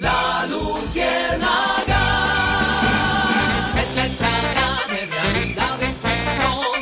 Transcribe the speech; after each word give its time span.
La 0.00 0.46
luciérnaga 0.46 2.00
es 3.78 3.96
la 3.96 4.06
estrella 4.06 4.78
de 4.88 5.06
realidad 5.06 5.82
en. 5.82 6.72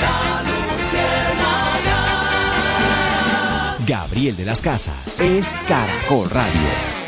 La 0.00 0.42
luciérnaga. 0.42 1.98
Gabriel 3.86 4.36
de 4.36 4.44
las 4.44 4.60
Casas 4.60 5.20
es 5.20 5.54
Caracol 5.68 6.28
Radio. 6.30 6.98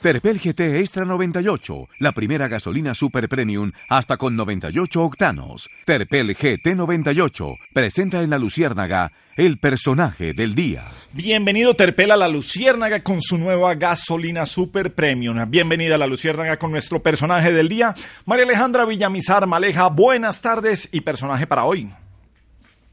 Terpel 0.00 0.38
GT 0.40 0.80
Extra 0.80 1.04
98, 1.04 1.88
la 1.98 2.10
primera 2.12 2.48
gasolina 2.48 2.94
super 2.94 3.28
premium 3.28 3.70
hasta 3.88 4.16
con 4.16 4.34
98 4.34 5.00
octanos. 5.00 5.68
Terpel 5.84 6.34
GT 6.34 6.74
98 6.74 7.54
presenta 7.72 8.22
en 8.22 8.30
la 8.30 8.38
Luciérnaga 8.38 9.12
el 9.36 9.58
personaje 9.58 10.34
del 10.34 10.54
día. 10.54 10.84
Bienvenido 11.12 11.74
Terpel 11.74 12.10
a 12.10 12.16
la 12.16 12.28
Luciérnaga 12.28 13.02
con 13.02 13.20
su 13.20 13.38
nueva 13.38 13.74
gasolina 13.74 14.44
super 14.44 14.94
premium. 14.94 15.38
Bienvenida 15.48 15.94
a 15.94 15.98
la 15.98 16.06
Luciérnaga 16.06 16.58
con 16.58 16.70
nuestro 16.70 17.02
personaje 17.02 17.52
del 17.52 17.68
día, 17.68 17.94
María 18.26 18.44
Alejandra 18.44 18.84
Villamizar 18.84 19.46
Maleja. 19.46 19.88
Buenas 19.88 20.42
tardes 20.42 20.88
y 20.92 21.00
personaje 21.00 21.46
para 21.46 21.64
hoy. 21.64 21.90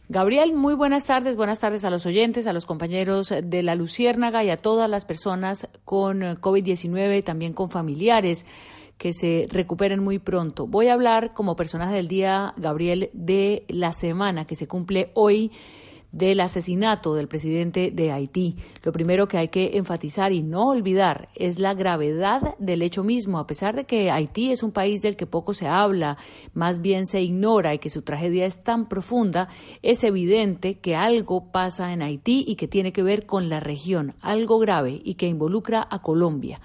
Gabriel, 0.08 0.54
muy 0.54 0.74
buenas 0.74 1.06
tardes. 1.06 1.36
Buenas 1.36 1.60
tardes 1.60 1.86
a 1.86 1.90
los 1.90 2.06
oyentes, 2.06 2.48
a 2.48 2.54
los 2.54 2.66
compañeros 2.66 3.32
de 3.44 3.62
la 3.62 3.76
Luciérnaga 3.76 4.44
y 4.44 4.50
a 4.50 4.58
todas 4.58 4.90
las 4.90 5.06
personas 5.06 5.70
con 5.86 6.24
eh, 6.24 6.36
COVID-19, 6.36 7.24
también 7.24 7.54
con 7.54 7.70
familiares 7.70 8.46
que 8.98 9.14
se 9.14 9.48
recuperen 9.50 10.04
muy 10.04 10.20
pronto. 10.20 10.68
Voy 10.68 10.88
a 10.88 10.94
hablar 10.94 11.34
como 11.34 11.56
personaje 11.56 11.96
del 11.96 12.08
día, 12.08 12.54
Gabriel, 12.58 13.10
de 13.14 13.66
la 13.68 13.94
semana 13.94 14.46
que 14.46 14.56
se 14.56 14.68
cumple 14.68 15.12
hoy 15.14 15.52
del 16.12 16.40
asesinato 16.40 17.14
del 17.14 17.28
presidente 17.28 17.92
de 17.92 18.12
Haití. 18.12 18.56
Lo 18.84 18.92
primero 18.92 19.28
que 19.28 19.38
hay 19.38 19.50
que 19.50 19.78
enfatizar 19.78 20.34
y 20.34 20.42
no 20.42 20.70
olvidar 20.70 21.30
es 21.36 21.60
la 21.60 21.74
gravedad 21.74 22.56
del 22.58 22.82
hecho 22.82 23.04
mismo. 23.04 23.40
A 23.40 23.48
pesar 23.48 23.76
de 23.76 23.86
que 23.86 24.12
Haití 24.12 24.52
es 24.52 24.64
un 24.64 24.72
país 24.72 25.02
del 25.02 25.16
que 25.16 25.28
poco 25.28 25.54
se 25.54 25.68
habla, 25.68 26.18
más 26.54 26.82
bien 26.82 27.06
se 27.06 27.22
ignora 27.22 27.74
y 27.74 27.80
que 27.80 27.90
su 27.90 28.02
tragedia 28.02 28.46
es 28.46 28.64
tan 28.64 28.88
profunda, 28.88 29.50
es 29.82 30.04
evidente 30.04 30.80
que 30.80 30.96
algo 30.96 31.52
pasa 31.52 31.94
en 31.94 32.02
Haití 32.02 32.44
y 32.48 32.56
que 32.56 32.68
tiene 32.68 32.92
que 32.92 33.04
ver 33.04 33.26
con 33.26 33.50
la 33.50 33.60
región, 33.60 34.16
algo 34.22 34.60
grave 34.60 35.02
y 35.04 35.16
que 35.16 35.28
involucra 35.28 35.88
a 35.90 36.02
Colombia. 36.02 36.60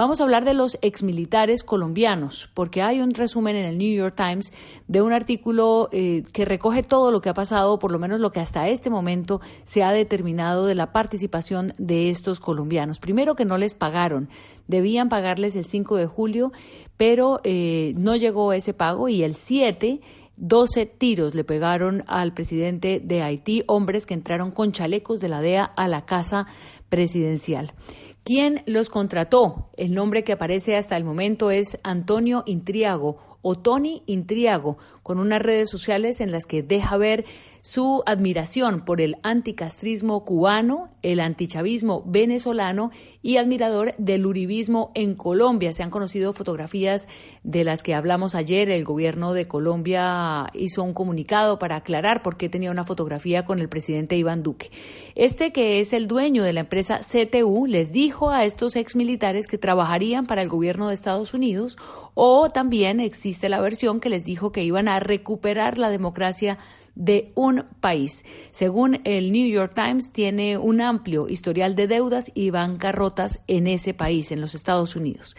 Vamos 0.00 0.18
a 0.18 0.24
hablar 0.24 0.46
de 0.46 0.54
los 0.54 0.78
exmilitares 0.80 1.62
colombianos, 1.62 2.48
porque 2.54 2.80
hay 2.80 3.02
un 3.02 3.12
resumen 3.12 3.54
en 3.54 3.66
el 3.66 3.76
New 3.76 3.94
York 3.94 4.14
Times 4.16 4.50
de 4.88 5.02
un 5.02 5.12
artículo 5.12 5.90
eh, 5.92 6.24
que 6.32 6.46
recoge 6.46 6.82
todo 6.82 7.10
lo 7.10 7.20
que 7.20 7.28
ha 7.28 7.34
pasado, 7.34 7.78
por 7.78 7.92
lo 7.92 7.98
menos 7.98 8.18
lo 8.18 8.32
que 8.32 8.40
hasta 8.40 8.66
este 8.70 8.88
momento 8.88 9.42
se 9.64 9.82
ha 9.82 9.92
determinado 9.92 10.64
de 10.64 10.74
la 10.74 10.90
participación 10.94 11.74
de 11.76 12.08
estos 12.08 12.40
colombianos. 12.40 12.98
Primero 12.98 13.34
que 13.34 13.44
no 13.44 13.58
les 13.58 13.74
pagaron, 13.74 14.30
debían 14.68 15.10
pagarles 15.10 15.54
el 15.54 15.66
5 15.66 15.96
de 15.96 16.06
julio, 16.06 16.50
pero 16.96 17.40
eh, 17.44 17.92
no 17.98 18.16
llegó 18.16 18.54
ese 18.54 18.72
pago 18.72 19.10
y 19.10 19.22
el 19.22 19.34
7 19.34 20.00
12 20.38 20.86
tiros 20.86 21.34
le 21.34 21.44
pegaron 21.44 22.02
al 22.06 22.32
presidente 22.32 23.02
de 23.04 23.20
Haití, 23.20 23.62
hombres 23.66 24.06
que 24.06 24.14
entraron 24.14 24.50
con 24.52 24.72
chalecos 24.72 25.20
de 25.20 25.28
la 25.28 25.42
DEA 25.42 25.64
a 25.64 25.86
la 25.86 26.06
casa 26.06 26.46
presidencial. 26.88 27.74
¿Quién 28.22 28.62
los 28.66 28.90
contrató? 28.90 29.70
El 29.76 29.94
nombre 29.94 30.24
que 30.24 30.32
aparece 30.32 30.76
hasta 30.76 30.96
el 30.96 31.04
momento 31.04 31.50
es 31.50 31.78
Antonio 31.82 32.42
Intriago 32.46 33.16
o 33.42 33.58
Tony 33.58 34.02
Intriago, 34.06 34.76
con 35.10 35.18
unas 35.18 35.42
redes 35.42 35.68
sociales 35.68 36.20
en 36.20 36.30
las 36.30 36.46
que 36.46 36.62
deja 36.62 36.96
ver 36.96 37.24
su 37.62 38.02
admiración 38.06 38.84
por 38.84 39.00
el 39.00 39.16
anticastrismo 39.22 40.24
cubano, 40.24 40.88
el 41.02 41.18
antichavismo 41.18 42.04
venezolano 42.06 42.90
y 43.22 43.36
admirador 43.36 43.94
del 43.98 44.24
uribismo 44.24 44.92
en 44.94 45.14
Colombia. 45.14 45.72
Se 45.72 45.82
han 45.82 45.90
conocido 45.90 46.32
fotografías 46.32 47.06
de 47.42 47.64
las 47.64 47.82
que 47.82 47.94
hablamos 47.94 48.34
ayer. 48.34 48.70
El 48.70 48.84
gobierno 48.84 49.32
de 49.34 49.46
Colombia 49.46 50.46
hizo 50.54 50.82
un 50.82 50.94
comunicado 50.94 51.58
para 51.58 51.76
aclarar 51.76 52.22
por 52.22 52.36
qué 52.36 52.48
tenía 52.48 52.70
una 52.70 52.84
fotografía 52.84 53.44
con 53.44 53.58
el 53.58 53.68
presidente 53.68 54.16
Iván 54.16 54.42
Duque. 54.42 54.70
Este, 55.16 55.52
que 55.52 55.80
es 55.80 55.92
el 55.92 56.06
dueño 56.06 56.44
de 56.44 56.52
la 56.52 56.60
empresa 56.60 57.00
CTU, 57.00 57.66
les 57.66 57.92
dijo 57.92 58.30
a 58.30 58.44
estos 58.44 58.76
exmilitares 58.76 59.46
que 59.46 59.58
trabajarían 59.58 60.26
para 60.26 60.42
el 60.42 60.48
gobierno 60.48 60.88
de 60.88 60.94
Estados 60.94 61.34
Unidos 61.34 61.76
o 62.14 62.50
también 62.50 63.00
existe 63.00 63.48
la 63.48 63.60
versión 63.60 64.00
que 64.00 64.08
les 64.08 64.24
dijo 64.24 64.52
que 64.52 64.62
iban 64.62 64.88
a 64.88 64.99
recuperar 65.00 65.78
la 65.78 65.90
democracia 65.90 66.58
de 66.94 67.32
un 67.34 67.64
país. 67.80 68.24
Según 68.50 69.00
el 69.04 69.32
New 69.32 69.48
York 69.48 69.72
Times, 69.74 70.12
tiene 70.12 70.58
un 70.58 70.80
amplio 70.80 71.28
historial 71.28 71.74
de 71.74 71.86
deudas 71.86 72.30
y 72.34 72.50
bancarrotas 72.50 73.40
en 73.46 73.66
ese 73.66 73.94
país, 73.94 74.32
en 74.32 74.40
los 74.40 74.54
Estados 74.54 74.96
Unidos. 74.96 75.36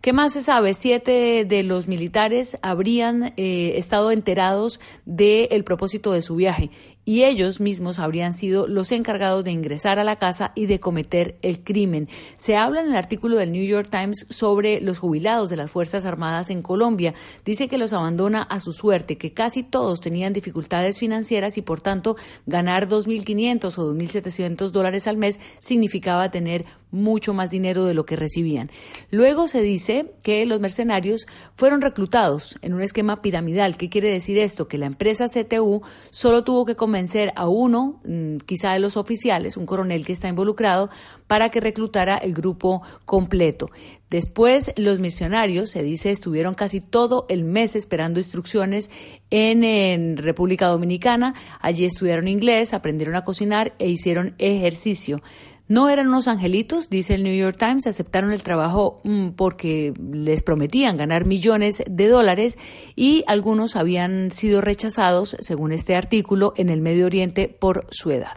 ¿Qué 0.00 0.12
más 0.12 0.34
se 0.34 0.42
sabe? 0.42 0.74
Siete 0.74 1.44
de 1.44 1.62
los 1.62 1.88
militares 1.88 2.58
habrían 2.62 3.32
eh, 3.36 3.72
estado 3.76 4.10
enterados 4.10 4.78
del 5.04 5.64
propósito 5.64 6.12
de 6.12 6.22
su 6.22 6.36
viaje 6.36 6.70
y 7.06 7.22
ellos 7.22 7.60
mismos 7.60 8.00
habrían 8.00 8.34
sido 8.34 8.66
los 8.66 8.90
encargados 8.92 9.44
de 9.44 9.52
ingresar 9.52 9.98
a 10.00 10.04
la 10.04 10.16
casa 10.16 10.52
y 10.56 10.66
de 10.66 10.80
cometer 10.80 11.38
el 11.40 11.62
crimen. 11.62 12.08
Se 12.36 12.56
habla 12.56 12.80
en 12.80 12.88
el 12.88 12.96
artículo 12.96 13.36
del 13.36 13.52
New 13.52 13.64
York 13.64 13.88
Times 13.90 14.26
sobre 14.28 14.80
los 14.80 14.98
jubilados 14.98 15.48
de 15.48 15.56
las 15.56 15.70
Fuerzas 15.70 16.04
Armadas 16.04 16.50
en 16.50 16.62
Colombia. 16.62 17.14
Dice 17.44 17.68
que 17.68 17.78
los 17.78 17.92
abandona 17.92 18.42
a 18.42 18.58
su 18.58 18.72
suerte, 18.72 19.16
que 19.16 19.32
casi 19.32 19.62
todos 19.62 20.00
tenían 20.00 20.32
dificultades 20.32 20.98
financieras 20.98 21.56
y 21.56 21.62
por 21.62 21.80
tanto 21.80 22.16
ganar 22.44 22.88
2.500 22.88 23.78
o 23.78 23.94
2.700 23.94 24.70
dólares 24.70 25.06
al 25.06 25.16
mes 25.16 25.38
significaba 25.60 26.30
tener 26.32 26.66
mucho 26.90 27.34
más 27.34 27.50
dinero 27.50 27.84
de 27.84 27.94
lo 27.94 28.06
que 28.06 28.16
recibían. 28.16 28.70
Luego 29.10 29.48
se 29.48 29.60
dice 29.60 30.14
que 30.22 30.46
los 30.46 30.60
mercenarios 30.60 31.26
fueron 31.54 31.80
reclutados 31.80 32.58
en 32.62 32.74
un 32.74 32.80
esquema 32.80 33.22
piramidal. 33.22 33.76
¿Qué 33.76 33.88
quiere 33.88 34.10
decir 34.10 34.38
esto? 34.38 34.68
Que 34.68 34.78
la 34.78 34.86
empresa 34.86 35.26
CTU 35.26 35.82
solo 36.10 36.44
tuvo 36.44 36.64
que 36.64 36.74
convencer 36.96 37.30
a 37.36 37.46
uno, 37.46 38.00
mm, 38.06 38.36
quizá 38.46 38.72
de 38.72 38.78
los 38.78 38.96
oficiales, 38.96 39.58
un 39.58 39.66
coronel 39.66 40.06
que 40.06 40.14
está 40.14 40.28
involucrado, 40.28 40.88
para 41.26 41.50
que 41.50 41.60
reclutara 41.60 42.16
el 42.16 42.32
grupo 42.32 42.80
completo. 43.04 43.70
Después, 44.08 44.72
los 44.76 44.98
misionarios, 44.98 45.68
se 45.68 45.82
dice, 45.82 46.10
estuvieron 46.10 46.54
casi 46.54 46.80
todo 46.80 47.26
el 47.28 47.44
mes 47.44 47.76
esperando 47.76 48.18
instrucciones 48.18 48.90
en, 49.28 49.62
en, 49.62 50.16
República 50.16 50.68
Dominicana. 50.68 51.34
Allí 51.60 51.84
estudiaron 51.84 52.28
inglés, 52.28 52.72
aprendieron 52.72 53.14
a 53.14 53.24
cocinar 53.24 53.74
e 53.78 53.90
hicieron 53.90 54.34
ejercicio. 54.38 55.20
No 55.68 55.88
eran 55.88 56.08
unos 56.08 56.28
angelitos, 56.28 56.90
dice 56.90 57.14
el 57.14 57.24
New 57.24 57.36
York 57.36 57.56
Times, 57.58 57.88
aceptaron 57.88 58.30
el 58.30 58.44
trabajo 58.44 59.00
mm, 59.02 59.30
porque 59.30 59.92
les 60.12 60.44
prometían 60.44 60.96
ganar 60.96 61.24
millones 61.24 61.82
de 61.90 62.08
dólares 62.08 62.56
y 62.94 63.24
algunos 63.26 63.74
habían 63.74 64.30
sido 64.30 64.60
rechazados, 64.60 65.36
según 65.40 65.72
este 65.72 65.96
artículo, 65.96 66.52
en 66.56 66.68
el 66.68 66.82
Medio 66.82 67.06
Oriente 67.06 67.48
por 67.48 67.86
su 67.90 68.12
edad. 68.12 68.36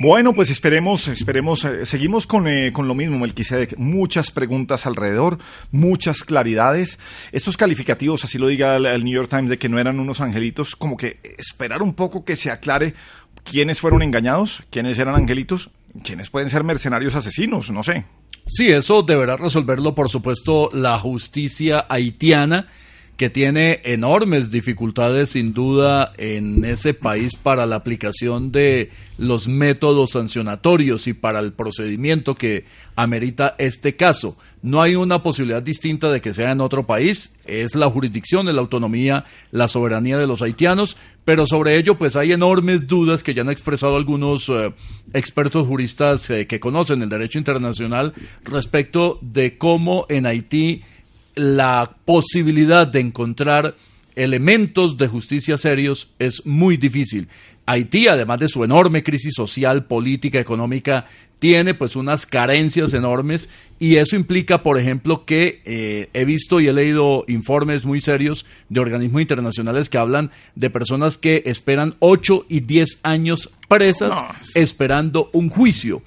Bueno, 0.00 0.32
pues 0.32 0.50
esperemos, 0.50 1.06
esperemos, 1.06 1.64
eh, 1.64 1.86
seguimos 1.86 2.26
con, 2.26 2.48
eh, 2.48 2.72
con 2.72 2.88
lo 2.88 2.94
mismo, 2.94 3.20
Melquisedec. 3.20 3.76
Muchas 3.76 4.32
preguntas 4.32 4.84
alrededor, 4.84 5.38
muchas 5.70 6.24
claridades. 6.24 6.98
Estos 7.30 7.56
calificativos, 7.56 8.24
así 8.24 8.36
lo 8.36 8.48
diga 8.48 8.74
el, 8.76 8.86
el 8.86 9.04
New 9.04 9.14
York 9.14 9.28
Times, 9.28 9.50
de 9.50 9.58
que 9.58 9.68
no 9.68 9.78
eran 9.78 10.00
unos 10.00 10.20
angelitos, 10.20 10.74
como 10.74 10.96
que 10.96 11.18
esperar 11.38 11.82
un 11.82 11.94
poco 11.94 12.24
que 12.24 12.34
se 12.34 12.50
aclare 12.50 12.94
quiénes 13.44 13.80
fueron 13.80 14.02
engañados, 14.02 14.62
quiénes 14.70 14.98
eran 14.98 15.14
angelitos, 15.14 15.70
quiénes 16.02 16.30
pueden 16.30 16.50
ser 16.50 16.64
mercenarios 16.64 17.14
asesinos, 17.14 17.70
no 17.70 17.82
sé. 17.82 18.04
Sí, 18.46 18.70
eso 18.70 19.02
deberá 19.02 19.36
resolverlo, 19.36 19.94
por 19.94 20.08
supuesto, 20.08 20.68
la 20.72 20.98
justicia 20.98 21.86
haitiana, 21.88 22.68
que 23.16 23.30
tiene 23.30 23.80
enormes 23.84 24.50
dificultades, 24.50 25.30
sin 25.30 25.52
duda, 25.52 26.12
en 26.16 26.64
ese 26.64 26.92
país 26.92 27.36
para 27.36 27.66
la 27.66 27.76
aplicación 27.76 28.50
de 28.50 28.90
los 29.16 29.46
métodos 29.46 30.12
sancionatorios 30.12 31.06
y 31.06 31.14
para 31.14 31.38
el 31.38 31.52
procedimiento 31.52 32.34
que 32.34 32.64
amerita 32.96 33.54
este 33.58 33.94
caso. 33.94 34.36
No 34.62 34.82
hay 34.82 34.96
una 34.96 35.22
posibilidad 35.22 35.62
distinta 35.62 36.10
de 36.10 36.20
que 36.20 36.32
sea 36.32 36.50
en 36.50 36.60
otro 36.60 36.84
país, 36.86 37.34
es 37.44 37.74
la 37.76 37.90
jurisdicción 37.90 38.46
de 38.46 38.54
la 38.54 38.60
autonomía, 38.60 39.24
la 39.50 39.68
soberanía 39.68 40.18
de 40.18 40.26
los 40.26 40.42
haitianos, 40.42 40.96
pero 41.24 41.46
sobre 41.46 41.76
ello 41.76 41.96
pues 41.96 42.16
hay 42.16 42.32
enormes 42.32 42.86
dudas 42.86 43.22
que 43.22 43.34
ya 43.34 43.42
han 43.42 43.50
expresado 43.50 43.96
algunos 43.96 44.48
eh, 44.48 44.72
expertos 45.12 45.66
juristas 45.66 46.28
eh, 46.30 46.46
que 46.46 46.60
conocen 46.60 47.02
el 47.02 47.08
derecho 47.08 47.38
internacional 47.38 48.12
respecto 48.44 49.18
de 49.20 49.56
cómo 49.56 50.06
en 50.08 50.26
Haití 50.26 50.82
la 51.34 51.96
posibilidad 52.04 52.86
de 52.86 53.00
encontrar 53.00 53.74
elementos 54.14 54.98
de 54.98 55.08
justicia 55.08 55.56
serios 55.56 56.14
es 56.18 56.44
muy 56.46 56.76
difícil. 56.76 57.28
Haití, 57.66 58.08
además 58.08 58.40
de 58.40 58.48
su 58.48 58.64
enorme 58.64 59.02
crisis 59.02 59.34
social, 59.34 59.84
política, 59.84 60.40
económica, 60.40 61.06
tiene 61.38 61.74
pues 61.74 61.96
unas 61.96 62.24
carencias 62.24 62.94
enormes 62.94 63.50
y 63.80 63.96
eso 63.96 64.14
implica, 64.14 64.62
por 64.62 64.78
ejemplo, 64.78 65.24
que 65.24 65.60
eh, 65.64 66.08
he 66.12 66.24
visto 66.24 66.60
y 66.60 66.68
he 66.68 66.72
leído 66.72 67.24
informes 67.26 67.84
muy 67.84 68.00
serios 68.00 68.46
de 68.68 68.78
organismos 68.78 69.22
internacionales 69.22 69.88
que 69.88 69.98
hablan 69.98 70.30
de 70.54 70.70
personas 70.70 71.18
que 71.18 71.42
esperan 71.46 71.96
8 71.98 72.46
y 72.48 72.60
10 72.60 73.00
años 73.02 73.50
presas 73.68 74.14
esperando 74.54 75.30
un 75.32 75.48
juicio 75.48 76.02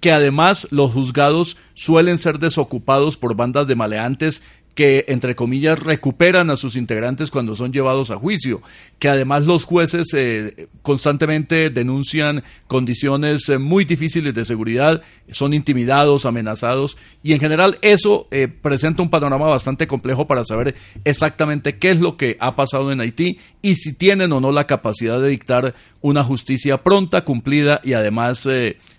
que 0.00 0.12
además 0.12 0.68
los 0.70 0.92
juzgados 0.92 1.56
suelen 1.74 2.18
ser 2.18 2.38
desocupados 2.38 3.16
por 3.16 3.34
bandas 3.34 3.66
de 3.66 3.74
maleantes 3.74 4.42
que, 4.78 5.06
entre 5.08 5.34
comillas, 5.34 5.80
recuperan 5.80 6.50
a 6.50 6.56
sus 6.56 6.76
integrantes 6.76 7.32
cuando 7.32 7.56
son 7.56 7.72
llevados 7.72 8.12
a 8.12 8.16
juicio, 8.16 8.62
que 9.00 9.08
además 9.08 9.44
los 9.44 9.64
jueces 9.64 10.06
eh, 10.14 10.68
constantemente 10.82 11.68
denuncian 11.70 12.44
condiciones 12.68 13.48
eh, 13.48 13.58
muy 13.58 13.84
difíciles 13.84 14.32
de 14.32 14.44
seguridad, 14.44 15.02
son 15.32 15.52
intimidados, 15.52 16.26
amenazados, 16.26 16.96
y 17.24 17.32
en 17.32 17.40
general 17.40 17.78
eso 17.82 18.28
eh, 18.30 18.46
presenta 18.46 19.02
un 19.02 19.10
panorama 19.10 19.46
bastante 19.46 19.88
complejo 19.88 20.28
para 20.28 20.44
saber 20.44 20.76
exactamente 21.02 21.76
qué 21.76 21.90
es 21.90 21.98
lo 21.98 22.16
que 22.16 22.36
ha 22.38 22.54
pasado 22.54 22.92
en 22.92 23.00
Haití 23.00 23.40
y 23.60 23.74
si 23.74 23.98
tienen 23.98 24.30
o 24.30 24.38
no 24.38 24.52
la 24.52 24.68
capacidad 24.68 25.20
de 25.20 25.30
dictar 25.30 25.74
una 26.02 26.22
justicia 26.22 26.84
pronta, 26.84 27.24
cumplida 27.24 27.80
y 27.82 27.94
además, 27.94 28.48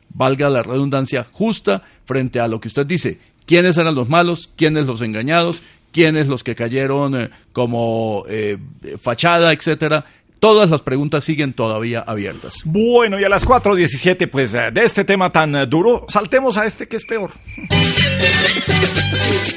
valga 0.09 0.49
la 0.49 0.61
redundancia, 0.61 1.25
justa 1.31 1.83
frente 2.03 2.41
a 2.41 2.49
lo 2.49 2.59
que 2.59 2.67
usted 2.67 2.85
dice, 2.85 3.19
quiénes 3.49 3.79
eran 3.79 3.95
los 3.95 4.07
malos, 4.07 4.51
quiénes 4.55 4.85
los 4.85 5.01
engañados, 5.01 5.63
quiénes 5.91 6.27
los 6.27 6.43
que 6.43 6.53
cayeron 6.53 7.19
eh, 7.19 7.29
como 7.51 8.23
eh, 8.29 8.59
fachada, 9.01 9.51
etcétera. 9.51 10.05
Todas 10.39 10.69
las 10.69 10.83
preguntas 10.83 11.23
siguen 11.23 11.53
todavía 11.53 12.01
abiertas. 12.01 12.61
Bueno, 12.63 13.19
y 13.19 13.23
a 13.23 13.29
las 13.29 13.47
4.17, 13.47 14.29
pues 14.29 14.53
eh, 14.53 14.69
de 14.71 14.81
este 14.83 15.03
tema 15.03 15.31
tan 15.31 15.67
duro, 15.67 16.05
saltemos 16.09 16.57
a 16.57 16.65
este 16.65 16.87
que 16.87 16.97
es 16.97 17.05
peor. 17.05 17.31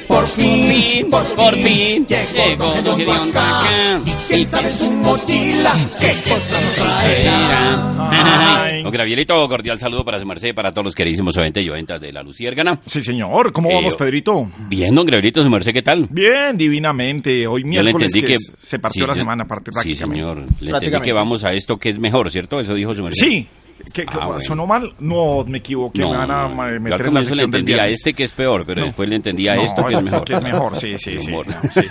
Por 0.07 0.27
fin, 0.27 1.07
por, 1.09 1.23
por 1.35 1.55
fin, 1.55 2.05
llegó 2.05 2.73
Don 2.83 3.03
Guacán. 3.03 4.03
¿Quién 4.27 4.45
sabe 4.47 4.69
su 4.69 4.91
mochila 4.91 5.73
qué 5.99 6.13
cosa 6.29 6.61
nos 6.61 6.75
traerá? 6.75 8.81
Don 8.83 8.91
Gravielito, 8.91 9.47
cordial 9.49 9.79
saludo 9.79 10.03
para 10.05 10.19
su 10.19 10.25
merced 10.25 10.49
y 10.49 10.53
para 10.53 10.71
todos 10.71 10.85
los 10.85 10.95
queridísimos 10.95 11.35
oyentes 11.37 11.65
y 11.65 11.69
oyentas 11.69 11.99
de 12.01 12.11
la 12.13 12.23
Luciérgana. 12.23 12.79
Sí, 12.85 13.01
señor. 13.01 13.51
¿Cómo 13.53 13.71
Eh, 13.71 13.75
vamos, 13.75 13.95
Pedrito? 13.95 14.49
Bien, 14.69 14.93
don 14.93 15.05
Gravielito, 15.05 15.43
su 15.43 15.49
merced, 15.49 15.73
¿qué 15.73 15.81
tal? 15.81 16.07
Bien, 16.09 16.57
divinamente. 16.57 17.47
Hoy 17.47 17.61
Yo 17.61 17.67
le 17.67 17.81
miércoles 17.83 18.13
entendí 18.13 18.33
que, 18.33 18.37
se 18.59 18.79
partió 18.79 19.03
sí, 19.03 19.07
la 19.07 19.15
semana, 19.15 19.45
parte 19.45 19.71
Sí, 19.71 19.73
prácticamente. 19.73 20.19
señor. 20.19 20.45
Le 20.59 20.71
entendí 20.71 21.01
que 21.01 21.13
vamos 21.13 21.43
a 21.43 21.53
esto 21.53 21.77
que 21.77 21.89
es 21.89 21.99
mejor, 21.99 22.29
¿cierto? 22.31 22.59
Eso 22.59 22.73
dijo 22.75 22.95
su 22.95 23.03
merced. 23.03 23.25
Sí. 23.25 23.47
¿Qué, 23.93 24.05
qué- 24.05 24.17
Ah, 24.19 24.27
bueno. 24.27 24.39
¿Sonó 24.41 24.65
mal? 24.65 24.93
No, 24.99 25.43
me 25.45 25.57
equivoqué. 25.57 26.01
No, 26.01 26.11
me 26.11 26.17
van 26.17 26.31
a 26.31 26.47
no, 26.47 26.55
meter 26.55 26.75
en 26.75 26.83
la 26.89 26.97
comienzo 26.97 27.19
le 27.19 27.23
sección 27.23 27.51
del 27.51 27.59
entendía 27.61 27.83
a 27.83 27.87
este 27.87 28.13
que 28.13 28.23
es 28.23 28.31
peor, 28.31 28.63
pero 28.65 28.79
No. 28.81 28.85
después 28.87 29.09
le 29.09 29.15
entendía 29.15 29.53
a 29.53 29.55
esto 29.57 29.83
que 29.83 29.89
es 29.89 29.93
esto 29.95 30.05
mejor. 30.05 30.23
que 30.23 30.33
es 30.35 30.41
mejor, 30.41 30.77
sí, 30.77 30.95
sí, 30.97 31.19
sí. 31.25 31.31
No, 31.31 31.43
sí, 31.73 31.87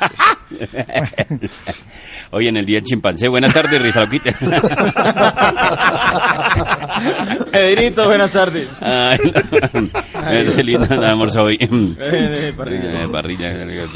Hoy 2.30 2.48
en 2.48 2.56
el 2.56 2.64
día 2.66 2.76
del 2.78 2.84
chimpancé. 2.84 3.28
Buenas 3.28 3.52
tardes, 3.52 3.80
Rizaloquita. 3.82 4.32
Pedrito, 7.52 8.04
buenas 8.06 8.32
tardes. 8.32 8.68
Ay, 8.82 9.18
Marcelina, 10.14 10.86
nada 10.86 11.16
más 11.16 11.34
hoy. 11.36 11.58
Eh, 11.60 12.52
parrilla. 12.56 13.04
Eh, 13.04 13.08
parrilla, 13.10 13.52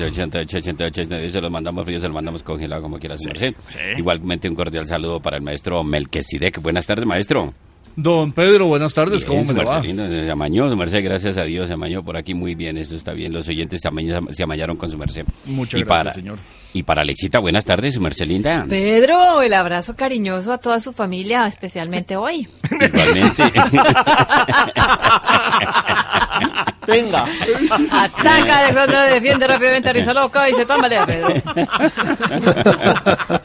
80, 0.06 0.38
80, 0.40 0.84
80, 0.84 1.28
se 1.28 1.40
lo 1.40 1.50
mandamos 1.50 1.84
frío, 1.84 2.00
se 2.00 2.08
lo 2.08 2.14
mandamos 2.14 2.42
congelado 2.42 2.82
como 2.82 2.98
quiera 2.98 3.16
su 3.16 3.28
merced. 3.28 3.54
Igualmente 3.96 4.48
un 4.48 4.54
cordial 4.54 4.86
saludo 4.86 5.20
para 5.20 5.36
el 5.36 5.42
maestro 5.42 5.82
Melquisedec. 5.84 6.60
Buenas 6.60 6.86
tardes, 6.86 7.06
maestro. 7.06 7.52
Don 7.98 8.32
Pedro, 8.32 8.66
buenas 8.66 8.92
tardes, 8.92 9.24
¿cómo 9.24 9.38
Bien, 9.42 9.46
me 9.48 9.54
su 9.54 9.58
le 9.60 9.64
va? 9.64 9.72
Marcelino, 9.76 10.06
se 10.06 10.30
amañó, 10.30 10.68
su 10.68 10.76
merced, 10.76 11.02
gracias 11.02 11.38
a 11.38 11.44
Dios, 11.44 11.66
se 11.68 11.72
amañó 11.72 12.02
por 12.04 12.18
aquí 12.18 12.34
muy 12.34 12.54
bien, 12.54 12.76
eso 12.76 12.94
está 12.94 13.12
bien, 13.14 13.32
los 13.32 13.48
oyentes 13.48 13.80
se, 13.80 13.88
se 14.34 14.42
amañaron 14.42 14.76
con 14.76 14.90
su 14.90 14.98
merced. 14.98 15.24
Muchas 15.46 15.80
Y 15.80 15.84
gracias, 15.84 15.98
para- 16.04 16.12
señor. 16.12 16.38
Y 16.76 16.82
para 16.82 17.00
Alexita, 17.00 17.38
buenas 17.38 17.64
tardes, 17.64 17.94
su 17.94 18.02
merced 18.02 18.26
linda. 18.26 18.66
Pedro, 18.68 19.40
el 19.40 19.54
abrazo 19.54 19.96
cariñoso 19.96 20.52
a 20.52 20.58
toda 20.58 20.78
su 20.78 20.92
familia, 20.92 21.46
especialmente 21.46 22.16
hoy. 22.16 22.46
Igualmente. 22.70 23.44
Venga. 26.86 27.26
Ataca, 27.90 28.58
Alexandra 28.60 29.04
defiende 29.04 29.46
rápidamente 29.46 29.88
a 29.88 29.92
Risa 29.92 30.14
Loca 30.14 30.48
y 30.48 30.54
se 30.54 30.66
tambalea, 30.66 31.04
Pedro. 31.06 31.28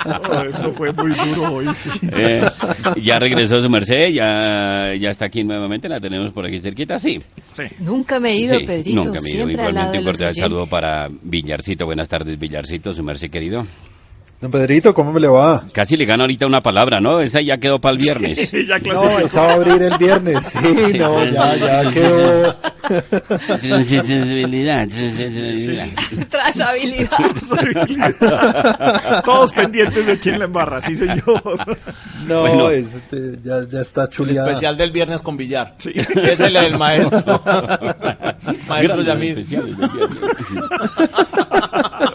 Oh, 0.06 0.42
esto 0.44 0.74
fue 0.74 0.94
muy 0.94 1.12
duro 1.14 1.54
hoy, 1.56 1.68
sí. 1.76 1.90
Eh, 2.12 2.46
ya 3.02 3.18
regresó 3.18 3.62
su 3.62 3.70
merced, 3.70 4.10
ya, 4.10 4.94
ya 4.94 5.10
está 5.10 5.26
aquí 5.26 5.44
nuevamente, 5.44 5.90
la 5.90 6.00
tenemos 6.00 6.32
por 6.32 6.46
aquí 6.46 6.60
cerquita, 6.60 7.00
sí. 7.00 7.22
Nunca 7.80 8.20
me 8.20 8.32
he 8.32 8.36
ido, 8.38 8.60
Sí, 8.60 8.66
Pedrito. 8.66 9.04
Nunca 9.04 9.22
me 9.22 9.30
he 9.30 9.36
ido. 9.36 9.50
Igualmente 9.50 10.00
un 10.00 10.06
cordial 10.06 10.36
saludo 10.36 10.68
para 10.68 11.08
Villarcito. 11.10 11.86
Buenas 11.86 12.08
tardes, 12.08 12.38
Villarcito, 12.38 12.94
su 12.94 13.04
merced 13.04 13.21
querido. 13.30 13.66
Don 14.40 14.50
Pedrito, 14.50 14.92
¿cómo 14.96 15.12
me 15.14 15.20
le 15.20 15.28
va? 15.28 15.66
Casi 15.72 15.96
le 15.96 16.06
gano 16.06 16.24
ahorita 16.24 16.48
una 16.48 16.62
palabra, 16.62 17.00
¿no? 17.00 17.20
Esa 17.20 17.42
ya 17.42 17.60
quedó 17.60 17.80
para 17.80 17.92
el 17.94 18.00
viernes. 18.00 18.52
No, 18.88 19.20
esa 19.20 19.42
va 19.42 19.52
a 19.52 19.54
abrir 19.54 19.80
el 19.84 19.96
viernes. 20.00 20.44
Sí, 20.46 20.94
no, 20.98 21.24
ya, 21.26 21.56
ya 21.58 21.92
quedó. 21.92 22.56
Sensibilidad, 23.62 24.88
sensibilidad. 24.88 25.88
Trazabilidad. 26.30 27.20
Todos 29.24 29.52
pendientes 29.52 30.08
de 30.08 30.18
quién 30.18 30.40
la 30.40 30.46
embarra, 30.46 30.82
sí, 30.82 30.96
señor. 30.96 31.22
No, 32.28 32.42
Bueno. 32.42 32.72
este, 32.72 33.38
ya, 33.44 33.64
ya 33.72 33.82
está 33.82 34.04
El 34.06 34.10
chuleada. 34.10 34.48
especial 34.48 34.76
del 34.76 34.92
viernes 34.92 35.22
con 35.22 35.38
billar. 35.38 35.76
Ese 35.78 36.34
es 36.34 36.40
el 36.40 36.54
del 36.62 36.78
maestro. 36.80 37.44
maestro 38.68 39.04
Yamil. 39.04 39.46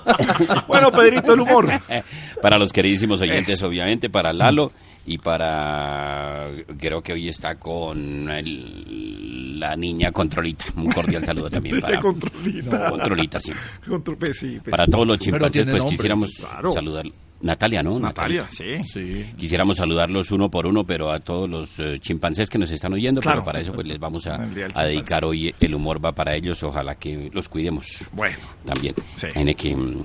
Bueno, 0.68 0.90
Pedrito, 0.92 1.34
el 1.34 1.40
humor. 1.40 1.68
Para 2.42 2.58
los 2.58 2.72
queridísimos 2.72 3.20
oyentes, 3.20 3.62
obviamente, 3.62 4.08
para 4.10 4.32
Lalo 4.32 4.72
y 5.06 5.18
para. 5.18 6.48
Creo 6.78 7.00
que 7.02 7.12
hoy 7.12 7.28
está 7.28 7.54
con 7.56 8.28
el- 8.30 9.58
la 9.58 9.74
niña 9.74 10.12
Controlita. 10.12 10.66
Un 10.76 10.90
cordial 10.92 11.24
saludo 11.24 11.48
también 11.48 11.80
para. 11.80 11.98
Controlita. 12.00 12.90
Controlita, 12.90 13.40
sí. 13.40 13.52
Contro- 13.88 14.18
pues 14.18 14.38
sí, 14.38 14.58
pues 14.62 14.70
Para 14.70 14.86
todos 14.86 15.06
los 15.06 15.18
chimpancés, 15.18 15.64
pues 15.64 15.78
nombres. 15.78 15.92
quisiéramos 15.96 16.30
Claro. 16.38 16.72
saludar. 16.72 17.04
Natalia, 17.40 17.82
¿no? 17.82 17.98
Natalia, 17.98 18.42
Natalita. 18.42 18.84
sí. 18.84 19.24
Quisiéramos 19.36 19.76
saludarlos 19.76 20.30
uno 20.30 20.50
por 20.50 20.66
uno, 20.66 20.84
pero 20.84 21.10
a 21.12 21.20
todos 21.20 21.48
los 21.48 21.78
eh, 21.80 21.98
chimpancés 22.00 22.48
que 22.48 22.58
nos 22.58 22.70
están 22.70 22.92
oyendo, 22.94 23.20
Claro. 23.20 23.36
pero 23.38 23.44
para 23.44 23.60
eso 23.60 23.72
pues 23.72 23.86
les 23.86 23.98
vamos 23.98 24.26
a, 24.26 24.38
dedicar 24.84 25.24
hoy 25.24 25.54
el 25.60 25.74
humor 25.74 26.02
va 26.04 26.12
para 26.12 26.34
ellos, 26.34 26.62
ojalá 26.62 26.94
que 26.94 27.30
los 27.32 27.48
cuidemos 27.48 28.06
Bueno, 28.12 28.38
también. 28.64 28.94
Sí. 29.14 29.26
En 29.34 29.48
el 29.48 29.54
que, 29.56 29.76
mm, 29.76 30.02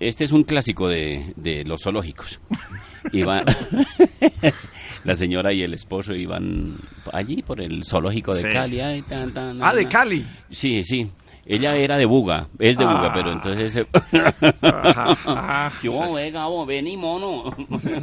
este 0.00 0.24
es 0.24 0.32
un 0.32 0.44
clásico 0.44 0.88
de, 0.88 1.34
de 1.36 1.64
los 1.64 1.82
zoológicos. 1.82 2.40
Va- 3.26 3.44
la 5.04 5.14
señora 5.14 5.52
y 5.52 5.62
el 5.62 5.74
esposo 5.74 6.14
iban 6.14 6.76
allí 7.12 7.42
por 7.42 7.60
el 7.60 7.84
zoológico 7.84 8.34
de 8.34 8.42
Sí. 8.42 8.48
Cali. 8.50 8.80
ay, 8.80 9.02
tan, 9.02 9.32
tan, 9.32 9.62
Ah, 9.62 9.74
de. 9.74 9.86
Cali. 9.86 10.24
Sí, 10.50 10.82
sí. 10.84 11.10
Ella 11.52 11.74
era 11.74 11.96
de 11.96 12.06
Buga, 12.06 12.46
es 12.60 12.76
de 12.78 12.84
Buga, 12.84 13.06
Ah. 13.06 13.12
pero 13.12 13.32
entonces... 13.32 13.72
se- 13.72 13.86
Ajá, 14.62 15.72
Yo, 15.82 15.90
sí. 15.92 16.14
ve, 16.14 16.30
Gabo, 16.30 16.64
ven 16.64 16.86
y 16.86 16.96
mono. 16.96 17.52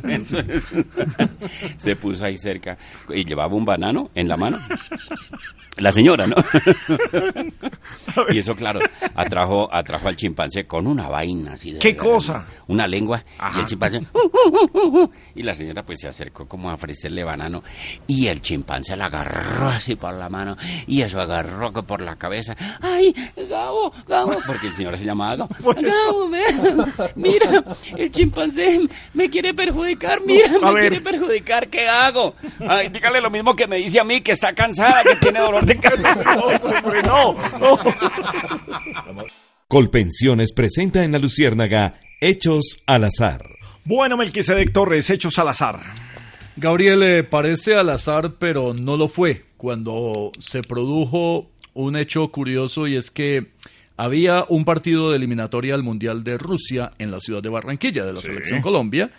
Entonces, 0.03 0.63
se 1.77 1.95
puso 1.95 2.25
ahí 2.25 2.37
cerca 2.37 2.77
y 3.09 3.23
llevaba 3.23 3.55
un 3.55 3.63
banano 3.63 4.09
en 4.15 4.27
la 4.27 4.35
mano. 4.35 4.59
La 5.77 5.93
señora, 5.93 6.27
¿no? 6.27 6.35
y 8.29 8.39
eso, 8.39 8.55
claro, 8.55 8.79
atrajo, 9.15 9.73
atrajo 9.73 10.07
al 10.09 10.15
chimpancé 10.17 10.65
con 10.65 10.85
una 10.87 11.07
vaina 11.07 11.53
así 11.53 11.71
de... 11.71 11.79
¿Qué 11.79 11.95
cosa? 11.95 12.45
Una 12.67 12.85
lengua 12.87 13.23
y 13.55 13.59
el 13.59 13.65
chimpancé... 13.65 13.99
"Uh, 13.99 14.19
uh, 14.19 14.69
uh, 14.73 15.03
uh", 15.03 15.11
y 15.35 15.43
la 15.43 15.53
señora 15.53 15.83
pues 15.83 15.99
se 16.01 16.07
acercó 16.07 16.47
como 16.47 16.69
a 16.69 16.73
ofrecerle 16.73 17.23
banano 17.23 17.63
y 18.07 18.27
el 18.27 18.41
chimpancé 18.41 18.97
la 18.97 19.05
agarró 19.05 19.69
así 19.69 19.95
por 19.95 20.13
la 20.13 20.29
mano 20.29 20.57
y 20.85 21.01
eso 21.01 21.21
agarró 21.21 21.71
por 21.85 22.01
la 22.01 22.15
cabeza. 22.17 22.55
¡Ay, 22.81 23.13
Gabo, 23.45 23.93
Gabo! 24.07 24.37
Porque 24.47 24.67
el 24.67 24.73
señor 24.73 24.97
se 24.97 25.05
llamaba 25.05 25.35
Gabo. 25.35 25.49
Gabo, 25.81 26.29
ve, 26.31 26.43
mira, 27.15 27.63
el 27.95 28.11
chimpancé 28.11 28.87
me 29.13 29.29
quiere 29.29 29.53
perjudicar, 29.53 30.21
mira, 30.25 30.47
A 30.61 30.71
me 30.71 30.73
ver. 30.73 30.79
quiere 30.89 31.01
perjudicar, 31.01 31.67
¿qué 31.69 31.87
hago? 31.87 32.33
Ay, 32.67 32.89
dígale 32.89 33.21
lo 33.21 33.29
mismo 33.29 33.55
que 33.55 33.67
me 33.67 33.77
dice 33.77 33.99
a 33.99 34.03
mí, 34.03 34.21
que 34.21 34.31
está 34.31 34.53
cansada, 34.53 35.03
que 35.03 35.15
tiene 35.17 35.39
dolor 35.39 35.65
de 35.65 35.77
cabeza. 35.77 36.35
hombre, 36.39 37.01
no, 37.03 37.33
no. 37.59 37.77
Colpensiones 39.67 40.53
presenta 40.53 41.03
en 41.03 41.11
la 41.11 41.19
Luciérnaga 41.19 41.99
Hechos 42.21 42.83
al 42.87 43.03
azar. 43.03 43.45
Bueno, 43.83 44.17
Melquisedec 44.17 44.71
Torres, 44.73 45.09
Hecho 45.09 45.29
Salazar. 45.31 45.79
Gabriel 46.55 47.03
eh, 47.03 47.23
parece 47.23 47.75
al 47.75 47.89
azar, 47.89 48.35
pero 48.39 48.73
no 48.73 48.97
lo 48.97 49.07
fue 49.07 49.45
cuando 49.57 50.31
se 50.39 50.61
produjo 50.61 51.51
un 51.77 51.95
hecho 51.95 52.27
curioso 52.29 52.87
y 52.87 52.95
es 52.95 53.11
que 53.11 53.47
había 53.95 54.45
un 54.49 54.65
partido 54.65 55.09
de 55.11 55.17
eliminatoria 55.17 55.73
al 55.75 55.83
Mundial 55.83 56.23
de 56.23 56.37
Rusia 56.37 56.91
en 56.97 57.11
la 57.11 57.19
ciudad 57.19 57.41
de 57.41 57.49
Barranquilla 57.49 58.05
de 58.05 58.13
la 58.13 58.19
Sí. 58.19 58.27
selección 58.27 58.61
Colombia. 58.61 59.09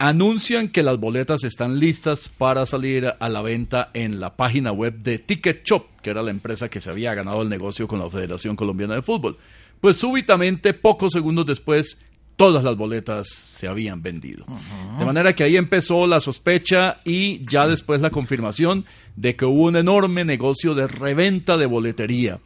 Anuncian 0.00 0.68
que 0.68 0.84
las 0.84 0.98
boletas 1.00 1.42
están 1.42 1.80
listas 1.80 2.28
para 2.28 2.64
salir 2.66 3.12
a 3.18 3.28
la 3.28 3.42
venta 3.42 3.90
en 3.94 4.20
la 4.20 4.36
página 4.36 4.70
web 4.70 4.94
de 4.98 5.18
Ticket 5.18 5.64
Shop, 5.64 5.86
que 6.02 6.10
era 6.10 6.22
la 6.22 6.30
empresa 6.30 6.68
que 6.68 6.80
se 6.80 6.88
había 6.90 7.14
ganado 7.14 7.42
el 7.42 7.48
negocio 7.48 7.88
con 7.88 7.98
la 7.98 8.08
Federación 8.08 8.54
Colombiana 8.54 8.94
de 8.94 9.02
Fútbol. 9.02 9.36
Pues 9.80 9.96
súbitamente, 9.96 10.72
pocos 10.72 11.12
segundos 11.12 11.46
después, 11.46 11.98
todas 12.38 12.62
las 12.62 12.76
boletas 12.76 13.28
se 13.28 13.66
habían 13.66 14.00
vendido. 14.00 14.46
De 14.96 15.04
manera 15.04 15.34
que 15.34 15.42
ahí 15.42 15.56
empezó 15.56 16.06
la 16.06 16.20
sospecha 16.20 16.98
y 17.04 17.44
ya 17.44 17.66
después 17.66 18.00
la 18.00 18.10
confirmación 18.10 18.86
de 19.16 19.34
que 19.34 19.44
hubo 19.44 19.64
un 19.64 19.74
enorme 19.74 20.24
negocio 20.24 20.72
de 20.76 20.86
reventa 20.86 21.56
de 21.56 21.66
boletería. 21.66 22.38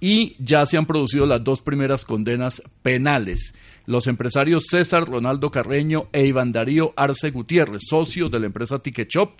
Y 0.00 0.34
ya 0.42 0.64
se 0.64 0.78
han 0.78 0.86
producido 0.86 1.26
las 1.26 1.44
dos 1.44 1.60
primeras 1.60 2.06
condenas 2.06 2.62
penales. 2.82 3.54
Los 3.84 4.06
empresarios 4.06 4.64
César 4.70 5.06
Ronaldo 5.06 5.50
Carreño 5.50 6.06
e 6.12 6.24
Iván 6.24 6.50
Darío 6.50 6.94
Arce 6.96 7.30
Gutiérrez, 7.30 7.82
socios 7.86 8.30
de 8.30 8.40
la 8.40 8.46
empresa 8.46 8.78
Ticket 8.78 9.10
Shop, 9.10 9.32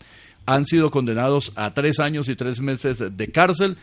han 0.46 0.64
sido 0.64 0.90
condenados 0.90 1.52
a 1.56 1.75
tres 1.75 2.00
años 2.00 2.28
y 2.28 2.37
tres 2.37 2.61
meses 2.61 3.02
de 3.16 3.28
cárcel 3.28 3.76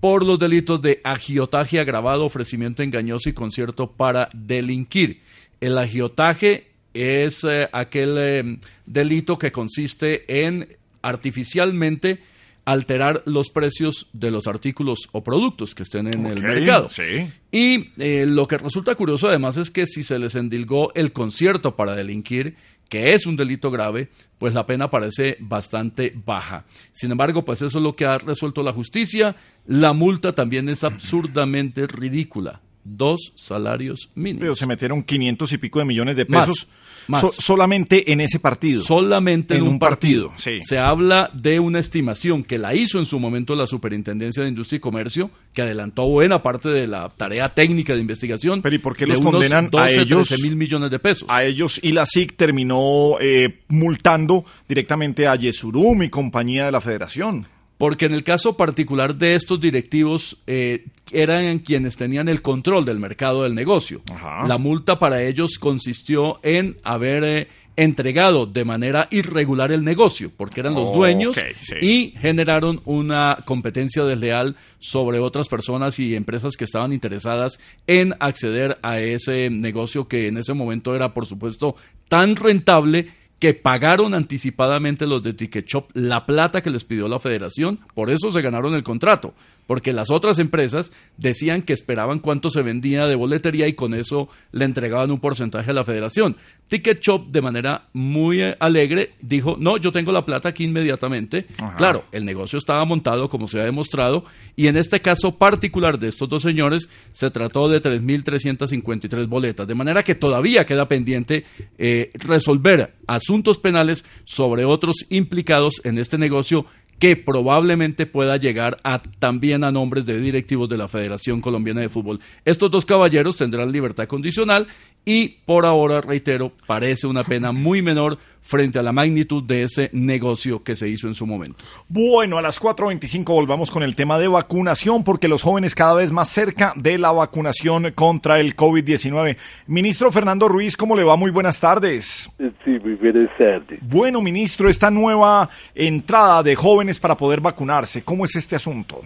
por 0.00 0.24
los 0.24 0.38
delitos 0.38 0.82
de 0.82 1.00
agiotaje 1.04 1.78
agravado, 1.78 2.24
ofrecimiento 2.24 2.82
engañoso 2.82 3.28
y 3.28 3.32
concierto 3.32 3.90
para 3.92 4.28
delinquir. 4.32 5.20
El 5.60 5.78
agiotaje 5.78 6.68
es 6.92 7.44
eh, 7.44 7.68
aquel 7.72 8.16
eh, 8.18 8.58
delito 8.86 9.38
que 9.38 9.52
consiste 9.52 10.24
en 10.44 10.68
artificialmente 11.02 12.20
alterar 12.64 13.22
los 13.26 13.50
precios 13.50 14.08
de 14.12 14.30
los 14.30 14.46
artículos 14.46 15.08
o 15.12 15.22
productos 15.22 15.74
que 15.74 15.82
estén 15.82 16.06
en 16.06 16.26
el 16.26 16.42
mercado. 16.42 16.88
sí. 16.88 17.30
Y 17.52 17.90
eh, 17.98 18.24
lo 18.26 18.46
que 18.46 18.56
resulta 18.56 18.94
curioso 18.94 19.28
además 19.28 19.58
es 19.58 19.70
que 19.70 19.86
si 19.86 20.02
se 20.02 20.18
les 20.18 20.34
endilgó 20.34 20.92
el 20.94 21.12
concierto 21.12 21.76
para 21.76 21.94
delinquir, 21.94 22.56
que 22.88 23.12
es 23.12 23.26
un 23.26 23.36
delito 23.36 23.70
grave, 23.70 24.08
pues 24.38 24.54
la 24.54 24.66
pena 24.66 24.90
parece 24.90 25.36
bastante 25.40 26.12
baja. 26.24 26.64
Sin 26.92 27.10
embargo, 27.10 27.44
pues 27.44 27.62
eso 27.62 27.78
es 27.78 27.82
lo 27.82 27.96
que 27.96 28.04
ha 28.04 28.18
resuelto 28.18 28.62
la 28.62 28.72
justicia. 28.72 29.36
La 29.66 29.92
multa 29.92 30.34
también 30.34 30.68
es 30.68 30.84
absurdamente 30.84 31.86
ridícula. 31.86 32.60
Dos 32.84 33.32
salarios 33.36 34.10
mínimos. 34.14 34.40
Pero 34.40 34.54
se 34.54 34.66
metieron 34.66 35.02
500 35.02 35.52
y 35.52 35.58
pico 35.58 35.78
de 35.78 35.86
millones 35.86 36.16
de 36.16 36.26
pesos 36.26 36.68
más. 36.68 36.83
So- 37.20 37.32
solamente 37.32 38.12
en 38.12 38.20
ese 38.20 38.38
partido. 38.38 38.82
Solamente 38.84 39.54
en, 39.54 39.60
En 39.60 39.66
un, 39.66 39.72
un 39.74 39.78
partido. 39.78 40.30
partido, 40.30 40.58
sí. 40.60 40.64
Se 40.64 40.78
habla 40.78 41.30
de 41.34 41.60
una 41.60 41.78
estimación 41.78 42.42
que 42.44 42.58
la 42.58 42.74
hizo 42.74 42.98
en 42.98 43.04
su 43.04 43.18
momento 43.20 43.54
la 43.54 43.66
Superintendencia 43.66 44.42
de 44.42 44.48
Industria 44.48 44.76
y 44.78 44.80
Comercio, 44.80 45.30
que 45.52 45.62
adelantó 45.62 46.06
buena 46.08 46.42
parte 46.42 46.68
de 46.68 46.86
la 46.86 47.08
tarea 47.10 47.48
técnica 47.50 47.94
de 47.94 48.00
investigación. 48.00 48.62
Pero 48.62 48.74
¿y 48.76 48.78
por 48.78 48.96
qué 48.96 49.06
los 49.06 49.20
condenan 49.20 49.70
12, 49.70 50.00
a 50.00 50.02
ellos? 50.02 50.28
13 50.28 50.42
mil 50.48 50.56
millones 50.56 50.90
de 50.90 50.98
pesos. 50.98 51.28
A 51.30 51.44
ellos 51.44 51.80
y 51.82 51.92
la 51.92 52.06
SIC 52.06 52.36
terminó 52.36 53.16
eh, 53.20 53.60
multando 53.68 54.44
directamente 54.68 55.26
a 55.26 55.36
Yesurum 55.36 56.02
y 56.02 56.08
compañía 56.08 56.66
de 56.66 56.72
la 56.72 56.80
federación. 56.80 57.46
Porque 57.84 58.06
en 58.06 58.14
el 58.14 58.24
caso 58.24 58.56
particular 58.56 59.14
de 59.14 59.34
estos 59.34 59.60
directivos 59.60 60.38
eh, 60.46 60.86
eran 61.12 61.58
quienes 61.58 61.98
tenían 61.98 62.30
el 62.30 62.40
control 62.40 62.86
del 62.86 62.98
mercado 62.98 63.42
del 63.42 63.54
negocio. 63.54 64.00
La 64.48 64.56
multa 64.56 64.98
para 64.98 65.22
ellos 65.22 65.58
consistió 65.58 66.40
en 66.42 66.78
haber 66.82 67.24
eh, 67.24 67.48
entregado 67.76 68.46
de 68.46 68.64
manera 68.64 69.06
irregular 69.10 69.70
el 69.70 69.84
negocio, 69.84 70.30
porque 70.34 70.60
eran 70.60 70.72
los 70.72 70.94
dueños 70.94 71.36
sí. 71.36 71.74
y 71.82 72.10
generaron 72.12 72.80
una 72.86 73.36
competencia 73.44 74.02
desleal 74.04 74.56
sobre 74.78 75.18
otras 75.18 75.48
personas 75.48 75.98
y 75.98 76.14
empresas 76.14 76.56
que 76.56 76.64
estaban 76.64 76.90
interesadas 76.90 77.60
en 77.86 78.14
acceder 78.18 78.78
a 78.80 78.98
ese 78.98 79.50
negocio 79.50 80.08
que 80.08 80.28
en 80.28 80.38
ese 80.38 80.54
momento 80.54 80.94
era, 80.94 81.12
por 81.12 81.26
supuesto, 81.26 81.76
tan 82.08 82.34
rentable 82.34 83.08
que 83.44 83.52
pagaron 83.52 84.14
anticipadamente 84.14 85.06
los 85.06 85.22
de 85.22 85.34
Ticket 85.34 85.66
Shop 85.66 85.90
la 85.92 86.24
plata 86.24 86.62
que 86.62 86.70
les 86.70 86.82
pidió 86.82 87.08
la 87.08 87.18
federación, 87.18 87.78
por 87.92 88.10
eso 88.10 88.32
se 88.32 88.40
ganaron 88.40 88.74
el 88.74 88.82
contrato, 88.82 89.34
porque 89.66 89.92
las 89.92 90.10
otras 90.10 90.38
empresas 90.38 90.92
decían 91.16 91.62
que 91.62 91.72
esperaban 91.72 92.18
cuánto 92.18 92.50
se 92.50 92.62
vendía 92.62 93.06
de 93.06 93.14
boletería 93.14 93.68
y 93.68 93.74
con 93.74 93.94
eso 93.94 94.28
le 94.52 94.64
entregaban 94.64 95.10
un 95.10 95.20
porcentaje 95.20 95.70
a 95.70 95.74
la 95.74 95.84
federación. 95.84 96.36
Ticket 96.68 97.00
Shop 97.00 97.26
de 97.26 97.42
manera 97.42 97.88
muy 97.92 98.40
eh, 98.40 98.56
alegre 98.58 99.12
dijo, 99.20 99.56
no, 99.58 99.76
yo 99.76 99.92
tengo 99.92 100.12
la 100.12 100.22
plata 100.22 100.48
aquí 100.48 100.64
inmediatamente. 100.64 101.46
Ajá. 101.58 101.76
Claro, 101.76 102.04
el 102.12 102.24
negocio 102.24 102.58
estaba 102.58 102.84
montado 102.84 103.28
como 103.28 103.48
se 103.48 103.60
ha 103.60 103.64
demostrado 103.64 104.24
y 104.56 104.66
en 104.66 104.76
este 104.76 105.00
caso 105.00 105.36
particular 105.36 105.98
de 105.98 106.08
estos 106.08 106.28
dos 106.28 106.42
señores 106.42 106.88
se 107.10 107.30
trató 107.30 107.68
de 107.68 107.82
3.353 107.82 109.28
boletas, 109.28 109.66
de 109.66 109.74
manera 109.74 110.02
que 110.02 110.14
todavía 110.14 110.64
queda 110.64 110.88
pendiente 110.88 111.44
eh, 111.78 112.10
resolver 112.14 112.94
asuntos 113.06 113.58
penales 113.58 114.04
sobre 114.24 114.64
otros 114.64 114.96
implicados 115.10 115.80
en 115.84 115.98
este 115.98 116.18
negocio 116.18 116.66
que 116.98 117.16
probablemente 117.16 118.06
pueda 118.06 118.36
llegar 118.36 118.78
a, 118.84 119.02
también 119.02 119.64
a 119.64 119.70
nombres 119.70 120.06
de 120.06 120.18
directivos 120.18 120.68
de 120.68 120.78
la 120.78 120.88
Federación 120.88 121.40
Colombiana 121.40 121.80
de 121.80 121.88
Fútbol. 121.88 122.20
Estos 122.44 122.70
dos 122.70 122.86
caballeros 122.86 123.36
tendrán 123.36 123.72
libertad 123.72 124.06
condicional 124.06 124.66
y 125.04 125.28
por 125.44 125.66
ahora, 125.66 126.00
reitero, 126.00 126.52
parece 126.66 127.06
una 127.06 127.24
pena 127.24 127.52
muy 127.52 127.82
menor 127.82 128.18
frente 128.40 128.78
a 128.78 128.82
la 128.82 128.92
magnitud 128.92 129.42
de 129.42 129.62
ese 129.62 129.88
negocio 129.92 130.62
que 130.62 130.76
se 130.76 130.88
hizo 130.88 131.08
en 131.08 131.14
su 131.14 131.26
momento. 131.26 131.64
Bueno, 131.88 132.36
a 132.36 132.42
las 132.42 132.60
4.25 132.60 133.24
volvamos 133.24 133.70
con 133.70 133.82
el 133.82 133.94
tema 133.94 134.18
de 134.18 134.28
vacunación 134.28 135.02
porque 135.02 135.28
los 135.28 135.42
jóvenes 135.42 135.74
cada 135.74 135.94
vez 135.94 136.12
más 136.12 136.28
cerca 136.28 136.74
de 136.76 136.98
la 136.98 137.10
vacunación 137.10 137.92
contra 137.94 138.40
el 138.40 138.54
COVID-19. 138.54 139.36
Ministro 139.66 140.12
Fernando 140.12 140.46
Ruiz, 140.48 140.76
¿cómo 140.76 140.94
le 140.94 141.04
va? 141.04 141.16
Muy 141.16 141.30
buenas 141.30 141.58
tardes. 141.58 142.30
Sí, 142.64 142.78
muy 142.82 142.94
buenas 142.94 143.30
tardes. 143.38 143.78
Bueno, 143.82 144.20
ministro, 144.20 144.68
esta 144.68 144.90
nueva 144.90 145.48
entrada 145.74 146.42
de 146.42 146.54
jóvenes 146.54 147.00
para 147.00 147.16
poder 147.16 147.40
vacunarse, 147.40 148.04
¿cómo 148.04 148.24
es 148.26 148.36
este 148.36 148.56
asunto? 148.56 149.00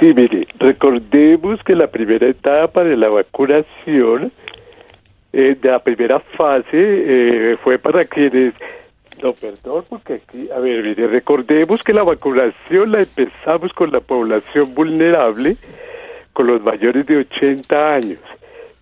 Sí, 0.00 0.08
mire, 0.14 0.48
recordemos 0.58 1.60
que 1.64 1.76
la 1.76 1.86
primera 1.88 2.28
etapa 2.28 2.82
de 2.82 2.96
la 2.96 3.08
vacunación, 3.08 4.32
eh, 5.32 5.56
de 5.60 5.70
la 5.70 5.78
primera 5.78 6.20
fase, 6.20 6.66
eh, 6.72 7.56
fue 7.62 7.78
para 7.78 8.04
quienes... 8.04 8.54
No, 9.22 9.32
perdón, 9.34 9.84
porque 9.88 10.14
aquí, 10.14 10.48
a 10.50 10.58
ver, 10.58 10.82
mire, 10.82 11.06
recordemos 11.06 11.82
que 11.82 11.92
la 11.92 12.02
vacunación 12.02 12.92
la 12.92 13.00
empezamos 13.00 13.72
con 13.72 13.92
la 13.92 14.00
población 14.00 14.74
vulnerable, 14.74 15.56
con 16.32 16.48
los 16.48 16.62
mayores 16.62 17.06
de 17.06 17.18
80 17.18 17.94
años. 17.94 18.18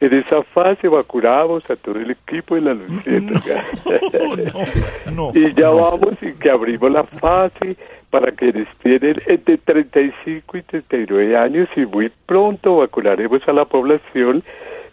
En 0.00 0.14
esa 0.14 0.42
fase 0.42 0.88
vacunamos 0.88 1.69
a 1.71 1.76
todo 1.76 1.99
el 1.99 2.11
equipo 2.12 2.54
de 2.54 2.62
la 2.62 2.73
Luciérnaga. 2.73 3.64
y 5.35 5.52
ya 5.52 5.69
vamos 5.69 6.14
y 6.23 6.33
que 6.33 6.50
abrimos 6.50 6.90
la 6.90 7.04
fase 7.04 7.76
para 8.09 8.33
quienes 8.33 8.66
tienen 8.78 9.16
entre 9.26 9.59
35 9.59 10.57
y 10.57 10.62
39 10.62 11.37
años 11.37 11.69
y 11.76 11.85
muy 11.85 12.11
pronto 12.25 12.76
vacunaremos 12.76 13.47
a 13.47 13.52
la 13.52 13.66
población 13.66 14.42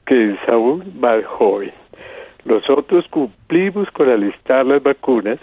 que 0.07 0.31
es 0.31 0.39
aún 0.49 0.93
más 0.99 1.23
joven. 1.25 1.69
Nosotros 2.45 3.05
cumplimos 3.09 3.89
con 3.91 4.09
alistar 4.09 4.65
las 4.65 4.81
vacunas 4.81 5.39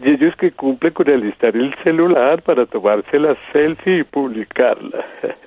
y 0.00 0.10
ellos 0.10 0.34
que 0.36 0.52
cumplen 0.52 0.92
con 0.92 1.10
alistar 1.10 1.56
el 1.56 1.74
celular 1.82 2.42
para 2.42 2.64
tomarse 2.66 3.18
la 3.18 3.36
selfie 3.52 4.00
y 4.00 4.04
publicarla. 4.04 5.04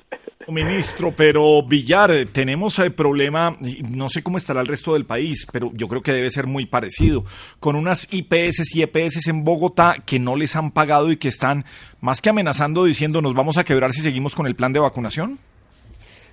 Ministro, 0.52 1.12
pero 1.14 1.62
Villar, 1.62 2.10
eh, 2.10 2.24
tenemos 2.24 2.78
el 2.78 2.94
problema, 2.94 3.56
y 3.60 3.82
no 3.82 4.08
sé 4.08 4.22
cómo 4.22 4.38
estará 4.38 4.62
el 4.62 4.66
resto 4.66 4.94
del 4.94 5.04
país, 5.04 5.46
pero 5.52 5.70
yo 5.74 5.88
creo 5.88 6.00
que 6.00 6.12
debe 6.12 6.30
ser 6.30 6.46
muy 6.46 6.64
parecido, 6.64 7.24
con 7.60 7.76
unas 7.76 8.08
IPS 8.10 8.74
y 8.74 8.82
EPS 8.82 9.26
en 9.28 9.44
Bogotá 9.44 9.96
que 10.06 10.18
no 10.18 10.36
les 10.36 10.56
han 10.56 10.70
pagado 10.70 11.10
y 11.10 11.18
que 11.18 11.28
están 11.28 11.64
más 12.00 12.22
que 12.22 12.30
amenazando 12.30 12.84
diciendo 12.84 13.20
nos 13.20 13.34
vamos 13.34 13.58
a 13.58 13.64
quebrar 13.64 13.92
si 13.92 14.00
seguimos 14.00 14.34
con 14.34 14.46
el 14.46 14.54
plan 14.54 14.72
de 14.72 14.80
vacunación. 14.80 15.38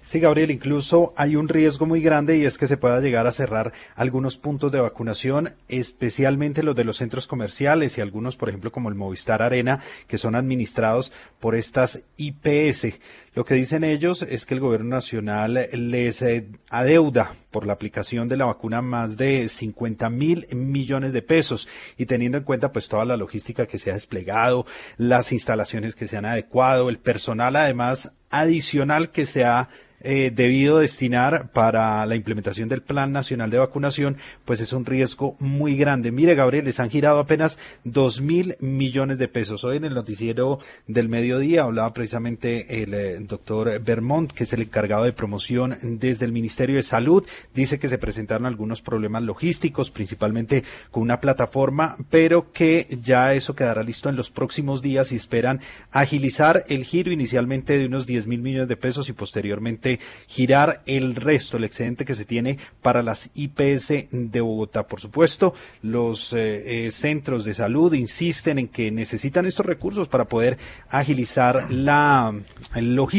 Sí, 0.06 0.20
Gabriel, 0.20 0.52
incluso 0.52 1.16
hay 1.18 1.36
un 1.36 1.48
riesgo 1.48 1.88
muy 1.88 2.00
grande 2.00 2.38
y 2.38 2.46
es 2.46 2.60
que 2.60 2.68
se 2.68 2.78
pueda 2.78 3.02
llegar 3.02 3.26
a 3.26 3.32
cerrar 3.32 3.74
algunos 3.96 4.38
puntos 4.38 4.72
de 4.72 4.80
vacunación, 4.80 5.56
especialmente 5.68 6.62
los 6.62 6.76
de 6.76 6.84
los 6.84 6.98
centros 6.98 7.26
comerciales 7.26 7.98
y 7.98 8.02
algunos, 8.02 8.36
por 8.36 8.50
ejemplo, 8.50 8.72
como 8.72 8.90
el 8.90 8.96
Movistar 8.96 9.42
Arena, 9.42 9.80
que 10.08 10.20
son 10.20 10.36
administrados 10.36 11.12
por 11.40 11.56
estas 11.56 12.04
IPS. 12.18 13.00
Lo 13.36 13.44
que 13.44 13.56
dicen 13.56 13.84
ellos 13.84 14.22
es 14.22 14.46
que 14.46 14.54
el 14.54 14.62
gobierno 14.62 14.96
nacional 14.96 15.68
les 15.74 16.22
eh, 16.22 16.48
adeuda 16.70 17.34
por 17.52 17.68
la 17.68 17.74
aplicación 17.74 18.30
de 18.30 18.38
la 18.38 18.46
vacuna 18.46 18.82
más 18.82 19.18
de 19.18 19.50
50 19.50 20.10
mil 20.10 20.48
millones 20.56 21.12
de 21.12 21.22
pesos 21.22 21.68
y 21.98 22.06
teniendo 22.06 22.38
en 22.38 22.46
cuenta 22.46 22.72
pues 22.72 22.88
toda 22.88 23.04
la 23.04 23.18
logística 23.18 23.68
que 23.68 23.78
se 23.78 23.92
ha 23.92 23.96
desplegado, 23.96 24.66
las 24.96 25.34
instalaciones 25.34 25.96
que 25.96 26.08
se 26.08 26.16
han 26.16 26.26
adecuado, 26.26 26.88
el 26.88 26.98
personal 26.98 27.58
además 27.58 28.14
adicional 28.30 29.10
que 29.10 29.26
se 29.26 29.44
ha 29.44 29.68
eh, 30.08 30.32
debido 30.32 30.78
destinar 30.78 31.52
para 31.52 32.06
la 32.06 32.16
implementación 32.16 32.70
del 32.70 32.84
Plan 32.84 33.12
Nacional 33.12 33.50
de 33.50 33.58
Vacunación, 33.58 34.18
pues 34.46 34.62
es 34.62 34.72
un 34.72 34.86
riesgo 34.86 35.36
muy 35.40 35.78
grande. 35.78 36.12
Mire, 36.12 36.36
Gabriel, 36.36 36.66
les 36.66 36.80
han 36.80 36.92
girado 36.92 37.18
apenas 37.18 37.58
dos 37.84 38.22
mil 38.22 38.56
millones 38.60 39.18
de 39.18 39.28
pesos. 39.28 39.64
Hoy 39.64 39.78
en 39.78 39.86
el 39.86 39.96
noticiero 39.96 40.60
del 40.86 41.10
mediodía 41.10 41.64
hablaba 41.64 41.92
precisamente 41.94 42.84
el 42.84 42.94
eh, 42.94 43.16
doctor 43.28 43.80
Vermont, 43.80 44.32
que 44.32 44.44
es 44.44 44.54
el 44.54 44.62
encargado 44.62 45.04
de 45.04 45.14
promoción 45.14 45.78
desde 45.82 46.26
el 46.26 46.32
Ministerio 46.32 46.76
de 46.76 46.84
Salud. 46.84 47.26
Dice 47.54 47.80
que 47.80 47.90
se 47.90 47.98
presentaron 47.98 48.46
algunos 48.46 48.82
problemas 48.82 49.24
logísticos, 49.24 49.92
principalmente 49.92 50.64
con 50.92 51.04
una 51.04 51.20
plataforma, 51.20 51.98
pero 52.10 52.52
que 52.52 52.88
ya 53.02 53.34
eso 53.34 53.56
quedará 53.56 53.84
listo 53.84 54.10
en 54.10 54.16
los 54.16 54.30
próximos 54.30 54.82
días 54.82 55.12
y 55.12 55.16
esperan 55.16 55.62
agilizar 55.92 56.66
el 56.68 56.84
giro 56.84 57.12
inicialmente 57.12 57.78
de 57.78 57.86
unos 57.86 58.06
10 58.06 58.28
mil 58.28 58.42
millones 58.42 58.68
de 58.68 58.78
pesos 58.78 59.10
y 59.10 59.14
posteriormente 59.14 60.00
girar 60.28 60.82
el 60.86 61.16
resto, 61.16 61.58
el 61.58 61.64
excedente 61.64 62.06
que 62.06 62.16
se 62.16 62.26
tiene 62.26 62.58
para 62.82 63.02
las 63.02 63.30
IPS 63.34 64.10
de 64.12 64.42
Bogotá. 64.42 64.88
Por 64.88 65.00
supuesto, 65.00 65.54
los 65.82 66.34
eh, 66.34 66.88
eh, 66.88 66.92
centros 66.92 67.46
de 67.46 67.54
salud 67.54 67.94
insisten 67.94 68.60
en 68.60 68.68
que 68.68 68.92
necesitan 68.92 69.46
estos 69.46 69.66
recursos 69.66 70.08
para 70.08 70.26
poder 70.26 70.58
agilizar 70.90 71.72
la 71.72 72.34
logística, 72.76 73.15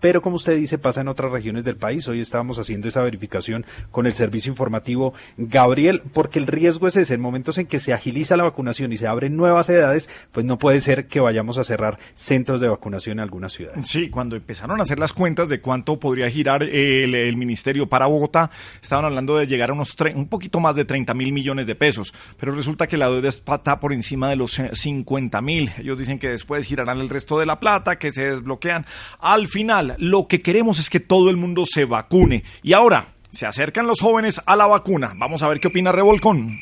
pero 0.00 0.22
como 0.22 0.36
usted 0.36 0.56
dice, 0.56 0.78
pasa 0.78 1.00
en 1.02 1.08
otras 1.08 1.30
regiones 1.30 1.64
del 1.64 1.76
país. 1.76 2.06
Hoy 2.08 2.20
estábamos 2.20 2.58
haciendo 2.58 2.88
esa 2.88 3.02
verificación 3.02 3.64
con 3.90 4.06
el 4.06 4.14
servicio 4.14 4.50
informativo 4.50 5.14
Gabriel, 5.36 6.02
porque 6.12 6.38
el 6.38 6.46
riesgo 6.46 6.88
es 6.88 6.96
ese, 6.96 7.14
en 7.14 7.20
momentos 7.20 7.58
en 7.58 7.66
que 7.66 7.78
se 7.80 7.92
agiliza 7.92 8.36
la 8.36 8.44
vacunación 8.44 8.92
y 8.92 8.98
se 8.98 9.06
abren 9.06 9.36
nuevas 9.36 9.68
edades, 9.68 10.08
pues 10.32 10.46
no 10.46 10.58
puede 10.58 10.80
ser 10.80 11.06
que 11.06 11.20
vayamos 11.20 11.58
a 11.58 11.64
cerrar 11.64 11.98
centros 12.14 12.60
de 12.60 12.68
vacunación 12.68 13.18
en 13.18 13.22
algunas 13.22 13.52
ciudades. 13.52 13.88
Sí, 13.88 14.08
cuando 14.10 14.36
empezaron 14.36 14.80
a 14.80 14.82
hacer 14.82 14.98
las 14.98 15.12
cuentas 15.12 15.48
de 15.48 15.60
cuánto 15.60 15.98
podría 16.00 16.30
girar 16.30 16.62
el, 16.62 17.36
ministerio 17.36 17.88
para 17.88 18.06
Bogotá, 18.06 18.50
estaban 18.82 19.04
hablando 19.04 19.36
de 19.36 19.46
llegar 19.46 19.70
a 19.70 19.74
unos 19.74 19.96
tre- 19.96 20.14
un 20.14 20.28
poquito 20.28 20.60
más 20.60 20.76
de 20.76 20.84
30 20.84 21.14
mil 21.14 21.32
millones 21.32 21.66
de 21.66 21.74
pesos, 21.74 22.12
pero 22.38 22.52
resulta 22.52 22.86
que 22.86 22.96
la 22.96 23.08
deuda 23.10 23.28
está 23.28 23.80
por 23.80 23.92
encima 23.92 24.28
de 24.28 24.36
los 24.36 24.58
eh, 24.58 24.70
50 24.72 25.40
mil. 25.40 25.70
Ellos 25.78 25.98
dicen 25.98 26.18
que 26.18 26.28
después 26.28 26.66
girarán 26.66 26.98
el 27.00 27.08
resto 27.08 27.38
de 27.38 27.46
la 27.46 27.60
plata, 27.60 27.96
que 27.96 28.12
se 28.12 28.24
desbloquean. 28.24 28.84
Al 29.22 29.48
final, 29.48 29.96
lo 29.98 30.26
que 30.26 30.40
queremos 30.40 30.78
es 30.78 30.88
que 30.88 31.00
todo 31.00 31.28
el 31.28 31.36
mundo 31.36 31.64
se 31.66 31.84
vacune. 31.84 32.42
Y 32.62 32.72
ahora, 32.72 33.14
se 33.30 33.46
acercan 33.46 33.86
los 33.86 34.00
jóvenes 34.00 34.40
a 34.46 34.56
la 34.56 34.66
vacuna. 34.66 35.12
Vamos 35.16 35.42
a 35.42 35.48
ver 35.48 35.60
qué 35.60 35.68
opina 35.68 35.92
Revolcón. 35.92 36.58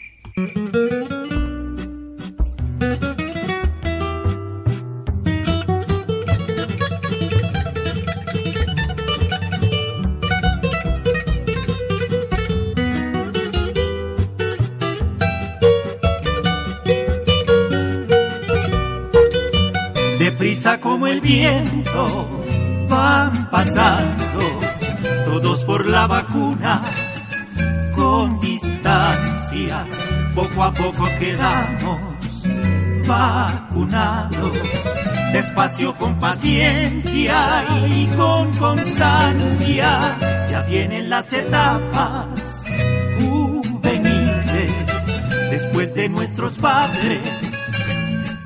Deprisa 20.18 20.80
como 20.80 21.06
el 21.06 21.20
viento 21.20 22.44
van 22.88 23.50
pasando 23.50 24.60
todos 25.26 25.64
por 25.64 25.86
la 25.86 26.06
vacuna 26.06 26.82
con 27.94 28.40
distancia. 28.40 29.84
Poco 30.34 30.64
a 30.64 30.72
poco 30.72 31.04
quedamos 31.18 32.46
vacunados. 33.06 34.52
Despacio 35.32 35.94
con 35.96 36.18
paciencia 36.18 37.64
y 37.86 38.06
con 38.16 38.52
constancia. 38.56 40.16
Ya 40.50 40.62
vienen 40.62 41.10
las 41.10 41.32
etapas 41.32 42.64
juveniles 43.20 44.72
después 45.50 45.94
de 45.94 46.08
nuestros 46.08 46.54
padres 46.54 47.20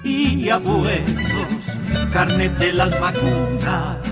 y 0.03 0.49
abuelos, 0.49 1.79
carnet 2.13 2.59
de 2.59 2.73
las 2.73 2.99
vacunas 3.01 4.12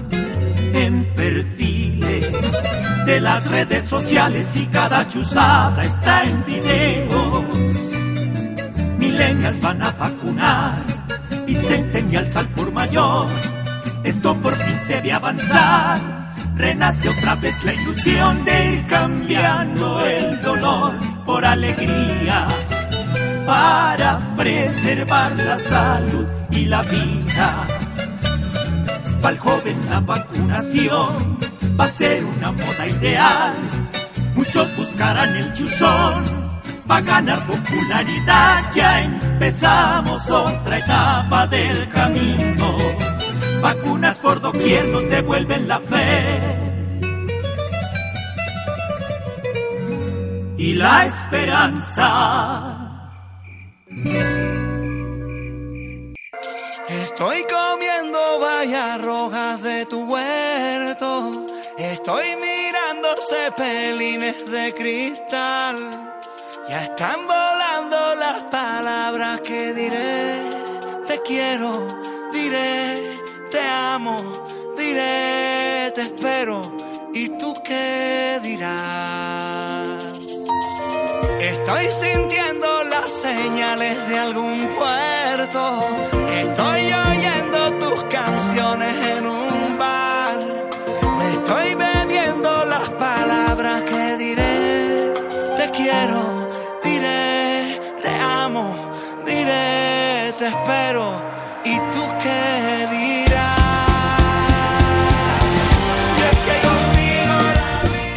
en 0.75 1.05
perfiles 1.15 2.27
de 3.07 3.21
las 3.21 3.51
redes 3.51 3.85
sociales 3.85 4.57
y 4.57 4.67
cada 4.67 5.07
chuzada 5.09 5.83
está 5.83 6.25
en 6.25 6.45
videos. 6.45 7.45
Milenias 8.99 9.61
van 9.61 9.83
a 9.83 9.91
vacunar 9.93 10.83
y 11.47 11.55
centennials 11.55 12.37
al 12.37 12.49
por 12.49 12.71
mayor. 12.73 13.27
Esto 14.05 14.41
por 14.41 14.55
fin 14.55 14.81
se 14.81 15.01
ve 15.01 15.13
avanzar. 15.13 15.99
Renace 16.57 17.09
otra 17.09 17.35
vez 17.37 17.65
la 17.65 17.73
ilusión 17.73 18.45
de 18.45 18.73
ir 18.75 18.87
cambiando 18.87 20.05
el 20.05 20.41
dolor 20.43 20.93
por 21.25 21.45
alegría 21.45 22.49
para 23.47 24.35
preservar 24.37 25.33
la 25.37 25.59
salud 25.59 26.27
y 26.51 26.67
la 26.67 26.83
vida. 26.83 27.67
Para 29.23 29.35
el 29.35 29.39
joven 29.39 29.77
la 29.91 30.01
vacunación 30.01 31.39
va 31.79 31.85
a 31.85 31.89
ser 31.89 32.25
una 32.25 32.53
moda 32.53 32.87
ideal. 32.87 33.55
Muchos 34.35 34.75
buscarán 34.77 35.37
el 35.37 35.53
chuzón 35.53 36.25
para 36.87 37.03
ganar 37.03 37.47
popularidad. 37.47 38.65
Ya 38.75 39.03
empezamos 39.03 40.31
otra 40.31 40.79
etapa 40.79 41.47
del 41.47 41.89
camino. 41.91 42.77
Vacunas 43.63 44.21
por 44.21 44.41
doquier 44.41 44.87
nos 44.87 45.09
devuelven 45.09 45.69
la 45.69 45.81
fe. 45.81 46.57
Y 50.57 50.75
la 50.75 51.05
esperanza. 51.07 52.77
Estoy 56.89 57.43
comiendo 57.45 57.70
bayas 58.39 59.01
rojas 59.01 59.63
de 59.63 59.87
tu 59.87 60.05
huerto. 60.05 61.47
Estoy 61.77 62.37
mirando 62.37 63.09
cepelines 63.29 64.51
de 64.51 64.73
cristal. 64.75 65.77
Ya 66.69 66.85
están 66.85 67.27
volando 67.27 68.15
las 68.15 68.43
palabras 68.43 69.41
que 69.41 69.73
diré. 69.73 70.43
Te 71.07 71.21
quiero, 71.23 71.87
diré, 72.33 73.19
te 73.51 73.61
amo, 73.61 74.47
diré, 74.77 75.91
te 75.95 76.03
espero. 76.03 76.63
¿Y 77.13 77.29
tú 77.31 77.55
qué 77.65 78.39
dirás? 78.43 80.05
Estoy 81.41 81.87
sintiendo 82.01 82.85
las 82.85 83.11
señales 83.11 84.09
de 84.09 84.19
algún 84.19 84.69
puerto. 84.69 85.81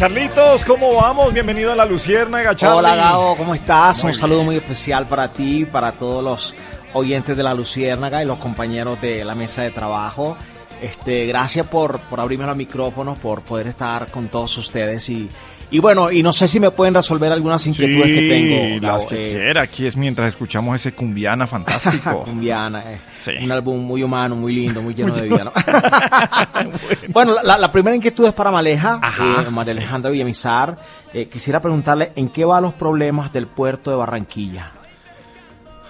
Carlitos, 0.03 0.65
¿cómo 0.65 0.95
vamos? 0.95 1.31
Bienvenido 1.33 1.71
a 1.71 1.77
la 1.77 1.85
Luciérnaga, 1.85 2.53
Charlie. 2.57 2.79
Hola 2.79 2.93
Gabo, 2.93 3.37
¿cómo 3.37 3.55
estás? 3.55 4.03
Un 4.03 4.13
saludo 4.13 4.43
muy 4.43 4.57
especial 4.57 5.07
para 5.07 5.31
ti, 5.31 5.63
para 5.63 5.93
todos 5.93 6.21
los 6.21 6.53
oyentes 6.91 7.37
de 7.37 7.41
la 7.41 7.53
Luciérnaga 7.53 8.21
y 8.21 8.25
los 8.25 8.37
compañeros 8.37 8.99
de 8.99 9.23
la 9.23 9.33
mesa 9.33 9.61
de 9.61 9.71
trabajo. 9.71 10.35
Este, 10.81 11.25
gracias 11.25 11.65
por, 11.67 11.99
por 11.99 12.19
abrirme 12.19 12.45
los 12.45 12.57
micrófonos, 12.57 13.17
por 13.17 13.43
poder 13.43 13.67
estar 13.67 14.11
con 14.11 14.27
todos 14.27 14.57
ustedes 14.57 15.07
y, 15.07 15.29
y 15.73 15.79
bueno, 15.79 16.11
y 16.11 16.21
no 16.23 16.31
sé 16.31 16.47
si 16.47 16.59
me 16.59 16.71
pueden 16.71 16.93
resolver 16.93 17.31
algunas 17.31 17.65
inquietudes 17.67 18.05
que 18.05 18.29
tengo. 18.29 18.87
las 18.87 19.05
que 19.05 19.15
Eh, 19.15 19.41
quiera. 19.43 19.61
Aquí 19.63 19.85
es 19.85 19.97
mientras 19.97 20.29
escuchamos 20.29 20.75
ese 20.75 20.93
cumbiana 20.93 21.45
fantástico. 21.47 22.23
Cumbiana, 22.25 22.93
eh. 22.93 23.01
Sí. 23.17 23.31
un 23.41 23.51
álbum 23.51 23.81
muy 23.81 24.03
humano, 24.03 24.35
muy 24.35 24.53
lindo, 24.53 24.81
muy 24.81 24.93
lleno 24.93 25.09
Muy 25.11 25.19
de 25.21 25.27
vida. 25.27 25.43
¿no? 25.43 25.51
bueno, 27.09 27.35
la, 27.43 27.57
la 27.57 27.71
primera 27.71 27.95
inquietud 27.95 28.25
es 28.27 28.33
para 28.33 28.51
Maleja, 28.51 28.99
Ajá, 29.01 29.43
eh, 29.47 29.51
María 29.51 29.71
Alejandra 29.73 30.11
Villamizar. 30.11 30.77
Eh, 31.13 31.27
quisiera 31.27 31.59
preguntarle 31.61 32.11
en 32.15 32.29
qué 32.29 32.45
van 32.45 32.63
los 32.63 32.73
problemas 32.73 33.31
del 33.33 33.47
puerto 33.47 33.91
de 33.91 33.97
Barranquilla. 33.97 34.71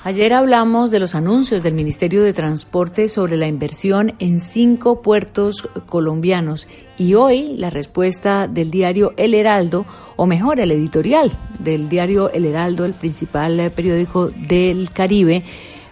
Ayer 0.06 0.34
hablamos 0.34 0.92
de 0.92 1.00
los 1.00 1.16
anuncios 1.16 1.64
del 1.64 1.76
Ministerio 1.76 2.24
de 2.24 2.34
Transporte 2.34 3.08
sobre 3.08 3.38
la 3.38 3.48
inversión 3.48 4.16
en 4.20 4.42
cinco 4.42 5.02
puertos 5.02 5.62
colombianos 5.86 6.68
y 6.98 7.14
hoy 7.14 7.56
la 7.56 7.70
respuesta 7.70 8.50
del 8.50 8.70
diario 8.70 9.14
El 9.16 9.34
Heraldo, 9.34 9.86
o 10.18 10.26
mejor, 10.26 10.60
el 10.60 10.74
editorial 10.74 11.32
del 11.58 11.88
diario 11.88 12.30
El 12.30 12.44
Heraldo, 12.44 12.84
el 12.84 12.92
principal 12.92 13.72
periódico 13.74 14.28
del 14.28 14.92
Caribe, 14.92 15.44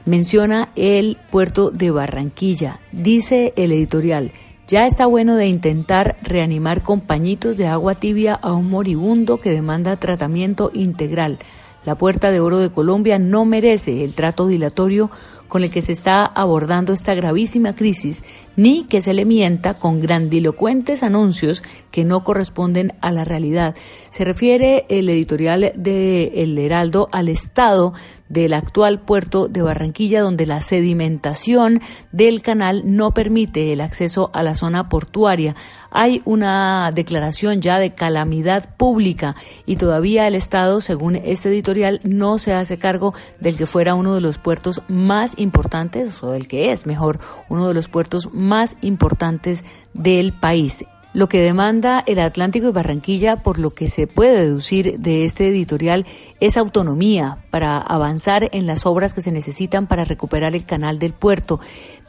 menciona 0.04 0.68
el 0.76 1.18
puerto 1.30 1.72
de 1.72 1.92
Barranquilla. 1.92 2.82
Dice 2.92 3.54
el 3.56 3.72
editorial, 3.72 4.34
ya 4.68 4.88
está 4.88 5.06
bueno 5.06 5.38
de 5.38 5.48
intentar 5.48 6.18
reanimar 6.22 6.82
con 6.82 7.00
pañitos 7.00 7.56
de 7.56 7.68
agua 7.68 7.96
tibia 7.96 8.34
a 8.34 8.52
un 8.52 8.70
moribundo 8.70 9.38
que 9.38 9.52
demanda 9.52 9.96
tratamiento 9.96 10.70
integral. 10.74 11.40
La 11.84 11.96
Puerta 11.96 12.30
de 12.30 12.40
Oro 12.40 12.60
de 12.60 12.70
Colombia 12.70 13.18
no 13.18 13.44
merece 13.44 14.04
el 14.04 14.14
trato 14.14 14.48
dilatorio 14.48 15.10
con 15.48 15.64
el 15.64 15.72
que 15.72 15.82
se 15.82 15.92
está 15.92 16.26
abordando 16.26 16.94
esta 16.94 17.14
gravísima 17.14 17.74
crisis, 17.74 18.24
ni 18.56 18.86
que 18.86 19.02
se 19.02 19.14
le 19.14 19.26
mienta 19.26 19.74
con 19.74 20.00
grandilocuentes 20.00 21.04
anuncios 21.04 21.62
que 21.92 22.06
no 22.06 22.24
corresponden 22.24 22.94
a 23.02 23.12
la 23.12 23.26
realidad. 23.26 23.76
Se 24.12 24.24
refiere 24.24 24.86
el 24.88 25.10
editorial 25.10 25.74
de 25.76 26.44
El 26.44 26.58
Heraldo 26.58 27.10
al 27.12 27.28
estado 27.28 27.94
del 28.32 28.54
actual 28.54 29.02
puerto 29.02 29.50
de 29.50 29.62
Barranquilla, 29.62 30.22
donde 30.22 30.46
la 30.46 30.62
sedimentación 30.62 31.82
del 32.14 32.42
canal 32.42 32.84
no 32.86 33.12
permite 33.12 33.74
el 33.74 33.82
acceso 33.82 34.32
a 34.34 34.42
la 34.42 34.56
zona 34.56 34.88
portuaria. 34.88 35.56
Hay 35.92 36.22
una 36.24 36.92
declaración 36.94 37.62
ya 37.62 37.78
de 37.78 37.94
calamidad 37.94 38.76
pública 38.78 39.36
y 39.66 39.76
todavía 39.76 40.28
el 40.28 40.36
Estado, 40.36 40.80
según 40.80 41.18
este 41.18 41.50
editorial, 41.50 42.00
no 42.04 42.38
se 42.38 42.54
hace 42.54 42.80
cargo 42.80 43.14
del 43.42 43.58
que 43.58 43.66
fuera 43.66 43.96
uno 43.96 44.16
de 44.16 44.22
los 44.22 44.38
puertos 44.38 44.82
más 44.88 45.38
importantes, 45.38 46.24
o 46.24 46.32
del 46.32 46.48
que 46.48 46.72
es 46.72 46.86
mejor, 46.86 47.20
uno 47.50 47.68
de 47.68 47.74
los 47.74 47.90
puertos 47.90 48.34
más 48.34 48.78
importantes 48.82 49.66
del 49.94 50.32
país. 50.32 50.86
Lo 51.14 51.28
que 51.28 51.42
demanda 51.42 52.02
el 52.08 52.20
Atlántico 52.20 52.70
y 52.70 52.72
Barranquilla, 52.72 53.44
por 53.44 53.60
lo 53.60 53.72
que 53.72 53.88
se 53.88 54.08
puede 54.08 54.40
deducir 54.40 54.98
de 54.98 55.26
este 55.26 55.50
editorial, 55.50 56.06
es 56.40 56.56
autonomía 56.56 57.40
para 57.50 57.80
avanzar 57.80 58.48
en 58.54 58.66
las 58.66 58.86
obras 58.86 59.14
que 59.14 59.22
se 59.22 59.34
necesitan 59.34 59.88
para 59.88 60.06
recuperar 60.06 60.56
el 60.56 60.66
canal 60.66 61.00
del 61.00 61.12
puerto. 61.12 61.60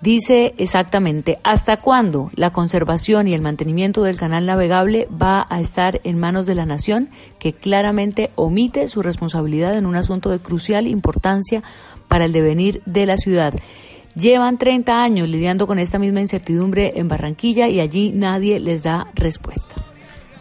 Dice 0.01 0.55
exactamente 0.57 1.41
hasta 1.43 1.79
cuándo 1.79 2.31
la 2.37 2.53
conservación 2.53 3.27
y 3.27 3.35
el 3.35 3.43
mantenimiento 3.43 4.05
del 4.05 4.19
canal 4.19 4.47
navegable 4.47 5.09
va 5.11 5.49
a 5.51 5.61
estar 5.61 6.01
en 6.05 6.21
manos 6.21 6.47
de 6.47 6.55
la 6.55 6.67
nación, 6.67 7.09
que 7.41 7.53
claramente 7.53 8.31
omite 8.37 8.87
su 8.87 9.03
responsabilidad 9.03 9.77
en 9.77 9.87
un 9.87 9.97
asunto 9.97 10.31
de 10.31 10.38
crucial 10.38 10.87
importancia 10.87 11.65
para 12.07 12.25
el 12.27 12.33
devenir 12.33 12.83
de 12.87 13.07
la 13.07 13.17
ciudad. 13.17 13.53
Llevan 14.14 14.59
30 14.59 15.03
años 15.03 15.29
lidiando 15.29 15.66
con 15.66 15.79
esta 15.79 15.98
misma 15.98 16.20
incertidumbre 16.20 16.92
en 16.96 17.09
Barranquilla 17.09 17.68
y 17.68 17.81
allí 17.81 18.12
nadie 18.12 18.61
les 18.61 18.83
da 18.83 19.07
respuesta. 19.14 19.75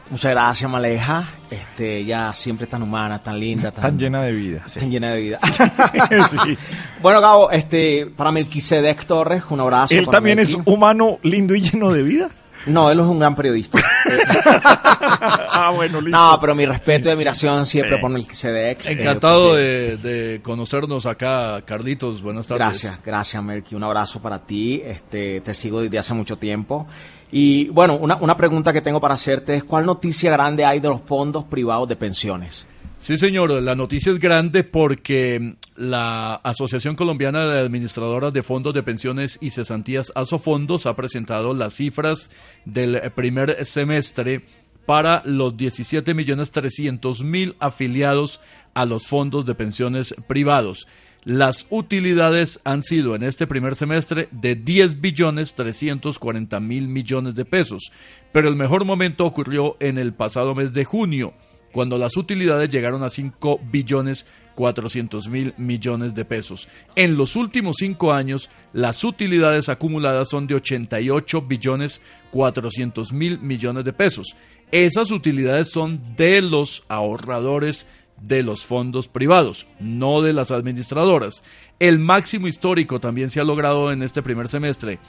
Muchas 0.09 0.31
gracias, 0.31 0.69
Maleja. 0.69 1.29
Este, 1.49 2.03
ya 2.03 2.33
siempre 2.33 2.67
tan 2.67 2.83
humana, 2.83 3.23
tan 3.23 3.39
linda, 3.39 3.71
tan, 3.71 3.81
Tan 3.81 3.97
llena 3.97 4.21
de 4.23 4.33
vida. 4.33 4.63
sí. 4.67 4.81
tan 4.81 4.91
llena 4.91 5.11
de 5.13 5.21
vida. 5.21 5.39
Sí. 6.29 6.37
Bueno, 7.01 7.21
Gabo, 7.21 7.49
este, 7.49 8.07
para 8.07 8.31
Melquisedec 8.31 9.05
Torres, 9.05 9.43
un 9.49 9.61
abrazo. 9.61 9.93
Él 9.95 10.03
para 10.05 10.17
también 10.17 10.39
es 10.39 10.57
humano, 10.65 11.17
lindo 11.23 11.55
y 11.55 11.61
lleno 11.61 11.93
de 11.93 12.03
vida. 12.03 12.29
No, 12.65 12.91
él 12.91 12.99
es 12.99 13.05
un 13.05 13.19
gran 13.19 13.35
periodista. 13.35 13.79
ah, 14.65 15.71
bueno, 15.75 16.01
listo. 16.01 16.17
No, 16.17 16.37
pero 16.39 16.55
mi 16.55 16.65
respeto 16.65 17.09
y 17.09 17.11
admiración 17.11 17.65
siempre 17.65 17.95
Sí. 17.97 18.01
por 18.01 18.09
Melquisedec. 18.11 18.85
eh, 18.85 18.91
Encantado 18.91 19.49
porque- 19.49 19.61
de, 19.61 19.97
de 19.97 20.41
conocernos 20.41 21.05
acá, 21.05 21.61
Carlitos. 21.65 22.21
Buenas 22.21 22.47
tardes. 22.47 22.59
Gracias, 22.67 23.01
gracias, 23.03 23.43
Melqui. 23.43 23.75
Un 23.75 23.83
abrazo 23.83 24.21
para 24.21 24.39
ti. 24.39 24.81
Este, 24.85 25.41
te 25.41 25.53
sigo 25.53 25.81
desde 25.81 25.97
hace 25.99 26.13
mucho 26.13 26.35
tiempo. 26.37 26.87
Y 27.31 27.69
bueno, 27.69 27.95
una, 27.95 28.17
una 28.17 28.35
pregunta 28.35 28.73
que 28.73 28.81
tengo 28.81 28.99
para 28.99 29.13
hacerte 29.15 29.55
es: 29.55 29.63
¿cuál 29.63 29.85
noticia 29.85 30.31
grande 30.31 30.65
hay 30.65 30.79
de 30.79 30.89
los 30.89 31.01
fondos 31.01 31.45
privados 31.45 31.87
de 31.87 31.95
pensiones? 31.95 32.65
Sí, 33.01 33.17
señor, 33.17 33.49
la 33.63 33.73
noticia 33.73 34.11
es 34.11 34.19
grande 34.19 34.63
porque 34.63 35.55
la 35.75 36.35
Asociación 36.35 36.95
Colombiana 36.95 37.47
de 37.47 37.59
Administradoras 37.59 38.31
de 38.31 38.43
Fondos 38.43 38.75
de 38.75 38.83
Pensiones 38.83 39.39
y 39.41 39.49
Cesantías 39.49 40.11
Asofondos 40.13 40.85
ha 40.85 40.95
presentado 40.95 41.55
las 41.55 41.73
cifras 41.73 42.29
del 42.63 43.01
primer 43.15 43.65
semestre 43.65 44.43
para 44.85 45.23
los 45.25 45.57
17 45.57 46.13
millones 46.13 46.51
300 46.51 47.23
mil 47.23 47.55
afiliados 47.57 48.39
a 48.75 48.85
los 48.85 49.07
fondos 49.07 49.47
de 49.47 49.55
pensiones 49.55 50.13
privados. 50.27 50.87
Las 51.23 51.65
utilidades 51.71 52.61
han 52.65 52.83
sido 52.83 53.15
en 53.15 53.23
este 53.23 53.47
primer 53.47 53.73
semestre 53.73 54.27
de 54.29 54.53
10 54.53 55.01
billones 55.01 55.55
340 55.55 56.59
mil 56.59 56.87
millones 56.87 57.33
de 57.33 57.45
pesos, 57.45 57.91
pero 58.31 58.47
el 58.47 58.55
mejor 58.55 58.85
momento 58.85 59.25
ocurrió 59.25 59.75
en 59.79 59.97
el 59.97 60.13
pasado 60.13 60.53
mes 60.53 60.71
de 60.73 60.85
junio 60.85 61.33
cuando 61.71 61.97
las 61.97 62.17
utilidades 62.17 62.69
llegaron 62.69 63.03
a 63.03 63.09
5 63.09 63.59
billones 63.71 64.25
400 64.55 65.27
mil 65.27 65.53
millones 65.57 66.13
de 66.13 66.25
pesos. 66.25 66.69
En 66.95 67.17
los 67.17 67.35
últimos 67.35 67.77
cinco 67.79 68.13
años, 68.13 68.49
las 68.73 69.03
utilidades 69.03 69.69
acumuladas 69.69 70.29
son 70.29 70.47
de 70.47 70.55
88 70.55 71.41
billones 71.41 72.01
400 72.31 73.13
mil 73.13 73.39
millones 73.39 73.85
de 73.85 73.93
pesos. 73.93 74.35
Esas 74.71 75.11
utilidades 75.11 75.69
son 75.69 76.15
de 76.15 76.41
los 76.41 76.83
ahorradores 76.87 77.87
de 78.21 78.43
los 78.43 78.63
fondos 78.63 79.07
privados, 79.07 79.67
no 79.79 80.21
de 80.21 80.33
las 80.33 80.51
administradoras. 80.51 81.43
El 81.79 81.99
máximo 81.99 82.47
histórico 82.47 82.99
también 82.99 83.29
se 83.29 83.39
ha 83.39 83.43
logrado 83.43 83.91
en 83.91 84.03
este 84.03 84.21
primer 84.21 84.47
semestre. 84.47 84.99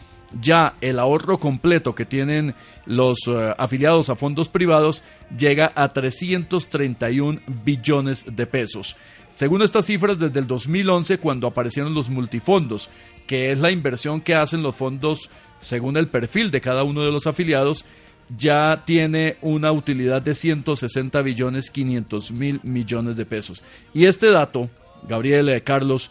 Ya 0.41 0.75
el 0.81 0.99
ahorro 0.99 1.39
completo 1.39 1.95
que 1.95 2.05
tienen 2.05 2.55
los 2.87 3.19
eh, 3.29 3.55
afiliados 3.59 4.09
a 4.11 4.17
fondos 4.17 4.49
privados 4.49 5.05
llega 5.37 5.73
a 5.75 5.93
331 5.93 7.41
billones 7.65 8.25
de 8.35 8.47
pesos. 8.47 8.97
Según 9.35 9.63
estas 9.63 9.87
cifras, 9.87 10.19
desde 10.19 10.41
el 10.41 10.47
2011, 10.47 11.19
cuando 11.19 11.47
aparecieron 11.47 11.95
los 11.95 12.11
multifondos, 12.11 12.91
que 13.27 13.51
es 13.51 13.61
la 13.61 13.71
inversión 13.71 14.21
que 14.21 14.35
hacen 14.35 14.63
los 14.63 14.77
fondos 14.77 15.31
según 15.61 15.97
el 15.97 16.09
perfil 16.09 16.51
de 16.51 16.61
cada 16.61 16.83
uno 16.83 17.03
de 17.03 17.13
los 17.13 17.27
afiliados, 17.27 17.87
ya 18.37 18.83
tiene 18.85 19.37
una 19.43 19.73
utilidad 19.73 20.23
de 20.23 20.35
160 20.35 21.21
billones 21.23 21.71
500 21.71 22.33
mil 22.33 22.61
millones 22.63 23.17
de 23.17 23.27
pesos. 23.27 23.63
Y 23.95 24.07
este 24.07 24.31
dato, 24.31 24.71
Gabriel 25.09 25.49
eh, 25.49 25.63
Carlos, 25.63 26.11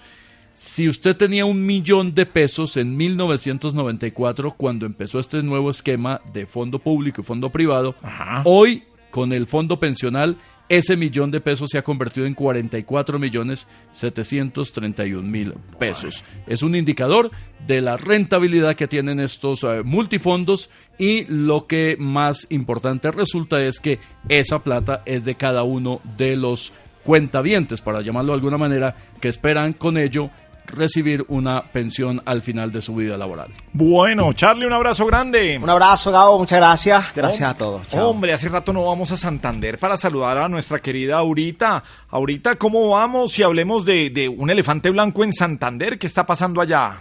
si 0.54 0.88
usted 0.88 1.16
tenía 1.16 1.46
un 1.46 1.66
millón 1.66 2.14
de 2.14 2.26
pesos 2.26 2.78
en 2.78 2.96
1994, 2.96 4.52
cuando 4.52 4.86
empezó 4.86 5.20
este 5.20 5.42
nuevo 5.42 5.70
esquema 5.70 6.22
de 6.34 6.46
fondo 6.46 6.80
público 6.80 7.22
y 7.22 7.26
fondo 7.26 7.50
privado, 7.50 7.96
hoy 8.44 8.84
con 9.10 9.34
el 9.34 9.48
fondo 9.48 9.80
pensional, 9.80 10.38
ese 10.72 10.96
millón 10.96 11.32
de 11.32 11.42
pesos 11.42 11.70
se 11.70 11.78
ha 11.78 11.84
convertido 11.84 12.26
en 12.26 12.34
44 12.34 13.20
millones 13.20 13.68
731 13.92 15.22
mil 15.22 15.54
pesos. 15.78 16.24
Es 16.48 16.62
un 16.62 16.78
indicador 16.78 17.30
de 17.68 17.82
la 17.82 17.98
rentabilidad 17.98 18.78
que 18.78 18.88
tienen 18.88 19.20
estos 19.20 19.66
eh, 19.66 19.82
multifondos 19.84 20.70
y 20.98 21.26
lo 21.26 21.68
que 21.68 21.98
más 22.00 22.48
importante 22.52 23.12
resulta 23.12 23.62
es 23.62 23.82
que 23.82 24.00
esa 24.30 24.60
plata 24.60 25.04
es 25.06 25.26
de 25.26 25.36
cada 25.36 25.64
uno 25.64 26.00
de 26.18 26.38
los 26.38 26.72
cuentavientes, 27.04 27.82
para 27.82 28.02
llamarlo 28.02 28.34
de 28.34 28.38
alguna 28.38 28.58
manera, 28.58 28.96
que 29.20 29.28
esperan 29.28 29.74
con 29.74 29.98
ello 29.98 30.30
recibir 30.68 31.26
una 31.28 31.62
pensión 31.62 32.22
al 32.26 32.42
final 32.42 32.72
de 32.72 32.82
su 32.82 32.96
vida 32.96 33.18
laboral. 33.18 33.50
Bueno, 33.74 34.32
Charlie, 34.34 34.66
un 34.66 34.74
abrazo 34.74 35.06
grande. 35.06 35.60
Un 35.62 35.70
abrazo, 35.70 36.12
Gabo, 36.12 36.40
muchas 36.40 36.60
gracias. 36.60 37.06
Gracias 37.16 37.50
a 37.50 37.58
todos. 37.58 37.88
Chao. 37.90 38.10
Hombre, 38.10 38.34
hace 38.34 38.50
rato 38.50 38.72
no 38.72 38.86
vamos 38.86 39.12
a 39.12 39.18
Santander 39.18 39.78
para 39.78 39.98
saludar 39.98 40.38
a 40.38 40.48
nuestra 40.48 40.80
querida 40.80 41.18
Aurita. 41.18 41.84
Aurita, 42.10 42.56
¿cómo 42.56 42.90
vamos 42.90 43.34
si 43.34 43.44
hablemos 43.44 43.86
de, 43.86 44.10
de 44.10 44.30
un 44.30 44.50
elefante 44.50 44.90
blanco 44.90 45.24
en 45.24 45.34
Santander? 45.34 46.00
¿Qué 46.00 46.08
está 46.08 46.26
pasando 46.26 46.62
allá? 46.62 46.98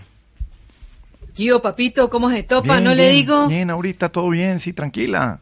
Tío, 1.34 1.62
papito, 1.62 2.10
¿cómo 2.10 2.28
se 2.30 2.42
topa? 2.42 2.74
Bien, 2.74 2.84
no 2.84 2.94
le 2.94 3.10
digo. 3.10 3.46
Bien, 3.46 3.70
Aurita, 3.70 4.08
todo 4.08 4.30
bien, 4.30 4.58
sí, 4.58 4.72
tranquila. 4.72 5.38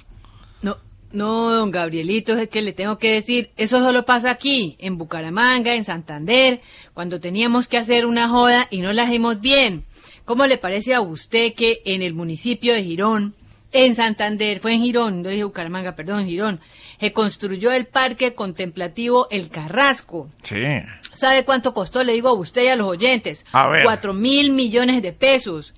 No, 1.10 1.50
don 1.50 1.70
Gabrielito, 1.70 2.36
es 2.36 2.48
que 2.48 2.60
le 2.60 2.72
tengo 2.72 2.98
que 2.98 3.12
decir, 3.12 3.50
eso 3.56 3.80
solo 3.80 4.04
pasa 4.04 4.30
aquí, 4.30 4.76
en 4.78 4.98
Bucaramanga, 4.98 5.74
en 5.74 5.84
Santander, 5.84 6.60
cuando 6.92 7.18
teníamos 7.18 7.66
que 7.66 7.78
hacer 7.78 8.04
una 8.04 8.28
joda 8.28 8.68
y 8.70 8.80
no 8.80 8.92
la 8.92 9.04
hacemos 9.04 9.40
bien. 9.40 9.84
¿Cómo 10.26 10.46
le 10.46 10.58
parece 10.58 10.94
a 10.94 11.00
usted 11.00 11.54
que 11.54 11.80
en 11.86 12.02
el 12.02 12.12
municipio 12.12 12.74
de 12.74 12.84
Girón, 12.84 13.34
en 13.72 13.96
Santander, 13.96 14.60
fue 14.60 14.74
en 14.74 14.82
Girón, 14.82 15.22
no 15.22 15.30
dije 15.30 15.44
Bucaramanga, 15.44 15.96
perdón, 15.96 16.26
Girón, 16.26 16.60
se 17.00 17.12
construyó 17.12 17.72
el 17.72 17.86
parque 17.86 18.34
contemplativo 18.34 19.28
El 19.30 19.48
Carrasco? 19.48 20.28
Sí. 20.42 20.62
¿Sabe 21.14 21.44
cuánto 21.44 21.72
costó? 21.72 22.04
Le 22.04 22.12
digo 22.12 22.28
a 22.28 22.32
usted 22.34 22.64
y 22.64 22.68
a 22.68 22.76
los 22.76 22.86
oyentes. 22.86 23.46
A 23.52 23.68
ver. 23.68 23.84
Cuatro 23.84 24.12
mil 24.12 24.52
millones 24.52 25.02
de 25.02 25.12
pesos. 25.12 25.74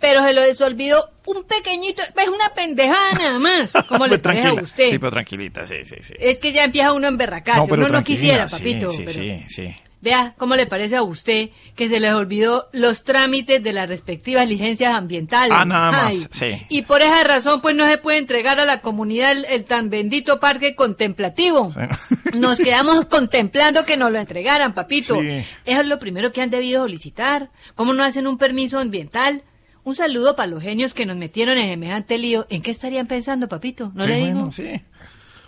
Pero 0.00 0.22
se 0.24 0.32
lo 0.32 0.42
desolvidó 0.42 1.10
un 1.26 1.44
pequeñito, 1.44 2.02
es 2.02 2.28
una 2.28 2.50
pendejada 2.54 3.12
nada 3.18 3.38
más. 3.38 3.70
¿Cómo 3.88 4.06
le 4.06 4.18
Pues 4.18 4.22
parece 4.22 4.48
a 4.48 4.54
usted? 4.54 4.90
Sí, 4.90 4.98
pero 4.98 5.10
tranquilita, 5.10 5.66
sí, 5.66 5.76
sí, 5.84 5.96
sí. 6.02 6.14
Es 6.18 6.38
que 6.38 6.52
ya 6.52 6.64
empieza 6.64 6.92
uno 6.92 7.06
a 7.06 7.10
emberracarse. 7.10 7.62
pero 7.68 7.86
uno 7.86 7.88
no 7.98 8.04
quisiera, 8.04 8.48
sí, 8.48 8.56
papito. 8.56 8.90
Sí, 8.90 8.98
pero 8.98 9.12
sí, 9.12 9.44
sí. 9.48 9.76
Vea, 10.02 10.34
¿cómo 10.36 10.54
le 10.54 10.66
parece 10.66 10.94
a 10.94 11.02
usted 11.02 11.48
que 11.74 11.88
se 11.88 11.98
les 11.98 12.12
olvidó 12.12 12.68
los 12.72 13.02
trámites 13.02 13.60
de 13.62 13.72
las 13.72 13.88
respectivas 13.88 14.46
licencias 14.48 14.94
ambientales? 14.94 15.52
Ah, 15.56 15.64
nada 15.64 15.90
más, 15.90 16.12
Ay, 16.12 16.26
sí. 16.30 16.66
Y 16.68 16.82
por 16.82 17.00
esa 17.02 17.24
razón, 17.24 17.60
pues 17.60 17.74
no 17.74 17.88
se 17.88 17.98
puede 17.98 18.18
entregar 18.18 18.60
a 18.60 18.66
la 18.66 18.82
comunidad 18.82 19.32
el, 19.32 19.46
el 19.46 19.64
tan 19.64 19.90
bendito 19.90 20.38
parque 20.38 20.76
contemplativo. 20.76 21.72
Nos 22.34 22.58
quedamos 22.58 23.06
contemplando 23.06 23.84
que 23.84 23.96
nos 23.96 24.12
lo 24.12 24.18
entregaran, 24.18 24.74
papito. 24.74 25.18
Sí. 25.20 25.42
Eso 25.64 25.80
es 25.80 25.86
lo 25.86 25.98
primero 25.98 26.30
que 26.30 26.42
han 26.42 26.50
debido 26.50 26.82
solicitar. 26.82 27.50
¿Cómo 27.74 27.94
no 27.94 28.04
hacen 28.04 28.26
un 28.26 28.36
permiso 28.36 28.78
ambiental? 28.78 29.42
Un 29.86 29.94
saludo 29.94 30.34
para 30.34 30.48
los 30.48 30.64
genios 30.64 30.94
que 30.94 31.06
nos 31.06 31.14
metieron 31.16 31.56
en 31.58 31.70
semejante 31.70 32.18
lío. 32.18 32.44
¿En 32.50 32.60
qué 32.60 32.72
estarían 32.72 33.06
pensando, 33.06 33.46
papito? 33.48 33.92
¿No 33.94 34.02
Sí, 34.02 34.08
le 34.10 34.18
bueno, 34.18 34.36
digo? 34.38 34.50
sí. 34.52 34.80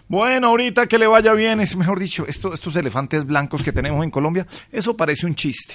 Bueno, 0.07 0.46
ahorita 0.51 0.87
que 0.87 0.96
le 0.96 1.09
vaya 1.09 1.33
bien, 1.33 1.61
es 1.61 1.74
mejor 1.74 1.98
dicho, 1.98 2.24
esto- 2.24 2.55
estos 2.55 2.77
elefantes 2.77 3.24
blancos 3.27 3.64
que 3.64 3.72
tenemos 3.72 4.05
en 4.05 4.12
Colombia, 4.12 4.46
eso 4.70 4.96
parece 4.96 5.27
un 5.27 5.35
chiste. 5.35 5.74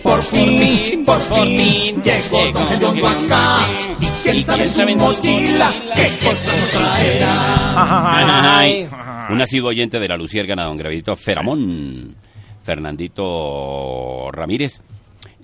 Por 0.00 0.22
fin, 0.22 1.02
por 1.04 1.20
fin, 1.20 2.00
llegó 2.00 2.52
Don 2.52 2.80
Yondo 2.80 3.08
acá. 3.08 3.58
¿Y 4.00 4.06
quién 4.22 4.44
sabe 4.44 4.62
en 4.62 4.70
su 4.70 4.96
mochila 4.96 5.70
qué 5.92 6.08
cosa 6.24 6.52
nos 6.56 6.70
traerá? 6.70 8.58
Ay. 8.58 8.88
Un 9.30 9.40
asiduo 9.42 9.70
oyente 9.70 9.98
de 9.98 10.06
la 10.06 10.16
Luciérgana, 10.16 10.62
don 10.66 10.76
Gravito 10.78 11.16
Feramón, 11.16 12.14
Fernandito 12.62 14.30
Ramírez, 14.30 14.80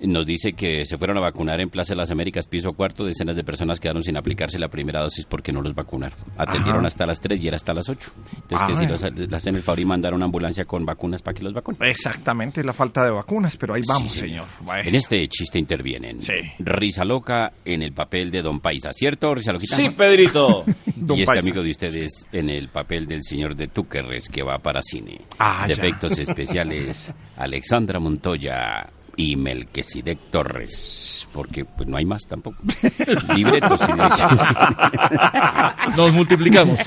nos 0.01 0.25
dice 0.25 0.53
que 0.53 0.85
se 0.85 0.97
fueron 0.97 1.17
a 1.17 1.21
vacunar 1.21 1.61
en 1.61 1.69
Plaza 1.69 1.93
de 1.93 1.97
las 1.97 2.11
Américas, 2.11 2.47
piso 2.47 2.73
cuarto. 2.73 3.05
Decenas 3.05 3.35
de 3.35 3.43
personas 3.43 3.79
quedaron 3.79 4.03
sin 4.03 4.17
aplicarse 4.17 4.59
la 4.59 4.67
primera 4.67 5.01
dosis 5.01 5.25
porque 5.25 5.51
no 5.53 5.61
los 5.61 5.73
vacunaron. 5.75 6.17
Atendieron 6.37 6.79
Ajá. 6.79 6.87
hasta 6.87 7.05
las 7.05 7.19
3 7.21 7.41
y 7.43 7.47
era 7.47 7.57
hasta 7.57 7.73
las 7.73 7.87
8. 7.89 8.11
Entonces, 8.41 8.67
que 8.67 8.75
si 8.75 8.85
los, 8.87 9.01
les 9.17 9.33
hacen 9.33 9.55
el 9.55 9.63
favor 9.63 9.79
y 9.79 9.85
mandar 9.85 10.13
una 10.13 10.25
ambulancia 10.25 10.65
con 10.65 10.85
vacunas 10.85 11.21
para 11.21 11.35
que 11.35 11.43
los 11.43 11.53
vacunen. 11.53 11.81
Exactamente, 11.89 12.59
es 12.61 12.65
la 12.65 12.73
falta 12.73 13.05
de 13.05 13.11
vacunas, 13.11 13.55
pero 13.57 13.73
ahí 13.75 13.81
vamos, 13.87 14.11
señor. 14.11 14.45
En 14.83 14.95
este 14.95 15.27
chiste 15.29 15.59
intervienen 15.59 16.19
Risa 16.59 17.05
Loca 17.05 17.53
en 17.63 17.81
el 17.81 17.93
papel 17.93 18.31
de 18.31 18.41
Don 18.41 18.59
Paisa, 18.59 18.91
¿cierto, 18.93 19.33
Risa 19.35 19.53
Loquita? 19.53 19.75
Sí, 19.75 19.89
Pedrito. 19.91 20.65
Don 20.95 21.17
y 21.17 21.21
este 21.21 21.33
Paisa. 21.33 21.47
amigo 21.47 21.63
de 21.63 21.69
ustedes 21.69 22.25
en 22.31 22.49
el 22.49 22.69
papel 22.69 23.07
del 23.07 23.23
señor 23.23 23.55
de 23.55 23.67
Túquerres 23.67 24.29
que 24.29 24.43
va 24.43 24.57
para 24.59 24.81
cine. 24.83 25.21
Ah, 25.39 25.65
de 25.67 25.75
ya. 25.75 25.81
efectos 25.81 26.17
especiales, 26.19 27.13
Alexandra 27.37 27.99
Montoya 27.99 28.87
y 29.15 29.35
Melquisedec 29.35 30.17
Torres. 30.31 31.27
Porque 31.31 31.65
pues 31.65 31.87
no 31.87 31.97
hay 31.97 32.05
más 32.05 32.23
tampoco. 32.27 32.57
Libretos 33.35 33.81
y 33.87 33.93
dirección. 33.93 34.37
Nos 35.97 36.13
multiplicamos. 36.13 36.79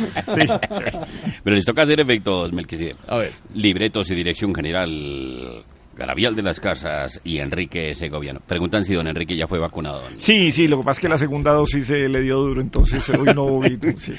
Pero 1.45 1.57
les 1.57 1.65
toca 1.65 1.83
hacer 1.83 2.01
efectos, 2.01 2.53
Melquisedec. 2.53 2.97
A 3.09 3.17
ver. 3.17 3.33
Libretos 3.55 4.11
y 4.11 4.15
dirección 4.15 4.55
general. 4.55 5.65
Garabial 5.97 6.37
de 6.37 6.43
las 6.43 6.61
Casas 6.61 7.23
y 7.25 7.39
Enrique 7.39 7.95
Segoviano. 7.95 8.41
Preguntan 8.47 8.85
si 8.85 8.93
don 8.93 9.07
Enrique 9.07 9.35
ya 9.35 9.47
fue 9.47 9.59
vacunado. 9.59 10.03
Sí, 10.17 10.53
sí, 10.53 10.69
lo 10.69 10.77
que 10.77 10.85
pasa 10.85 10.99
es 10.99 11.01
que 11.01 11.09
la 11.09 11.17
segunda 11.17 11.53
dosis 11.53 11.87
se 11.87 12.07
le 12.11 12.21
dio 12.21 12.37
duro, 12.37 12.61
entonces 12.61 13.09
hoy 13.09 13.33
no 13.35 13.59
vi. 13.61 13.79
sí. 13.97 14.13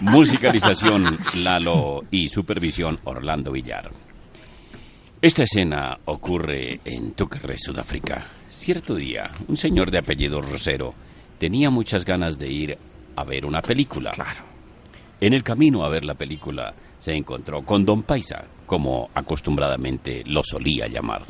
Musicalización 0.00 1.18
Lalo 1.36 2.02
y 2.10 2.28
supervisión 2.28 2.98
Orlando 3.04 3.52
Villar. 3.52 3.90
Esta 5.22 5.44
escena 5.44 6.00
ocurre 6.06 6.80
en 6.84 7.12
Túquerres, 7.12 7.60
Sudáfrica. 7.62 8.24
Cierto 8.48 8.96
día, 8.96 9.30
un 9.46 9.56
señor 9.56 9.92
de 9.92 9.98
apellido 9.98 10.42
Rosero 10.42 10.94
tenía 11.38 11.70
muchas 11.70 12.04
ganas 12.04 12.40
de 12.40 12.50
ir 12.50 12.78
a 13.14 13.22
ver 13.22 13.46
una 13.46 13.62
película. 13.62 14.10
Claro. 14.10 14.40
En 15.20 15.32
el 15.32 15.44
camino 15.44 15.84
a 15.84 15.88
ver 15.88 16.04
la 16.04 16.14
película 16.14 16.74
se 16.98 17.14
encontró 17.14 17.64
con 17.64 17.84
Don 17.84 18.02
Paisa, 18.02 18.48
como 18.66 19.10
acostumbradamente 19.14 20.24
lo 20.26 20.42
solía 20.42 20.88
llamar. 20.88 21.22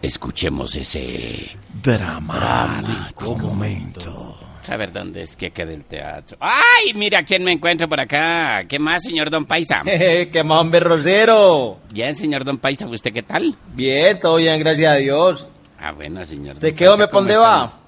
Escuchemos 0.00 0.76
ese 0.76 1.50
Dramático 1.82 3.36
momento. 3.36 4.51
Saber 4.62 4.92
dónde 4.92 5.22
es 5.22 5.36
que 5.36 5.50
queda 5.50 5.72
el 5.72 5.84
teatro. 5.84 6.38
¡Ay! 6.40 6.94
Mira 6.94 7.24
quién 7.24 7.42
me 7.42 7.50
encuentro 7.52 7.88
por 7.88 8.00
acá. 8.00 8.64
¿Qué 8.68 8.78
más, 8.78 9.02
señor 9.02 9.28
Don 9.28 9.44
Paisa? 9.44 9.82
¡Qué 9.84 10.42
más, 10.44 10.60
hombre, 10.60 10.80
Rosero! 10.80 11.78
Bien, 11.92 12.14
señor 12.14 12.44
Don 12.44 12.58
Paisa, 12.58 12.86
¿usted 12.86 13.12
qué 13.12 13.22
tal? 13.22 13.56
Bien, 13.74 14.20
todo 14.20 14.36
bien, 14.36 14.58
gracias 14.60 14.92
a 14.92 14.96
Dios. 14.96 15.48
Ah, 15.80 15.90
bueno, 15.92 16.24
señor. 16.24 16.58
¿De 16.60 16.68
Don 16.68 16.76
qué 16.76 16.84
Paisa, 16.84 16.92
hombre, 16.92 17.06
pa' 17.06 17.10
¿cómo 17.10 17.20
dónde 17.22 17.36
va? 17.36 17.78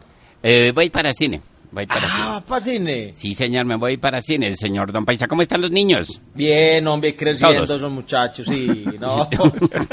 Eh, 0.42 0.72
voy 0.74 0.90
para 0.90 1.12
cine. 1.14 1.40
Voy 1.74 1.86
para 1.86 2.02
Ah, 2.04 2.42
para 2.46 2.60
cine. 2.64 2.78
cine. 2.78 3.12
Sí, 3.16 3.34
señor, 3.34 3.64
me 3.64 3.74
voy 3.74 3.96
para 3.96 4.22
cine, 4.22 4.56
señor 4.56 4.92
Don 4.92 5.04
Paisa. 5.04 5.26
¿Cómo 5.26 5.42
están 5.42 5.60
los 5.60 5.72
niños? 5.72 6.20
Bien, 6.34 6.86
hombre, 6.86 7.16
creciendo 7.16 7.64
Todos. 7.64 7.78
esos 7.78 7.90
muchachos, 7.90 8.46
sí, 8.48 8.84
no, 9.00 9.28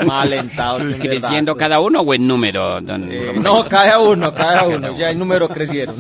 mal 0.06 0.28
alentados. 0.28 0.82
en 0.84 0.94
¿Creciendo 1.00 1.56
cada 1.58 1.80
uno 1.80 2.02
o 2.02 2.14
en 2.14 2.28
número, 2.28 2.80
don 2.82 3.12
Eh, 3.12 3.32
Don 3.34 3.42
no, 3.44 3.66
cada 3.68 4.00
uno, 4.00 4.34
cada 4.34 4.68
uno, 4.68 4.96
ya 4.96 5.10
el 5.10 5.18
número 5.18 5.50
crecieron. 5.50 5.96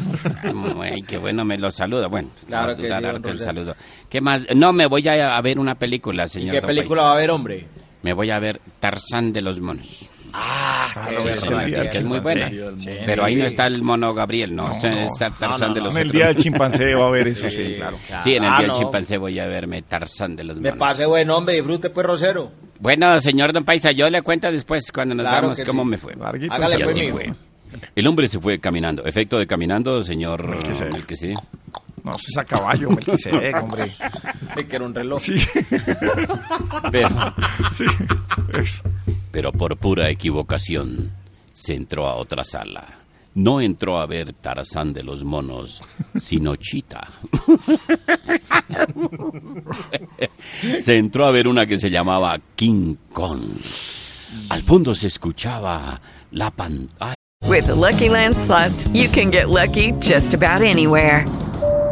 Ay, 0.81 1.01
qué 1.07 1.17
bueno, 1.17 1.43
me 1.43 1.57
lo 1.57 1.71
saluda. 1.71 2.07
Bueno, 2.07 2.29
Claro 2.47 2.75
que 2.77 2.83
sí, 2.83 2.89
don 3.01 3.25
el 3.27 3.39
saludo. 3.39 3.75
¿Qué 4.07 4.21
más? 4.21 4.45
No, 4.55 4.71
me 4.73 4.85
voy 4.85 5.07
a, 5.07 5.41
ver 5.41 5.57
una 5.57 5.75
película, 5.75 6.25
¿Y 6.25 6.29
señor 6.29 6.51
qué 6.55 6.61
Don 6.61 6.67
película 6.67 7.01
Paisa. 7.01 7.03
va 7.03 7.09
a 7.09 7.13
haber, 7.15 7.29
hombre? 7.31 7.65
Me 8.03 8.13
voy 8.13 8.29
a 8.29 8.39
ver 8.39 8.61
Tarzán 8.79 9.33
de 9.33 9.41
los 9.41 9.59
monos. 9.59 10.09
Ah, 10.33 10.89
Claro, 10.93 11.23
qué 11.23 11.29
es 11.31 11.43
el 11.43 11.71
del 11.71 11.89
que 11.91 11.97
es 11.97 12.03
muy 12.03 12.19
buena. 12.19 12.49
Sí. 12.49 12.89
Pero 13.05 13.23
ahí 13.25 13.35
no 13.35 13.45
está 13.45 13.67
el 13.67 13.81
mono 13.81 14.13
Gabriel, 14.13 14.55
no, 14.55 14.67
No, 14.69 14.73
no. 14.89 14.97
está 15.01 15.29
Tarzán 15.31 15.69
no, 15.69 15.73
de 15.75 15.79
no. 15.81 15.85
los 15.87 15.95
En 15.95 16.01
el 16.01 16.07
otros. 16.07 16.17
día 16.19 16.27
del 16.27 16.35
chimpancé 16.37 16.93
va 16.95 17.03
a 17.03 17.07
haber 17.07 17.27
eso, 17.27 17.49
sí, 17.49 17.73
claro. 17.75 17.97
Sí, 18.23 18.33
en 18.35 18.43
el 18.43 18.49
Ah, 18.49 18.57
día 18.57 18.57
del 18.59 18.67
no. 18.67 18.79
chimpancé 18.79 19.17
voy 19.17 19.39
a 19.39 19.47
verme 19.47 19.81
Tarzán 19.83 20.35
de 20.35 20.43
los 20.43 20.59
Me 20.59 20.69
monos. 20.71 20.79
pase 20.87 21.05
buen 21.05 21.29
hombre, 21.29 21.55
disfrute 21.55 21.89
pues, 21.89 22.05
Rosero. 22.05 22.51
Bueno, 22.79 23.19
señor 23.19 23.53
Don 23.53 23.63
Paisa, 23.63 23.91
yo 23.91 24.09
le 24.09 24.21
cuento 24.21 24.51
después 24.51 24.91
cuando 24.91 25.13
nos 25.15 25.25
Claro 25.25 25.41
vamos 25.43 25.57
que 25.59 25.65
cómo 25.65 25.83
sí. 25.83 25.89
me 25.89 25.97
fue. 25.97 26.15
Larguito, 26.15 26.53
Hágale, 26.53 26.75
y 26.79 26.83
pues, 26.83 26.97
así 26.97 27.07
fue. 27.09 27.33
El 27.95 28.07
hombre 28.07 28.27
se 28.27 28.39
fue 28.39 28.59
caminando. 28.59 29.05
Efecto 29.05 29.37
de 29.39 29.47
caminando, 29.47 30.03
señor 30.03 30.47
Melquisedec. 30.47 30.93
Melquisedec. 30.93 31.37
No, 32.03 32.11
eso 32.11 32.25
es 32.29 32.37
a 32.37 32.43
caballo, 32.43 32.89
Melquisedec, 32.89 33.55
hombre. 33.63 33.91
Que 34.67 34.75
era 34.75 34.85
un 34.85 34.93
reloj. 34.95 35.21
Sí. 35.21 35.35
Pero, 36.91 37.09
sí. 37.71 37.85
Eso. 38.53 38.81
Pero 39.31 39.51
por 39.51 39.77
pura 39.77 40.09
equivocación 40.09 41.11
se 41.53 41.73
entró 41.73 42.07
a 42.07 42.15
otra 42.15 42.43
sala. 42.43 43.01
No 43.33 43.61
entró 43.61 44.01
a 44.01 44.05
ver 44.05 44.33
Tarzán 44.33 44.91
de 44.91 45.03
los 45.03 45.23
monos, 45.23 45.81
sino 46.15 46.57
Chita. 46.57 47.07
se 50.81 50.97
entró 50.97 51.25
a 51.25 51.31
ver 51.31 51.47
una 51.47 51.65
que 51.65 51.79
se 51.79 51.89
llamaba 51.89 52.37
King 52.55 52.95
Kong. 53.13 53.53
Al 54.49 54.61
fondo 54.63 54.93
se 54.93 55.07
escuchaba 55.07 56.01
la 56.31 56.51
pantalla. 56.51 57.15
With 57.47 57.69
Lucky 57.69 58.09
Land 58.09 58.35
you 58.93 59.09
can 59.09 59.31
get 59.31 59.49
lucky 59.49 59.93
just 59.99 60.33
about 60.33 60.61
anywhere. 60.61 61.25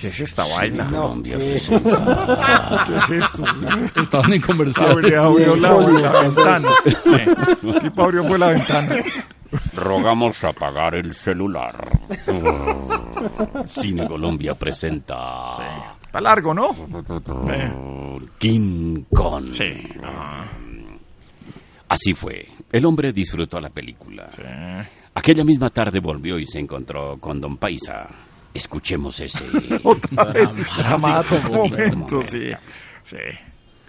¿Qué 0.00 0.06
es 0.08 0.20
esta 0.20 0.44
vaina? 0.46 0.86
Colombia 0.86 1.36
¿qué? 1.36 1.60
¿Qué 2.86 3.16
es 3.16 3.24
esto? 3.24 3.44
Estaban 4.00 4.32
en 4.32 4.40
comerciales. 4.40 4.94
Abrió, 4.96 5.22
abrió 5.24 5.56
la, 5.56 5.86
Sí, 5.86 6.02
la 6.02 6.22
ventana. 6.22 6.68
Sí. 6.84 7.66
El 7.68 7.80
tipo 7.80 8.02
abrió 8.02 8.24
fue 8.24 8.38
la 8.38 8.48
ventana. 8.48 8.96
Rogamos 9.74 10.44
apagar 10.44 10.94
el 10.94 11.14
celular. 11.14 12.00
Cine 13.66 14.06
Colombia 14.06 14.54
presenta. 14.54 15.54
Está 16.02 16.20
largo, 16.20 16.54
¿no? 16.54 16.70
King 18.38 19.04
Kong. 19.12 19.52
Sí. 19.52 19.88
Así 21.88 22.14
fue. 22.14 22.46
El 22.70 22.84
hombre 22.84 23.12
disfrutó 23.12 23.60
la 23.60 23.70
película. 23.70 24.28
Aquella 25.14 25.42
misma 25.42 25.70
tarde 25.70 26.00
volvió 26.00 26.38
y 26.38 26.46
se 26.46 26.60
encontró 26.60 27.18
con 27.18 27.40
Don 27.40 27.56
Paisa. 27.56 28.06
Escuchemos 28.54 29.20
ese. 29.20 29.44
Otra 29.82 30.24
vez. 30.24 30.50
dramático 30.76 31.52
momento, 31.52 32.22
sí. 32.22 32.48
Sí. 33.04 33.16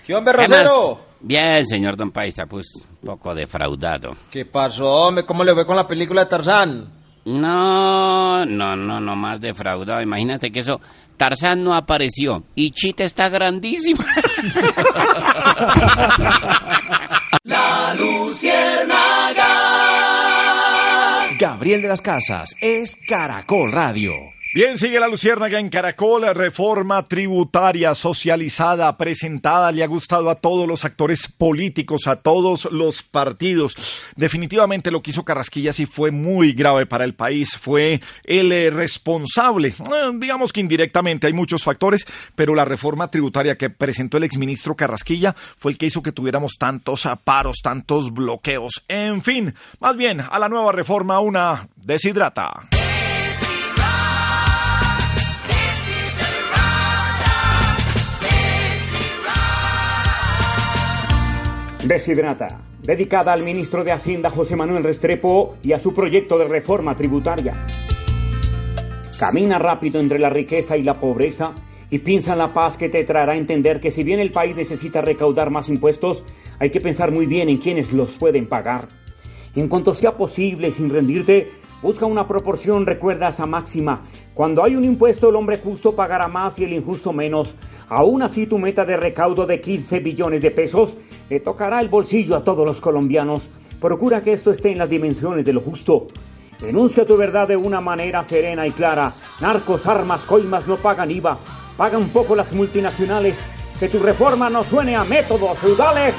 ¿Qué 0.05 0.15
hombre, 0.15 0.33
¿Qué 0.33 0.47
Rosero? 0.47 1.01
Bien, 1.21 1.65
señor 1.65 1.97
Don 1.97 2.11
Paisa, 2.11 2.45
pues 2.45 2.67
un 3.01 3.07
poco 3.07 3.35
defraudado. 3.35 4.15
¿Qué 4.31 4.45
pasó, 4.45 5.07
hombre? 5.07 5.25
¿Cómo 5.25 5.43
le 5.43 5.53
fue 5.53 5.65
con 5.65 5.75
la 5.75 5.85
película 5.85 6.23
de 6.23 6.29
Tarzán? 6.29 6.93
No, 7.25 8.45
no, 8.45 8.75
no, 8.75 8.99
no 8.99 9.15
más 9.15 9.41
defraudado. 9.41 10.01
Imagínate 10.01 10.51
que 10.51 10.61
eso, 10.61 10.79
Tarzán 11.17 11.63
no 11.63 11.75
apareció 11.75 12.43
y 12.55 12.71
Chita 12.71 13.03
está 13.03 13.27
grandísimo. 13.29 14.01
La 17.43 17.95
Gabriel 21.37 21.81
de 21.81 21.87
las 21.87 22.01
Casas 22.01 22.55
es 22.61 22.97
Caracol 23.07 23.71
Radio. 23.71 24.13
Bien, 24.51 24.79
sigue 24.79 24.99
la 24.99 25.07
Luciérnaga 25.07 25.59
en 25.59 25.69
Caracol, 25.69 26.25
reforma 26.33 27.07
tributaria 27.07 27.93
socializada, 27.93 28.97
presentada, 28.97 29.71
le 29.71 29.83
ha 29.83 29.87
gustado 29.87 30.27
a 30.31 30.35
todos 30.41 30.67
los 30.67 30.85
actores 30.85 31.27
políticos, 31.27 32.07
a 32.07 32.15
todos 32.15 32.67
los 32.71 33.03
partidos. 33.03 34.01
Definitivamente 34.15 34.89
lo 34.89 35.03
que 35.03 35.11
hizo 35.11 35.23
Carrasquilla 35.23 35.71
sí 35.71 35.85
fue 35.85 36.09
muy 36.09 36.53
grave 36.53 36.87
para 36.87 37.03
el 37.03 37.13
país, 37.13 37.55
fue 37.57 38.01
el 38.23 38.51
eh, 38.51 38.71
responsable, 38.71 39.67
eh, 39.67 40.11
digamos 40.15 40.51
que 40.51 40.61
indirectamente 40.61 41.27
hay 41.27 41.33
muchos 41.33 41.63
factores, 41.63 42.07
pero 42.33 42.55
la 42.55 42.65
reforma 42.65 43.11
tributaria 43.11 43.55
que 43.55 43.69
presentó 43.69 44.17
el 44.17 44.23
exministro 44.23 44.75
Carrasquilla 44.75 45.35
fue 45.57 45.73
el 45.73 45.77
que 45.77 45.85
hizo 45.85 46.01
que 46.01 46.11
tuviéramos 46.11 46.53
tantos 46.57 47.07
paros, 47.23 47.57
tantos 47.61 48.11
bloqueos. 48.11 48.83
En 48.87 49.21
fin, 49.21 49.53
más 49.79 49.95
bien, 49.95 50.21
a 50.21 50.39
la 50.39 50.49
nueva 50.49 50.71
reforma 50.71 51.19
una 51.19 51.69
deshidrata. 51.75 52.78
Deshidrata, 61.83 62.59
dedicada 62.83 63.31
al 63.31 63.41
ministro 63.41 63.85
de 63.85 63.93
Hacienda 63.93 64.29
José 64.29 64.57
Manuel 64.57 64.83
Restrepo 64.83 65.55
y 65.63 65.71
a 65.71 65.79
su 65.79 65.93
proyecto 65.93 66.37
de 66.37 66.45
reforma 66.45 66.93
tributaria. 66.93 67.55
Camina 69.17 69.57
rápido 69.57 70.01
entre 70.01 70.19
la 70.19 70.29
riqueza 70.29 70.75
y 70.75 70.83
la 70.83 70.99
pobreza 70.99 71.53
y 71.89 71.99
piensa 71.99 72.33
en 72.33 72.39
la 72.39 72.53
paz 72.53 72.75
que 72.75 72.89
te 72.89 73.05
traerá 73.05 73.31
a 73.31 73.37
entender 73.37 73.79
que 73.79 73.91
si 73.91 74.03
bien 74.03 74.19
el 74.19 74.31
país 74.31 74.57
necesita 74.57 74.99
recaudar 74.99 75.51
más 75.51 75.69
impuestos, 75.69 76.25
hay 76.59 76.69
que 76.69 76.81
pensar 76.81 77.11
muy 77.11 77.25
bien 77.25 77.47
en 77.47 77.57
quienes 77.57 77.93
los 77.93 78.17
pueden 78.17 78.47
pagar. 78.49 78.89
En 79.55 79.69
cuanto 79.69 79.93
sea 79.93 80.17
posible, 80.17 80.71
sin 80.71 80.89
rendirte, 80.89 81.49
busca 81.81 82.05
una 82.05 82.27
proporción, 82.27 82.85
recuerda 82.85 83.29
esa 83.29 83.45
máxima. 83.45 84.05
Cuando 84.33 84.63
hay 84.63 84.75
un 84.75 84.83
impuesto, 84.83 85.29
el 85.29 85.35
hombre 85.35 85.57
justo 85.57 85.95
pagará 85.95 86.27
más 86.27 86.59
y 86.59 86.65
el 86.65 86.73
injusto 86.73 87.13
menos. 87.13 87.55
Aún 87.87 88.21
así, 88.21 88.47
tu 88.47 88.57
meta 88.57 88.85
de 88.85 88.97
recaudo 88.97 89.45
de 89.45 89.61
15 89.61 89.99
billones 89.99 90.41
de 90.41 90.51
pesos 90.51 90.97
le 91.29 91.39
tocará 91.39 91.79
el 91.81 91.89
bolsillo 91.89 92.35
a 92.35 92.43
todos 92.43 92.65
los 92.65 92.81
colombianos. 92.81 93.49
Procura 93.79 94.21
que 94.21 94.33
esto 94.33 94.51
esté 94.51 94.71
en 94.71 94.77
las 94.77 94.89
dimensiones 94.89 95.45
de 95.45 95.53
lo 95.53 95.61
justo. 95.61 96.07
Denuncia 96.59 97.05
tu 97.05 97.15
verdad 97.15 97.47
de 97.47 97.55
una 97.55 97.79
manera 97.79 98.23
serena 98.23 98.67
y 98.67 98.71
clara. 98.71 99.13
Narcos, 99.39 99.87
armas, 99.87 100.23
coimas 100.23 100.67
no 100.67 100.75
pagan 100.75 101.09
IVA. 101.09 101.37
Pagan 101.77 102.09
poco 102.09 102.35
las 102.35 102.51
multinacionales. 102.51 103.39
Que 103.79 103.87
tu 103.87 103.99
reforma 103.99 104.49
no 104.49 104.63
suene 104.63 104.97
a 104.97 105.05
métodos 105.05 105.57
feudales. 105.57 106.15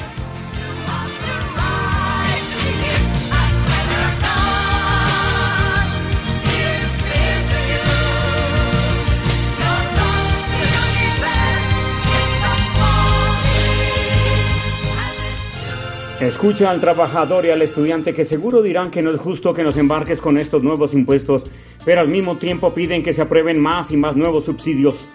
Escucha 16.21 16.71
al 16.71 16.83
trabajador 16.83 17.47
y 17.47 17.51
al 17.51 17.63
estudiante 17.63 18.13
que 18.13 18.27
seguro 18.27 18.61
dirán 18.61 18.91
que 18.91 19.01
no 19.01 19.11
es 19.11 19.19
justo 19.19 19.55
que 19.55 19.63
nos 19.63 19.79
embarques 19.79 20.21
con 20.21 20.37
estos 20.37 20.63
nuevos 20.63 20.93
impuestos, 20.93 21.45
pero 21.83 22.03
al 22.03 22.09
mismo 22.09 22.37
tiempo 22.37 22.75
piden 22.75 23.03
que 23.03 23.15
se 23.15 23.23
aprueben 23.23 23.59
más 23.59 23.91
y 23.91 23.97
más 23.97 24.17
nuevos 24.17 24.45
subsidios. 24.45 25.09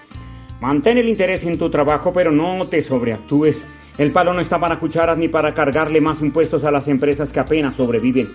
Mantén 0.60 0.98
el 0.98 1.08
interés 1.08 1.44
en 1.44 1.60
tu 1.60 1.70
trabajo, 1.70 2.12
pero 2.12 2.32
no 2.32 2.66
te 2.66 2.82
sobreactúes. 2.82 3.64
El 4.00 4.12
palo 4.12 4.34
no 4.34 4.40
está 4.40 4.60
para 4.60 4.80
cucharas 4.80 5.16
ni 5.16 5.28
para 5.28 5.54
cargarle 5.54 6.02
más 6.02 6.24
impuestos 6.24 6.64
a 6.64 6.72
las 6.72 6.88
empresas 6.88 7.32
que 7.32 7.40
apenas 7.40 7.76
sobreviven. 7.76 8.28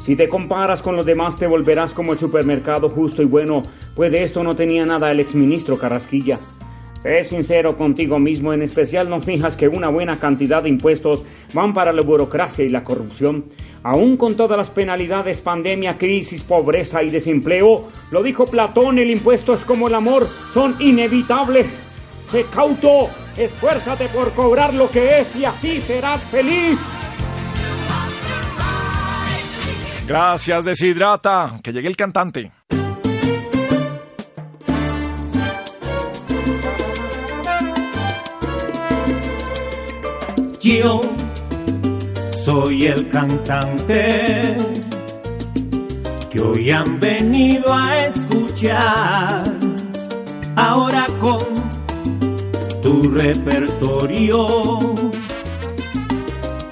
Si 0.00 0.16
te 0.16 0.26
comparas 0.26 0.80
con 0.80 0.96
los 0.96 1.04
demás 1.04 1.36
te 1.36 1.46
volverás 1.46 1.92
como 1.92 2.14
el 2.14 2.18
supermercado 2.18 2.88
justo 2.88 3.20
y 3.20 3.26
bueno, 3.26 3.62
pues 3.94 4.10
de 4.10 4.22
esto 4.22 4.42
no 4.42 4.56
tenía 4.56 4.86
nada 4.86 5.10
el 5.10 5.20
exministro 5.20 5.76
Carrasquilla. 5.76 6.38
Sé 7.06 7.22
sincero 7.22 7.78
contigo 7.78 8.18
mismo, 8.18 8.52
en 8.52 8.62
especial 8.62 9.08
no 9.08 9.20
fijas 9.20 9.56
que 9.56 9.68
una 9.68 9.88
buena 9.88 10.18
cantidad 10.18 10.60
de 10.60 10.70
impuestos 10.70 11.24
van 11.52 11.72
para 11.72 11.92
la 11.92 12.02
burocracia 12.02 12.64
y 12.64 12.68
la 12.68 12.82
corrupción. 12.82 13.44
Aún 13.84 14.16
con 14.16 14.34
todas 14.34 14.58
las 14.58 14.70
penalidades, 14.70 15.40
pandemia, 15.40 15.98
crisis, 15.98 16.42
pobreza 16.42 17.04
y 17.04 17.10
desempleo, 17.10 17.86
lo 18.10 18.24
dijo 18.24 18.46
Platón, 18.46 18.98
el 18.98 19.12
impuesto 19.12 19.54
es 19.54 19.64
como 19.64 19.86
el 19.86 19.94
amor, 19.94 20.26
son 20.52 20.74
inevitables. 20.80 21.80
Sé 22.24 22.44
cauto, 22.52 23.08
esfuérzate 23.36 24.08
por 24.08 24.32
cobrar 24.32 24.74
lo 24.74 24.90
que 24.90 25.20
es 25.20 25.36
y 25.36 25.44
así 25.44 25.80
serás 25.80 26.20
feliz. 26.24 26.76
Gracias, 30.08 30.64
Deshidrata. 30.64 31.60
Que 31.62 31.72
llegue 31.72 31.86
el 31.86 31.96
cantante. 31.96 32.50
Yo 40.66 41.00
soy 42.44 42.86
el 42.86 43.08
cantante 43.08 44.56
que 46.28 46.40
hoy 46.40 46.72
han 46.72 46.98
venido 46.98 47.72
a 47.72 47.98
escuchar. 47.98 49.44
Ahora 50.56 51.06
con 51.20 51.38
tu 52.82 53.00
repertorio 53.10 54.92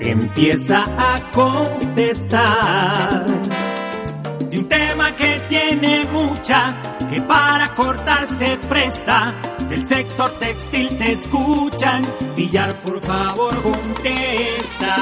empieza 0.00 0.82
a 0.98 1.30
contestar. 1.30 3.26
De 4.50 4.58
un 4.58 4.68
tema 4.68 5.14
que 5.14 5.40
tiene 5.48 6.04
mucha, 6.12 6.76
que 7.08 7.22
para 7.22 7.72
cortar 7.76 8.28
se 8.28 8.56
presta. 8.56 9.53
Del 9.68 9.86
sector 9.86 10.38
textil 10.38 10.96
te 10.98 11.12
escuchan. 11.12 12.02
Villar, 12.36 12.78
por 12.80 13.00
favor, 13.00 13.54
contesta. 13.62 14.94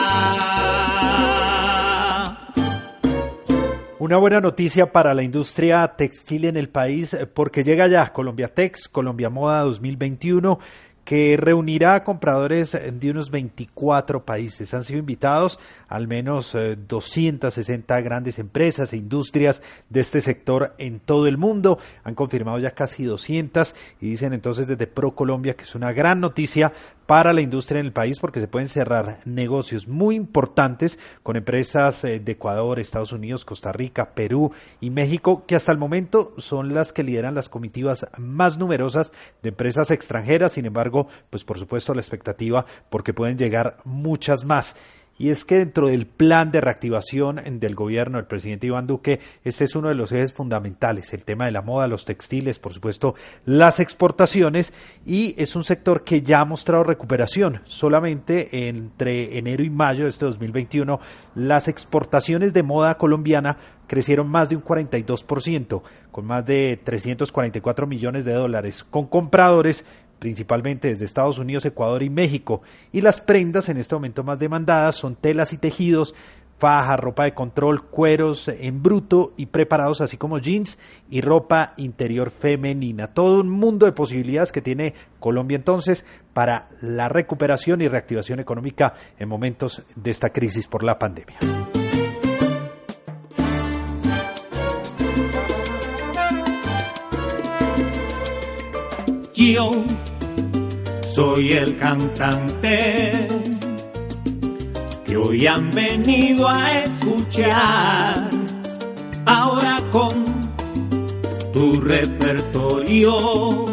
Una 3.99 4.17
buena 4.17 4.41
noticia 4.41 4.91
para 4.91 5.15
la 5.15 5.23
industria 5.23 5.87
textil 5.97 6.47
en 6.47 6.57
el 6.57 6.69
país 6.69 7.15
eh, 7.15 7.27
porque 7.27 7.63
llega 7.63 7.87
ya 7.87 8.13
Colombia 8.13 8.49
Tex, 8.49 8.89
Colombia 8.89 9.31
Moda 9.31 9.61
2021 9.61 10.59
que 11.05 11.37
reunirá 11.37 12.05
compradores 12.05 12.79
de 12.93 13.11
unos 13.11 13.31
24 13.31 14.25
países. 14.25 14.73
Han 14.73 14.85
sido 14.85 15.01
invitados 15.01 15.59
al 15.89 16.07
menos 16.09 16.55
eh, 16.55 16.77
260 16.77 18.01
grandes 18.01 18.39
empresas 18.39 18.93
e 18.93 18.97
industrias 18.97 19.63
de 19.89 20.01
este 20.01 20.21
sector 20.21 20.75
en 20.79 21.01
todo 21.01 21.27
el 21.27 21.39
mundo. 21.39 21.79
Han 22.05 22.15
confirmado 22.15 22.59
ya 22.59 22.71
casi 22.71 23.05
200 23.05 23.75
y 24.01 24.11
dicen 24.11 24.33
entonces 24.33 24.67
desde 24.67 24.87
Pro 24.87 25.13
Colombia 25.13 25.55
que 25.55 25.65
es 25.65 25.75
una 25.75 25.93
gran 25.93 26.21
noticia 26.21 26.73
para 27.13 27.35
la 27.35 27.43
industria 27.43 27.79
en 27.79 27.85
el 27.85 27.93
país 27.93 28.19
porque 28.19 28.41
se 28.41 28.49
pueden 28.49 28.71
cerrar 28.71 29.19
negocios 29.27 29.87
muy 29.87 30.15
importantes 30.15 30.99
con 31.23 31.37
empresas 31.37 32.05
eh, 32.05 32.21
de 32.21 32.33
Ecuador, 32.33 32.79
Estados 32.79 33.13
Unidos, 33.13 33.45
Costa 33.45 33.71
Rica, 33.71 34.15
Perú 34.15 34.51
y 34.81 34.89
México 34.89 35.45
que 35.47 35.55
hasta 35.55 35.73
el 35.73 35.77
momento 35.77 36.33
son 36.39 36.73
las 36.73 36.91
que 36.91 37.03
lideran 37.03 37.35
las 37.35 37.51
comitivas 37.51 38.07
más 38.17 38.57
numerosas 38.57 39.13
de 39.43 39.51
empresas 39.51 39.91
extranjeras. 39.91 40.53
Sin 40.53 40.65
embargo, 40.65 41.07
pues 41.29 41.45
por 41.45 41.59
supuesto 41.59 41.93
la 41.93 42.01
expectativa 42.01 42.65
porque 42.89 43.13
pueden 43.13 43.37
llegar 43.37 43.77
muchas 43.85 44.47
más. 44.47 44.77
Y 45.19 45.31
es 45.31 45.45
que 45.45 45.59
dentro 45.59 45.87
del 45.87 46.07
plan 46.07 46.51
de 46.51 46.61
reactivación 46.61 47.41
del 47.61 47.75
gobierno 47.75 48.19
del 48.19 48.27
presidente 48.27 48.67
Iván 48.67 48.87
Duque, 48.87 49.21
este 49.45 49.65
es 49.65 49.77
uno 49.77 49.89
de 49.89 49.95
los 49.95 50.11
ejes 50.11 50.33
fundamentales, 50.33 51.13
el 51.13 51.25
tema 51.25 51.45
de 51.45 51.53
la 51.53 51.63
moda, 51.63 51.87
los 51.87 52.05
textiles, 52.05 52.59
por 52.59 52.73
supuesto, 52.73 53.15
las 53.45 53.79
exportaciones, 53.79 54.73
y 55.07 55.35
es 55.41 55.55
un 55.55 55.65
sector 55.65 56.03
que 56.03 56.23
ya 56.23 56.41
ha 56.41 56.45
mostrado 56.45 56.85
recuperación. 56.85 57.61
Solamente 57.65 58.69
entre 58.69 59.39
enero 59.39 59.63
y 59.63 59.71
mayo 59.71 60.05
de 60.05 60.11
este 60.11 60.25
2021, 60.25 60.99
las 61.35 61.69
exportaciones 61.69 62.53
de 62.53 62.63
moda 62.63 62.97
colombiana 62.97 63.59
crecieron 63.87 64.29
más 64.29 64.49
de 64.49 64.57
un 64.57 64.65
42%, 64.65 65.83
con 66.11 66.25
más 66.25 66.47
de 66.47 66.81
344 66.83 67.87
millones 67.87 68.25
de 68.25 68.33
dólares, 68.33 68.85
con 68.85 69.07
compradores 69.07 69.85
principalmente 70.23 70.87
desde 70.87 71.05
Estados 71.05 71.39
Unidos, 71.39 71.67
Ecuador 71.67 72.01
y 72.05 72.09
México. 72.09 72.63
Y 72.93 73.01
las 73.01 73.21
prendas 73.21 73.69
en 73.69 73.77
este 73.77 73.97
momento 73.97 74.23
más 74.23 74.39
demandadas 74.39 74.95
son 74.95 75.17
telas 75.17 75.53
y 75.53 75.59
tejidos, 75.59 76.15
faja, 76.61 76.97
ropa 76.97 77.25
de 77.25 77.35
control, 77.35 77.87
cueros 77.87 78.47
en 78.47 78.85
bruto 78.85 79.33
y 79.37 79.47
preparados, 79.47 80.01
así 80.01 80.17
como 80.17 80.39
jeans 80.39 80.79
y 81.11 81.23
ropa 81.23 81.75
interior 81.77 82.31
femenina. 82.31 83.09
Todo 83.09 83.41
un 83.41 83.51
mundo 83.51 83.85
de 83.85 83.91
posibilidades 83.91 84.53
que 84.53 84.63
tiene 84.63 84.95
Colombia 85.19 85.57
entonces 85.57 86.07
para 86.33 86.69
la 86.81 87.09
recuperación 87.09 87.81
y 87.81 87.89
reactivación 87.89 88.39
económica 88.39 88.95
en 89.19 89.29
momentos 89.29 89.83
de 89.97 90.13
esta 90.13 90.31
crisis 90.31 90.69
por 90.69 90.85
la 90.85 91.01
pandemia. 91.01 91.39
Yo 99.35 99.73
soy 101.15 101.53
el 101.53 101.77
cantante 101.77 103.29
que 105.05 105.17
hoy 105.17 105.47
han 105.47 105.71
venido 105.71 106.49
a 106.49 106.71
escuchar. 106.85 108.31
Ahora 109.27 109.79
con 109.91 110.25
tu 111.53 111.81
repertorio 111.81 113.67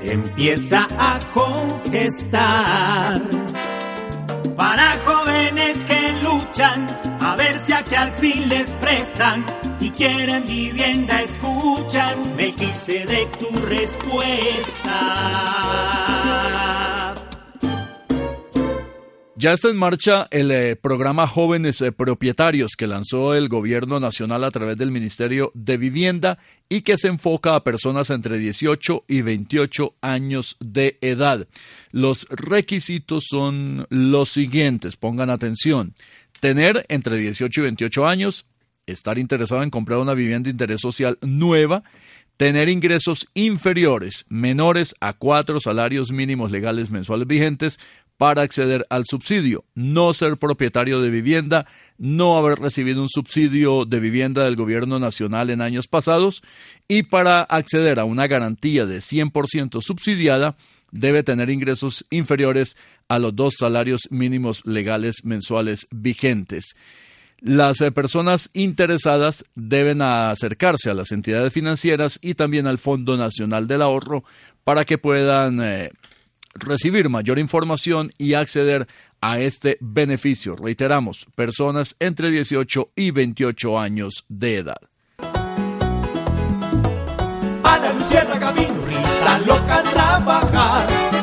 empieza 0.00 0.86
a 0.96 1.18
contestar. 1.32 3.20
Para 4.56 4.96
a 6.60 7.34
ver 7.36 7.58
si 7.64 7.72
aquí 7.72 7.96
al 7.96 8.16
fin 8.16 8.48
les 8.48 8.76
prestan 8.76 9.44
y 9.80 9.90
quieren 9.90 10.46
vivienda, 10.46 11.20
escuchan, 11.22 12.36
me 12.36 12.52
quise 12.52 13.04
de 13.06 13.26
tu 13.38 13.50
respuesta. 13.66 14.94
Ya 19.36 19.52
está 19.52 19.68
en 19.68 19.76
marcha 19.76 20.26
el 20.30 20.50
eh, 20.52 20.74
programa 20.76 21.26
Jóvenes 21.26 21.82
eh, 21.82 21.92
Propietarios 21.92 22.76
que 22.78 22.86
lanzó 22.86 23.34
el 23.34 23.48
Gobierno 23.48 24.00
Nacional 24.00 24.42
a 24.44 24.50
través 24.50 24.78
del 24.78 24.90
Ministerio 24.90 25.50
de 25.54 25.76
Vivienda 25.76 26.38
y 26.68 26.80
que 26.80 26.96
se 26.96 27.08
enfoca 27.08 27.54
a 27.54 27.64
personas 27.64 28.08
entre 28.10 28.38
18 28.38 29.04
y 29.06 29.20
28 29.22 29.96
años 30.00 30.56
de 30.60 30.98
edad. 31.02 31.46
Los 31.90 32.26
requisitos 32.30 33.24
son 33.28 33.86
los 33.90 34.30
siguientes, 34.30 34.96
pongan 34.96 35.28
atención. 35.28 35.94
Tener 36.44 36.84
entre 36.90 37.16
18 37.16 37.58
y 37.58 37.64
28 37.64 38.06
años, 38.06 38.44
estar 38.84 39.18
interesado 39.18 39.62
en 39.62 39.70
comprar 39.70 39.98
una 39.98 40.12
vivienda 40.12 40.44
de 40.44 40.50
interés 40.50 40.82
social 40.82 41.16
nueva, 41.22 41.84
tener 42.36 42.68
ingresos 42.68 43.26
inferiores, 43.32 44.26
menores 44.28 44.94
a 45.00 45.14
cuatro 45.14 45.58
salarios 45.58 46.12
mínimos 46.12 46.50
legales 46.50 46.90
mensuales 46.90 47.26
vigentes 47.26 47.80
para 48.18 48.42
acceder 48.42 48.84
al 48.90 49.04
subsidio, 49.06 49.64
no 49.74 50.12
ser 50.12 50.36
propietario 50.36 51.00
de 51.00 51.08
vivienda, 51.08 51.66
no 51.96 52.36
haber 52.36 52.58
recibido 52.58 53.00
un 53.00 53.08
subsidio 53.08 53.86
de 53.86 54.00
vivienda 54.00 54.44
del 54.44 54.56
gobierno 54.56 54.98
nacional 54.98 55.48
en 55.48 55.62
años 55.62 55.88
pasados 55.88 56.42
y 56.86 57.04
para 57.04 57.40
acceder 57.40 57.98
a 57.98 58.04
una 58.04 58.26
garantía 58.26 58.84
de 58.84 58.98
100% 58.98 59.80
subsidiada 59.80 60.56
debe 60.94 61.22
tener 61.22 61.48
ingresos 61.48 62.06
inferiores 62.10 62.76
a 63.14 63.18
los 63.18 63.34
dos 63.34 63.54
salarios 63.58 64.02
mínimos 64.10 64.64
legales 64.64 65.24
mensuales 65.24 65.86
vigentes. 65.90 66.74
Las 67.40 67.80
eh, 67.80 67.92
personas 67.92 68.50
interesadas 68.54 69.44
deben 69.54 70.02
acercarse 70.02 70.90
a 70.90 70.94
las 70.94 71.12
entidades 71.12 71.52
financieras 71.52 72.18
y 72.22 72.34
también 72.34 72.66
al 72.66 72.78
Fondo 72.78 73.16
Nacional 73.16 73.66
del 73.66 73.82
Ahorro 73.82 74.24
para 74.64 74.84
que 74.84 74.98
puedan 74.98 75.62
eh, 75.62 75.90
recibir 76.54 77.08
mayor 77.08 77.38
información 77.38 78.12
y 78.18 78.34
acceder 78.34 78.88
a 79.20 79.38
este 79.38 79.76
beneficio. 79.80 80.56
Reiteramos, 80.56 81.26
personas 81.34 81.96
entre 82.00 82.30
18 82.30 82.90
y 82.96 83.10
28 83.10 83.78
años 83.78 84.24
de 84.28 84.56
edad. 84.56 84.80
Ana 87.62 89.38
loca 89.46 89.82
trabajar. 89.82 91.13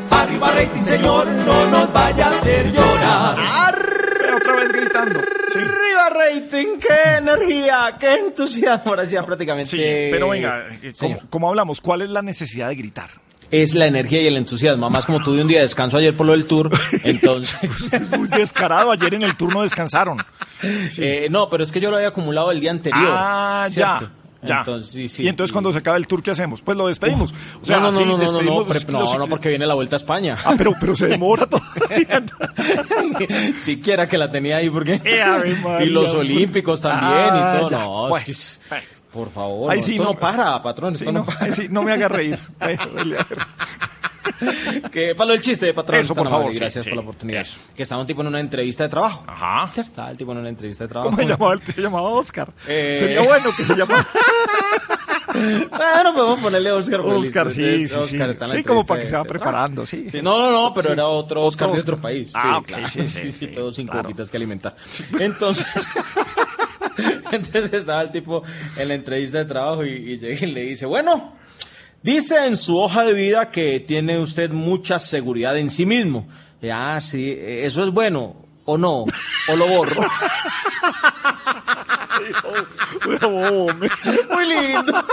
Arriba 0.42 0.60
rating, 0.60 0.84
señor, 0.84 1.28
no 1.28 1.68
nos 1.68 1.94
vaya 1.94 2.26
a 2.26 2.30
hacer 2.30 2.72
llorar. 2.72 3.76
Otra 4.36 4.56
vez 4.56 4.72
gritando. 4.72 5.20
Sí. 5.54 5.60
Arriba 5.60 6.10
rating, 6.10 6.80
qué 6.80 7.18
energía, 7.20 7.96
qué 8.00 8.14
entusiasmo. 8.14 8.90
Ahora 8.92 9.06
sí, 9.06 9.12
ya 9.12 9.24
prácticamente. 9.24 9.70
Sí, 9.70 9.78
pero 9.78 10.30
venga, 10.30 10.66
eh, 10.82 10.94
como, 11.00 11.20
como 11.30 11.50
hablamos, 11.50 11.80
¿cuál 11.80 12.02
es 12.02 12.10
la 12.10 12.24
necesidad 12.24 12.70
de 12.70 12.76
gritar? 12.76 13.12
Es 13.52 13.76
la 13.76 13.86
energía 13.86 14.22
y 14.22 14.28
el 14.28 14.38
entusiasmo. 14.38 14.88
Además, 14.88 15.06
como 15.06 15.20
tuve 15.20 15.42
un 15.42 15.48
día 15.48 15.58
de 15.58 15.66
descanso 15.66 15.98
ayer 15.98 16.16
por 16.16 16.26
lo 16.26 16.32
del 16.32 16.48
tour, 16.48 16.72
entonces. 17.04 17.94
Es 17.94 18.10
muy 18.18 18.28
descarado. 18.30 18.92
Ayer 18.92 19.14
en 19.14 19.22
el 19.22 19.38
turno 19.38 19.62
descansaron. 19.62 20.26
Eh, 20.64 21.28
no, 21.30 21.50
pero 21.50 21.64
es 21.64 21.72
que 21.72 21.80
yo 21.80 21.92
lo 21.92 21.98
había 21.98 22.08
acumulado 22.10 22.50
el 22.52 22.60
día 22.60 22.72
anterior. 22.72 23.14
Ah. 23.16 23.68
¿cierto? 23.70 24.06
Ya. 24.06 24.21
Entonces, 24.44 24.90
sí, 24.92 25.08
sí. 25.08 25.24
Y 25.24 25.28
entonces 25.28 25.52
cuando 25.52 25.72
se 25.72 25.78
acabe 25.80 25.98
el 26.00 26.08
tour, 26.08 26.24
¿qué 26.24 26.32
hacemos? 26.32 26.62
Pues 26.62 26.76
lo 26.78 26.88
despedimos. 26.88 27.34
O 27.62 27.66
sea, 27.66 27.78
no, 27.78 27.84
no, 27.84 27.88
así 27.90 28.00
no, 28.06 28.18
no, 28.18 28.18
no, 28.18 28.42
no, 28.42 28.64
despedimos 28.64 29.04
no, 29.06 29.12
los- 29.12 29.18
no, 29.20 29.28
porque 29.28 29.50
viene 29.50 29.66
la 29.68 29.74
vuelta 29.76 29.96
a 29.96 29.98
España. 29.98 30.38
Ah, 30.44 30.56
pero, 30.58 30.74
pero 30.80 30.96
se 30.96 31.08
demora 31.08 31.46
todo. 31.50 31.62
Siquiera 33.60 34.08
que 34.08 34.18
la 34.18 34.30
tenía 34.32 34.58
ahí, 34.58 34.70
porque. 34.70 35.02
Y 35.82 35.86
los 35.86 36.14
olímpicos 36.16 36.82
también 36.82 37.12
Ah, 37.14 37.54
y 37.56 37.60
todo. 37.60 37.70
ya. 37.70 37.80
No, 37.80 38.10
Bueno. 38.10 38.26
es 38.28 38.60
que 38.70 39.01
por 39.12 39.30
favor. 39.32 39.72
Ahí 39.72 39.80
no, 39.80 39.86
sí 39.86 39.92
esto 39.94 40.04
no- 40.06 40.14
no, 40.14 40.20
para, 40.20 40.62
patrón. 40.62 40.96
Sí, 40.96 41.04
Esto 41.04 41.12
no, 41.12 41.20
no, 41.20 41.26
para. 41.26 41.52
sí, 41.54 41.68
no 41.70 41.84
me 41.84 41.92
haga 41.94 42.08
reír. 42.08 42.40
Ay, 42.60 42.76
a 42.76 43.28
que 44.92 45.14
para 45.16 45.28
lo 45.28 45.34
del 45.34 45.42
chiste, 45.42 45.74
patrón. 45.74 46.00
Eso, 46.02 46.14
está 46.14 46.22
por 46.22 46.30
favor, 46.30 46.52
sí, 46.54 46.60
Gracias 46.60 46.84
sí, 46.86 46.90
por 46.90 46.96
la 46.98 47.02
oportunidad. 47.04 47.46
Que 47.76 47.84
estaba 47.84 48.02
un 48.02 48.08
tipo 48.08 48.22
en 48.22 48.28
una 48.28 48.40
entrevista 48.40 48.84
de 48.84 48.90
trabajo. 48.90 49.24
Ajá. 49.28 49.82
Estaba 49.82 50.12
el 50.12 50.18
tipo 50.18 50.32
en 50.32 50.38
una 50.40 50.50
entrevista 50.50 50.84
de 50.86 50.88
trabajo. 50.90 51.10
¿Cómo 51.12 51.22
se 51.22 51.30
llamaba? 51.30 51.54
el- 51.54 51.66
Se 51.74 51.82
llamaba 51.82 52.10
Oscar. 52.10 52.54
Eh. 52.68 52.96
Sería 52.98 53.22
bueno 53.22 53.52
que 53.56 53.66
se 53.66 53.76
llamara 53.76 54.08
Bueno, 55.34 56.14
podemos 56.14 56.40
ponerle 56.40 56.72
Oscar. 56.72 57.02
pues, 57.02 57.16
Oscar, 57.18 57.48
listo. 57.48 57.62
sí, 57.62 57.88
sí, 57.88 57.88
sí. 57.88 57.96
Oscar 58.16 58.30
está 58.32 58.48
la 58.48 58.56
Sí, 58.56 58.64
como 58.64 58.86
para 58.86 59.02
que 59.02 59.08
se 59.08 59.16
va 59.16 59.24
preparando, 59.24 59.86
sí. 59.86 60.10
Sí, 60.10 60.22
no, 60.22 60.38
no, 60.40 60.52
no, 60.52 60.74
pero 60.74 60.88
Sí. 60.90 60.94
era 60.94 61.08
otro 61.08 61.44
Oscar 61.46 61.68
de 61.70 61.78
Oscar. 61.78 61.94
otro 61.94 62.02
país. 62.02 62.30
Ah, 62.34 62.58
ok, 62.58 62.66
claro. 62.68 62.90
sí, 62.90 63.08
sí, 63.08 63.32
sí, 63.32 63.48
todos 63.48 63.76
sin 63.76 63.88
claro. 63.88 64.10
que 64.14 64.38
alimentar. 64.38 64.76
Entonces, 65.20 65.66
entonces 67.32 67.74
estaba 67.74 68.02
el 68.02 68.12
tipo 68.12 68.44
en 68.78 68.88
la 68.88 68.94
entrevista 68.94 69.40
de 69.40 69.46
trabajo 69.46 69.86
y, 69.86 69.92
y 69.92 70.18
llega 70.18 70.46
y 70.46 70.52
le 70.52 70.62
dice, 70.62 70.86
bueno, 70.86 71.34
dice 72.02 72.46
en 72.46 72.58
su 72.58 72.78
hoja 72.78 73.04
de 73.04 73.14
vida 73.14 73.50
que 73.50 73.80
tiene 73.80 74.20
usted 74.20 74.52
mucha 74.52 75.00
seguridad 75.00 75.58
en 75.58 75.70
sí 75.70 75.86
mismo. 75.86 76.28
Y, 76.62 76.70
ah, 76.70 77.00
sí, 77.02 77.38
eso 77.40 77.84
es 77.84 77.92
bueno, 77.92 78.36
o 78.66 78.78
no, 78.78 79.06
o 79.48 79.56
lo 79.56 79.68
borro. 79.68 80.02
Muy 84.30 84.46
lindo. 84.48 85.06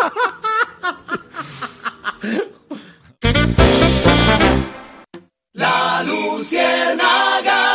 La 5.54 6.02
Luciérnaga. 6.04 7.67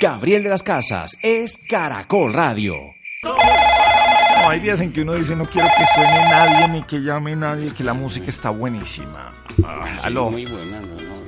Gabriel 0.00 0.42
de 0.42 0.48
las 0.48 0.62
Casas 0.62 1.18
es 1.20 1.58
Caracol 1.68 2.32
Radio. 2.32 2.94
No, 3.22 4.48
hay 4.48 4.60
días 4.60 4.80
en 4.80 4.94
que 4.94 5.02
uno 5.02 5.12
dice 5.12 5.36
no 5.36 5.44
quiero 5.44 5.68
que 5.76 5.84
suene 5.94 6.30
nadie 6.30 6.68
ni 6.68 6.82
que 6.84 7.00
llame 7.00 7.36
nadie, 7.36 7.74
que 7.74 7.84
la 7.84 7.92
música 7.92 8.30
está 8.30 8.48
buenísima. 8.48 9.34
Ah, 9.62 9.84
Sí, 9.86 10.00
aló. 10.04 10.30
Muy 10.30 10.46
buena, 10.46 10.80
no, 10.80 11.19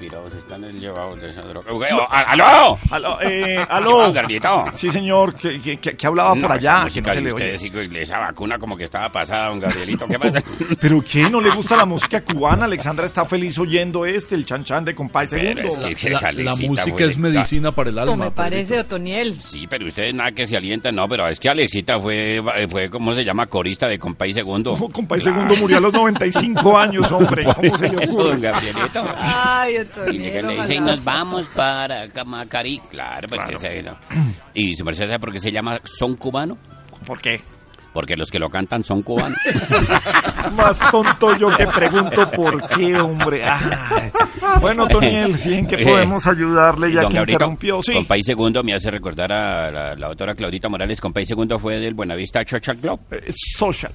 no, 0.00 0.04
no, 0.04 0.10
tirados, 0.28 0.34
están 0.34 0.62
llevados 0.78 1.20
de 1.20 1.28
esa 1.30 1.42
droga. 1.42 1.72
Uy, 1.72 1.86
¡Aló! 2.10 2.78
Aló, 2.90 3.18
eh, 3.22 3.56
¿Qué 3.56 3.66
aló. 3.68 4.12
Sí, 4.74 4.90
señor, 4.90 5.34
que, 5.34 5.60
que- 5.60 5.78
que- 5.78 5.96
que 5.96 6.06
hablaba 6.06 6.34
No, 6.34 6.42
por 6.42 6.52
allá, 6.52 6.86
que 6.92 7.00
no 7.00 7.12
se 7.12 7.20
de 7.20 7.20
le 7.22 7.32
oye. 7.32 8.02
esa 8.02 8.18
vacuna 8.18 8.58
como 8.58 8.76
que 8.76 8.84
estaba 8.84 9.08
pasada, 9.10 9.48
don 9.48 9.60
Gabrielito. 9.60 10.06
¿Qué 10.06 10.18
pasa? 10.18 10.42
¿Pero 10.80 11.02
qué? 11.02 11.28
¿No 11.30 11.40
le 11.40 11.50
gusta 11.50 11.76
la 11.76 11.84
música 11.84 12.22
cubana? 12.22 12.64
Alexandra 12.66 13.06
está 13.06 13.24
feliz 13.24 13.58
oyendo 13.58 14.06
este, 14.06 14.34
el 14.34 14.44
chan 14.44 14.64
chan 14.64 14.84
de 14.84 14.94
Compay 14.94 15.26
Segundo. 15.26 15.54
Pero 15.54 15.68
es 15.88 15.96
que 16.02 16.10
La, 16.10 16.54
música 16.56 16.82
fue 16.96 17.04
es 17.06 17.18
medicina 17.18 17.72
para 17.72 17.90
el 17.90 17.96
No 17.96 18.02
alma. 18.02 18.24
me 18.26 18.30
parece, 18.30 18.78
Otoniel. 18.80 19.40
Sí, 19.40 19.66
pero 19.68 19.86
ustedes 19.86 20.14
nada 20.14 20.32
que 20.32 20.46
se 20.46 20.56
alientan, 20.56 20.94
no, 20.94 21.08
pero 21.08 21.26
es 21.28 21.40
que 21.40 21.48
Alexita 21.48 21.98
fue, 21.98 22.42
fue 22.70 22.88
¿cómo 22.90 23.14
se 23.14 23.24
llama? 23.24 23.46
Corista 23.46 23.86
de 23.88 23.98
Compay 23.98 24.32
Segundo. 24.32 24.76
Compay 24.76 25.20
Segundo 25.20 25.56
murió 25.56 25.78
a 25.78 25.80
los 25.80 25.92
95 25.92 26.78
años, 26.78 27.10
hombre. 27.12 27.44
¿Cómo 27.56 27.76
se 27.78 27.88
le 27.88 28.04
Eso, 28.04 28.12
ocurre? 28.14 28.28
don 28.32 28.40
Gabrielito. 28.42 29.06
Ay, 29.18 29.76
Y 30.12 30.18
le 30.18 30.42
dice, 30.42 30.74
y 30.74 30.80
nos 30.80 31.02
vamos 31.04 31.48
para 31.54 32.08
Camacarí. 32.10 32.80
Claro, 32.90 33.28
porque 33.28 33.58
se- 33.58 33.82
no. 33.82 33.96
Y 34.54 34.74
su 34.76 34.84
merced 34.84 35.06
sabe 35.06 35.18
por 35.18 35.32
qué 35.32 35.40
se 35.40 35.50
llama 35.52 35.78
son 35.84 36.16
cubano. 36.16 36.56
¿Por 37.06 37.20
qué? 37.20 37.40
Porque 37.92 38.16
los 38.16 38.30
que 38.30 38.38
lo 38.38 38.48
cantan 38.50 38.84
son 38.84 39.02
cubanos. 39.02 39.38
Más 40.54 40.78
tonto 40.90 41.36
yo 41.36 41.48
que 41.56 41.66
pregunto 41.66 42.30
por 42.30 42.66
qué, 42.68 42.96
hombre. 42.96 43.42
Ay. 43.44 44.10
Bueno, 44.60 44.86
Toniel, 44.88 45.36
sí, 45.38 45.54
¿en 45.54 45.66
qué 45.66 45.78
podemos 45.78 46.26
ayudarle 46.26 46.92
ya 46.92 47.02
Don 47.02 47.10
que 47.10 47.16
Gabrielito, 47.18 47.44
interrumpió? 47.44 47.82
Sí. 47.82 47.94
Con 47.94 48.04
País 48.06 48.24
Segundo 48.26 48.62
me 48.62 48.74
hace 48.74 48.90
recordar 48.90 49.32
a 49.32 49.70
la, 49.70 49.94
la 49.94 50.06
autora 50.06 50.34
Claudita 50.34 50.68
Morales. 50.68 51.00
Con 51.00 51.12
País 51.12 51.26
Segundo 51.28 51.58
fue 51.58 51.78
del 51.80 51.94
Buenavista 51.94 52.42
Social 52.46 52.76
Club. 52.76 53.00
social. 53.56 53.92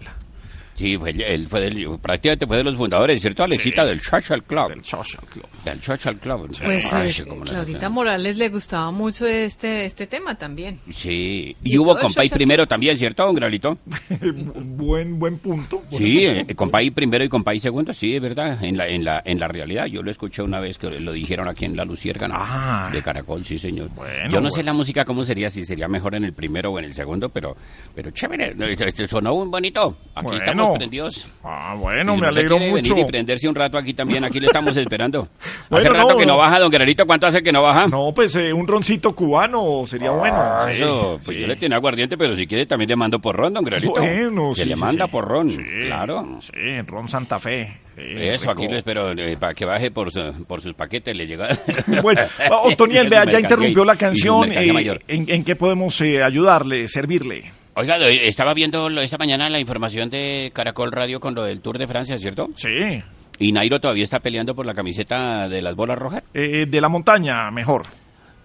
Sí, 0.84 0.97
fue, 0.97 1.11
él 1.11 1.47
fue 1.47 1.61
del, 1.61 1.97
prácticamente 2.01 2.45
fue 2.45 2.57
de 2.57 2.63
los 2.65 2.75
fundadores, 2.75 3.21
¿cierto, 3.21 3.41
Alexita? 3.45 3.86
Del 3.86 4.01
Social 4.01 4.43
Club. 4.43 4.67
Del 4.69 4.84
Social 4.84 5.23
Club. 5.31 5.45
Del 5.63 5.81
Social 5.81 6.19
Club. 6.19 6.57
Pues 6.61 6.91
Ay, 6.91 7.09
eh, 7.09 7.13
sí. 7.13 7.23
Claudita 7.23 7.89
Morales 7.89 8.36
le 8.36 8.49
gustaba 8.49 8.91
mucho 8.91 9.25
este, 9.25 9.86
este 9.86 10.07
tema 10.07 10.36
también. 10.38 10.79
Sí, 10.91 11.55
Y 11.63 11.75
y 11.75 11.77
hubo 11.77 11.97
Compay 11.97 12.27
primero 12.27 12.67
también, 12.67 12.97
¿cierto, 12.97 13.25
don 13.25 13.34
Graulito? 13.34 13.77
buen, 14.21 15.19
buen 15.19 15.38
punto. 15.38 15.84
Sí, 15.91 16.25
eh, 16.25 16.45
Compay 16.53 16.91
primero 16.91 17.23
y 17.23 17.29
Compay 17.29 17.59
segundo, 17.61 17.93
sí, 17.93 18.15
es 18.15 18.21
verdad, 18.21 18.61
en 18.63 18.75
la, 18.77 18.88
en 18.89 19.05
la, 19.05 19.21
en 19.23 19.39
la 19.39 19.47
realidad. 19.47 19.86
Yo 19.86 20.03
lo 20.03 20.11
escuché 20.11 20.41
una 20.41 20.59
vez 20.59 20.77
que 20.77 20.89
lo 20.99 21.13
dijeron 21.13 21.47
aquí 21.47 21.63
en 21.65 21.77
La 21.77 21.86
Luciérgana 21.86 22.36
Ah. 22.38 22.89
de 22.91 23.01
Caracol, 23.01 23.45
sí, 23.45 23.57
señor. 23.57 23.89
Yo 24.29 24.41
no 24.41 24.49
sé 24.49 24.57
bueno. 24.57 24.63
la 24.71 24.73
música 24.73 25.05
cómo 25.05 25.23
sería, 25.23 25.49
si 25.49 25.63
sería 25.65 25.88
mejor 25.88 26.15
en 26.15 26.25
el 26.25 26.34
primero 26.34 26.71
o 26.71 26.79
en 26.79 26.86
el 26.86 26.93
segundo, 26.93 27.29
pero, 27.29 27.55
pero 27.95 28.11
chévere, 28.11 28.53
este, 28.71 28.88
este 28.88 29.07
sonó 29.07 29.34
un 29.34 29.49
bonito. 29.49 29.97
Aquí 30.15 30.25
Bueno. 30.25 30.39
estamos 30.39 30.72
prendidos. 30.78 31.28
Ah, 31.43 31.76
bueno, 31.78 32.15
si 32.15 32.21
me 32.21 32.28
alegro 32.28 32.57
quiere 32.57 32.71
mucho. 32.71 32.93
venir 32.93 33.05
y 33.05 33.11
prenderse 33.11 33.47
un 33.49 33.55
rato 33.55 33.78
aquí 33.78 33.93
también, 33.93 34.24
aquí 34.24 34.39
le 34.39 34.47
estamos 34.47 34.76
esperando. 34.78 35.28
Bueno, 35.69 35.89
hace 35.89 35.97
rato 35.97 36.09
no, 36.13 36.17
que 36.17 36.26
no 36.26 36.38
baja, 36.38 36.59
don 36.59 36.69
Guerrerito, 36.69 37.05
¿cuánto 37.07 37.26
hace 37.26 37.41
que 37.41 37.51
no 37.51 37.61
baja? 37.63 37.88
No, 37.88 38.11
pues 38.13 38.36
eh, 38.36 38.53
un 38.53 38.67
roncito 38.67 39.15
cubano 39.15 39.86
sería 39.88 40.11
bueno. 40.11 40.36
Ah, 40.38 40.67
Sí, 40.71 40.82
Eso, 40.84 41.19
pues 41.24 41.36
sí. 41.36 41.41
yo 41.41 41.47
le 41.47 41.55
tenía 41.55 41.78
aguardiente, 41.78 42.17
pero 42.17 42.36
si 42.36 42.45
quiere 42.45 42.65
también 42.65 42.89
le 42.89 42.95
mando 42.95 43.19
porrón, 43.19 43.53
don 43.53 43.63
Guerrerito. 43.63 43.93
Bueno, 43.99 44.49
que 44.53 44.61
sí, 44.63 44.69
le 44.69 44.76
sí, 44.76 44.82
manda 44.82 45.07
porrón, 45.07 45.49
Sí, 45.49 45.63
claro. 45.88 46.39
Sí, 46.41 46.82
ron 46.86 47.07
Santa 47.07 47.39
Fe. 47.39 47.78
Eso, 47.97 48.51
aquí 48.51 48.63
rico. 48.63 48.74
lo 48.74 48.78
espero, 48.78 49.11
eh, 49.11 49.38
para 49.39 49.53
que 49.53 49.65
baje 49.65 49.89
por, 49.91 50.11
su- 50.11 50.45
por 50.47 50.61
sus 50.61 50.74
paquetes, 50.74 51.15
le 51.15 51.26
llega. 51.28 51.47
Bueno, 52.03 52.21
Otoniel, 52.63 53.07
vea, 53.09 53.19
ya 53.21 53.26
Mercancía 53.26 53.39
interrumpió 53.39 53.86
la 53.86 53.95
canción. 53.95 54.51
eh, 54.51 54.74
mayor. 54.74 54.99
¿en, 55.07 55.30
en 55.30 55.43
qué 55.43 55.55
podemos 55.55 55.99
eh, 56.01 56.21
ayudarle, 56.24 56.88
servirle? 56.88 57.51
Oiga, 57.76 57.97
estaba 58.07 58.53
viendo 58.53 58.88
esta 59.01 59.17
mañana 59.17 59.49
la 59.49 59.59
información 59.59 60.09
de 60.11 60.51
Caracol 60.53 60.91
Radio 60.91 61.19
con 61.19 61.34
lo 61.34 61.43
del 61.43 61.59
Tour 61.59 61.80
de 61.80 61.88
Francia, 61.88 62.17
¿cierto? 62.19 62.49
Sí. 62.55 63.01
¿Y 63.39 63.51
Nairo 63.51 63.82
todavía 63.82 64.03
está 64.03 64.19
peleando 64.19 64.53
por 64.53 64.67
la 64.67 64.76
camiseta 64.76 65.49
de 65.49 65.61
las 65.61 65.76
bolas 65.76 65.97
rojas? 65.97 66.24
Eh, 66.36 66.67
de 66.67 66.82
la 66.82 66.88
montaña, 66.88 67.49
mejor. 67.49 67.88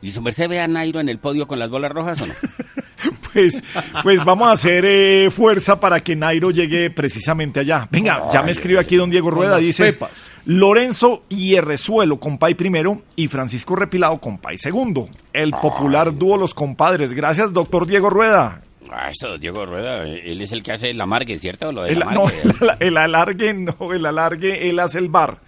¿Y 0.00 0.12
su 0.12 0.22
merced 0.22 0.48
ve 0.48 0.60
a 0.60 0.68
Nairo 0.68 1.00
en 1.00 1.10
el 1.10 1.18
podio 1.18 1.46
con 1.46 1.58
las 1.58 1.68
bolas 1.68 1.92
rojas 1.92 2.20
o 2.20 2.26
no? 2.26 2.34
Pues, 3.32 3.62
pues 4.02 4.24
vamos 4.24 4.48
a 4.48 4.52
hacer 4.52 4.84
eh, 4.84 5.30
fuerza 5.30 5.78
para 5.78 6.00
que 6.00 6.16
Nairo 6.16 6.50
llegue 6.50 6.90
precisamente 6.90 7.60
allá. 7.60 7.86
Venga, 7.90 8.28
ya 8.32 8.42
me 8.42 8.50
escribe 8.50 8.80
aquí 8.80 8.96
don 8.96 9.10
Diego 9.10 9.30
Rueda, 9.30 9.58
dice 9.58 9.92
pepas. 9.92 10.32
Lorenzo 10.46 11.22
Hierrezuelo, 11.28 12.18
compay 12.18 12.54
primero, 12.54 13.02
y 13.14 13.28
Francisco 13.28 13.76
Repilado, 13.76 14.18
compay 14.18 14.58
segundo. 14.58 15.08
El 15.32 15.52
popular 15.52 16.16
dúo 16.16 16.36
Los 16.36 16.54
Compadres. 16.54 17.12
Gracias, 17.12 17.52
doctor 17.52 17.86
Diego 17.86 18.10
Rueda. 18.10 18.62
Ah, 18.92 19.10
eso, 19.10 19.38
Diego 19.38 19.64
Rueda, 19.66 20.04
él 20.06 20.40
es 20.40 20.52
el 20.52 20.62
que 20.62 20.72
hace 20.72 20.90
el 20.90 21.00
amargue, 21.00 21.38
¿cierto? 21.38 21.70
Lo 21.72 21.82
del 21.82 21.94
El, 21.94 21.98
no, 22.00 22.08
amargue. 22.08 22.42
el, 22.80 22.88
el 22.88 22.96
alargue, 22.96 23.54
no, 23.54 23.92
el 23.92 24.06
alargue, 24.06 24.68
él 24.70 24.78
hace 24.80 24.98
el 24.98 25.08
bar. 25.08 25.38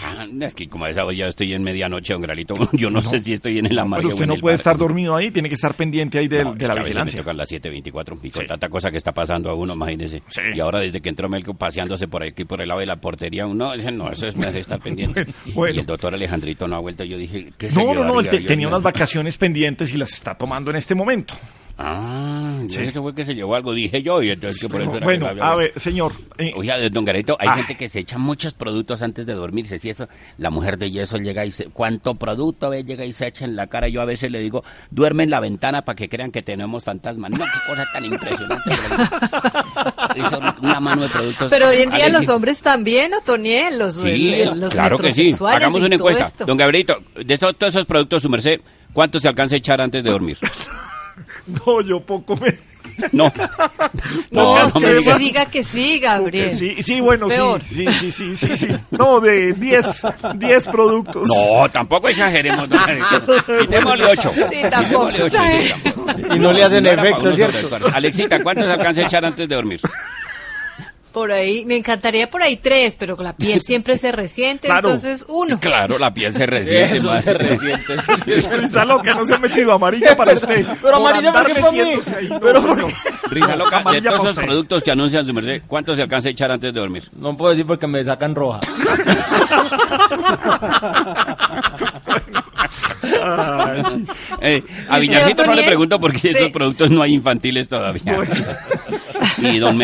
Ah, 0.00 0.24
es 0.42 0.54
que 0.54 0.68
como 0.68 0.84
a 0.84 0.90
esa 0.90 1.04
hora 1.04 1.16
ya 1.16 1.26
estoy 1.26 1.52
en 1.52 1.64
medianoche, 1.64 2.12
don 2.12 2.22
Gralito. 2.22 2.54
Yo 2.74 2.90
no, 2.90 3.00
sé 3.02 3.18
si 3.18 3.32
estoy 3.32 3.58
en 3.58 3.66
el 3.66 3.76
amargue 3.76 4.02
Pero 4.04 4.10
o 4.10 4.12
usted 4.14 4.22
en 4.22 4.28
no 4.28 4.34
el 4.36 4.40
puede 4.40 4.52
bar. 4.54 4.60
estar 4.60 4.78
dormido 4.78 5.16
ahí, 5.16 5.32
tiene 5.32 5.48
que 5.48 5.56
estar 5.56 5.74
pendiente 5.74 6.16
ahí 6.18 6.28
del- 6.28 6.44
No, 6.44 6.54
de 6.54 6.68
la 6.68 6.74
que 6.74 6.80
a 6.80 6.82
veces 6.84 6.84
me 6.84 6.84
vigilancia. 6.84 7.20
tocan 7.22 7.36
las 7.36 7.50
7.24 7.50 8.18
y 8.22 8.30
con 8.30 8.46
tanta 8.46 8.68
cosa 8.68 8.92
que 8.92 8.98
está 8.98 9.12
pasando 9.12 9.50
a 9.50 9.54
uno, 9.54 9.74
imagínese. 9.74 10.22
Y 10.54 10.60
ahora 10.60 10.78
desde 10.78 11.00
que 11.00 11.08
entró 11.08 11.28
Melco 11.28 11.54
paseándose 11.54 12.06
por 12.06 12.22
aquí, 12.22 12.44
por 12.44 12.60
el 12.60 12.68
lado 12.68 12.78
de 12.78 12.86
la 12.86 12.96
portería, 13.00 13.46
no, 13.46 13.74
ese 13.74 13.90
no, 13.90 14.08
eso 14.12 14.28
es, 14.28 14.36
me 14.36 14.46
hace 14.46 14.60
estar 14.60 14.78
pendiente. 14.80 15.26
Bueno. 15.54 15.74
Y 15.74 15.80
el 15.80 15.86
doctor 15.86 16.14
Alejandrito 16.14 16.68
no 16.68 16.76
ha 16.76 16.78
vuelto, 16.78 17.02
yo 17.02 17.18
dije, 17.18 17.52
¿qué 17.58 17.70
No, 17.70 17.92
no, 17.92 18.04
no, 18.04 18.20
él 18.20 18.28
te- 18.28 18.38
tenía 18.42 18.68
unas 18.68 18.82
vacaciones 18.82 19.36
pendientes 19.38 19.92
y 19.92 19.96
las 19.96 20.12
está 20.12 20.36
tomando 20.36 20.70
en 20.70 20.76
este 20.76 20.94
momento. 20.94 21.34
Ah, 21.78 22.58
eso 22.68 23.02
fue 23.02 23.14
que 23.14 23.24
se 23.24 23.34
llevó 23.34 23.54
algo, 23.54 23.72
dije 23.72 24.02
yo, 24.02 24.22
y 24.22 24.30
entonces 24.30 24.60
que 24.60 24.68
por 24.68 24.82
eso 24.82 24.96
era 24.96 25.04
Bueno, 25.04 25.34
que 25.34 25.40
a 25.40 25.54
ver, 25.54 25.72
señor. 25.76 26.12
eh, 26.36 26.52
Oiga, 26.54 26.76
don 26.90 27.04
Garito, 27.06 27.36
hay 27.40 27.48
Ah. 27.48 27.54
gente 27.56 27.76
que 27.76 27.88
se 27.88 28.00
echa 28.00 28.18
muchos 28.18 28.54
productos 28.54 29.00
antes 29.02 29.24
de 29.24 29.32
dormirse, 29.34 29.78
si 29.78 29.88
eso, 29.88 30.06
la 30.36 30.50
mujer 30.50 30.76
de 30.76 30.90
yeso 30.90 31.16
llega 31.16 31.44
y 31.46 31.50
se, 31.50 31.66
¿cuánto 31.66 32.14
producto 32.16 32.68
ve? 32.70 32.84
Llega 32.84 33.04
y 33.06 33.12
se 33.14 33.26
echa 33.28 33.44
en 33.46 33.56
la 33.56 33.66
cara, 33.68 33.88
yo 33.88 34.02
a 34.02 34.04
veces 34.04 34.30
le 34.30 34.40
digo, 34.40 34.62
duerme 34.90 35.24
en 35.24 35.30
la 35.30 35.40
ventana 35.40 35.82
para 35.82 35.96
que 35.96 36.08
crean 36.10 36.30
que 36.30 36.42
tenemos 36.42 36.84
fantasmas, 36.84 37.30
no, 37.30 37.38
qué 37.38 37.60
cosa 37.66 37.86
tan 37.92 38.04
impresionante, 38.04 38.70
Hizo 40.16 40.38
una 40.62 40.80
mano 40.80 41.02
de 41.02 41.08
productos. 41.08 41.48
Pero 41.50 41.68
hoy 41.68 41.78
en 41.82 41.90
día 41.90 42.08
los 42.10 42.28
hombres 42.28 42.60
también, 42.60 43.14
Otoniel, 43.14 43.78
los, 43.78 43.94
Sí, 43.96 44.34
el- 44.34 44.60
los 44.60 44.72
claro 44.72 44.98
que 44.98 45.12
sí. 45.12 45.30
Hagamos 45.46 45.80
una 45.80 45.94
encuesta. 45.94 46.26
esto. 46.26 46.44
Don 46.44 46.58
Gabrielito, 46.58 46.98
de 47.24 47.38
todos 47.38 47.54
esos 47.74 47.86
productos, 47.86 48.22
su 48.22 48.28
merced, 48.28 48.60
¿cuánto 48.92 49.18
se 49.18 49.28
alcanza 49.28 49.54
a 49.54 49.58
echar 49.58 49.80
antes 49.80 50.04
de 50.04 50.10
dormir? 50.10 50.36
No, 51.66 51.80
yo 51.80 52.00
poco 52.00 52.36
me... 52.36 52.58
No. 53.12 53.32
No, 54.30 54.66
usted 54.66 54.98
diga. 54.98 55.18
sí 55.18 55.24
diga 55.24 55.46
que 55.46 55.64
sí, 55.64 55.98
Gabriel. 55.98 56.50
Sí, 56.50 56.82
sí, 56.82 57.00
bueno, 57.00 57.28
sí, 57.28 57.36
sí, 57.66 57.92
sí, 57.92 58.12
sí, 58.12 58.36
sí, 58.36 58.56
sí. 58.56 58.68
No, 58.90 59.20
de 59.20 59.52
10, 59.52 60.02
10 60.36 60.66
productos. 60.68 61.26
No, 61.28 61.68
tampoco 61.70 62.08
exageremos. 62.08 62.68
Quitémosle 63.60 64.06
ocho. 64.06 64.32
Sí, 64.50 64.56
tampoco 64.70 65.08
Quitémosle 65.08 65.22
ocho, 65.24 65.38
sí, 65.44 65.90
tampoco. 65.94 66.34
Y 66.34 66.38
no 66.38 66.52
le 66.52 66.64
hacen 66.64 66.86
No 66.86 66.98
efecto, 66.98 67.32
¿cierto? 67.32 67.78
Alexita, 67.92 68.42
¿cuánto 68.42 68.64
se 68.64 68.72
alcanza 68.72 69.00
a 69.02 69.04
echar 69.04 69.24
antes 69.24 69.48
de 69.48 69.54
dormir? 69.54 69.80
Por 71.12 71.32
ahí, 71.32 71.64
me 71.66 71.76
encantaría 71.76 72.30
por 72.30 72.40
ahí 72.42 72.56
tres, 72.56 72.94
pero 72.96 73.16
la 73.18 73.34
piel 73.34 73.60
siempre 73.64 73.98
se 73.98 74.12
resiente, 74.12 74.68
Claro. 74.68 74.88
entonces 74.90 75.24
uno. 75.28 75.58
Claro, 75.60 75.98
la 75.98 76.14
piel 76.14 76.32
se 76.34 76.46
resiente 76.46 76.96
Eso 76.98 77.08
más. 77.08 77.24
se 77.24 77.34
resiente, 77.34 77.94
eso 77.94 78.16
sí 78.24 78.32
es 78.34 78.48
Risa 78.62 78.84
loca, 78.84 79.12
no 79.14 79.24
se 79.24 79.34
ha 79.34 79.38
metido 79.38 79.72
amarilla 79.72 80.16
para 80.16 80.32
usted. 80.34 80.64
Pero 80.80 80.96
amarilla, 80.96 81.32
¿por 81.32 81.46
qué 81.46 81.54
para 81.60 81.72
mí? 81.72 81.80
ahí, 81.80 82.28
no, 82.28 82.38
Pero 82.40 82.60
señor. 82.62 82.92
Risa 83.30 83.56
loca, 83.56 83.70
de 83.70 83.76
Amarilla 83.82 84.10
todos 84.10 84.20
para 84.20 84.30
esos 84.30 84.30
usted. 84.30 84.44
productos 84.46 84.82
que 84.84 84.90
anuncian 84.92 85.26
su 85.26 85.32
merced, 85.34 85.62
¿cuánto 85.66 85.96
se 85.96 86.02
alcanza 86.02 86.28
a 86.28 86.30
echar 86.30 86.50
antes 86.50 86.72
de 86.72 86.80
dormir? 86.80 87.04
No 87.16 87.36
puedo 87.36 87.50
decir 87.50 87.66
porque 87.66 87.86
me 87.86 88.04
sacan 88.04 88.34
roja. 88.34 88.60
Eh, 94.42 94.62
a 94.88 94.98
¿Y 94.98 95.02
Villarcito 95.02 95.44
no 95.46 95.54
le 95.54 95.62
pregunto 95.64 95.98
porque 96.00 96.18
Sí. 96.18 96.28
esos 96.28 96.52
productos 96.52 96.90
no 96.90 97.02
hay 97.02 97.14
infantiles 97.14 97.68
todavía. 97.68 98.16
Y 99.38 99.58
don 99.58 99.78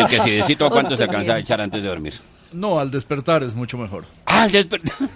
¿cuánto 0.69 0.95
se 0.95 1.03
alcanza 1.03 1.33
a 1.33 1.39
echar 1.39 1.61
antes 1.61 1.81
de 1.81 1.87
dormir? 1.89 2.13
No, 2.53 2.79
al 2.79 2.89
despertar 2.91 3.43
es 3.43 3.55
mucho 3.55 3.77
mejor. 3.77 4.05
Ah, 4.25 4.43
al 4.43 4.51
despertar. 4.51 4.95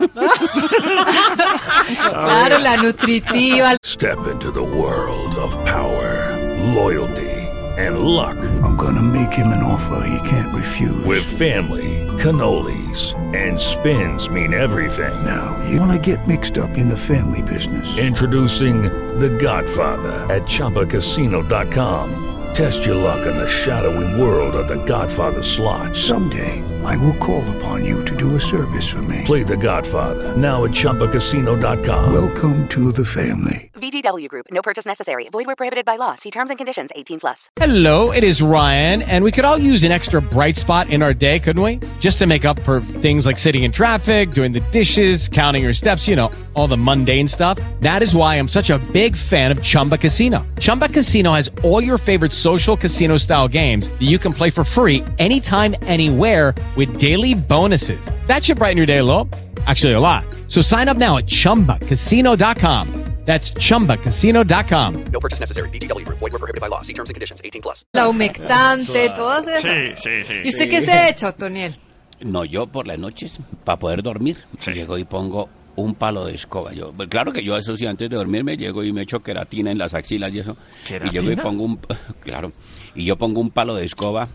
Claro, 2.12 2.60
la 2.60 2.78
nutritiva. 2.78 3.76
Step 3.84 4.28
into 4.32 4.52
the 4.52 4.62
world 4.64 5.36
of 5.36 5.54
power, 5.66 6.38
loyalty, 6.74 7.30
and 7.78 8.00
luck. 8.00 8.38
I'm 8.64 8.76
gonna 8.76 9.02
make 9.02 9.34
him 9.34 9.48
an 9.48 9.64
offer 9.64 10.06
he 10.08 10.30
can't 10.30 10.54
refuse. 10.54 11.06
With 11.06 11.24
family, 11.24 12.06
cannolis, 12.18 13.14
and 13.36 13.60
spins 13.60 14.30
mean 14.30 14.54
everything. 14.54 15.14
Now, 15.26 15.60
you 15.70 15.80
wanna 15.80 16.00
get 16.00 16.28
mixed 16.28 16.58
up 16.58 16.78
in 16.78 16.88
the 16.88 16.98
family 16.98 17.42
business. 17.42 17.98
Introducing 17.98 18.84
The 19.20 19.30
Godfather 19.30 20.26
at 20.34 20.44
ChumbaCasino.com. 20.44 22.31
Test 22.54 22.86
your 22.86 22.96
luck 22.96 23.26
in 23.26 23.38
the 23.38 23.48
shadowy 23.48 24.22
world 24.22 24.56
of 24.56 24.68
The 24.68 24.84
Godfather 24.84 25.42
slot. 25.42 25.96
Someday, 25.96 26.62
I 26.86 26.98
will 26.98 27.16
call 27.18 27.44
upon 27.58 27.86
you 27.86 28.04
to 28.06 28.16
do 28.16 28.36
a 28.36 28.40
service 28.40 28.90
for 28.90 29.02
me. 29.02 29.22
Play 29.26 29.44
The 29.44 29.58
Godfather 29.58 30.36
now 30.38 30.64
at 30.64 30.72
ChumbaCasino.com. 30.72 32.14
Welcome 32.14 32.68
to 32.70 32.92
the 32.92 33.06
family. 33.06 33.72
VGW 33.74 34.28
Group. 34.30 34.46
No 34.52 34.62
purchase 34.62 34.86
necessary. 34.86 35.28
Void 35.30 35.48
where 35.48 35.56
prohibited 35.56 35.86
by 35.86 35.96
law. 35.96 36.14
See 36.16 36.30
terms 36.30 36.52
and 36.52 36.58
conditions. 36.58 36.92
18 36.96 37.20
plus. 37.20 37.50
Hello, 37.56 38.12
it 38.12 38.24
is 38.24 38.42
Ryan, 38.42 39.02
and 39.02 39.24
we 39.24 39.32
could 39.32 39.44
all 39.44 39.58
use 39.58 39.84
an 39.84 39.92
extra 39.92 40.22
bright 40.22 40.56
spot 40.56 40.90
in 40.92 41.02
our 41.02 41.14
day, 41.16 41.40
couldn't 41.40 41.64
we? 41.64 41.80
Just 42.00 42.20
to 42.20 42.28
make 42.28 42.46
up 42.46 42.60
for 42.60 42.80
things 42.80 43.26
like 43.26 43.40
sitting 43.40 43.64
in 43.64 43.72
traffic, 43.72 44.32
doing 44.32 44.52
the 44.52 44.60
dishes, 44.72 45.28
counting 45.28 45.64
your 45.64 45.74
steps, 45.74 46.08
you 46.08 46.16
know, 46.16 46.32
all 46.54 46.68
the 46.68 46.78
mundane 46.78 47.28
stuff. 47.28 47.58
That 47.80 48.04
is 48.04 48.16
why 48.16 48.36
I'm 48.36 48.48
such 48.48 48.70
a 48.70 48.78
big 48.94 49.16
fan 49.16 49.52
of 49.52 49.64
Chumba 49.64 49.98
Casino. 49.98 50.46
Chumba 50.60 50.88
Casino 50.88 51.34
has 51.34 51.50
all 51.64 51.84
your 51.84 51.98
favorite 51.98 52.32
social 52.32 52.78
casino 52.78 53.18
style 53.18 53.48
games 53.48 53.90
that 53.90 54.02
you 54.04 54.20
can 54.20 54.32
play 54.32 54.52
for 54.52 54.64
free 54.64 55.04
anytime, 55.18 55.76
anywhere 55.84 56.54
with 56.76 57.00
daily 57.00 57.34
bonuses. 57.36 58.00
That 58.28 58.44
should 58.44 58.58
brighten 58.58 58.78
your 58.78 58.88
day 58.88 58.98
a 59.00 59.04
little. 59.04 59.28
Actually, 59.68 59.94
a 59.94 60.00
lot. 60.00 60.24
So 60.48 60.62
sign 60.62 60.88
up 60.90 60.98
now 60.98 61.18
at 61.18 61.26
chumbacasino.com. 61.28 62.88
That's 63.24 63.52
chumbacasino.com. 63.54 65.04
No 65.14 65.20
purchase 65.20 65.40
necessary. 65.40 65.70
VGW 65.70 66.06
Group. 66.06 66.18
Void 66.18 66.32
were 66.34 66.40
prohibited 66.40 66.60
by 66.60 66.68
law. 66.68 66.82
See 66.82 66.94
terms 66.94 67.10
and 67.12 67.16
conditions. 67.16 67.40
18 67.46 67.62
plus. 67.62 67.86
La 67.94 68.10
humectante, 68.10 69.10
todas 69.16 69.46
esas. 69.48 69.62
Sí, 69.62 69.94
sí, 70.02 70.24
sí. 70.26 70.34
¿Y 70.44 70.50
usted 70.50 70.64
Sí. 70.66 70.70
qué 70.70 70.82
se 70.82 70.92
ha 70.92 71.08
hecho, 71.10 71.32
Toniel? 71.34 71.76
No, 72.22 72.46
yo 72.46 72.66
por 72.66 72.88
las 72.88 72.98
noches, 72.98 73.38
para 73.64 73.78
poder 73.78 74.02
dormir, 74.02 74.38
llego 74.74 74.98
y 74.98 75.06
pongo 75.06 75.50
un 75.76 75.94
palo 75.94 76.26
de 76.26 76.34
escoba. 76.34 76.74
Yo, 76.74 76.92
pues, 76.94 77.10
claro 77.10 77.32
que 77.32 77.44
yo 77.44 77.56
eso 77.58 77.78
sí, 77.78 77.86
antes 77.86 78.10
de 78.10 78.16
dormirme, 78.16 78.58
llego 78.58 78.84
y 78.84 78.92
me 78.92 79.02
echo 79.04 79.22
queratina 79.22 79.70
en 79.72 79.78
las 79.78 79.94
axilas 79.94 80.34
y 80.34 80.40
eso. 80.40 80.58
Y 80.90 80.94
llego 80.94 81.06
y 81.06 81.10
¿Queratina? 81.12 81.44
pongo 81.44 81.64
un, 81.64 81.80
claro, 82.22 82.52
y 82.96 83.06
yo 83.06 83.18
pongo 83.18 83.40
un 83.40 83.52
palo 83.52 83.76
de 83.76 83.86
escoba 83.86 84.28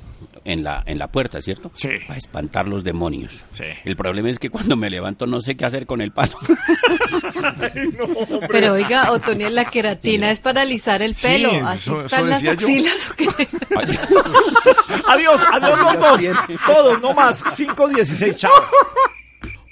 en 0.45 0.62
la, 0.64 0.82
en 0.87 0.99
la 0.99 1.09
puerta, 1.09 1.41
¿cierto? 1.41 1.70
Sí. 1.74 1.91
Para 2.07 2.18
espantar 2.18 2.68
los 2.68 2.84
demonios. 2.84 3.45
Sí. 3.53 3.64
El 3.84 3.97
problema 3.97 4.30
es 4.30 4.39
que 4.39 4.51
cuando 4.51 4.76
me 4.76 4.91
levanto 4.91 5.26
no 5.26 5.41
sé 5.41 5.57
qué 5.57 5.64
hacer 5.66 5.87
con 5.87 6.01
el 6.01 6.12
palo. 6.12 6.39
Pero 8.51 8.72
oiga, 8.74 9.12
Otoniel, 9.12 9.55
la 9.55 9.66
queratina 9.66 10.30
es 10.30 10.41
para 10.41 10.62
alisar 10.62 11.03
el 11.03 11.14
Sí, 11.14 11.26
pelo. 11.26 11.51
Así 11.66 11.91
eso- 11.91 12.05
están 12.05 12.30
eso 12.32 12.45
las 12.45 12.59
axilas. 12.59 13.11
¿o 13.11 13.14
qué? 13.16 13.28
Adiós, 15.09 15.41
adiós 15.53 15.80
los 15.80 15.99
dos. 15.99 16.22
Todos, 16.66 17.01
no 17.01 17.12
más. 17.14 17.43
5.16, 17.45 18.37
chao. 18.37 18.53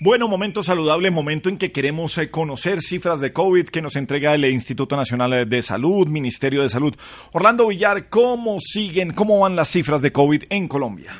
Bueno, 0.01 0.27
momento 0.27 0.65
saludable, 0.65 1.13
momento 1.13 1.49
en 1.49 1.57
que 1.57 1.71
queremos 1.71 2.19
eh, 2.19 2.29
conocer 2.29 2.81
cifras 2.81 3.21
de 3.21 3.33
COVID 3.33 3.69
que 3.69 3.81
nos 3.81 3.95
entrega 3.95 4.35
el 4.35 4.45
Instituto 4.45 4.97
Nacional 4.97 5.49
de 5.49 5.63
Salud, 5.63 6.09
Ministerio 6.09 6.63
de 6.63 6.69
Salud. 6.69 6.97
Orlando 7.33 7.69
Villar, 7.69 8.09
¿cómo 8.09 8.59
siguen, 8.59 9.13
cómo 9.13 9.39
van 9.39 9.55
las 9.55 9.69
cifras 9.69 10.03
de 10.03 10.11
COVID 10.11 10.45
en 10.51 10.67
Colombia? 10.67 11.13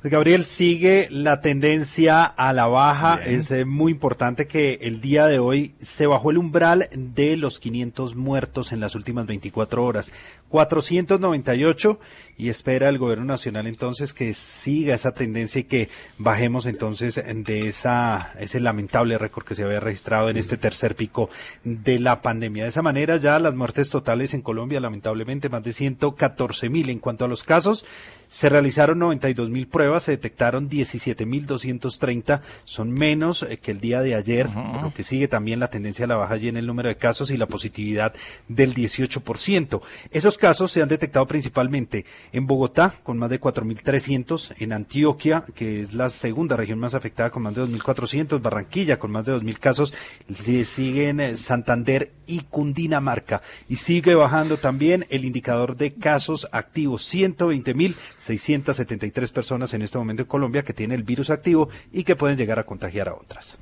Pues, 0.00 0.12
Gabriel, 0.12 0.46
sigue 0.46 1.08
la 1.10 1.42
tendencia 1.42 2.24
a 2.24 2.54
la 2.54 2.66
baja. 2.68 3.20
Es 3.22 3.50
eh, 3.50 3.66
muy 3.66 3.92
importante 3.92 4.46
que 4.46 4.78
el 4.80 5.02
día 5.02 5.26
de 5.26 5.38
hoy 5.38 5.74
se 5.78 6.06
bajó 6.06 6.30
el 6.30 6.38
umbral 6.38 6.88
de 6.96 7.36
los 7.36 7.60
500 7.60 8.16
muertos 8.16 8.72
en 8.72 8.80
las 8.80 8.94
últimas 8.94 9.26
24 9.26 9.84
horas. 9.84 10.10
498 10.48 12.00
y 12.38 12.48
espera 12.48 12.88
el 12.88 12.98
gobierno 12.98 13.24
nacional 13.24 13.66
entonces 13.66 14.12
que 14.12 14.34
siga 14.34 14.94
esa 14.94 15.12
tendencia 15.12 15.60
y 15.60 15.64
que 15.64 15.88
bajemos 16.18 16.66
entonces 16.66 17.22
de 17.24 17.68
esa 17.68 18.32
ese 18.40 18.58
lamentable 18.58 19.16
récord 19.16 19.44
que 19.44 19.54
se 19.54 19.62
había 19.62 19.78
registrado 19.78 20.28
en 20.28 20.36
este 20.36 20.56
tercer 20.56 20.96
pico 20.96 21.30
de 21.62 22.00
la 22.00 22.20
pandemia. 22.20 22.64
De 22.64 22.70
esa 22.70 22.82
manera 22.82 23.18
ya 23.18 23.38
las 23.38 23.54
muertes 23.54 23.90
totales 23.90 24.34
en 24.34 24.42
Colombia 24.42 24.80
lamentablemente 24.80 25.48
más 25.48 25.62
de 25.62 25.72
114 25.72 26.68
mil. 26.68 26.90
En 26.90 26.98
cuanto 26.98 27.26
a 27.26 27.28
los 27.28 27.44
casos, 27.44 27.84
se 28.30 28.48
realizaron 28.48 29.00
92 29.00 29.50
mil 29.50 29.66
pruebas, 29.66 30.04
se 30.04 30.12
detectaron 30.12 30.68
17 30.68 31.26
mil 31.26 31.46
230, 31.46 32.40
son 32.64 32.92
menos 32.92 33.42
eh, 33.42 33.58
que 33.58 33.72
el 33.72 33.80
día 33.80 34.02
de 34.02 34.14
ayer, 34.14 34.46
por 34.46 34.82
lo 34.82 34.94
que 34.94 35.02
sigue 35.02 35.26
también 35.26 35.58
la 35.58 35.68
tendencia 35.68 36.04
a 36.04 36.08
la 36.08 36.14
baja 36.14 36.34
allí 36.34 36.46
en 36.46 36.56
el 36.56 36.66
número 36.66 36.88
de 36.88 36.96
casos 36.96 37.32
y 37.32 37.36
la 37.36 37.46
positividad 37.46 38.14
del 38.46 38.72
18%. 38.72 39.82
Esos 40.12 40.38
casos 40.38 40.70
se 40.70 40.80
han 40.80 40.88
detectado 40.88 41.26
principalmente 41.26 42.06
en 42.32 42.46
Bogotá, 42.46 42.94
con 43.02 43.18
más 43.18 43.30
de 43.30 43.40
4.300, 43.40 44.54
en 44.58 44.72
Antioquia, 44.74 45.44
que 45.56 45.80
es 45.80 45.92
la 45.92 46.08
segunda 46.08 46.56
región 46.56 46.78
más 46.78 46.94
afectada, 46.94 47.30
con 47.30 47.42
más 47.42 47.56
de 47.56 47.62
2.400, 47.62 48.40
Barranquilla, 48.40 49.00
con 49.00 49.10
más 49.10 49.26
de 49.26 49.34
2.000 49.34 49.58
casos, 49.58 49.92
se 50.32 50.64
siguen 50.64 51.18
eh, 51.18 51.36
Santander 51.36 52.12
y 52.30 52.40
Cundinamarca. 52.48 53.42
Y 53.68 53.76
sigue 53.76 54.14
bajando 54.14 54.56
también 54.56 55.04
el 55.10 55.24
indicador 55.24 55.76
de 55.76 55.94
casos 55.94 56.48
activos, 56.52 57.12
120.673 57.12 59.32
personas 59.32 59.74
en 59.74 59.82
este 59.82 59.98
momento 59.98 60.22
en 60.22 60.28
Colombia 60.28 60.62
que 60.62 60.72
tienen 60.72 60.98
el 60.98 61.04
virus 61.04 61.30
activo 61.30 61.68
y 61.92 62.04
que 62.04 62.14
pueden 62.16 62.38
llegar 62.38 62.60
a 62.60 62.64
contagiar 62.64 63.08
a 63.08 63.14
otras. 63.14 63.58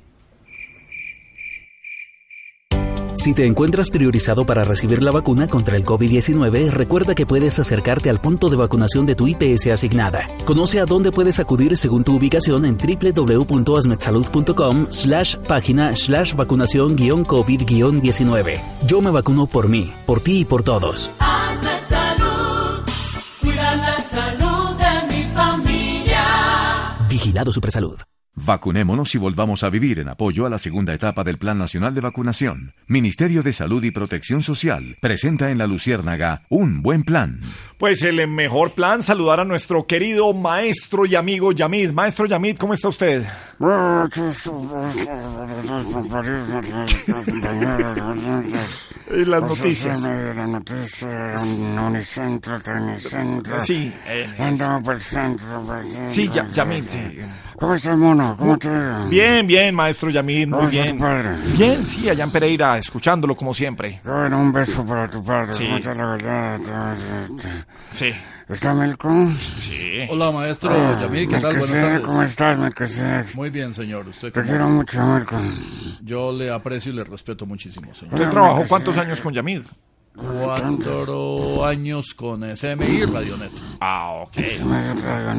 Si 3.19 3.33
te 3.33 3.45
encuentras 3.45 3.89
priorizado 3.89 4.45
para 4.45 4.63
recibir 4.63 5.03
la 5.03 5.11
vacuna 5.11 5.49
contra 5.49 5.75
el 5.75 5.83
COVID-19, 5.83 6.69
recuerda 6.69 7.15
que 7.15 7.25
puedes 7.25 7.59
acercarte 7.59 8.09
al 8.09 8.21
punto 8.21 8.49
de 8.49 8.55
vacunación 8.55 9.05
de 9.05 9.15
tu 9.15 9.27
IPS 9.27 9.67
asignada. 9.73 10.25
Conoce 10.45 10.79
a 10.79 10.85
dónde 10.85 11.11
puedes 11.11 11.37
acudir 11.37 11.75
según 11.75 12.05
tu 12.05 12.15
ubicación 12.15 12.63
en 12.63 12.77
www.asmedsalud.com 12.77 14.87
slash 14.89 15.35
página 15.35 15.97
slash 15.97 16.33
vacunación 16.33 16.95
guion 16.95 17.25
COVID-19. 17.25 18.57
Yo 18.87 19.01
me 19.01 19.11
vacuno 19.11 19.47
por 19.47 19.67
mí, 19.67 19.91
por 20.05 20.21
ti 20.21 20.39
y 20.39 20.45
por 20.45 20.63
todos. 20.63 21.11
Hazme 21.19 21.77
salud, 21.89 22.83
cuida 23.41 23.75
la 23.75 24.01
salud 24.01 24.77
de 24.77 25.01
mi 25.13 25.25
familia. 25.33 26.95
Vigilado 27.09 27.51
Supersalud. 27.51 27.99
Vacunémonos 28.49 29.13
y 29.13 29.19
volvamos 29.19 29.61
a 29.61 29.69
vivir 29.69 29.99
en 29.99 30.09
apoyo 30.09 30.47
a 30.47 30.49
la 30.49 30.57
segunda 30.57 30.91
etapa 30.91 31.23
del 31.23 31.37
Plan 31.37 31.59
Nacional 31.59 31.93
de 31.93 32.01
Vacunación. 32.01 32.73
Ministerio 32.87 33.43
de 33.43 33.53
Salud 33.53 33.83
y 33.83 33.91
Protección 33.91 34.41
Social 34.41 34.97
presenta 34.99 35.51
en 35.51 35.59
la 35.59 35.67
Luciérnaga 35.67 36.41
un 36.49 36.81
buen 36.81 37.03
plan. 37.03 37.41
Pues 37.77 38.01
el 38.01 38.27
mejor 38.27 38.71
plan, 38.71 39.03
saludar 39.03 39.39
a 39.39 39.45
nuestro 39.45 39.85
querido 39.85 40.33
maestro 40.33 41.05
y 41.05 41.13
amigo 41.13 41.51
Yamid. 41.51 41.91
Maestro 41.91 42.25
Yamid, 42.25 42.57
¿cómo 42.57 42.73
está 42.73 42.89
usted? 42.89 43.23
Y 49.11 49.25
las 49.25 49.43
noticias. 49.43 50.09
Sí, 53.59 53.93
eh. 54.07 54.27
Sí, 56.07 56.29
ya, 56.29 56.47
Yamid, 56.47 56.83
sí. 56.87 57.19
¿Cómo 57.59 57.75
está 57.75 57.91
el 57.91 57.97
mono? 57.97 58.37
¿Cómo 58.45 58.57
te? 58.57 58.69
Bien, 59.09 59.45
bien, 59.45 59.75
maestro 59.75 60.09
Yamid, 60.09 60.47
muy 60.47 60.57
¿Cómo 60.57 60.63
está 60.69 60.81
bien. 60.83 60.95
tu 60.97 61.03
padre? 61.03 61.29
Bien, 61.57 61.85
sí, 61.85 62.09
allá 62.09 62.23
en 62.23 62.31
Pereira, 62.31 62.77
escuchándolo 62.77 63.35
como 63.35 63.53
siempre. 63.53 63.99
Bueno, 64.03 64.39
un 64.39 64.51
beso 64.53 64.85
para 64.85 65.09
tu 65.09 65.23
padre. 65.23 65.53
Sí. 65.53 65.65
¿Cómo 65.65 65.77
está 65.77 65.93
la 65.93 66.05
verdad? 66.05 66.59
Sí. 67.91 68.11
¿Está 68.47 68.73
Melco? 68.73 69.09
Sí. 69.37 69.99
Hola, 70.09 70.31
maestro 70.31 70.71
Ah, 70.71 70.97
Yamid, 70.99 71.29
¿qué 71.29 71.39
tal? 71.39 71.57
Buenas 71.57 71.69
tardes. 71.69 72.01
¿Cómo 72.01 72.23
estás, 72.23 72.57
Melquisedec? 72.57 73.35
Muy 73.35 73.49
bien, 73.51 73.73
señor. 73.73 74.07
¿Usted 74.07 74.31
Te 74.31 74.41
quiero 74.41 74.67
mucho, 74.69 75.05
Melco. 75.05 75.37
Yo 76.01 76.31
le 76.31 76.49
aprecio 76.49 76.91
y 76.91 76.95
le 76.95 77.03
respeto 77.03 77.45
muchísimo, 77.45 77.93
señor. 77.93 78.15
¿Usted 78.15 78.29
trabajó 78.29 78.63
cuántos 78.67 78.97
años 78.97 79.21
con 79.21 79.33
Yamid? 79.33 79.61
Cuatro 80.15 81.65
años 81.65 82.13
con 82.13 82.43
y 82.43 83.05
Radionet. 83.05 83.51
Ah, 83.79 84.23
ok. 84.23 84.37
Me 84.65 84.95
traigo 84.99 85.33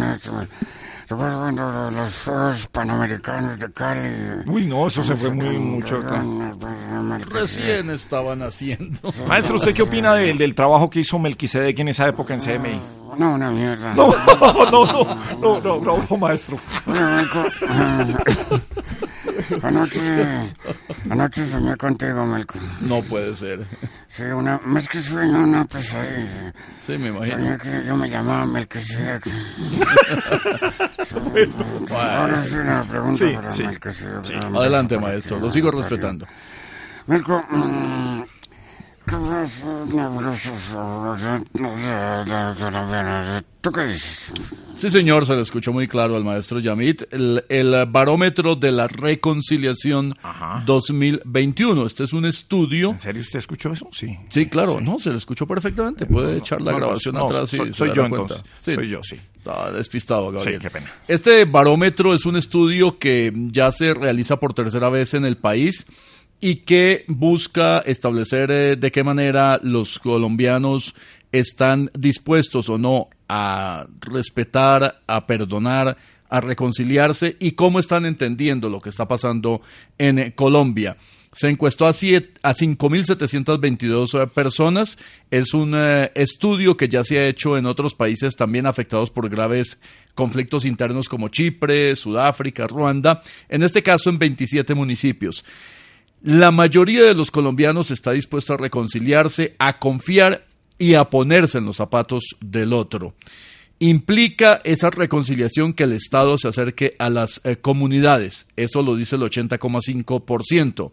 los- 1.17 2.23
Juegos 2.25 2.69
Panamericanos 2.69 3.59
de 3.59 3.73
Cali. 3.73 4.11
Uy, 4.47 4.67
no, 4.67 4.87
eso 4.87 5.03
se 5.03 5.17
fue 5.17 5.31
muy 5.33 5.59
mucho. 5.59 6.03
Recién 7.31 7.91
estaban 7.91 8.43
haciendo. 8.43 9.01
Maestro, 9.27 9.57
¿usted 9.57 9.75
qué 9.75 9.83
opina 9.83 10.15
del, 10.15 10.39
del 10.39 10.55
trabajo 10.55 10.89
que 10.89 11.01
hizo 11.01 11.19
Melquisedec 11.19 11.79
en 11.81 11.89
esa 11.89 12.07
época 12.09 12.35
en 12.35 12.41
CMI? 12.41 12.81
No, 13.19 13.35
una 13.35 13.51
mierda. 13.51 13.93
No, 13.95 14.13
no, 14.71 14.85
no, 14.85 15.05
no, 15.41 15.61
no, 15.61 15.81
no, 15.81 16.07
no, 16.09 16.17
maestro. 16.17 16.59
Anoche, 19.63 20.01
anoche 21.11 21.49
soñé 21.51 21.77
contigo, 21.77 22.25
Melco. 22.25 22.59
No 22.81 23.03
puede 23.03 23.37
ser. 23.37 23.67
Sí, 24.09 24.23
una, 24.25 24.61
es 24.79 24.89
que 24.89 25.01
sueño 25.03 25.43
una 25.45 25.65
pesadilla. 25.65 26.53
Sí, 26.81 26.97
me 26.99 27.09
imagino. 27.09 27.37
Soñé 27.37 27.59
que 27.59 27.85
yo 27.87 27.97
me 27.97 28.09
llamaba 28.09 28.47
Melquisedec. 28.47 29.27
Ahora 31.91 32.43
sí 32.45 32.57
una 32.57 32.83
pregunta 32.85 33.19
Sí, 33.19 33.33
para 33.35 33.53
sí, 33.53 33.63
Melquisedec. 33.65 34.25
sí. 34.25 34.35
Adelante, 34.35 34.99
maestro. 34.99 35.39
Lo 35.39 35.51
sigo 35.51 35.71
respetando. 35.71 36.27
Melco, 37.07 37.43
mm. 37.51 38.23
¿Tú 43.61 43.71
qué 43.73 43.87
dices? 43.87 44.33
Sí, 44.77 44.89
señor, 44.89 45.27
se 45.27 45.35
le 45.35 45.43
escuchó 45.43 45.73
muy 45.73 45.87
claro 45.87 46.17
al 46.17 46.25
maestro 46.25 46.61
Yamit. 46.61 47.03
El, 47.11 47.45
el 47.49 47.85
barómetro 47.87 48.57
de 48.57 48.73
la 48.73 48.87
reconciliación 48.89 50.17
2021. 50.65 51.85
Este 51.87 52.05
es 52.05 52.13
un 52.15 52.25
estudio. 52.25 52.91
¿En 52.93 52.99
serio 52.99 53.21
usted 53.21 53.39
escuchó 53.39 53.71
eso? 53.73 53.89
Sí. 53.93 54.17
Sí, 54.31 54.47
claro, 54.47 54.81
no, 54.81 54.99
se 54.99 55.11
le 55.11 55.19
escuchó 55.19 55.47
perfectamente. 55.47 56.07
Puede 56.07 56.39
echar 56.39 56.61
la 56.63 56.73
no, 56.73 56.79
no, 56.79 56.85
grabación 56.87 57.15
no, 57.17 57.27
atrás 57.27 57.53
y 57.53 57.57
soy- 57.59 57.67
se 57.69 57.73
soy 57.75 57.93
yo, 57.95 58.05
entonces. 58.07 58.43
Soy 58.59 58.89
yo, 58.89 59.03
sí. 59.03 59.21
Está 59.37 59.71
despistado, 59.73 60.31
Gabriel. 60.31 60.61
Sí, 60.61 60.63
qué 60.63 60.71
pena. 60.71 60.91
Este 61.09 61.45
barómetro 61.45 62.15
es 62.15 62.25
un 62.25 62.37
estudio 62.37 62.99
que 62.99 63.33
ya 63.49 63.71
se 63.71 63.93
realiza 63.95 64.37
por 64.39 64.55
tercera 64.55 64.89
vez 64.89 65.13
en 65.15 65.25
el 65.25 65.37
país 65.37 65.87
y 66.41 66.57
que 66.57 67.05
busca 67.09 67.79
establecer 67.81 68.51
eh, 68.51 68.77
de 68.77 68.91
qué 68.91 69.03
manera 69.05 69.59
los 69.63 69.99
colombianos 69.99 70.95
están 71.33 71.91
dispuestos 71.95 72.69
o 72.69 72.79
no 72.79 73.09
a 73.29 73.87
respetar, 74.01 75.01
a 75.07 75.27
perdonar, 75.27 75.97
a 76.29 76.41
reconciliarse 76.41 77.37
y 77.39 77.53
cómo 77.53 77.79
están 77.79 78.07
entendiendo 78.07 78.69
lo 78.69 78.81
que 78.81 78.89
está 78.89 79.07
pasando 79.07 79.61
en 79.99 80.19
eh, 80.19 80.35
Colombia. 80.35 80.97
Se 81.33 81.49
encuestó 81.49 81.87
a, 81.87 81.93
siete- 81.93 82.33
a 82.43 82.53
5.722 82.55 84.29
personas. 84.31 84.99
Es 85.31 85.55
un 85.55 85.75
eh, 85.77 86.11
estudio 86.15 86.77
que 86.77 86.89
ya 86.89 87.05
se 87.05 87.19
ha 87.19 87.27
hecho 87.29 87.57
en 87.57 87.67
otros 87.67 87.95
países 87.95 88.35
también 88.37 88.67
afectados 88.67 89.11
por 89.11 89.29
graves 89.29 89.81
conflictos 90.15 90.65
internos 90.65 91.09
como 91.09 91.29
Chipre, 91.29 91.95
Sudáfrica, 91.97 92.67
Ruanda. 92.67 93.23
En 93.49 93.63
este 93.63 93.83
caso 93.83 94.11
en 94.11 94.19
27 94.19 94.75
municipios. 94.75 95.45
La 96.23 96.51
mayoría 96.51 97.05
de 97.05 97.15
los 97.15 97.31
colombianos 97.31 97.91
está 97.91 98.13
dispuesto 98.13 98.53
a 98.53 98.59
reconciliarse, 98.59 99.55
a 99.59 99.79
confiar 99.79 100.45
y 100.79 100.95
a 100.95 101.05
ponerse 101.05 101.59
en 101.59 101.65
los 101.65 101.77
zapatos 101.77 102.37
del 102.41 102.75
otro. 102.75 103.15
Implica 103.79 104.61
esa 104.63 104.91
reconciliación 104.91 105.73
que 105.73 105.85
el 105.85 105.93
Estado 105.93 106.37
se 106.37 106.49
acerque 106.49 106.95
a 106.99 107.09
las 107.09 107.41
eh, 107.45 107.57
comunidades. 107.57 108.47
Eso 108.57 108.83
lo 108.83 108.95
dice 108.95 109.17
el 109.17 109.23
80,5%. 109.23 110.93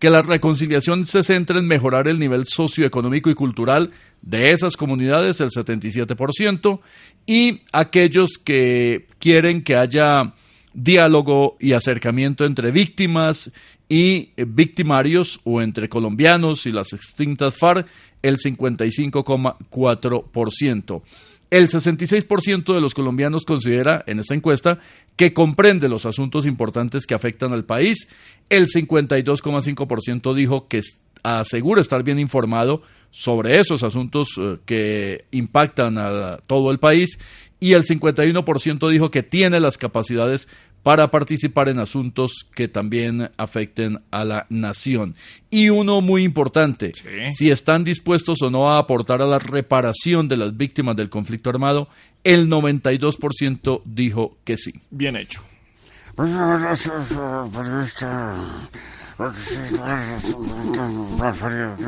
Que 0.00 0.10
la 0.10 0.22
reconciliación 0.22 1.06
se 1.06 1.22
centre 1.22 1.60
en 1.60 1.68
mejorar 1.68 2.08
el 2.08 2.18
nivel 2.18 2.44
socioeconómico 2.46 3.30
y 3.30 3.34
cultural 3.34 3.92
de 4.20 4.50
esas 4.50 4.76
comunidades, 4.76 5.40
el 5.40 5.50
77%, 5.50 6.80
y 7.24 7.62
aquellos 7.72 8.32
que 8.44 9.06
quieren 9.20 9.62
que 9.62 9.76
haya 9.76 10.34
diálogo 10.74 11.56
y 11.58 11.72
acercamiento 11.72 12.44
entre 12.44 12.70
víctimas 12.70 13.50
y 13.88 14.30
victimarios 14.36 15.40
o 15.44 15.62
entre 15.62 15.88
colombianos 15.88 16.66
y 16.66 16.72
las 16.72 16.92
extintas 16.92 17.56
FARC, 17.56 17.86
el 18.22 18.38
55,4%. 18.38 21.02
El 21.48 21.68
66% 21.68 22.74
de 22.74 22.80
los 22.80 22.94
colombianos 22.94 23.44
considera 23.44 24.02
en 24.08 24.18
esta 24.18 24.34
encuesta 24.34 24.80
que 25.14 25.32
comprende 25.32 25.88
los 25.88 26.04
asuntos 26.04 26.44
importantes 26.44 27.06
que 27.06 27.14
afectan 27.14 27.52
al 27.52 27.64
país. 27.64 28.08
El 28.50 28.66
52,5% 28.66 30.34
dijo 30.34 30.66
que 30.66 30.80
asegura 31.22 31.80
estar 31.80 32.02
bien 32.02 32.18
informado 32.18 32.82
sobre 33.10 33.60
esos 33.60 33.84
asuntos 33.84 34.30
eh, 34.38 34.56
que 34.66 35.26
impactan 35.30 35.98
a 35.98 36.38
todo 36.46 36.72
el 36.72 36.78
país 36.78 37.18
y 37.60 37.72
el 37.72 37.84
51% 37.84 38.90
dijo 38.90 39.10
que 39.10 39.22
tiene 39.22 39.60
las 39.60 39.78
capacidades 39.78 40.48
para 40.86 41.10
participar 41.10 41.68
en 41.68 41.80
asuntos 41.80 42.48
que 42.54 42.68
también 42.68 43.32
afecten 43.38 44.04
a 44.12 44.24
la 44.24 44.46
nación. 44.50 45.16
Y 45.50 45.68
uno 45.68 46.00
muy 46.00 46.22
importante, 46.22 46.92
si 47.32 47.50
están 47.50 47.82
dispuestos 47.82 48.40
o 48.40 48.50
no 48.50 48.70
a 48.70 48.78
aportar 48.78 49.20
a 49.20 49.26
la 49.26 49.40
reparación 49.40 50.28
de 50.28 50.36
las 50.36 50.56
víctimas 50.56 50.94
del 50.94 51.10
conflicto 51.10 51.50
armado, 51.50 51.88
el 52.22 52.48
92% 52.48 53.82
dijo 53.84 54.38
que 54.44 54.56
sí. 54.56 54.80
Bien 54.90 55.16
hecho. 55.16 55.42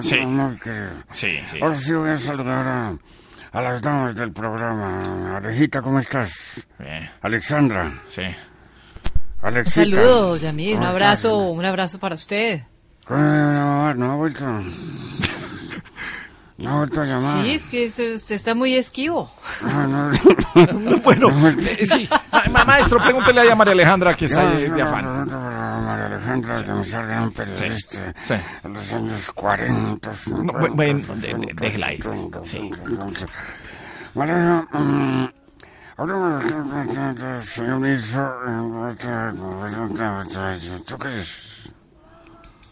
Sí. 0.01 0.17
Sí. 0.17 0.17
Sí, 1.13 1.39
sí. 1.53 1.59
Ahora 1.63 1.79
sí 1.79 1.95
voy 1.95 2.11
a 2.11 2.19
saludar 2.19 2.69
a, 2.69 2.99
a 3.53 3.63
las 3.63 3.81
damas 3.81 4.17
del 4.17 4.33
programa. 4.33 5.37
Alejita, 5.37 5.83
¿cómo 5.83 6.01
estás? 6.01 6.67
Alexandra. 7.23 7.93
Sí. 8.09 8.23
Un 9.41 9.49
Alexita. 9.49 9.85
saludo, 9.85 10.37
Yamil, 10.37 10.73
un 10.75 10.79
¿Cómo 10.79 10.89
abrazo, 10.91 11.39
un 11.39 11.65
abrazo 11.65 11.99
para 11.99 12.15
usted. 12.17 12.61
No, 13.09 13.95
no 13.95 14.13
ha 14.13 14.17
vuelto. 14.17 14.45
No 16.59 16.71
ha 16.71 16.77
vuelto 16.79 17.01
a 17.01 17.05
llamar. 17.05 17.45
Sí, 17.45 17.51
es 17.53 17.67
que 17.69 17.87
usted 17.87 18.35
está 18.35 18.53
muy 18.53 18.75
esquivo. 18.75 19.31
No. 19.63 20.11
bueno, 21.05 21.29
eh, 21.57 21.87
sí. 21.87 22.09
Ma- 22.33 22.43
ma- 22.51 22.65
maestro, 22.65 22.99
pregúntele 22.99 23.43
ahí 23.43 23.49
a 23.49 23.55
María 23.55 23.75
Alejandra 23.75 24.13
que 24.15 24.25
está 24.25 24.51
ahí 24.51 24.69
de 24.69 24.83
afán. 24.83 25.29
María 25.29 26.07
Alejandra, 26.07 26.65
que 26.65 26.73
me 26.73 26.85
salga 26.85 27.23
un 27.23 27.31
periodista 27.33 28.13
Sí. 28.27 28.35
en 28.65 28.73
los 28.73 28.93
años 28.93 29.31
40. 29.37 30.11
No, 30.31 30.53
bu- 30.55 30.75
bueno, 30.75 31.01
de- 31.15 31.35
de- 31.35 31.53
déjela 31.55 31.87
ahí. 31.87 32.01
Sí. 32.43 32.71
María, 34.15 34.67
mm, 34.73 35.27
hablamos 35.99 36.45
de- 36.45 36.95
de- 36.95 37.15
de- 37.15 37.43
señor 37.45 37.81
ministro, 37.81 38.23
eh, 38.49 38.61
¿tú 40.87 40.97
qué 40.99 41.09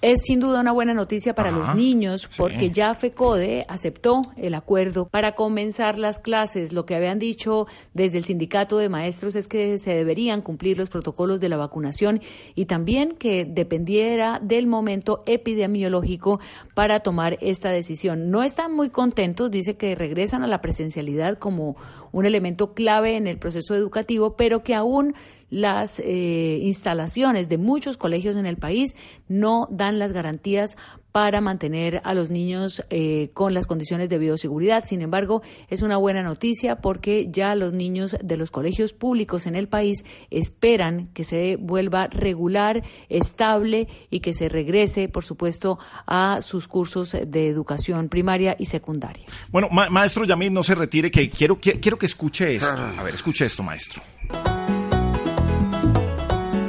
es? 0.00 0.22
Sin 0.22 0.40
duda 0.40 0.60
una 0.60 0.72
buena 0.72 0.94
noticia 0.94 1.34
para 1.34 1.50
Ajá, 1.50 1.58
los 1.58 1.74
niños 1.74 2.26
sí. 2.28 2.36
porque 2.38 2.70
ya 2.70 2.94
FECODE 2.94 3.64
aceptó 3.68 4.22
el 4.36 4.54
acuerdo 4.54 5.08
para 5.08 5.34
comenzar 5.34 5.98
las 5.98 6.18
clases. 6.18 6.72
Lo 6.72 6.86
que 6.86 6.94
habían 6.94 7.18
dicho 7.18 7.66
desde 7.94 8.18
el 8.18 8.24
sindicato 8.24 8.78
de 8.78 8.88
maestros 8.88 9.36
es 9.36 9.48
que 9.48 9.78
se 9.78 9.94
deberían 9.94 10.42
cumplir 10.42 10.78
los 10.78 10.88
protocolos 10.88 11.40
de 11.40 11.48
la 11.48 11.56
vacunación 11.56 12.20
y 12.54 12.66
también 12.66 13.12
que 13.12 13.44
dependiera 13.44 14.40
del 14.42 14.66
momento 14.66 15.22
epidemiológico 15.26 16.40
para 16.74 17.00
tomar 17.00 17.38
esta 17.40 17.70
decisión. 17.70 18.30
No 18.30 18.42
están 18.42 18.74
muy 18.74 18.90
contentos, 18.90 19.50
dice 19.50 19.76
que 19.76 19.94
regresan 19.94 20.42
a 20.42 20.46
la 20.46 20.60
presencialidad 20.60 21.38
como 21.38 21.76
un 22.12 22.26
elemento 22.26 22.74
clave 22.74 23.16
en 23.16 23.26
el 23.26 23.38
proceso 23.38 23.74
educativo, 23.74 24.36
pero 24.36 24.62
que 24.62 24.74
aún 24.74 25.14
las 25.50 26.00
eh, 26.00 26.58
instalaciones 26.62 27.48
de 27.48 27.58
muchos 27.58 27.96
colegios 27.96 28.36
en 28.36 28.46
el 28.46 28.56
país 28.56 28.96
no 29.28 29.68
dan 29.70 29.98
las 29.98 30.12
garantías 30.12 30.76
para 31.12 31.40
mantener 31.40 32.02
a 32.04 32.12
los 32.12 32.28
niños 32.30 32.84
eh, 32.90 33.30
con 33.32 33.54
las 33.54 33.66
condiciones 33.66 34.10
de 34.10 34.18
bioseguridad. 34.18 34.84
Sin 34.84 35.00
embargo, 35.00 35.40
es 35.70 35.80
una 35.80 35.96
buena 35.96 36.22
noticia 36.22 36.76
porque 36.82 37.28
ya 37.30 37.54
los 37.54 37.72
niños 37.72 38.16
de 38.22 38.36
los 38.36 38.50
colegios 38.50 38.92
públicos 38.92 39.46
en 39.46 39.54
el 39.54 39.66
país 39.66 40.04
esperan 40.30 41.08
que 41.14 41.24
se 41.24 41.56
vuelva 41.56 42.08
regular, 42.08 42.82
estable 43.08 43.88
y 44.10 44.20
que 44.20 44.34
se 44.34 44.48
regrese, 44.50 45.08
por 45.08 45.24
supuesto, 45.24 45.78
a 46.06 46.42
sus 46.42 46.68
cursos 46.68 47.16
de 47.26 47.48
educación 47.48 48.08
primaria 48.10 48.54
y 48.58 48.66
secundaria. 48.66 49.24
Bueno, 49.50 49.68
ma- 49.70 49.88
maestro 49.88 50.24
Yamil, 50.26 50.52
no 50.52 50.62
se 50.62 50.74
retire, 50.74 51.10
que 51.10 51.30
quiero, 51.30 51.58
que- 51.58 51.80
quiero 51.80 51.96
que 51.98 52.06
escuche 52.06 52.56
esto. 52.56 52.68
A 52.76 53.02
ver, 53.02 53.14
escuche 53.14 53.46
esto, 53.46 53.62
maestro. 53.62 54.02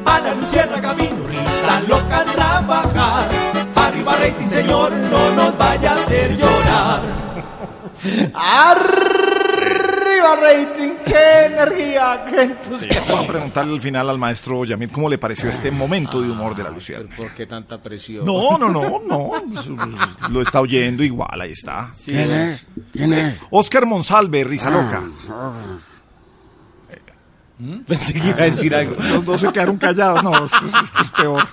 Ana 0.10 0.34
Luciana 0.36 0.82
Camino, 0.82 1.28
risa 1.28 1.82
loca 1.88 2.20
a 2.22 2.26
trabajar. 2.26 3.30
Arriba 3.76 4.16
rating, 4.16 4.48
señor, 4.48 4.92
no 4.94 5.32
nos 5.36 5.58
vaya 5.58 5.92
a 5.92 5.96
hacer 5.96 6.38
llorar. 6.38 7.02
Arriba 8.34 10.36
rating, 10.42 10.90
qué 11.06 11.46
energía, 11.46 12.26
qué 12.30 12.36
Sí, 12.36 12.42
entusiasmo. 12.42 13.06
vamos 13.10 13.30
a 13.30 13.32
preguntarle 13.32 13.74
al 13.74 13.82
final 13.82 14.10
al 14.10 14.18
maestro 14.18 14.66
Yamil 14.66 14.92
cómo 14.92 15.10
le 15.10 15.18
pareció 15.18 15.50
este 15.50 15.72
momento 15.72 16.22
de 16.22 16.30
humor 16.32 16.56
de 16.56 16.64
la 16.64 16.70
Luciana. 16.70 17.06
¿Por 17.16 17.32
qué 17.32 17.46
tanta 17.46 17.82
presión? 17.82 18.26
No, 18.26 18.58
no, 18.58 18.70
no, 18.70 19.02
no. 19.08 19.32
pues, 19.54 19.68
Lo 20.30 20.42
está 20.42 20.62
oyendo 20.62 21.04
igual, 21.04 21.40
ahí 21.42 21.52
está. 21.52 21.92
¿Quién 22.06 22.32
es? 22.32 22.68
¿Quién 22.94 23.14
es? 23.14 23.42
Oscar 23.52 23.86
Monsalve, 23.86 24.44
Risa 24.44 24.70
Loca. 24.70 25.04
Pensé 27.88 28.14
que 28.14 28.28
iba 28.30 28.38
a 28.38 28.46
decir 28.46 28.74
algo. 28.76 28.96
Los 29.02 29.26
dos 29.26 29.42
se 29.42 29.52
quedaron 29.52 29.78
callados. 29.78 30.24
No, 30.24 30.32
esto 30.32 30.58
es, 30.66 30.74
esto 30.74 31.02
es 31.02 31.10
peor. 31.10 31.48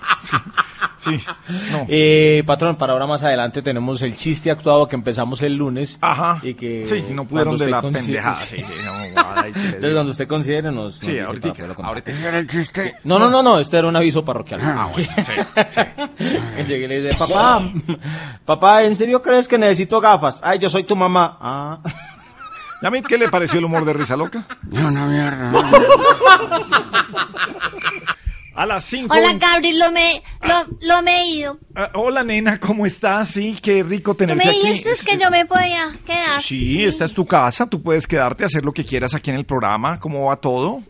Sí, 0.98 1.18
sí, 1.18 1.26
no. 1.70 1.86
Eh, 1.88 2.42
patrón, 2.46 2.76
para 2.76 2.92
ahora 2.92 3.07
más 3.07 3.22
adelante 3.22 3.62
tenemos 3.62 4.02
el 4.02 4.16
chiste 4.16 4.50
actuado 4.50 4.86
que 4.88 4.96
empezamos 4.96 5.42
el 5.42 5.55
lunes. 5.55 5.98
Ajá. 6.00 6.40
Y 6.42 6.55
que 6.55 6.84
Sí, 6.86 7.05
no 7.11 7.24
pudieron 7.24 7.57
de 7.57 7.68
la 7.68 7.82
pendejada. 7.82 8.36
Sí, 8.44 8.57
sí, 8.57 8.62
no, 8.84 8.92
que 9.00 9.48
Entonces, 9.48 9.92
cuando 9.92 10.11
usted 10.11 10.28
considere, 10.28 10.70
nos. 10.70 10.76
nos 10.84 10.94
Sí, 10.96 11.07
dice 11.07 11.22
ahorita, 11.22 11.52
ahorita. 11.82 12.11
¿Ese 12.11 12.28
era 12.28 12.38
el 12.38 12.48
chiste? 12.48 12.94
No, 13.05 13.18
no, 13.18 13.30
no, 13.30 13.42
no, 13.42 13.59
este 13.59 13.78
era 13.78 13.88
un 13.88 13.96
aviso 13.96 14.24
parroquial. 14.24 14.61
Ah, 14.62 14.90
bueno, 14.92 15.11
sí, 15.68 15.80
que 16.57 16.64
llegue 16.64 16.84
y 16.84 16.88
le 16.88 17.02
dice, 17.02 17.18
papá, 17.18 17.62
papá, 18.44 18.82
¿en 18.84 18.96
serio 18.96 19.22
crees 19.22 19.48
que 19.48 19.59
necesito 19.59 20.00
gafas? 20.00 20.40
Ay, 20.44 20.59
yo 20.59 20.68
soy 20.68 20.84
tu 20.84 20.96
mamá. 20.96 21.38
Ah. 21.40 21.78
Yamil, 22.83 23.03
¿qué 23.07 23.16
le 23.18 23.29
pareció 23.29 23.59
el 23.59 23.64
humor 23.64 23.85
de 23.85 23.93
Risa 23.95 24.16
Loca? 24.16 24.47
No, 24.70 24.89
una 24.89 25.07
mierda. 25.07 25.53
A 28.57 28.66
las 28.66 28.85
5. 28.85 29.12
Hola, 29.12 29.33
Gabriel, 29.33 29.81
lo 29.81 29.91
me, 29.91 30.22
lo, 30.43 30.55
lo 30.87 31.03
me 31.03 31.22
he 31.22 31.27
ido. 31.29 31.59
hola, 31.95 32.22
nena, 32.22 32.61
¿cómo 32.61 32.87
estás? 32.87 33.31
Sí, 33.31 33.59
qué 33.61 33.83
rico 33.83 34.14
tenerte 34.14 34.45
me 34.45 34.51
aquí. 34.51 34.61
dijiste 34.68 34.91
que 35.11 35.18
yo 35.18 35.29
me 35.29 35.45
podía 35.45 35.93
quedar. 36.07 36.41
Sí, 36.41 36.85
esta 36.85 37.05
es 37.07 37.12
tu 37.12 37.27
casa, 37.27 37.66
tú 37.66 37.83
puedes 37.83 38.07
quedarte 38.07 38.45
hacer 38.45 38.64
lo 38.64 38.72
que 38.72 38.85
quieras 38.85 39.12
aquí 39.12 39.31
en 39.31 39.37
el 39.37 39.45
programa. 39.45 39.99
¿Cómo 39.99 40.27
va 40.27 40.37
todo? 40.37 40.83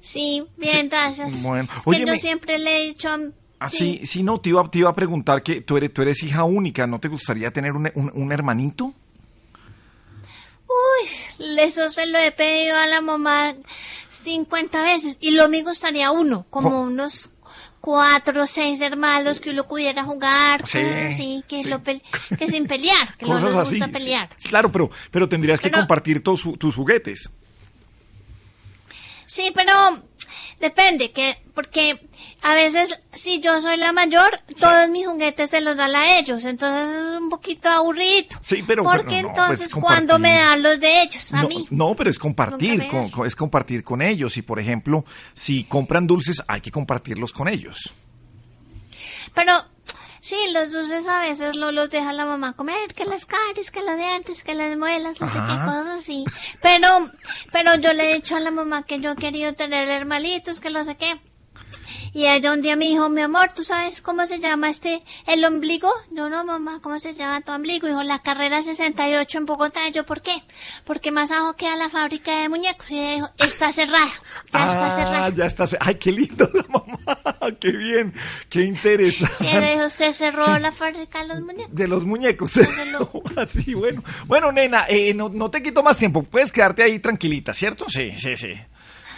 Sí, 0.00 0.44
bien, 0.56 0.88
gracias. 0.88 1.42
Bueno, 1.42 1.68
Es 1.86 1.96
que 1.98 2.04
yo 2.06 2.14
siempre 2.16 2.58
le 2.60 2.76
he 2.76 2.86
dicho... 2.86 3.08
Ah, 3.58 3.68
sí, 3.68 4.00
sí, 4.04 4.22
no, 4.22 4.40
te 4.40 4.50
iba, 4.50 4.62
te 4.70 4.78
iba 4.78 4.90
a 4.90 4.94
preguntar 4.94 5.42
que 5.42 5.60
tú 5.60 5.76
eres, 5.76 5.92
tú 5.92 6.02
eres 6.02 6.22
hija 6.22 6.44
única, 6.44 6.86
¿no 6.86 7.00
te 7.00 7.08
gustaría 7.08 7.50
tener 7.52 7.72
un, 7.72 7.90
un- 7.94 8.10
un 8.14 8.32
hermanito? 8.32 8.92
Eso 11.58 11.90
se 11.90 12.06
lo 12.06 12.18
he 12.18 12.30
pedido 12.32 12.76
a 12.76 12.86
la 12.86 13.00
mamá 13.00 13.54
50 14.10 14.82
veces. 14.82 15.16
Y 15.20 15.32
lo 15.32 15.48
me 15.48 15.62
gustaría 15.62 16.10
uno, 16.10 16.46
como 16.50 16.82
unos 16.82 17.30
cuatro 17.80 18.44
o 18.44 18.46
seis 18.46 18.80
hermanos 18.80 19.40
que 19.40 19.50
uno 19.50 19.66
pudiera 19.66 20.04
jugar, 20.04 20.66
Sí, 20.68 20.78
cosas 20.78 21.12
así, 21.12 21.44
que, 21.48 21.64
lo 21.64 21.82
pel- 21.82 22.00
que 22.38 22.48
sin 22.48 22.66
pelear, 22.68 23.16
que 23.16 23.26
no 23.26 23.32
Cosas 23.32 23.54
nos 23.54 23.66
así. 23.68 23.78
gusta 23.80 23.90
pelear. 23.92 24.28
Sí, 24.36 24.48
Claro, 24.48 24.70
pero, 24.70 24.88
pero 25.10 25.28
tendrías 25.28 25.60
que 25.60 25.70
compartir 25.70 26.22
tus, 26.22 26.46
tus 26.58 26.76
juguetes. 26.76 27.28
Sí, 29.26 29.50
pero 29.54 29.72
depende, 30.62 31.10
que 31.10 31.36
porque 31.54 32.00
a 32.40 32.54
veces 32.54 32.98
si 33.12 33.40
yo 33.40 33.60
soy 33.60 33.76
la 33.76 33.92
mayor, 33.92 34.40
todos 34.58 34.88
mis 34.88 35.06
juguetes 35.06 35.50
se 35.50 35.60
los 35.60 35.76
dan 35.76 35.94
a 35.94 36.18
ellos, 36.18 36.42
entonces 36.46 36.88
es 36.96 37.18
un 37.20 37.28
poquito 37.28 37.68
aburrido. 37.68 38.38
Sí, 38.40 38.64
pero... 38.66 38.82
porque 38.82 39.16
pero 39.16 39.22
no, 39.22 39.28
entonces 39.30 39.68
pues, 39.72 39.84
cuando 39.84 40.18
me 40.18 40.32
dan 40.32 40.62
los 40.62 40.80
de 40.80 41.02
ellos, 41.02 41.32
a 41.34 41.42
No, 41.42 41.48
mí. 41.48 41.66
no, 41.70 41.94
pero 41.94 42.08
es 42.08 42.18
compartir, 42.18 42.88
con- 42.88 43.26
es 43.26 43.36
compartir 43.36 43.84
con 43.84 44.00
ellos. 44.00 44.36
Y 44.38 44.42
por 44.42 44.58
ejemplo, 44.58 45.04
si 45.34 45.64
compran 45.64 46.06
dulces, 46.06 46.42
hay 46.48 46.60
que 46.62 46.70
compartirlos 46.70 47.32
con 47.32 47.48
ellos. 47.48 47.92
Pero 49.34 49.52
sí, 50.22 50.36
los 50.52 50.72
dulces 50.72 51.06
a 51.06 51.20
veces 51.20 51.56
lo, 51.56 51.72
los 51.72 51.90
deja 51.90 52.12
la 52.12 52.24
mamá 52.24 52.54
comer, 52.54 52.94
que 52.94 53.04
las 53.04 53.26
caries, 53.26 53.70
que 53.70 53.82
los 53.82 53.98
dientes, 53.98 54.42
que 54.42 54.54
las 54.54 54.74
muelas, 54.78 55.20
no 55.20 55.28
sé 55.28 55.34
qué 55.34 55.64
cosas 55.64 55.86
así. 55.98 56.24
Pero, 56.62 56.88
pero 57.52 57.74
yo 57.74 57.92
le 57.92 58.10
he 58.10 58.14
dicho 58.14 58.36
a 58.36 58.40
la 58.40 58.50
mamá 58.50 58.84
que 58.84 59.00
yo 59.00 59.10
he 59.12 59.16
querido 59.16 59.52
tener 59.52 59.88
hermanitos, 59.88 60.60
que 60.60 60.70
no 60.70 60.82
sé 60.84 60.96
qué. 60.96 61.20
Y 62.14 62.26
ella 62.26 62.52
un 62.52 62.60
día 62.62 62.76
me 62.76 62.86
dijo, 62.86 63.08
mi 63.08 63.22
amor, 63.22 63.52
¿tú 63.54 63.64
sabes 63.64 64.00
cómo 64.02 64.26
se 64.26 64.38
llama 64.38 64.68
este, 64.70 65.02
el 65.26 65.44
ombligo? 65.44 65.90
Yo 66.10 66.28
no, 66.28 66.44
mamá, 66.44 66.80
¿cómo 66.82 66.98
se 66.98 67.14
llama 67.14 67.40
tu 67.40 67.52
ombligo? 67.52 67.86
Dijo, 67.88 68.02
la 68.02 68.18
carrera 68.20 68.62
68 68.62 69.38
en 69.38 69.46
Bogotá. 69.46 69.88
Y 69.88 69.92
yo, 69.92 70.04
¿por 70.04 70.20
qué? 70.22 70.32
Porque 70.84 71.10
más 71.10 71.30
abajo 71.30 71.54
queda 71.56 71.76
la 71.76 71.88
fábrica 71.88 72.40
de 72.40 72.48
muñecos. 72.48 72.90
Y 72.90 72.98
ella 72.98 73.14
dijo, 73.14 73.30
está 73.38 73.72
cerrada, 73.72 74.06
ya 74.52 74.68
está 74.68 74.96
cerrada. 74.96 75.26
Ah, 75.26 75.30
ya 75.30 75.46
está. 75.46 75.66
ce- 75.66 75.78
Ay, 75.80 75.94
qué 75.96 76.12
lindo 76.12 76.48
la 76.52 76.64
mamá. 76.68 76.98
Qué 77.60 77.70
bien. 77.72 78.12
Qué 78.48 78.62
interesante. 78.64 79.34
Ella 79.48 79.72
dijo, 79.74 79.90
se 79.90 80.12
cerró 80.14 80.58
la 80.58 80.70
fábrica 80.72 81.20
de 81.22 81.28
los 81.28 81.40
muñecos. 81.40 81.74
De 81.74 81.88
los 81.88 82.04
muñecos. 82.04 82.52
Así, 83.36 83.74
bueno. 83.74 84.02
Bueno, 84.26 84.52
nena, 84.52 84.84
eh, 84.88 85.14
no, 85.14 85.28
no 85.28 85.50
te 85.50 85.62
quito 85.62 85.82
más 85.82 85.96
tiempo. 85.96 86.22
Puedes 86.22 86.52
quedarte 86.52 86.82
ahí 86.82 86.98
tranquilita, 86.98 87.54
¿cierto? 87.54 87.86
Sí, 87.88 88.12
sí, 88.12 88.36
sí. 88.36 88.52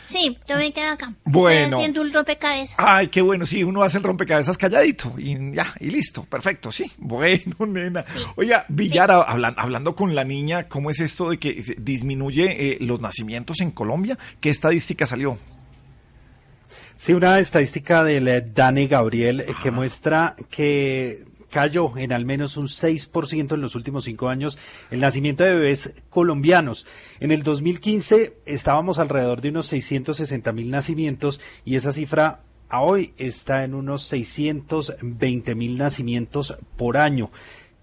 Sí, 0.06 0.36
yo 0.46 0.56
me 0.56 0.72
quedo 0.72 0.92
acá. 0.92 1.12
Bueno. 1.24 1.60
Estoy 1.64 1.78
haciendo 1.78 2.02
un 2.02 2.12
rompecabezas. 2.12 2.74
Ay, 2.78 3.08
qué 3.08 3.22
bueno, 3.22 3.46
sí, 3.46 3.64
uno 3.64 3.82
hace 3.82 3.98
el 3.98 4.04
rompecabezas 4.04 4.58
calladito 4.58 5.14
y 5.18 5.52
ya, 5.54 5.72
y 5.80 5.90
listo, 5.90 6.24
perfecto, 6.24 6.70
sí. 6.70 6.90
Bueno, 6.98 7.54
nena. 7.66 8.04
Oiga, 8.36 8.66
Villara, 8.68 9.22
hablan- 9.26 9.54
hablando 9.56 9.94
con 9.94 10.14
la 10.14 10.24
niña, 10.24 10.68
¿cómo 10.68 10.90
es 10.90 11.00
esto 11.00 11.30
de 11.30 11.38
que 11.38 11.76
disminuye 11.78 12.72
eh, 12.72 12.78
los 12.80 13.00
nacimientos 13.00 13.60
en 13.60 13.70
Colombia? 13.70 14.18
¿Qué 14.40 14.50
estadística 14.50 15.06
salió? 15.06 15.38
Sí, 16.96 17.12
una 17.12 17.38
estadística 17.40 18.04
del 18.04 18.28
eh, 18.28 18.40
Dane 18.54 18.86
Gabriel 18.86 19.40
eh, 19.40 19.54
que 19.62 19.70
muestra 19.70 20.36
que 20.50 21.24
cayó 21.54 21.96
en 21.96 22.12
al 22.12 22.24
menos 22.24 22.56
un 22.56 22.66
6% 22.66 23.54
en 23.54 23.60
los 23.60 23.76
últimos 23.76 24.02
cinco 24.04 24.28
años 24.28 24.58
el 24.90 24.98
nacimiento 24.98 25.44
de 25.44 25.54
bebés 25.54 26.02
colombianos. 26.10 26.84
En 27.20 27.30
el 27.30 27.44
2015 27.44 28.38
estábamos 28.44 28.98
alrededor 28.98 29.40
de 29.40 29.50
unos 29.50 29.68
660 29.68 30.52
mil 30.52 30.68
nacimientos 30.72 31.40
y 31.64 31.76
esa 31.76 31.92
cifra 31.92 32.40
a 32.68 32.80
hoy 32.80 33.14
está 33.18 33.62
en 33.62 33.74
unos 33.74 34.02
620 34.02 35.54
mil 35.54 35.78
nacimientos 35.78 36.56
por 36.76 36.96
año. 36.96 37.30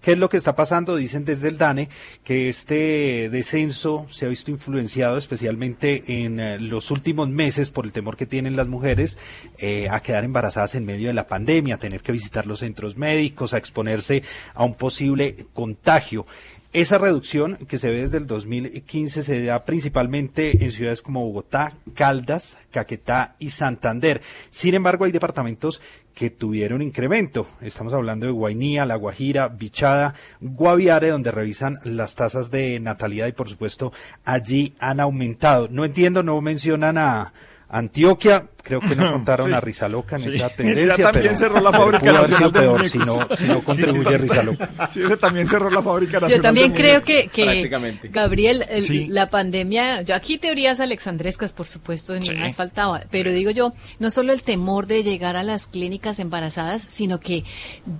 ¿Qué 0.02 0.12
es 0.12 0.18
lo 0.18 0.28
que 0.28 0.36
está 0.36 0.56
pasando? 0.56 0.96
Dicen 0.96 1.24
desde 1.24 1.46
el 1.46 1.58
DANE 1.58 1.88
que 2.24 2.48
este 2.48 3.30
descenso 3.30 4.06
se 4.10 4.26
ha 4.26 4.28
visto 4.28 4.50
influenciado 4.50 5.16
especialmente 5.16 6.24
en 6.24 6.40
eh, 6.40 6.58
los 6.58 6.90
últimos 6.90 7.28
meses 7.28 7.70
por 7.70 7.84
el 7.84 7.92
temor 7.92 8.16
que 8.16 8.26
tienen 8.26 8.56
las 8.56 8.66
mujeres 8.66 9.16
eh, 9.58 9.86
a 9.88 10.00
quedar 10.00 10.24
embarazadas 10.24 10.74
en 10.74 10.84
medio 10.84 11.06
de 11.06 11.14
la 11.14 11.28
pandemia, 11.28 11.76
a 11.76 11.78
tener 11.78 12.02
que 12.02 12.10
visitar 12.10 12.48
los 12.48 12.58
centros 12.58 12.96
médicos, 12.96 13.54
a 13.54 13.58
exponerse 13.58 14.24
a 14.54 14.64
un 14.64 14.74
posible 14.74 15.46
contagio. 15.52 16.26
Esa 16.72 16.96
reducción 16.96 17.58
que 17.68 17.78
se 17.78 17.90
ve 17.90 18.00
desde 18.00 18.16
el 18.16 18.26
2015 18.26 19.22
se 19.22 19.44
da 19.44 19.66
principalmente 19.66 20.64
en 20.64 20.72
ciudades 20.72 21.02
como 21.02 21.22
Bogotá, 21.26 21.74
Caldas, 21.94 22.56
Caquetá 22.70 23.36
y 23.38 23.50
Santander. 23.50 24.22
Sin 24.50 24.74
embargo, 24.74 25.04
hay 25.04 25.12
departamentos 25.12 25.82
que 26.14 26.30
tuvieron 26.30 26.82
incremento. 26.82 27.46
Estamos 27.60 27.92
hablando 27.94 28.26
de 28.26 28.32
Guainía, 28.32 28.86
La 28.86 28.96
Guajira, 28.96 29.48
Bichada, 29.48 30.14
Guaviare, 30.40 31.08
donde 31.08 31.30
revisan 31.30 31.78
las 31.84 32.14
tasas 32.14 32.50
de 32.50 32.78
natalidad 32.80 33.26
y 33.26 33.32
por 33.32 33.48
supuesto 33.48 33.92
allí 34.24 34.74
han 34.78 35.00
aumentado. 35.00 35.68
No 35.68 35.84
entiendo, 35.84 36.22
no 36.22 36.40
mencionan 36.40 36.98
a 36.98 37.32
Antioquia, 37.72 38.46
creo 38.62 38.80
que 38.80 38.94
no 38.94 39.10
contaron 39.12 39.48
Sí. 39.48 39.52
a 39.54 39.60
Rizaloca 39.60 40.16
en 40.16 40.22
Sí. 40.22 40.28
esa 40.36 40.48
tendencia. 40.54 40.96
Ya 40.96 41.04
también 41.04 41.24
pero- 41.34 41.36
cerró 41.36 41.60
la 41.60 41.72
fábrica 41.72 42.12
nacional 42.12 42.52
de 42.52 42.60
peor 42.60 42.88
si 42.88 42.98
no, 42.98 43.14
muñecos. 43.14 43.38
si 43.38 43.44
no 43.46 43.54
Sí, 43.58 43.60
contribuye 43.64 44.02
total. 44.04 44.18
Rizaloca. 44.20 44.88
Sí, 44.92 45.00
ese 45.02 45.16
también 45.16 45.48
cerró 45.48 45.70
la 45.70 45.82
fábrica 45.82 46.28
Yo 46.28 46.40
también 46.40 46.72
de 46.72 46.78
creo 46.78 47.02
que, 47.02 47.28
que 47.28 47.68
Gabriel, 48.10 48.62
el- 48.68 49.12
la 49.12 49.30
pandemia, 49.30 50.02
yo 50.02 50.14
aquí 50.14 50.38
teorías 50.38 50.78
alexandrescas, 50.80 51.52
por 51.52 51.66
supuesto, 51.66 52.14
ni 52.14 52.26
Sí. 52.26 52.34
más 52.34 52.54
faltaba, 52.54 53.00
pero 53.10 53.32
digo 53.32 53.50
yo, 53.50 53.72
no 53.98 54.10
solo 54.10 54.32
el 54.32 54.42
temor 54.42 54.86
de 54.86 55.02
llegar 55.02 55.36
a 55.36 55.42
las 55.42 55.66
clínicas 55.66 56.18
embarazadas, 56.18 56.82
sino 56.88 57.18
que 57.20 57.44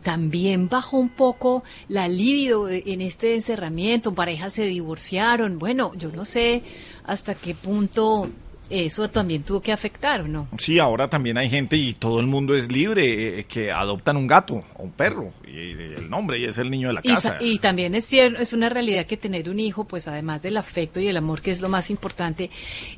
también 0.03 0.69
bajó 0.69 0.99
un 0.99 1.09
poco 1.11 1.63
la 1.89 2.09
libido 2.09 2.69
en 2.69 3.01
este 3.01 3.35
encerramiento, 3.35 4.15
parejas 4.15 4.53
se 4.53 4.65
divorciaron, 4.65 5.59
bueno, 5.59 5.93
yo 5.97 6.11
no 6.13 6.25
sé 6.25 6.63
hasta 7.05 7.35
qué 7.35 7.55
punto 7.55 8.29
eso 8.73 9.09
también 9.11 9.43
tuvo 9.43 9.61
que 9.61 9.71
afectar 9.73 10.29
no. 10.29 10.49
Sí, 10.59 10.79
ahora 10.79 11.09
también 11.09 11.37
hay 11.39 11.49
gente 11.51 11.77
y 11.77 11.93
todo 11.95 12.19
el 12.21 12.27
mundo 12.27 12.55
es 12.57 12.73
libre 12.73 13.41
eh, 13.41 13.45
que 13.45 13.71
adoptan 13.71 14.17
un 14.17 14.27
gato 14.27 14.65
o 14.77 14.83
un 14.85 14.93
perro 14.93 15.33
y 15.47 15.71
el 15.73 16.09
nombre 16.09 16.39
y 16.39 16.45
es 16.47 16.57
el 16.59 16.71
niño 16.71 16.89
de 16.89 16.95
la 16.95 17.01
Y, 17.05 17.09
casa. 17.15 17.37
sa- 17.39 17.45
y 17.45 17.59
también 17.59 17.95
es 17.95 18.07
cierto, 18.07 18.41
es 18.41 18.53
una 18.53 18.69
realidad 18.69 19.05
que 19.07 19.17
tener 19.17 19.49
un 19.51 19.61
hijo, 19.61 19.85
pues 19.85 20.09
además 20.09 20.41
del 20.43 20.57
afecto 20.57 20.99
y 21.01 21.09
el 21.09 21.17
amor, 21.17 21.41
que 21.43 21.51
es 21.51 21.61
lo 21.61 21.69
más 21.69 21.91
importante, 21.91 22.51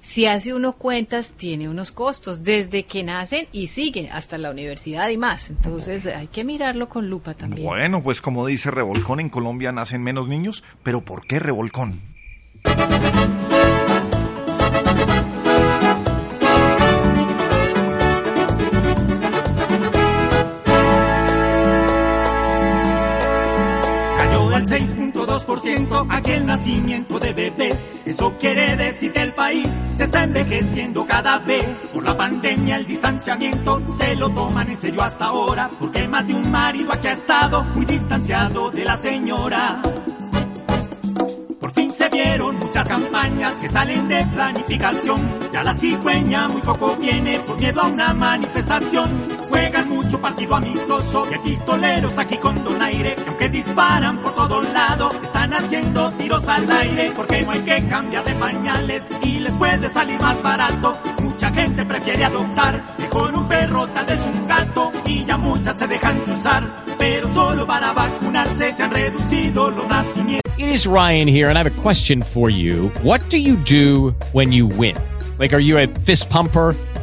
si 0.02 0.26
hace 0.26 0.54
uno 0.54 0.74
cuentas, 0.74 1.34
tiene 1.36 1.68
unos 1.68 1.90
costos 1.92 2.42
desde 2.44 2.84
que 2.84 3.02
nacen 3.02 3.48
y 3.52 3.66
siguen 3.68 4.08
hasta 4.12 4.38
la 4.38 4.50
universidad 4.50 5.08
y 5.08 5.18
más. 5.18 5.50
Entonces 5.50 6.06
hay 6.06 6.28
que 6.28 6.44
mirarlo 6.44 6.88
con 6.88 7.10
lupa 7.10 7.34
también. 7.34 7.66
Bueno, 7.66 8.02
pues 8.02 8.20
como 8.20 8.46
dice 8.46 8.70
Revolcón, 8.70 9.18
en 9.20 9.28
Colombia 9.30 9.72
nacen 9.72 10.02
menos 10.02 10.28
niños, 10.28 10.62
pero 10.82 11.04
¿por 11.04 11.26
qué 11.26 11.38
Revolcón? 11.40 12.00
6.2% 25.64 26.06
aquel 26.10 26.46
nacimiento 26.46 27.18
de 27.18 27.32
bebés. 27.32 27.86
Eso 28.04 28.34
quiere 28.38 28.76
decir 28.76 29.12
que 29.12 29.22
el 29.22 29.32
país 29.32 29.68
se 29.96 30.04
está 30.04 30.24
envejeciendo 30.24 31.06
cada 31.06 31.38
vez. 31.38 31.90
Por 31.94 32.04
la 32.04 32.16
pandemia, 32.16 32.76
el 32.76 32.86
distanciamiento 32.86 33.80
se 33.96 34.14
lo 34.14 34.28
toman 34.30 34.70
en 34.70 34.78
serio 34.78 35.02
hasta 35.02 35.26
ahora. 35.26 35.70
Porque 35.78 36.06
más 36.06 36.26
de 36.26 36.34
un 36.34 36.50
marido 36.50 36.92
aquí 36.92 37.06
ha 37.06 37.12
estado 37.12 37.62
muy 37.62 37.86
distanciado 37.86 38.70
de 38.70 38.84
la 38.84 38.96
señora. 38.96 39.80
Por 41.60 41.72
fin 41.72 41.90
se 41.92 42.10
vieron 42.10 42.58
muchas 42.58 42.86
campañas 42.86 43.54
que 43.54 43.68
salen 43.68 44.06
de 44.06 44.22
planificación. 44.26 45.20
Ya 45.50 45.62
la 45.62 45.74
cigüeña 45.74 46.48
muy 46.48 46.60
poco 46.60 46.94
viene 46.96 47.40
por 47.40 47.58
miedo 47.58 47.80
a 47.80 47.86
una 47.86 48.12
manifestación. 48.12 49.34
Juegan 49.49 49.88
mucho 49.88 50.20
partido 50.20 50.55
amistoso 50.57 51.26
y 51.30 51.34
hay 51.34 51.40
pistoleros 51.40 52.18
aquí 52.18 52.36
con 52.36 52.62
donaire. 52.64 53.14
Que 53.16 53.28
aunque 53.28 53.49
disparan 53.49 54.18
por 54.18 54.34
todo 54.34 54.62
lado, 54.62 55.11
están 55.22 55.53
haciendo 55.53 56.11
tiros 56.12 56.49
al 56.49 56.70
aire. 56.70 57.12
Porque 57.14 57.42
no 57.42 57.53
hay 57.53 57.61
que 57.61 57.86
cambiar 57.88 58.24
de 58.24 58.34
pañales 58.34 59.05
y 59.22 59.40
les 59.40 59.53
puede 59.55 59.88
salir 59.88 60.20
más 60.20 60.42
barato. 60.42 60.97
Mucha 61.22 61.51
gente 61.51 61.84
prefiere 61.84 62.24
adoptar 62.24 62.82
mejor 62.99 63.34
un 63.34 63.49
perro, 63.49 63.86
tal 63.88 64.07
vez 64.07 64.20
un 64.26 64.47
gato. 64.49 64.92
Y 65.07 65.24
ya 65.24 65.36
muchas 65.36 65.78
se 65.78 65.86
dejan 65.86 66.18
cruzar, 66.20 66.62
pero 66.99 67.32
solo 67.32 67.66
para 67.66 67.92
vacunarse 67.92 68.74
se 68.74 68.82
han 68.82 68.90
reducido 68.90 69.70
los 69.70 69.86
nacimientos. 69.88 70.45
It 70.57 70.68
is 70.68 70.86
Ryan 70.86 71.26
here, 71.26 71.49
and 71.49 71.59
I 71.59 71.62
have 71.62 71.66
a 71.66 71.82
question 71.82 72.22
for 72.22 72.49
you. 72.49 72.90
What 73.03 73.20
do 73.28 73.38
you 73.38 73.57
do 73.57 74.14
when 74.32 74.53
you 74.53 74.66
win? 74.66 74.97
Like, 75.38 75.53
are 75.53 75.61
you 75.61 75.78
a 75.78 75.88
fist 75.88 76.30
pumper? 76.30 76.74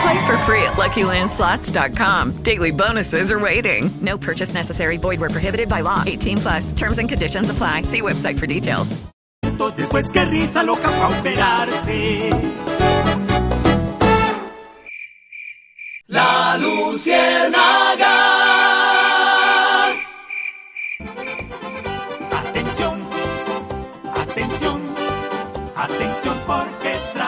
Play 0.00 0.26
for 0.26 0.36
free 0.38 0.62
at 0.62 0.74
LuckyLandSlots.com. 0.76 2.42
Daily 2.42 2.70
bonuses 2.70 3.30
are 3.30 3.38
waiting. 3.38 3.90
No 4.00 4.16
purchase 4.16 4.54
necessary. 4.54 4.96
Void 4.96 5.20
where 5.20 5.28
prohibited 5.28 5.68
by 5.68 5.82
law. 5.82 6.02
18 6.06 6.38
plus. 6.38 6.72
Terms 6.72 6.98
and 6.98 7.08
conditions 7.08 7.50
apply. 7.50 7.82
See 7.82 8.00
website 8.00 8.38
for 8.38 8.46
details. 8.46 8.96
Después 9.76 10.10
que 10.10 10.24
risa 10.24 10.62
loca 10.62 10.88
va 10.88 11.06
a 11.06 11.10
operarse. 11.10 12.30
La 16.06 16.56
Luciérnaga. 16.56 18.16
Atención, 22.32 22.98
atención, 24.14 24.80
atención 25.76 26.36
porque. 26.46 27.19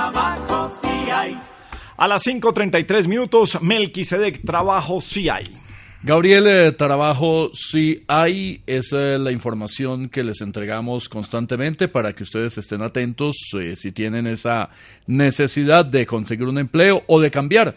A 1.97 2.09
las 2.09 2.26
5.33 2.26 3.07
minutos, 3.07 3.61
Melquisedec, 3.61 4.45
trabajo 4.45 5.01
sí 5.01 5.28
hay. 5.28 5.62
Gabriel, 6.05 6.49
eh, 6.49 6.72
trabajo 6.72 7.53
sí 7.55 8.03
hay, 8.09 8.61
esa 8.66 9.14
es 9.14 9.20
la 9.20 9.30
información 9.30 10.09
que 10.09 10.24
les 10.24 10.40
entregamos 10.40 11.09
constantemente 11.09 11.86
para 11.86 12.12
que 12.12 12.24
ustedes 12.24 12.59
estén 12.59 12.82
atentos 12.82 13.36
eh, 13.61 13.76
si 13.76 13.93
tienen 13.93 14.26
esa 14.26 14.68
necesidad 15.07 15.84
de 15.84 16.05
conseguir 16.05 16.49
un 16.49 16.59
empleo 16.59 17.05
o 17.07 17.20
de 17.20 17.30
cambiar, 17.30 17.76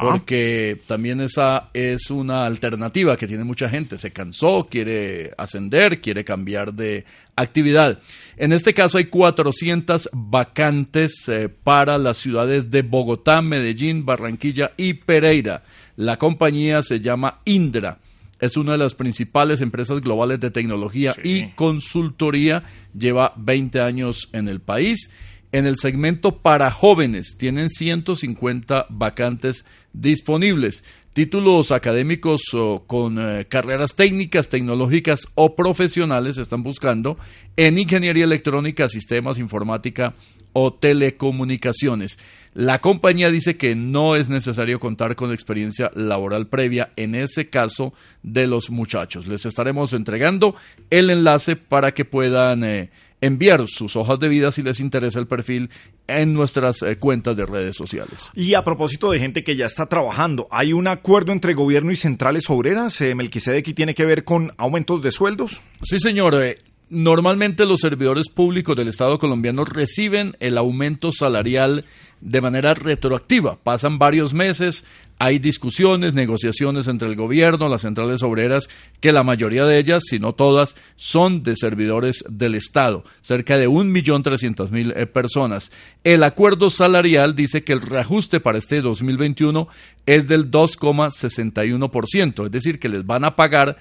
porque 0.00 0.80
también 0.86 1.20
esa 1.20 1.66
es 1.74 2.10
una 2.10 2.46
alternativa 2.46 3.18
que 3.18 3.26
tiene 3.26 3.44
mucha 3.44 3.68
gente, 3.68 3.98
se 3.98 4.12
cansó, 4.12 4.66
quiere 4.70 5.32
ascender, 5.36 6.00
quiere 6.00 6.24
cambiar 6.24 6.72
de 6.72 7.04
actividad. 7.40 8.00
En 8.36 8.52
este 8.52 8.74
caso 8.74 8.98
hay 8.98 9.06
400 9.06 10.10
vacantes 10.12 11.28
eh, 11.28 11.48
para 11.48 11.98
las 11.98 12.18
ciudades 12.18 12.70
de 12.70 12.82
Bogotá, 12.82 13.42
Medellín, 13.42 14.04
Barranquilla 14.04 14.72
y 14.76 14.94
Pereira. 14.94 15.64
La 15.96 16.16
compañía 16.16 16.82
se 16.82 17.00
llama 17.00 17.40
Indra. 17.44 17.98
Es 18.40 18.56
una 18.56 18.72
de 18.72 18.78
las 18.78 18.94
principales 18.94 19.60
empresas 19.60 20.00
globales 20.00 20.38
de 20.38 20.50
tecnología 20.50 21.12
y 21.24 21.48
consultoría. 21.50 22.62
Lleva 22.96 23.32
20 23.36 23.80
años 23.80 24.28
en 24.32 24.46
el 24.48 24.60
país. 24.60 25.10
En 25.50 25.66
el 25.66 25.76
segmento 25.76 26.38
para 26.38 26.70
jóvenes 26.70 27.36
tienen 27.38 27.68
150 27.68 28.86
vacantes 28.90 29.64
disponibles. 29.92 30.84
Títulos 31.18 31.72
académicos 31.72 32.42
o 32.54 32.84
con 32.86 33.18
eh, 33.18 33.46
carreras 33.46 33.96
técnicas, 33.96 34.48
tecnológicas 34.48 35.26
o 35.34 35.56
profesionales 35.56 36.38
están 36.38 36.62
buscando 36.62 37.18
en 37.56 37.76
ingeniería 37.76 38.22
electrónica, 38.22 38.88
sistemas, 38.88 39.36
informática 39.40 40.14
o 40.52 40.72
telecomunicaciones. 40.72 42.20
La 42.54 42.78
compañía 42.78 43.30
dice 43.30 43.56
que 43.56 43.74
no 43.74 44.14
es 44.14 44.28
necesario 44.28 44.78
contar 44.78 45.16
con 45.16 45.32
experiencia 45.32 45.90
laboral 45.96 46.46
previa 46.46 46.90
en 46.94 47.16
ese 47.16 47.50
caso 47.50 47.92
de 48.22 48.46
los 48.46 48.70
muchachos. 48.70 49.26
Les 49.26 49.44
estaremos 49.44 49.94
entregando 49.94 50.54
el 50.88 51.10
enlace 51.10 51.56
para 51.56 51.90
que 51.90 52.04
puedan 52.04 52.62
eh, 52.62 52.90
enviar 53.20 53.66
sus 53.66 53.96
hojas 53.96 54.18
de 54.20 54.28
vida 54.28 54.50
si 54.50 54.62
les 54.62 54.80
interesa 54.80 55.18
el 55.18 55.26
perfil 55.26 55.70
en 56.06 56.34
nuestras 56.34 56.82
eh, 56.82 56.96
cuentas 56.96 57.36
de 57.36 57.46
redes 57.46 57.76
sociales. 57.76 58.30
Y 58.34 58.54
a 58.54 58.64
propósito 58.64 59.10
de 59.10 59.18
gente 59.18 59.44
que 59.44 59.56
ya 59.56 59.66
está 59.66 59.86
trabajando, 59.86 60.48
¿hay 60.50 60.72
un 60.72 60.86
acuerdo 60.86 61.32
entre 61.32 61.54
gobierno 61.54 61.92
y 61.92 61.96
centrales 61.96 62.48
obreras? 62.48 63.00
Eh, 63.00 63.14
Melquisedec, 63.14 63.68
y 63.68 63.74
tiene 63.74 63.94
que 63.94 64.04
ver 64.04 64.24
con 64.24 64.52
aumentos 64.56 65.02
de 65.02 65.10
sueldos? 65.10 65.62
Sí, 65.82 65.98
señor. 65.98 66.34
Eh, 66.42 66.58
Normalmente 66.90 67.66
los 67.66 67.80
servidores 67.80 68.30
públicos 68.30 68.74
del 68.74 68.88
Estado 68.88 69.18
colombiano 69.18 69.64
reciben 69.64 70.36
el 70.40 70.56
aumento 70.56 71.12
salarial 71.12 71.84
de 72.20 72.40
manera 72.40 72.72
retroactiva. 72.72 73.58
Pasan 73.62 73.98
varios 73.98 74.32
meses, 74.32 74.86
hay 75.18 75.38
discusiones, 75.38 76.14
negociaciones 76.14 76.88
entre 76.88 77.08
el 77.08 77.16
gobierno, 77.16 77.68
las 77.68 77.82
centrales 77.82 78.22
obreras, 78.22 78.68
que 79.00 79.12
la 79.12 79.22
mayoría 79.22 79.64
de 79.64 79.78
ellas, 79.78 80.02
si 80.08 80.18
no 80.18 80.32
todas, 80.32 80.76
son 80.96 81.42
de 81.42 81.56
servidores 81.56 82.24
del 82.28 82.54
Estado, 82.54 83.04
cerca 83.20 83.56
de 83.56 83.68
1.300.000 83.68 84.92
eh, 84.96 85.06
personas. 85.06 85.72
El 86.04 86.22
acuerdo 86.22 86.70
salarial 86.70 87.36
dice 87.36 87.64
que 87.64 87.72
el 87.72 87.82
reajuste 87.82 88.40
para 88.40 88.58
este 88.58 88.80
2021 88.80 89.68
es 90.06 90.26
del 90.26 90.50
2,61%, 90.50 92.46
es 92.46 92.52
decir, 92.52 92.78
que 92.78 92.88
les 92.88 93.04
van 93.04 93.24
a 93.24 93.36
pagar 93.36 93.76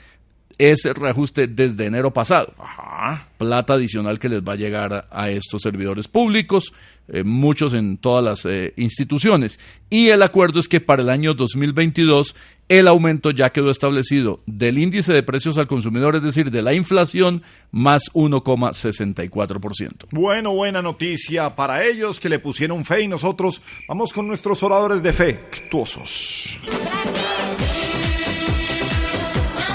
ese 0.57 0.93
reajuste 0.93 1.47
desde 1.47 1.85
enero 1.85 2.11
pasado. 2.11 2.53
Plata 3.37 3.75
adicional 3.75 4.19
que 4.19 4.29
les 4.29 4.41
va 4.41 4.53
a 4.53 4.57
llegar 4.57 5.07
a 5.11 5.29
estos 5.29 5.61
servidores 5.61 6.07
públicos, 6.07 6.73
eh, 7.07 7.23
muchos 7.23 7.73
en 7.73 7.97
todas 7.97 8.23
las 8.23 8.45
eh, 8.45 8.73
instituciones. 8.77 9.59
Y 9.89 10.09
el 10.09 10.23
acuerdo 10.23 10.59
es 10.59 10.67
que 10.67 10.81
para 10.81 11.03
el 11.03 11.09
año 11.09 11.33
2022 11.33 12.35
el 12.69 12.87
aumento 12.87 13.31
ya 13.31 13.51
quedó 13.51 13.69
establecido 13.69 14.41
del 14.45 14.77
índice 14.77 15.13
de 15.13 15.23
precios 15.23 15.57
al 15.57 15.67
consumidor, 15.67 16.17
es 16.17 16.23
decir, 16.23 16.51
de 16.51 16.61
la 16.61 16.73
inflación, 16.73 17.43
más 17.71 18.11
1,64%. 18.13 20.07
Bueno, 20.11 20.53
buena 20.53 20.81
noticia 20.81 21.55
para 21.55 21.85
ellos 21.85 22.19
que 22.19 22.29
le 22.29 22.39
pusieron 22.39 22.83
fe 22.83 23.03
y 23.03 23.07
nosotros 23.07 23.61
vamos 23.87 24.11
con 24.11 24.27
nuestros 24.27 24.61
oradores 24.63 25.01
de 25.01 25.13
fe, 25.13 25.39
actuosos. 25.49 26.59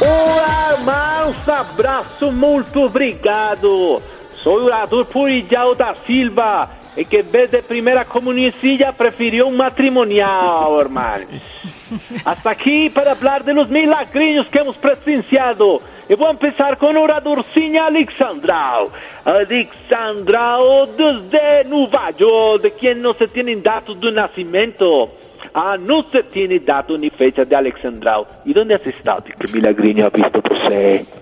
Olá, 0.02 1.28
um 1.28 1.52
abraço, 1.52 2.32
muito 2.32 2.80
obrigado. 2.80 4.02
Sou 4.38 4.58
o 4.58 4.64
orador 4.64 5.04
Puridial 5.04 5.76
da 5.76 5.94
Silva, 5.94 6.68
e 6.96 7.04
que 7.04 7.18
em 7.18 7.22
vez 7.22 7.52
de 7.52 7.62
primeira 7.62 8.04
comunicilla 8.04 8.92
preferiu 8.92 9.46
um 9.46 9.56
matrimonial, 9.56 10.80
hermano. 10.80 11.26
Hasta 12.24 12.50
aqui 12.50 12.90
para 12.90 13.14
falar 13.14 13.44
de 13.44 13.52
los 13.52 13.68
milagrinhos 13.68 14.48
que 14.48 14.58
hemos 14.58 14.76
presenciado. 14.76 15.80
Eu 16.08 16.16
vou 16.16 16.34
começar 16.34 16.74
com 16.74 16.86
o 16.86 17.00
oradorzinho 17.00 17.80
Alexandrau. 17.80 18.90
Alexandrau 19.24 20.84
desde 20.86 21.68
Nova 21.68 22.12
York, 22.18 22.62
de 22.62 22.70
quem 22.70 22.96
não 22.96 23.14
se 23.14 23.28
tem 23.28 23.56
dados 23.60 23.94
do 23.96 24.10
nascimento. 24.10 25.08
Ah, 25.54 25.76
no 25.78 26.02
se 26.04 26.22
tiene 26.24 26.60
dato 26.60 26.96
ni 26.96 27.10
fecha 27.10 27.44
de 27.44 27.54
Alexandrau. 27.54 28.26
¿Y 28.44 28.54
dónde 28.54 28.74
has 28.74 28.86
estado? 28.86 29.24
¿Qué 29.24 29.52
milagrinho 29.52 30.06
ha 30.06 30.10
visto 30.10 30.40
você? 30.40 31.21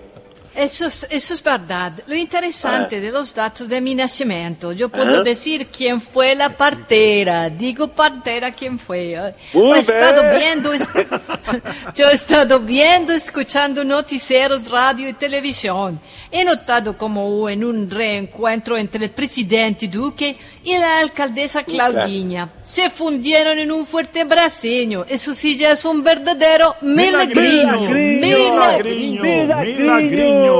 Eso 0.53 0.85
es, 0.87 1.07
eso 1.09 1.33
es 1.33 1.41
verdad. 1.41 1.93
Lo 2.07 2.13
interesante 2.15 2.99
de 2.99 3.09
los 3.09 3.33
datos 3.33 3.69
de 3.69 3.79
mi 3.79 3.95
nacimiento, 3.95 4.73
yo 4.73 4.89
puedo 4.89 5.19
Ah. 5.19 5.23
decir 5.23 5.67
quién 5.67 6.01
fue 6.01 6.35
la 6.35 6.49
partera. 6.49 7.49
Digo 7.49 7.87
partera 7.87 8.51
quién 8.51 8.77
fue. 8.77 9.13
¿eh? 9.13 9.33
Muy 9.53 9.77
He 9.77 9.79
estado 9.79 10.21
viendo, 10.37 10.73
es- 10.73 10.87
yo 11.95 12.09
he 12.09 12.13
estado 12.13 12.59
viendo, 12.59 13.13
escuchando 13.13 13.83
noticieros, 13.85 14.69
radio 14.69 15.07
y 15.07 15.13
televisión. 15.13 15.99
He 16.33 16.43
notado 16.43 16.97
como 16.97 17.27
hubo 17.27 17.49
en 17.49 17.63
un 17.63 17.89
reencuentro 17.89 18.77
entre 18.77 19.05
el 19.05 19.11
presidente 19.11 19.87
Duque 19.87 20.35
y 20.63 20.77
la 20.77 20.99
alcaldesa 20.99 21.63
Claudinha. 21.63 22.49
Se 22.63 22.89
fundieron 22.89 23.57
en 23.59 23.71
un 23.71 23.85
fuerte 23.85 24.21
abraceño. 24.21 25.05
Eso 25.07 25.33
sí 25.33 25.57
ya 25.57 25.71
es 25.71 25.83
un 25.85 26.03
verdadero 26.03 26.75
milagrinho. 26.81 27.81
Milagrinho, 27.81 29.23
milagrinho, 29.23 29.23
milagrinho. 29.23 30.50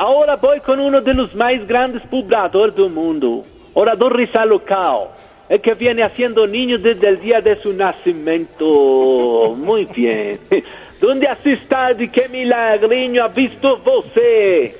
Ahora 0.00 0.36
voy 0.36 0.60
con 0.60 0.78
uno 0.78 1.00
de 1.00 1.12
los 1.12 1.34
más 1.34 1.66
grandes 1.66 2.02
pobladores 2.02 2.76
del 2.76 2.90
mundo, 2.90 3.42
orador 3.74 4.16
Rizal 4.16 4.48
Local, 4.50 5.08
el 5.48 5.60
que 5.60 5.74
viene 5.74 6.04
haciendo 6.04 6.46
niños 6.46 6.82
desde 6.82 7.08
el 7.08 7.20
día 7.20 7.40
de 7.40 7.60
su 7.60 7.72
nacimiento. 7.72 9.54
Muy 9.56 9.86
bien. 9.86 10.38
¿Dónde 11.00 11.26
has 11.26 11.44
estado 11.44 12.02
y 12.02 12.08
qué 12.08 12.28
milagrinho 12.28 13.24
ha 13.24 13.28
visto 13.28 13.78
você? 13.78 14.74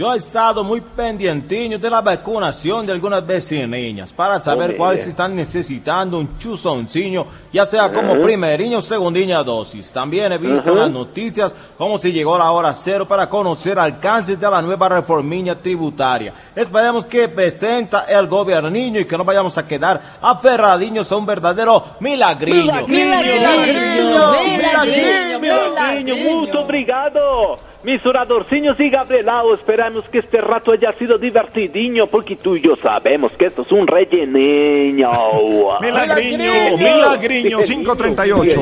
Yo 0.00 0.14
he 0.14 0.16
estado 0.16 0.64
muy 0.64 0.80
pendientinho 0.80 1.78
de 1.78 1.90
la 1.90 2.00
vacunación 2.00 2.86
de 2.86 2.92
algunas 2.92 3.26
vecininhas 3.26 4.14
para 4.14 4.40
saber 4.40 4.62
Hombre. 4.62 4.76
cuáles 4.78 5.06
están 5.06 5.36
necesitando 5.36 6.16
un 6.18 6.38
chuzoncillo, 6.38 7.26
ya 7.52 7.66
sea 7.66 7.92
como 7.92 8.14
Ajá. 8.14 8.22
primeriño 8.22 8.78
o 8.78 9.44
dosis. 9.44 9.92
También 9.92 10.32
he 10.32 10.38
visto 10.38 10.70
en 10.70 10.78
las 10.78 10.90
noticias 10.90 11.54
como 11.76 11.98
si 11.98 12.12
llegó 12.12 12.38
la 12.38 12.50
hora 12.50 12.72
cero 12.72 13.06
para 13.06 13.28
conocer 13.28 13.78
alcances 13.78 14.40
de 14.40 14.50
la 14.50 14.62
nueva 14.62 14.88
reformiña 14.88 15.54
tributaria. 15.56 16.32
Esperemos 16.56 17.04
que 17.04 17.28
presenta 17.28 18.06
el 18.08 18.26
gobierniño 18.26 19.00
y 19.00 19.04
que 19.04 19.18
no 19.18 19.24
vayamos 19.24 19.58
a 19.58 19.66
quedar 19.66 20.00
aferradiños 20.22 21.12
a 21.12 21.16
un 21.16 21.26
verdadero 21.26 21.84
milagriño. 22.00 22.88
Milagrinho, 22.88 24.32
milagrinho, 24.56 25.40
milagrinho, 25.40 26.16
muito 26.16 26.58
obrigado. 26.58 27.58
Mis 27.82 28.04
oradorciños 28.04 28.78
y 28.78 28.90
Gabrielao, 28.90 29.54
esperamos 29.54 30.04
que 30.10 30.18
este 30.18 30.38
rato 30.42 30.72
haya 30.72 30.92
sido 30.92 31.16
divertidiño, 31.16 32.06
porque 32.08 32.36
tú 32.36 32.54
y 32.56 32.60
yo 32.60 32.76
sabemos 32.76 33.32
que 33.32 33.46
esto 33.46 33.62
es 33.62 33.72
un 33.72 33.86
relleneño. 33.86 35.10
milagriño, 35.80 36.76
milagriño, 36.76 37.58
538. 37.60 38.60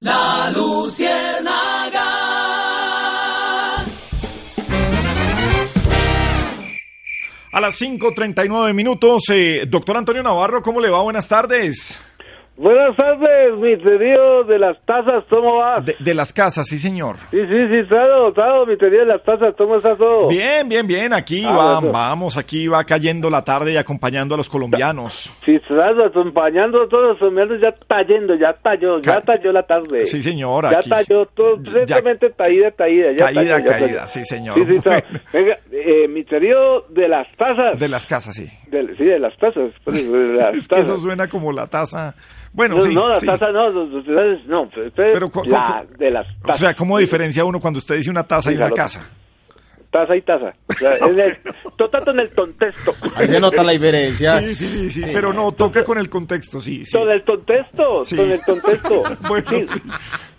La 0.00 0.50
Luciérnaga. 0.52 2.30
A 7.52 7.60
las 7.60 7.80
5.39 7.80 8.74
minutos, 8.74 9.22
eh, 9.30 9.64
doctor 9.68 9.96
Antonio 9.96 10.22
Navarro, 10.22 10.62
¿cómo 10.62 10.80
le 10.80 10.90
va? 10.90 11.02
Buenas 11.02 11.28
tardes. 11.28 12.00
Buenas 12.62 12.94
tardes, 12.94 13.56
mi 13.56 13.74
querido 13.82 14.44
de 14.44 14.58
las 14.58 14.76
tazas, 14.84 15.24
¿cómo 15.30 15.56
vas? 15.60 15.82
De, 15.82 15.96
de 15.98 16.12
las 16.12 16.30
casas, 16.30 16.66
sí, 16.68 16.76
señor. 16.76 17.16
Sí, 17.30 17.38
sí, 17.40 17.68
sí, 17.70 17.88
claro, 17.88 18.34
claro, 18.34 18.66
mi 18.66 18.76
querido 18.76 19.00
de 19.00 19.06
las 19.06 19.22
tazas, 19.24 19.54
¿cómo 19.56 19.76
estás 19.76 19.96
todo? 19.96 20.28
Bien, 20.28 20.68
bien, 20.68 20.86
bien. 20.86 21.14
Aquí 21.14 21.42
Ah, 21.46 21.52
va, 21.56 21.80
vamos, 21.80 22.36
aquí 22.36 22.68
va 22.68 22.84
cayendo 22.84 23.30
la 23.30 23.42
tarde 23.44 23.72
y 23.72 23.78
acompañando 23.78 24.34
a 24.34 24.36
los 24.36 24.50
colombianos. 24.50 25.32
Sí, 25.42 25.52
estás 25.54 25.94
acompañando 26.06 26.82
a 26.82 26.88
todos 26.90 27.08
los 27.12 27.18
colombianos, 27.18 27.62
ya 27.62 27.68
está 27.68 28.02
yendo, 28.06 28.34
ya 28.34 28.52
talló, 28.62 29.00
ya 29.00 29.22
talló 29.22 29.52
la 29.52 29.62
tarde. 29.62 30.04
Sí, 30.04 30.20
señor, 30.20 30.70
Ya 30.70 30.80
aquí. 30.80 30.90
talló 30.90 31.24
todo, 31.34 31.56
recientemente 31.64 32.28
taída, 32.28 32.70
taída, 32.72 33.12
ya 33.16 33.24
Caída, 33.24 33.40
talló, 33.54 33.64
ya 33.64 33.64
caída, 33.64 33.86
talló. 34.00 34.06
sí, 34.08 34.24
señor. 34.26 34.54
Sí, 34.56 34.64
sí. 34.66 34.76
Bueno. 34.84 35.02
Venga, 35.32 35.58
eh, 35.72 36.08
mi 36.08 36.24
querido 36.26 36.82
de 36.90 37.08
las 37.08 37.26
tazas. 37.38 37.78
De 37.78 37.88
las 37.88 38.06
casas, 38.06 38.34
sí. 38.34 38.44
de- 38.70 38.94
sí, 38.98 39.04
de 39.06 39.18
las 39.18 39.34
tazas. 39.38 39.72
pues, 39.82 40.12
de 40.12 40.34
las 40.36 40.54
Es 40.56 40.68
que 40.68 40.80
eso 40.80 40.98
suena 40.98 41.26
como 41.26 41.52
la 41.52 41.66
taza. 41.66 42.14
Bueno, 42.52 42.76
no, 42.76 42.82
sí. 42.82 42.94
no, 42.94 43.08
las 43.08 43.20
sí. 43.20 43.26
tazas 43.26 43.52
no, 43.52 43.70
no, 43.70 44.70
pero, 44.74 44.90
Pero, 44.94 45.30
la- 45.46 45.84
de 45.98 46.10
las 46.10 46.26
O 46.48 46.54
sea, 46.54 46.74
¿cómo 46.74 46.98
diferencia 46.98 47.44
uno 47.44 47.60
cuando 47.60 47.78
usted 47.78 47.96
dice 47.96 48.10
una 48.10 48.24
taza 48.24 48.50
Sí, 48.50 48.54
y 48.54 48.56
una 48.56 48.66
claro. 48.70 48.74
casa? 48.76 49.08
Taza 49.90 50.16
y 50.16 50.22
taza. 50.22 50.52
O 50.68 50.72
sea, 50.72 50.94
en 51.08 51.18
el, 51.18 51.36
todo 51.76 52.10
en 52.12 52.20
el 52.20 52.30
contexto. 52.32 52.92
Ahí 53.16 53.26
se 53.26 53.40
nota 53.40 53.62
la 53.64 53.72
diferencia. 53.72 54.38
Sí, 54.38 54.54
sí, 54.54 54.66
sí, 54.66 54.90
sí, 54.90 55.10
pero 55.12 55.32
no, 55.32 55.50
toca 55.52 55.82
con 55.82 55.98
el 55.98 56.08
contexto, 56.08 56.60
sí, 56.60 56.84
sí. 56.84 56.96
Con 56.96 57.10
el 57.10 57.24
contexto, 57.24 58.04
Sí. 58.04 58.16
con 58.16 58.30
el 58.30 58.40
contexto. 58.40 59.02
Bueno, 59.28 59.48
sí, 59.50 59.66
sí. 59.66 59.80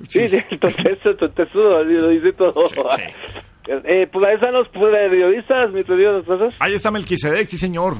sí, 0.08 0.30
sí, 0.30 0.38
el 0.52 0.60
contexto, 0.60 1.10
el 1.10 1.18
contexto 1.18 1.60
lo, 1.60 1.84
dice 2.10 2.34
todo. 2.34 2.54
Eh, 3.68 4.08
pues 4.12 4.26
ahí 4.28 4.36
están 4.36 4.54
los 4.54 4.68
periodistas, 4.70 5.72
mi 5.72 5.84
querido 5.84 6.18
las 6.18 6.26
tazas. 6.26 6.56
Ahí 6.60 6.74
está 6.74 6.90
Melquisedec, 6.90 7.48
sí, 7.48 7.58
señor. 7.58 7.94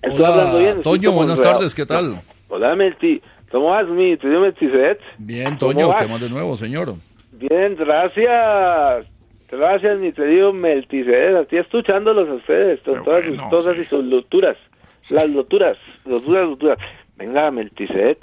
Estoy 0.00 0.24
hablando 0.24 0.58
bien, 0.58 0.76
estoy 0.78 0.98
Toño, 1.00 1.12
buenas 1.12 1.42
tardes, 1.42 1.74
¿qué 1.74 1.84
tal? 1.84 2.22
Hola, 2.48 2.74
Melti. 2.76 3.20
¿Cómo 3.50 3.70
vas, 3.70 3.86
mi 3.88 4.16
querido 4.18 4.40
Melchizedek? 4.40 4.98
Bien, 5.18 5.44
¿Cómo 5.56 5.72
Toño? 5.72 5.94
¿qué 5.98 6.06
más 6.08 6.20
de 6.20 6.28
nuevo, 6.30 6.56
señor? 6.56 6.88
Bien, 7.32 7.76
gracias. 7.76 9.06
Gracias, 9.50 9.98
mi 9.98 10.12
querido 10.12 10.52
Melchizedek. 10.52 11.42
Estoy 11.42 11.58
escuchándolos 11.58 12.28
a 12.28 12.34
ustedes, 12.34 12.80
con 12.80 13.04
todas 13.04 13.24
sus 13.24 13.40
cosas 13.42 13.76
y 13.78 13.84
sus 13.84 14.04
loturas. 14.04 14.56
Las 15.10 15.30
loturas, 15.30 15.76
loturas, 16.04 16.48
loturas. 16.48 16.78
Venga, 17.16 17.50
Melchizedek, 17.52 18.18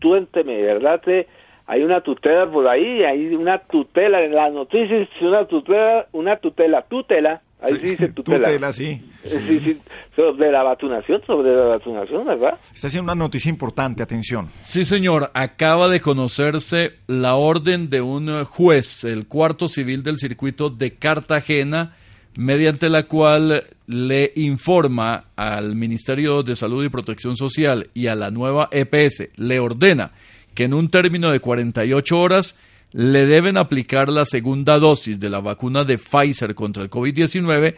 tú 0.00 0.16
enteme, 0.16 0.60
¿verdad? 0.62 1.00
Te- 1.00 1.28
hay 1.66 1.82
una 1.82 2.00
tutela 2.02 2.46
por 2.50 2.66
ahí, 2.68 3.04
hay 3.04 3.34
una 3.34 3.58
tutela 3.58 4.20
en 4.22 4.34
las 4.34 4.52
noticias, 4.52 5.08
una 5.22 5.46
tutela, 5.46 6.06
una 6.12 6.36
tutela, 6.36 6.82
tutela, 6.82 7.40
ahí 7.64 7.74
sí 7.74 7.78
dice 7.80 8.08
tutela. 8.12 8.44
Tutela, 8.44 8.72
sí. 8.72 9.00
Sí, 9.24 9.38
sí, 9.64 9.80
sobre 10.14 10.50
la 10.50 10.62
vacunación, 10.62 11.22
sobre 11.26 11.54
la 11.54 11.64
vacunación, 11.64 12.26
¿verdad? 12.26 12.58
Está 12.72 12.86
haciendo 12.86 13.12
una 13.12 13.24
noticia 13.24 13.48
importante, 13.48 14.02
atención. 14.02 14.48
Sí, 14.62 14.84
señor. 14.84 15.30
Acaba 15.34 15.88
de 15.88 16.00
conocerse 16.00 16.92
la 17.06 17.34
orden 17.34 17.90
de 17.90 18.00
un 18.00 18.28
eh, 18.28 18.44
juez, 18.44 19.04
el 19.04 19.26
cuarto 19.26 19.68
civil 19.68 20.02
del 20.02 20.18
circuito 20.18 20.70
de 20.70 20.94
Cartagena, 20.94 21.96
mediante 22.36 22.88
la 22.88 23.04
cual 23.04 23.64
le 23.86 24.32
informa 24.36 25.24
al 25.36 25.76
Ministerio 25.76 26.42
de 26.42 26.56
Salud 26.56 26.84
y 26.84 26.88
Protección 26.88 27.36
Social 27.36 27.88
y 27.94 28.06
a 28.06 28.14
la 28.14 28.30
nueva 28.30 28.68
EPS, 28.70 29.30
le 29.36 29.60
ordena 29.60 30.12
que 30.54 30.64
en 30.64 30.74
un 30.74 30.88
término 30.88 31.30
de 31.30 31.40
48 31.40 32.18
horas 32.18 32.58
le 32.94 33.26
deben 33.26 33.56
aplicar 33.56 34.08
la 34.08 34.24
segunda 34.24 34.78
dosis 34.78 35.18
de 35.18 35.28
la 35.28 35.40
vacuna 35.40 35.82
de 35.82 35.98
Pfizer 35.98 36.54
contra 36.54 36.84
el 36.84 36.90
COVID-19 36.90 37.74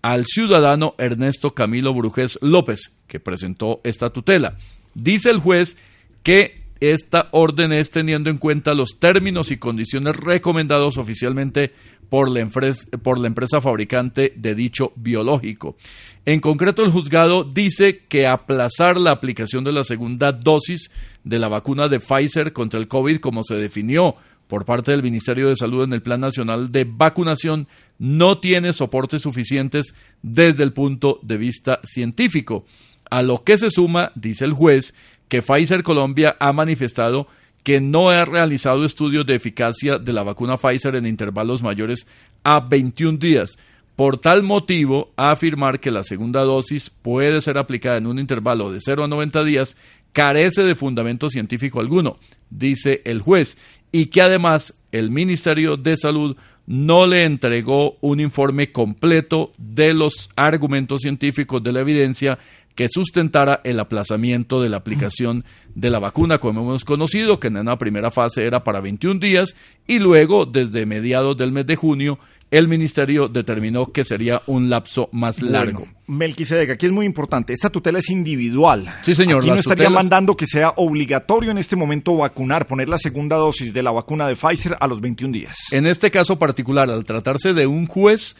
al 0.00 0.24
ciudadano 0.24 0.94
Ernesto 0.96 1.54
Camilo 1.54 1.92
Brujés 1.92 2.38
López, 2.40 2.96
que 3.08 3.18
presentó 3.18 3.80
esta 3.82 4.10
tutela. 4.10 4.56
Dice 4.94 5.30
el 5.30 5.38
juez 5.38 5.76
que 6.22 6.60
esta 6.78 7.28
orden 7.32 7.72
es 7.72 7.90
teniendo 7.90 8.30
en 8.30 8.38
cuenta 8.38 8.72
los 8.72 9.00
términos 9.00 9.50
y 9.50 9.58
condiciones 9.58 10.16
recomendados 10.16 10.98
oficialmente 10.98 11.72
por 12.08 12.30
la, 12.30 12.40
empresa, 12.40 12.86
por 13.02 13.18
la 13.18 13.26
empresa 13.26 13.60
fabricante 13.60 14.32
de 14.36 14.54
dicho 14.54 14.92
biológico. 14.94 15.76
En 16.24 16.38
concreto, 16.38 16.84
el 16.84 16.92
juzgado 16.92 17.42
dice 17.42 18.04
que 18.08 18.28
aplazar 18.28 18.96
la 18.98 19.10
aplicación 19.10 19.64
de 19.64 19.72
la 19.72 19.82
segunda 19.82 20.30
dosis 20.30 20.92
de 21.24 21.38
la 21.40 21.48
vacuna 21.48 21.88
de 21.88 21.98
Pfizer 21.98 22.52
contra 22.52 22.78
el 22.78 22.86
COVID, 22.88 23.18
como 23.18 23.42
se 23.42 23.56
definió 23.56 24.14
por 24.50 24.64
parte 24.64 24.90
del 24.90 25.04
Ministerio 25.04 25.48
de 25.48 25.56
Salud 25.56 25.84
en 25.84 25.92
el 25.92 26.02
Plan 26.02 26.20
Nacional 26.20 26.72
de 26.72 26.84
Vacunación, 26.84 27.68
no 27.98 28.38
tiene 28.38 28.72
soportes 28.72 29.22
suficientes 29.22 29.94
desde 30.22 30.64
el 30.64 30.72
punto 30.72 31.20
de 31.22 31.38
vista 31.38 31.78
científico. 31.84 32.66
A 33.08 33.22
lo 33.22 33.44
que 33.44 33.56
se 33.56 33.70
suma, 33.70 34.10
dice 34.16 34.44
el 34.44 34.52
juez, 34.52 34.92
que 35.28 35.40
Pfizer 35.40 35.84
Colombia 35.84 36.36
ha 36.40 36.52
manifestado 36.52 37.28
que 37.62 37.80
no 37.80 38.10
ha 38.10 38.24
realizado 38.24 38.84
estudios 38.84 39.24
de 39.24 39.36
eficacia 39.36 39.98
de 39.98 40.12
la 40.12 40.24
vacuna 40.24 40.56
Pfizer 40.56 40.96
en 40.96 41.06
intervalos 41.06 41.62
mayores 41.62 42.08
a 42.42 42.58
21 42.58 43.18
días. 43.18 43.56
Por 43.94 44.18
tal 44.18 44.42
motivo, 44.42 45.12
afirmar 45.16 45.78
que 45.78 45.90
la 45.90 46.02
segunda 46.02 46.40
dosis 46.40 46.90
puede 46.90 47.40
ser 47.40 47.58
aplicada 47.58 47.98
en 47.98 48.06
un 48.06 48.18
intervalo 48.18 48.72
de 48.72 48.80
0 48.80 49.04
a 49.04 49.08
90 49.08 49.44
días 49.44 49.76
carece 50.12 50.62
de 50.62 50.74
fundamento 50.74 51.28
científico 51.28 51.80
alguno, 51.80 52.18
dice 52.50 53.02
el 53.04 53.20
juez, 53.20 53.58
y 53.92 54.06
que 54.06 54.22
además 54.22 54.74
el 54.92 55.10
Ministerio 55.10 55.76
de 55.76 55.96
Salud 55.96 56.36
no 56.66 57.06
le 57.06 57.24
entregó 57.24 57.96
un 58.00 58.20
informe 58.20 58.70
completo 58.70 59.50
de 59.58 59.92
los 59.92 60.30
argumentos 60.36 61.00
científicos 61.00 61.62
de 61.62 61.72
la 61.72 61.80
evidencia 61.80 62.38
que 62.74 62.88
sustentara 62.88 63.60
el 63.64 63.80
aplazamiento 63.80 64.60
de 64.60 64.68
la 64.68 64.78
aplicación 64.78 65.44
de 65.74 65.90
la 65.90 65.98
vacuna, 65.98 66.38
como 66.38 66.60
hemos 66.62 66.84
conocido, 66.84 67.40
que 67.40 67.48
en 67.48 67.56
una 67.56 67.76
primera 67.76 68.10
fase 68.10 68.46
era 68.46 68.62
para 68.62 68.80
21 68.80 69.18
días 69.20 69.56
y 69.86 69.98
luego, 69.98 70.46
desde 70.46 70.86
mediados 70.86 71.36
del 71.36 71.52
mes 71.52 71.66
de 71.66 71.76
junio, 71.76 72.18
el 72.50 72.66
ministerio 72.68 73.28
determinó 73.28 73.92
que 73.92 74.04
sería 74.04 74.42
un 74.46 74.68
lapso 74.70 75.08
más 75.12 75.40
largo. 75.42 75.80
Bueno, 75.80 75.94
Melquisedec, 76.08 76.70
aquí 76.70 76.86
es 76.86 76.92
muy 76.92 77.06
importante. 77.06 77.52
Esta 77.52 77.70
tutela 77.70 77.98
es 78.00 78.10
individual. 78.10 78.92
Sí, 79.02 79.14
señor, 79.14 79.38
Aquí 79.38 79.48
no 79.50 79.54
estaría 79.54 79.86
tutelas- 79.86 79.92
mandando 80.02 80.36
que 80.36 80.46
sea 80.46 80.70
obligatorio 80.76 81.52
en 81.52 81.58
este 81.58 81.76
momento 81.76 82.16
vacunar, 82.16 82.66
poner 82.66 82.88
la 82.88 82.98
segunda 82.98 83.36
dosis 83.36 83.72
de 83.72 83.82
la 83.84 83.92
vacuna 83.92 84.26
de 84.26 84.34
Pfizer 84.34 84.76
a 84.80 84.86
los 84.88 85.00
21 85.00 85.32
días. 85.32 85.56
En 85.70 85.86
este 85.86 86.10
caso 86.10 86.38
particular, 86.38 86.90
al 86.90 87.04
tratarse 87.04 87.54
de 87.54 87.66
un 87.68 87.86
juez, 87.86 88.36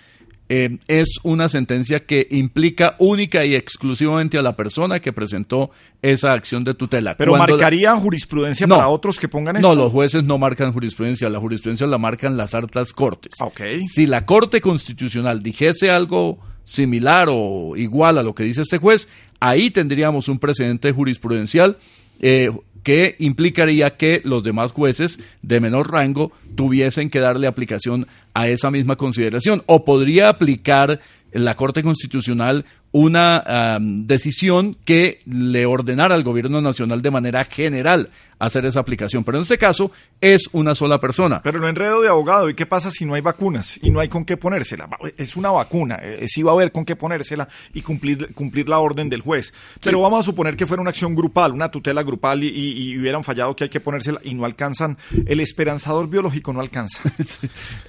eh, 0.53 0.78
es 0.88 1.20
una 1.22 1.48
sentencia 1.48 2.01
que 2.01 2.26
implica 2.32 2.96
única 2.98 3.44
y 3.44 3.55
exclusivamente 3.55 4.36
a 4.36 4.42
la 4.42 4.57
persona 4.57 4.98
que 4.98 5.12
presentó 5.12 5.70
esa 6.03 6.32
acción 6.32 6.64
de 6.64 6.74
tutela. 6.74 7.16
Pero 7.16 7.30
Cuando 7.32 7.46
la- 7.46 7.53
marcaría 7.53 7.94
jurisprudencia 7.94 8.66
No. 8.66 8.74
para 8.76 8.88
otros 8.88 9.16
que 9.18 9.28
pongan 9.28 9.57
esto. 9.57 9.68
No, 9.68 9.80
los 9.80 9.92
jueces 9.92 10.24
no 10.24 10.38
marcan 10.38 10.72
jurisprudencia, 10.72 11.28
la 11.28 11.38
jurisprudencia 11.38 11.86
la 11.86 11.98
marcan 11.98 12.36
las 12.36 12.53
altas 12.55 12.92
cortes. 12.92 13.32
Ok. 13.40 13.61
Si 13.94 14.07
la 14.07 14.26
Corte 14.26 14.61
Constitucional 14.61 15.40
dijese 15.40 15.88
algo 15.90 16.40
similar 16.64 17.28
o 17.30 17.76
igual 17.76 18.18
a 18.18 18.22
lo 18.24 18.34
que 18.34 18.42
dice 18.42 18.62
este 18.62 18.78
juez, 18.78 19.09
ahí 19.38 19.70
tendríamos 19.70 20.28
un 20.28 20.38
precedente 20.40 20.90
jurisprudencial 20.92 21.78
eh, 22.22 22.51
que 22.82 23.16
implicaría 23.18 23.96
que 23.96 24.20
los 24.24 24.42
demás 24.42 24.72
jueces 24.72 25.20
de 25.42 25.60
menor 25.60 25.90
rango 25.90 26.32
tuviesen 26.54 27.10
que 27.10 27.20
darle 27.20 27.46
aplicación 27.46 28.06
a 28.34 28.48
esa 28.48 28.70
misma 28.70 28.96
consideración 28.96 29.62
o 29.66 29.84
podría 29.84 30.28
aplicar 30.28 31.00
la 31.32 31.54
Corte 31.56 31.82
Constitucional 31.82 32.64
una 32.92 33.79
decisión 33.80 34.76
que 34.84 35.21
le 35.26 35.67
ordenara 35.67 36.14
al 36.14 36.25
gobierno 36.25 36.61
nacional 36.61 37.03
de 37.03 37.11
manera 37.11 37.45
general 37.45 38.11
hacer 38.38 38.64
esa 38.64 38.80
aplicación. 38.80 39.22
Pero 39.22 39.37
en 39.37 39.42
este 39.42 39.58
caso 39.58 39.92
es 40.18 40.49
una 40.53 40.75
sola 40.75 40.99
persona. 40.99 41.42
Pero 41.42 41.58
lo 41.58 41.68
enredo 41.68 42.00
de 42.00 42.08
abogado, 42.08 42.49
¿y 42.49 42.54
qué 42.54 42.64
pasa 42.64 42.91
si 42.91 43.04
no 43.04 43.12
hay 43.14 43.21
vacunas 43.21 43.79
y 43.83 43.91
no 43.91 44.00
hay 44.00 44.08
con 44.08 44.25
qué 44.25 44.38
ponérsela? 44.38 44.88
Es 45.18 45.37
una 45.37 45.50
vacuna, 45.50 45.96
eh, 46.03 46.25
sí 46.26 46.42
va 46.42 46.53
a 46.53 46.54
haber 46.54 46.72
con 46.72 46.87
qué 46.87 46.96
ponérsela 46.96 47.49
y 47.75 47.83
cumplir, 47.83 48.33
cumplir 48.34 48.67
la 48.68 48.79
orden 48.79 49.11
del 49.11 49.21
juez. 49.21 49.53
Pero 49.83 50.00
vamos 50.00 50.21
a 50.21 50.22
suponer 50.22 50.57
que 50.57 50.64
fuera 50.67 50.80
una 50.80 50.88
acción 50.88 51.14
grupal, 51.14 51.53
una 51.53 51.71
tutela 51.71 52.03
grupal 52.03 52.42
y, 52.42 52.49
y- 52.49 52.92
y 52.92 52.99
hubieran 52.99 53.22
fallado 53.25 53.54
que 53.54 53.64
hay 53.64 53.71
que 53.71 53.80
ponérsela 53.80 54.21
y 54.25 54.33
no 54.34 54.46
alcanzan, 54.46 54.96
el 55.26 55.41
esperanzador 55.41 56.08
biológico 56.08 56.53
no 56.53 56.61
alcanza. 56.61 57.03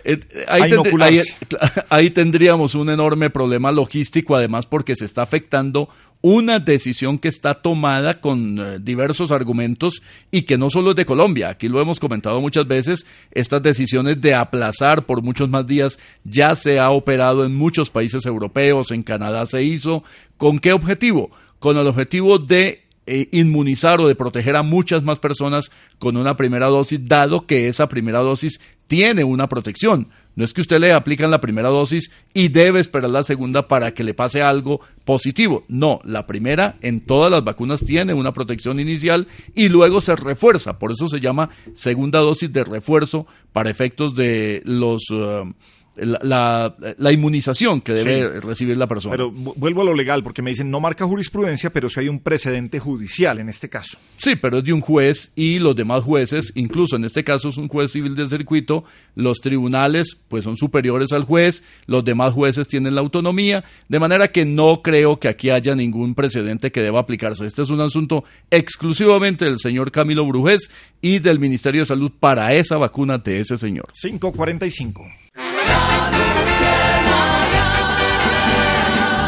Eh, 0.04 0.20
ahí 1.90 2.10
tendríamos 2.12 2.76
un 2.76 2.90
enorme 2.90 3.30
problema 3.30 3.72
logístico, 3.72 4.36
además 4.36 4.66
porque 4.66 4.91
se 4.96 5.06
está 5.06 5.24
afectando 5.24 5.90
una 6.22 6.60
decisión 6.60 7.18
que 7.18 7.28
está 7.28 7.56
tomada 7.56 8.22
con 8.22 8.60
eh, 8.60 8.78
diversos 8.80 9.32
argumentos 9.32 10.02
y 10.30 10.44
que 10.44 10.58
no 10.58 10.70
solo 10.70 10.92
es 10.92 10.96
de 10.96 11.06
Colombia, 11.06 11.50
aquí 11.50 11.68
lo 11.68 11.82
hemos 11.82 12.00
comentado 12.00 12.40
muchas 12.40 12.68
veces, 12.68 13.06
estas 13.32 13.62
decisiones 13.64 14.22
de 14.22 14.36
aplazar 14.36 15.06
por 15.06 15.24
muchos 15.24 15.50
más 15.50 15.66
días 15.66 16.00
ya 16.24 16.56
se 16.56 16.80
ha 16.80 16.92
operado 16.92 17.44
en 17.44 17.56
muchos 17.56 17.90
países 17.90 18.26
europeos, 18.26 18.92
en 18.92 19.04
Canadá 19.04 19.46
se 19.46 19.64
hizo, 19.64 20.04
¿con 20.38 20.60
qué 20.60 20.74
objetivo? 20.74 21.32
Con 21.60 21.78
el 21.78 21.88
objetivo 21.88 22.38
de 22.38 22.84
eh, 23.08 23.30
inmunizar 23.32 24.00
o 24.00 24.08
de 24.08 24.16
proteger 24.16 24.56
a 24.56 24.62
muchas 24.62 25.02
más 25.02 25.18
personas 25.18 25.72
con 25.98 26.18
una 26.18 26.36
primera 26.36 26.68
dosis, 26.68 27.08
dado 27.08 27.48
que 27.48 27.68
esa 27.68 27.90
primera 27.90 28.20
dosis 28.20 28.62
tiene 28.92 29.24
una 29.24 29.48
protección. 29.48 30.10
No 30.36 30.44
es 30.44 30.52
que 30.54 30.60
usted 30.60 30.78
le 30.78 30.92
aplican 30.92 31.32
la 31.32 31.40
primera 31.40 31.70
dosis 31.70 32.12
y 32.34 32.50
debe 32.50 32.82
esperar 32.82 33.10
la 33.10 33.24
segunda 33.24 33.70
para 33.70 33.94
que 33.94 34.04
le 34.04 34.14
pase 34.14 34.42
algo 34.42 34.82
positivo. 35.06 35.64
No, 35.70 36.02
la 36.04 36.28
primera 36.28 36.76
en 36.82 37.00
todas 37.00 37.32
las 37.32 37.42
vacunas 37.42 37.86
tiene 37.86 38.14
una 38.14 38.34
protección 38.34 38.82
inicial 38.82 39.30
y 39.56 39.70
luego 39.70 40.02
se 40.02 40.18
refuerza. 40.18 40.78
Por 40.78 40.92
eso 40.92 41.08
se 41.08 41.22
llama 41.22 41.52
segunda 41.74 42.20
dosis 42.20 42.52
de 42.52 42.66
refuerzo 42.66 43.28
para 43.54 43.72
efectos 43.72 44.14
de 44.14 44.62
los... 44.66 45.10
uh, 45.10 45.50
la, 45.96 46.20
la- 46.24 46.76
la 46.98 47.12
inmunización 47.12 47.82
que 47.82 47.94
debe 47.94 48.22
Sí. 48.22 48.40
recibir 48.48 48.78
la 48.78 48.88
persona. 48.88 49.12
Pero 49.16 49.32
vu- 49.32 49.54
vuelvo 49.58 49.82
a 49.82 49.86
lo 49.86 49.94
legal, 49.94 50.24
porque 50.24 50.42
me 50.42 50.52
dicen 50.52 50.72
no 50.72 50.80
marca 50.80 51.06
jurisprudencia, 51.06 51.70
pero 51.72 51.90
sí 51.90 52.00
hay 52.00 52.08
un 52.08 52.20
precedente 52.20 52.80
judicial 52.80 53.40
en 53.40 53.50
este 53.50 53.70
caso. 53.70 53.98
Sí, 54.18 54.36
pero 54.36 54.60
es 54.60 54.64
de 54.64 54.74
un 54.74 54.82
juez 54.82 55.32
y 55.36 55.60
los 55.60 55.76
demás 55.76 56.04
jueces, 56.04 56.54
incluso 56.56 56.96
en 56.96 57.04
este 57.06 57.24
caso 57.24 57.50
es 57.50 57.58
un 57.58 57.68
juez 57.68 57.92
civil 57.92 58.16
de 58.16 58.26
circuito, 58.28 58.84
los 59.16 59.40
tribunales 59.40 60.18
pues 60.30 60.44
son 60.46 60.56
superiores 60.56 61.12
al 61.12 61.24
juez, 61.24 61.64
los 61.88 62.06
demás 62.06 62.34
jueces 62.34 62.68
tienen 62.68 62.96
la 62.96 63.02
autonomía, 63.02 63.64
de 63.90 64.00
manera 64.00 64.30
que 64.30 64.46
no 64.46 64.82
creo 64.82 65.20
que 65.20 65.28
aquí 65.28 65.50
haya 65.50 65.76
ningún 65.76 66.16
precedente 66.16 66.72
que 66.72 66.82
deba 66.82 67.02
aplicarse. 67.02 67.46
Este 67.46 67.64
es 67.64 67.70
un 67.70 67.82
asunto 67.82 68.24
exclusivamente 68.50 69.46
del 69.46 69.60
señor 69.60 69.92
Camilo 69.92 70.26
Brujés 70.26 70.72
y 71.02 71.20
del 71.20 71.40
Ministerio 71.40 71.82
de 71.82 71.86
Salud 71.86 72.12
para 72.20 72.54
esa 72.54 72.78
vacuna 72.78 73.18
de 73.18 73.40
ese 73.42 73.58
señor. 73.58 73.86
545. 74.00 75.06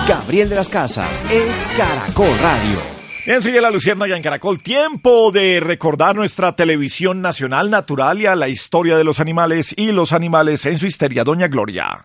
Gabriel 0.07 0.49
de 0.49 0.55
las 0.55 0.67
Casas 0.67 1.23
es 1.31 1.63
Caracol 1.77 2.37
Radio. 2.39 2.79
Bien, 3.25 3.41
sigue 3.41 3.61
la 3.61 3.71
Luciérnaga 3.71 4.17
en 4.17 4.21
Caracol. 4.21 4.61
Tiempo 4.61 5.31
de 5.31 5.61
recordar 5.61 6.13
nuestra 6.13 6.57
televisión 6.57 7.21
nacional 7.21 7.69
naturalia, 7.69 8.35
la 8.35 8.49
historia 8.49 8.97
de 8.97 9.05
los 9.05 9.21
animales 9.21 9.73
y 9.77 9.93
los 9.93 10.11
animales 10.11 10.65
en 10.65 10.77
su 10.77 10.87
histeria. 10.87 11.23
Doña 11.23 11.47
Gloria. 11.47 12.03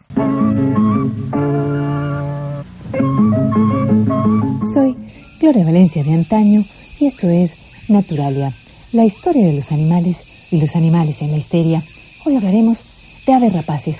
Soy 4.72 4.96
Gloria 5.40 5.64
Valencia 5.64 6.04
de 6.04 6.14
antaño 6.14 6.62
y 7.00 7.06
esto 7.06 7.28
es 7.28 7.90
Naturalia, 7.90 8.52
la 8.92 9.04
historia 9.04 9.44
de 9.44 9.54
los 9.54 9.72
animales 9.72 10.52
y 10.52 10.60
los 10.60 10.76
animales 10.76 11.20
en 11.20 11.32
la 11.32 11.38
histeria. 11.38 11.82
Hoy 12.24 12.36
hablaremos 12.36 12.78
de 13.26 13.32
aves 13.32 13.52
rapaces, 13.52 13.98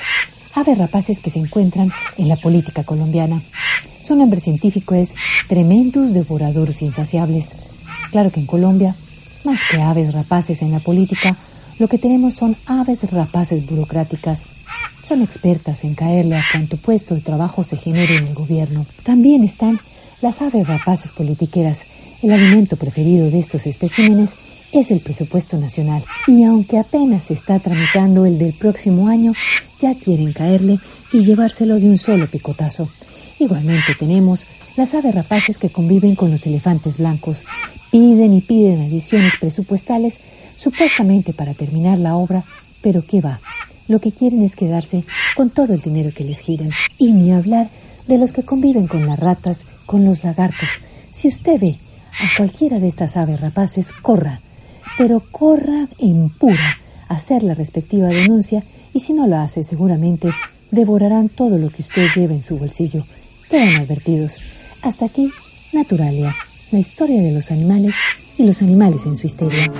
aves 0.54 0.78
rapaces 0.78 1.18
que 1.18 1.30
se 1.30 1.38
encuentran 1.38 1.90
en 2.16 2.28
la 2.28 2.36
política 2.36 2.84
colombiana. 2.84 3.40
Su 4.02 4.16
nombre 4.16 4.40
científico 4.40 4.94
es 4.94 5.10
Tremendus 5.48 6.12
devoradurus 6.12 6.82
insaciables. 6.82 7.50
Claro 8.10 8.30
que 8.30 8.40
en 8.40 8.46
Colombia, 8.46 8.94
más 9.44 9.60
que 9.70 9.80
aves 9.80 10.14
rapaces 10.14 10.62
en 10.62 10.72
la 10.72 10.80
política, 10.80 11.36
lo 11.78 11.88
que 11.88 11.98
tenemos 11.98 12.34
son 12.34 12.56
aves 12.66 13.10
rapaces 13.10 13.66
burocráticas. 13.66 14.40
Son 15.06 15.22
expertas 15.22 15.84
en 15.84 15.94
caerle 15.94 16.36
a 16.36 16.44
cuanto 16.50 16.76
puesto 16.76 17.14
de 17.14 17.20
trabajo 17.20 17.64
se 17.64 17.76
genere 17.76 18.16
en 18.16 18.26
el 18.26 18.34
gobierno. 18.34 18.84
También 19.04 19.44
están 19.44 19.78
las 20.20 20.42
aves 20.42 20.66
rapaces 20.66 21.12
politiqueras. 21.12 21.78
El 22.22 22.32
alimento 22.32 22.76
preferido 22.76 23.30
de 23.30 23.38
estos 23.38 23.66
especímenes 23.66 24.30
es 24.72 24.90
el 24.90 25.00
presupuesto 25.00 25.56
nacional. 25.58 26.04
Y 26.26 26.44
aunque 26.44 26.78
apenas 26.78 27.24
se 27.24 27.34
está 27.34 27.58
tramitando 27.58 28.26
el 28.26 28.38
del 28.38 28.52
próximo 28.52 29.08
año, 29.08 29.32
ya 29.80 29.94
quieren 29.94 30.32
caerle 30.32 30.78
y 31.12 31.24
llevárselo 31.24 31.76
de 31.76 31.88
un 31.88 31.98
solo 31.98 32.26
picotazo. 32.26 32.88
Igualmente 33.38 33.94
tenemos 33.98 34.44
las 34.76 34.94
aves 34.94 35.14
rapaces 35.14 35.58
que 35.58 35.70
conviven 35.70 36.14
con 36.14 36.30
los 36.30 36.46
elefantes 36.46 36.98
blancos. 36.98 37.42
Piden 37.90 38.34
y 38.34 38.40
piden 38.40 38.82
adiciones 38.82 39.34
presupuestales 39.40 40.14
supuestamente 40.56 41.32
para 41.32 41.54
terminar 41.54 41.98
la 41.98 42.16
obra, 42.16 42.44
pero 42.82 43.02
¿qué 43.06 43.20
va? 43.20 43.40
Lo 43.86 44.00
que 44.00 44.12
quieren 44.12 44.42
es 44.42 44.54
quedarse 44.54 45.04
con 45.34 45.50
todo 45.50 45.72
el 45.72 45.80
dinero 45.80 46.10
que 46.14 46.24
les 46.24 46.38
giran. 46.40 46.70
Y 46.98 47.12
ni 47.12 47.32
hablar 47.32 47.68
de 48.06 48.18
los 48.18 48.32
que 48.32 48.42
conviven 48.42 48.86
con 48.86 49.06
las 49.06 49.18
ratas, 49.18 49.62
con 49.86 50.04
los 50.04 50.24
lagartos. 50.24 50.68
Si 51.10 51.28
usted 51.28 51.60
ve 51.60 51.76
a 52.20 52.36
cualquiera 52.36 52.78
de 52.78 52.88
estas 52.88 53.16
aves 53.16 53.40
rapaces, 53.40 53.92
corra, 54.02 54.40
pero 54.96 55.20
corra 55.20 55.86
en 55.98 56.28
pura 56.30 56.78
a 57.08 57.14
hacer 57.14 57.42
la 57.42 57.54
respectiva 57.54 58.08
denuncia 58.08 58.62
y 58.92 59.00
si 59.00 59.12
no 59.12 59.26
lo 59.26 59.36
hace 59.36 59.64
seguramente 59.64 60.30
devorarán 60.70 61.28
todo 61.28 61.58
lo 61.58 61.70
que 61.70 61.82
usted 61.82 62.08
lleva 62.14 62.34
en 62.34 62.42
su 62.42 62.58
bolsillo. 62.58 63.02
Quedan 63.50 63.80
advertidos. 63.80 64.36
Hasta 64.82 65.06
aquí, 65.06 65.30
Naturalia, 65.72 66.34
la 66.72 66.78
historia 66.78 67.22
de 67.22 67.32
los 67.32 67.50
animales 67.50 67.94
y 68.36 68.44
los 68.44 68.62
animales 68.62 69.04
en 69.06 69.16
su 69.16 69.26
histeria. 69.26 69.70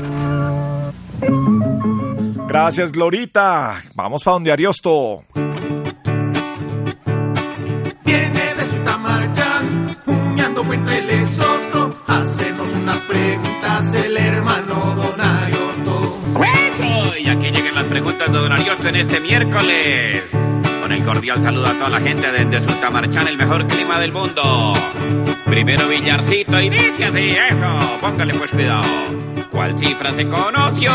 Gracias, 2.49 2.93
Glorita. 2.93 3.83
Vamos 3.95 4.25
para 4.25 4.35
donde 4.35 4.53
Ariosto. 4.53 5.25
Preguntas 13.29 13.95
el 13.95 14.17
hermano 14.17 14.95
Don 14.97 15.21
Ariosto. 15.21 16.19
¡Eso! 16.71 17.17
Y 17.19 17.29
aquí 17.29 17.51
llegan 17.51 17.75
las 17.75 17.85
preguntas 17.85 18.33
de 18.33 18.39
Don 18.39 18.53
Ariosto 18.53 18.89
en 18.89 18.97
este 18.97 19.21
miércoles. 19.21 20.25
Con 20.81 20.93
el 20.93 21.05
cordial 21.05 21.43
saludo 21.43 21.67
a 21.67 21.75
toda 21.75 21.91
la 21.91 22.01
gente 22.01 22.31
desde 22.31 22.67
Sultamarchán, 22.67 23.29
el 23.29 23.37
mejor 23.37 23.67
clima 23.67 24.01
del 24.01 24.13
mundo. 24.13 24.73
Primero 25.45 25.89
Villarcito 25.89 26.57
dice 26.57 27.05
así, 27.05 27.31
eso, 27.31 27.99
póngale 28.01 28.33
pues 28.35 28.51
cuidado. 28.51 29.28
¿Cuál 29.51 29.77
cifra 29.77 30.15
se 30.15 30.29
conoció 30.29 30.93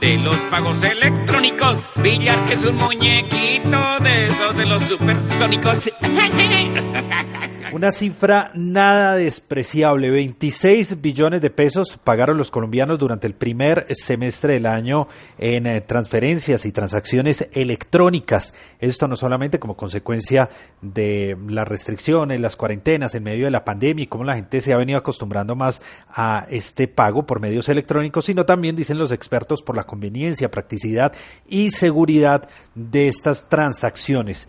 de 0.00 0.18
los 0.18 0.36
pagos 0.50 0.82
electrónicos? 0.82 1.76
Villar 2.02 2.44
que 2.46 2.54
es 2.54 2.64
un 2.64 2.76
muñequito 2.76 3.78
de 4.02 4.26
esos 4.26 4.56
de 4.56 4.66
los 4.66 4.82
supersónicos. 4.84 5.90
Una 7.76 7.92
cifra 7.92 8.52
nada 8.54 9.16
despreciable, 9.16 10.08
26 10.08 11.02
billones 11.02 11.42
de 11.42 11.50
pesos 11.50 11.98
pagaron 12.02 12.38
los 12.38 12.50
colombianos 12.50 12.98
durante 12.98 13.26
el 13.26 13.34
primer 13.34 13.86
semestre 13.94 14.54
del 14.54 14.64
año 14.64 15.08
en 15.36 15.66
eh, 15.66 15.82
transferencias 15.82 16.64
y 16.64 16.72
transacciones 16.72 17.48
electrónicas. 17.52 18.54
Esto 18.78 19.08
no 19.08 19.14
solamente 19.14 19.58
como 19.58 19.76
consecuencia 19.76 20.48
de 20.80 21.36
las 21.48 21.68
restricciones, 21.68 22.40
las 22.40 22.56
cuarentenas 22.56 23.14
en 23.14 23.24
medio 23.24 23.44
de 23.44 23.50
la 23.50 23.66
pandemia 23.66 24.04
y 24.04 24.06
cómo 24.06 24.24
la 24.24 24.36
gente 24.36 24.62
se 24.62 24.72
ha 24.72 24.78
venido 24.78 24.98
acostumbrando 24.98 25.54
más 25.54 25.82
a 26.08 26.46
este 26.48 26.88
pago 26.88 27.26
por 27.26 27.40
medios 27.40 27.68
electrónicos, 27.68 27.75
sino 28.22 28.46
también, 28.46 28.76
dicen 28.76 28.98
los 28.98 29.12
expertos, 29.12 29.62
por 29.62 29.76
la 29.76 29.84
conveniencia, 29.84 30.50
practicidad 30.50 31.12
y 31.48 31.70
seguridad 31.70 32.48
de 32.74 33.08
estas 33.08 33.48
transacciones. 33.48 34.48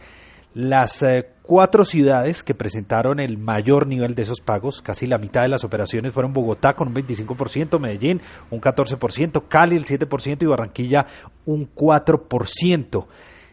Las 0.53 1.03
eh, 1.03 1.29
cuatro 1.43 1.85
ciudades 1.85 2.43
que 2.43 2.55
presentaron 2.55 3.19
el 3.19 3.37
mayor 3.37 3.87
nivel 3.87 4.15
de 4.15 4.23
esos 4.23 4.41
pagos, 4.41 4.81
casi 4.81 5.05
la 5.05 5.17
mitad 5.17 5.43
de 5.43 5.49
las 5.49 5.63
operaciones 5.63 6.11
fueron 6.11 6.33
Bogotá 6.33 6.75
con 6.75 6.89
un 6.89 6.95
25%, 6.95 7.79
Medellín 7.79 8.21
un 8.49 8.59
14%, 8.59 9.43
Cali 9.47 9.75
el 9.75 9.85
7% 9.85 10.41
y 10.41 10.45
Barranquilla 10.45 11.05
un 11.45 11.69
4%. 11.73 13.05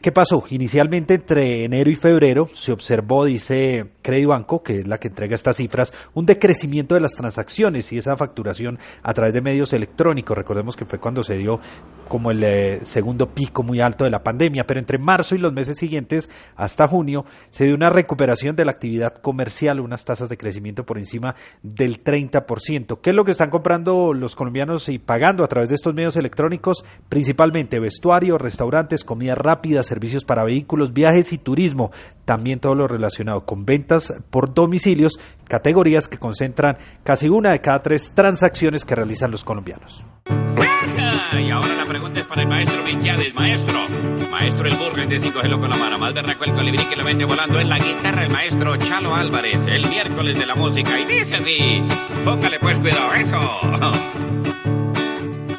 ¿Qué 0.05 0.13
pasó? 0.13 0.45
Inicialmente 0.51 1.15
entre 1.15 1.65
enero 1.65 1.89
y 1.89 1.95
febrero 1.95 2.47
se 2.53 2.73
observó, 2.73 3.25
dice 3.25 3.87
Credibanco, 4.03 4.63
que 4.63 4.81
es 4.81 4.87
la 4.87 4.99
que 4.99 5.09
entrega 5.09 5.35
estas 5.35 5.57
cifras, 5.57 5.95
un 6.13 6.27
decrecimiento 6.27 6.95
de 6.95 7.01
las 7.01 7.15
transacciones 7.15 7.91
y 7.91 7.97
esa 7.97 8.15
facturación 8.15 8.79
a 9.03 9.15
través 9.15 9.33
de 9.33 9.41
medios 9.41 9.73
electrónicos. 9.73 10.37
Recordemos 10.37 10.77
que 10.77 10.85
fue 10.85 10.99
cuando 10.99 11.25
se 11.25 11.39
dio 11.39 11.59
como 12.07 12.31
el 12.31 12.45
eh, 12.45 12.81
segundo 12.83 13.31
pico 13.31 13.63
muy 13.63 13.81
alto 13.81 14.05
de 14.05 14.11
la 14.11 14.23
pandemia, 14.23 14.67
pero 14.67 14.79
entre 14.79 14.99
marzo 14.99 15.37
y 15.37 15.39
los 15.39 15.55
meses 15.55 15.79
siguientes, 15.79 16.29
hasta 16.55 16.87
junio, 16.87 17.25
se 17.49 17.65
dio 17.65 17.75
una 17.75 17.89
recuperación 17.89 18.57
de 18.57 18.67
la 18.67 18.73
actividad 18.73 19.15
comercial, 19.15 19.81
unas 19.81 20.05
tasas 20.05 20.29
de 20.29 20.37
crecimiento 20.37 20.85
por 20.85 20.99
encima 20.99 21.35
del 21.63 22.05
30%. 22.05 23.01
¿Qué 23.01 23.09
es 23.09 23.17
lo 23.17 23.25
que 23.25 23.31
están 23.31 23.49
comprando 23.49 24.13
los 24.13 24.37
colombianos 24.37 24.91
y 24.91 24.99
pagando 24.99 25.45
a 25.45 25.49
través 25.49 25.71
de 25.71 25.77
estos 25.77 25.95
medios 25.95 26.17
electrónicos? 26.17 26.85
Principalmente 27.09 27.81
vestuario, 27.81 28.37
restaurantes, 28.37 29.03
comida 29.03 29.35
rápida, 29.35 29.83
servicios 29.95 30.25
para 30.25 30.45
vehículos, 30.45 30.93
viajes 30.93 31.33
y 31.33 31.39
turismo. 31.39 31.93
También 32.25 32.59
todo 32.59 32.75
lo 32.75 32.89
relacionado 32.89 33.47
con 33.47 33.65
ventas 33.65 34.13
por 34.31 34.53
domicilios, 34.53 35.21
categorías 35.47 36.09
que 36.09 36.19
concentran 36.19 36.79
casi 37.05 37.29
una 37.29 37.53
de 37.53 37.61
cada 37.61 37.83
tres 37.83 38.13
transacciones 38.15 38.85
que 38.85 38.97
realizan 38.97 39.31
los 39.31 39.45
colombianos. 39.45 40.05
Y 41.39 41.51
ahora 41.51 41.75
la 41.75 41.87
pregunta 41.87 42.21
es 42.21 42.27
para 42.27 42.43
el 42.43 42.49
maestro 42.49 42.83
Milquiades. 42.83 43.35
Maestro, 43.35 43.79
maestro 44.31 44.67
el 44.67 44.77
burro 44.77 45.07
de 45.07 45.19
5 45.19 45.41
gelo 45.41 45.61
con 45.61 45.71
la 45.71 45.77
mano. 45.77 45.99
Más 45.99 46.15
berraco 46.15 46.45
el 46.45 46.53
colibrí 46.53 46.85
que 46.85 46.97
lo 46.97 47.05
mete 47.05 47.25
volando 47.25 47.61
en 47.61 47.69
la 47.69 47.79
guitarra 47.79 48.25
el 48.25 48.33
maestro 48.33 48.77
Chalo 48.77 49.15
Álvarez. 49.15 49.61
El 49.67 49.89
miércoles 49.89 50.39
de 50.39 50.47
la 50.47 50.55
música. 50.55 50.99
Y 50.99 51.05
dice 51.05 51.37
así, 51.37 51.83
póngale 52.25 52.59
pues 52.59 52.79
cuidado, 52.79 53.15
eso. 53.15 54.54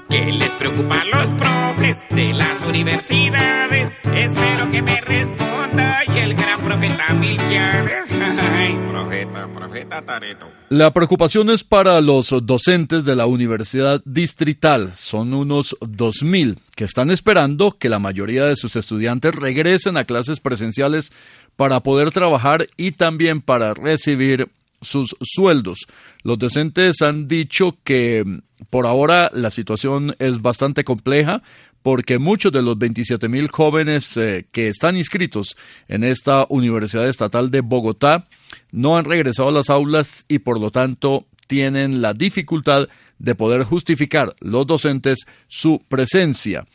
¿Qué 0.09 0.31
les 0.31 0.51
preocupa 0.51 1.01
a 1.01 1.05
los 1.05 1.33
profes 1.33 2.05
de 2.09 2.33
las 2.33 2.61
universidades? 2.67 3.91
Espero 4.13 4.71
que 4.71 4.81
me 4.81 5.01
responda 5.01 5.99
y 6.13 6.19
el 6.19 6.35
gran 6.35 6.61
profeta 6.61 7.13
Milquiades. 7.13 7.91
Ay, 8.53 8.79
profeta. 8.87 9.47
profeta 9.47 10.01
Tareto. 10.03 10.47
La 10.69 10.91
preocupación 10.93 11.49
es 11.49 11.63
para 11.63 11.99
los 12.01 12.33
docentes 12.43 13.03
de 13.03 13.15
la 13.15 13.25
Universidad 13.25 14.01
Distrital. 14.05 14.93
Son 14.95 15.33
unos 15.33 15.75
2.000 15.81 16.59
que 16.75 16.83
están 16.83 17.09
esperando 17.11 17.71
que 17.71 17.89
la 17.89 17.99
mayoría 17.99 18.45
de 18.45 18.55
sus 18.55 18.75
estudiantes 18.75 19.33
regresen 19.33 19.97
a 19.97 20.05
clases 20.05 20.39
presenciales 20.39 21.11
para 21.55 21.79
poder 21.81 22.11
trabajar 22.11 22.67
y 22.77 22.91
también 22.91 23.41
para 23.41 23.73
recibir 23.73 24.49
sus 24.85 25.15
sueldos. 25.21 25.87
Los 26.23 26.39
docentes 26.39 27.01
han 27.01 27.27
dicho 27.27 27.77
que 27.83 28.23
mm, 28.23 28.39
por 28.69 28.87
ahora 28.87 29.29
la 29.33 29.49
situación 29.49 30.15
es 30.19 30.41
bastante 30.41 30.83
compleja 30.83 31.41
porque 31.81 32.17
muchos 32.17 32.51
de 32.51 32.63
los 32.63 32.79
27 32.79 33.29
mil 33.29 33.47
jóvenes 33.49 34.17
eh, 34.17 34.47
que 34.51 34.69
están 34.69 34.97
inscritos 34.97 35.55
en 35.87 36.03
esta 36.03 36.47
Universidad 36.49 37.07
Estatal 37.07 37.51
de 37.51 37.61
Bogotá 37.61 38.27
no 38.71 38.97
han 38.97 39.05
regresado 39.05 39.49
a 39.49 39.51
las 39.51 39.69
aulas 39.69 40.25
y 40.27 40.39
por 40.39 40.59
lo 40.59 40.71
tanto 40.71 41.27
tienen 41.47 42.01
la 42.01 42.13
dificultad 42.13 42.87
de 43.19 43.35
poder 43.35 43.63
justificar 43.63 44.35
los 44.39 44.65
docentes 44.65 45.25
su 45.47 45.79
presencia. 45.87 46.65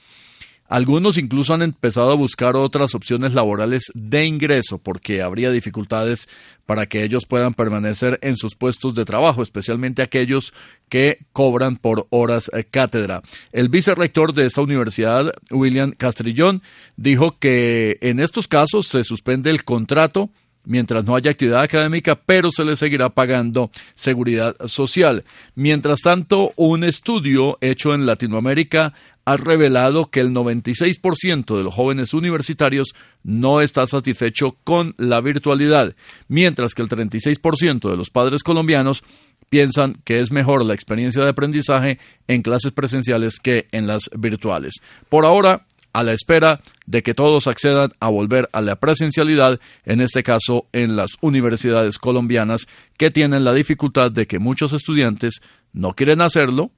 Algunos 0.71 1.19
incluso 1.19 1.53
han 1.53 1.63
empezado 1.63 2.13
a 2.13 2.15
buscar 2.15 2.55
otras 2.55 2.95
opciones 2.95 3.35
laborales 3.35 3.91
de 3.93 4.25
ingreso 4.25 4.79
porque 4.79 5.21
habría 5.21 5.51
dificultades 5.51 6.29
para 6.65 6.87
que 6.87 7.03
ellos 7.03 7.27
puedan 7.27 7.55
permanecer 7.55 8.21
en 8.23 8.37
sus 8.37 8.55
puestos 8.55 8.95
de 8.95 9.05
trabajo, 9.05 9.43
especialmente 9.43 10.01
aquellos 10.01 10.55
que 10.89 11.19
cobran 11.33 11.75
por 11.75 12.07
horas 12.11 12.53
eh, 12.55 12.63
cátedra. 12.63 13.21
El 13.51 13.69
vicerrector 13.69 14.33
de 14.33 14.47
esta 14.47 14.63
universidad, 14.63 15.33
William 15.51 15.91
Castrillón, 15.91 16.63
dijo 16.97 17.37
que 17.41 17.99
en 18.01 18.21
estos 18.21 18.47
casos 18.47 18.87
se 18.87 19.03
suspende 19.03 19.51
el 19.51 19.65
contrato 19.65 20.31
mientras 20.65 21.05
no 21.05 21.17
haya 21.17 21.31
actividad 21.31 21.63
académica, 21.63 22.15
pero 22.15 22.51
se 22.51 22.65
le 22.65 22.77
seguirá 22.77 23.11
pagando 23.11 23.71
seguridad 23.95 24.57
social. 24.67 25.25
Mientras 25.55 26.01
tanto, 26.01 26.53
un 26.57 26.85
estudio 26.85 27.59
hecho 27.61 27.95
en 27.95 28.07
Latinoamérica 28.07 28.93
ha 29.25 29.37
revelado 29.37 30.11
que 30.11 30.21
el 30.21 30.31
96% 30.31 31.57
de 31.57 31.63
los 31.63 31.75
jóvenes 31.75 32.15
universitarios 32.15 32.95
no 33.23 33.61
está 33.61 33.87
satisfecho 33.87 34.57
con 34.65 34.95
la 34.97 35.21
virtualidad, 35.21 35.95
mientras 36.29 36.75
que 36.75 36.83
el 36.83 36.89
36% 36.89 37.91
de 37.91 37.97
los 37.97 38.11
padres 38.11 38.43
colombianos 38.43 39.05
piensan 39.51 39.97
que 40.05 40.21
es 40.21 40.31
mejor 40.31 40.65
la 40.65 40.75
experiencia 40.75 41.23
de 41.23 41.31
aprendizaje 41.31 41.99
en 42.29 42.41
clases 42.41 42.73
presenciales 42.73 43.39
que 43.39 43.67
en 43.73 43.87
las 43.87 44.09
virtuales. 44.17 44.75
Por 45.09 45.27
ahora, 45.27 45.67
a 45.93 46.03
la 46.03 46.13
espera 46.13 46.61
de 46.87 47.03
que 47.03 47.15
todos 47.15 47.47
accedan 47.47 47.93
a 48.01 48.09
volver 48.09 48.49
a 48.53 48.61
la 48.61 48.77
presencialidad, 48.77 49.61
en 49.85 50.01
este 50.01 50.23
caso 50.23 50.67
en 50.73 50.97
las 50.97 51.11
universidades 51.21 51.99
colombianas, 51.99 52.67
que 52.97 53.11
tienen 53.11 53.45
la 53.45 53.53
dificultad 53.53 54.11
de 54.11 54.27
que 54.27 54.39
muchos 54.39 54.73
estudiantes 54.73 55.41
no 55.73 55.95
quieren 55.95 56.21
hacerlo 56.21 56.71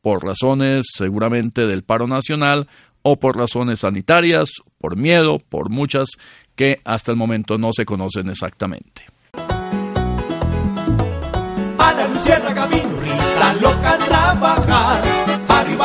por 0.00 0.24
razones 0.24 0.86
seguramente 0.92 1.62
del 1.66 1.84
paro 1.84 2.06
nacional 2.06 2.68
o 3.02 3.18
por 3.18 3.36
razones 3.36 3.80
sanitarias, 3.80 4.50
por 4.78 4.96
miedo, 4.96 5.38
por 5.38 5.70
muchas 5.70 6.08
que 6.54 6.76
hasta 6.84 7.12
el 7.12 7.18
momento 7.18 7.58
no 7.58 7.72
se 7.72 7.84
conocen 7.84 8.28
exactamente. 8.28 9.06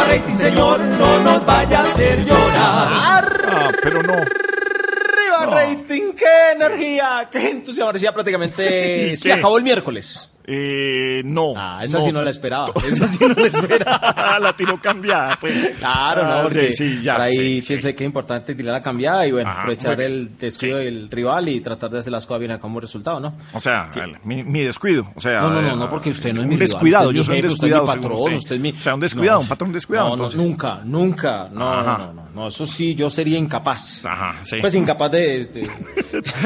Rating, 0.06 0.38
señor, 0.38 0.80
no 0.80 1.20
nos 1.20 1.46
vaya 1.46 1.80
a 1.80 1.84
hacer 1.84 2.24
llorar. 2.24 3.50
Ah, 3.50 3.72
pero 3.82 4.02
no. 4.04 4.14
Arriba 4.14 5.46
rating, 5.52 6.14
qué 6.14 6.52
energía, 6.56 7.28
qué 7.32 7.50
entusiasmo. 7.50 7.94
Decía 7.94 8.14
prácticamente 8.14 9.16
se 9.18 9.34
acabó 9.34 9.58
el 9.58 9.64
miércoles. 9.64 10.28
Eh, 10.50 11.22
no. 11.26 11.54
Ah, 11.58 11.82
esa 11.84 12.02
sí 12.02 12.10
no 12.12 12.24
la 12.24 12.30
esperaba. 12.30 12.72
Esa 12.88 13.06
sí 13.06 13.20
no 13.28 13.34
la 13.34 13.48
esperaba. 13.48 14.40
la 14.40 14.54
tiró 14.56 14.80
cambiada, 14.80 15.38
pues. 15.42 15.76
Claro, 15.78 16.22
Ah, 16.24 16.38
no, 16.38 16.44
porque 16.44 16.72
sí, 16.72 16.96
sí, 16.96 17.02
ya, 17.02 17.16
por 17.16 17.22
ahí 17.24 17.62
sí, 17.62 17.68
piensa 17.68 17.92
que 17.94 18.04
es 18.04 18.08
importante 18.08 18.56
tirar 18.56 18.72
la 18.74 18.82
cambiada 18.82 19.28
y 19.28 19.34
bueno, 19.34 19.50
Ajá, 19.50 19.60
aprovechar 19.64 20.00
el 20.00 20.38
descuido 20.38 20.78
del 20.78 21.12
rival 21.12 21.50
y 21.50 21.60
tratar 21.60 21.90
de 21.92 22.00
hacer 22.00 22.14
las 22.14 22.26
cosas 22.26 22.40
bien 22.40 22.52
a 22.52 22.60
como 22.60 22.80
resultado, 22.80 23.20
¿no? 23.20 23.36
O 23.54 23.60
sea, 23.60 23.92
el- 23.96 24.18
mi, 24.24 24.44
mi 24.46 24.62
descuido. 24.62 25.12
O 25.16 25.20
sea, 25.20 25.42
No, 25.42 25.50
no, 25.50 25.62
no, 25.62 25.68
eh, 25.68 25.76
no, 25.76 25.90
porque 25.90 26.12
usted 26.12 26.34
no 26.34 26.40
es 26.40 26.44
un 26.46 26.50
mi 26.50 26.56
rival, 26.56 26.68
descuidado. 26.70 27.10
usted 27.10 27.16
Yo 27.18 27.22
es 27.24 27.28
mi 27.28 27.34
soy 27.34 27.36
un 27.36 27.42
jefe, 27.44 27.54
usted 27.54 27.68
es 27.68 27.74
mi 27.74 27.80
descuidado. 27.80 28.02
patrón, 28.02 28.22
usted. 28.24 28.36
usted 28.38 28.56
es 28.56 28.62
mi- 28.62 28.72
O 28.72 28.82
sea, 28.82 28.94
un 28.94 29.00
descuidado, 29.02 29.38
No, 29.38 29.42
un 29.42 29.48
patrón 29.50 29.72
descuidado. 29.74 30.10
No, 30.12 30.16
no, 30.16 30.24
entonces. 30.28 30.40
nunca, 30.40 30.82
nunca. 30.86 31.50
No, 31.52 31.84
no, 31.84 31.98
no, 32.14 32.28
no, 32.34 32.48
eso 32.48 32.66
sí, 32.66 32.96
yo 32.96 33.10
sería 33.10 33.38
incapaz. 33.38 34.06
Ajá, 34.06 34.36
sí. 34.44 34.58
Pues 34.62 34.74
incapaz 34.76 35.12
de... 35.12 35.46
de- 35.46 35.70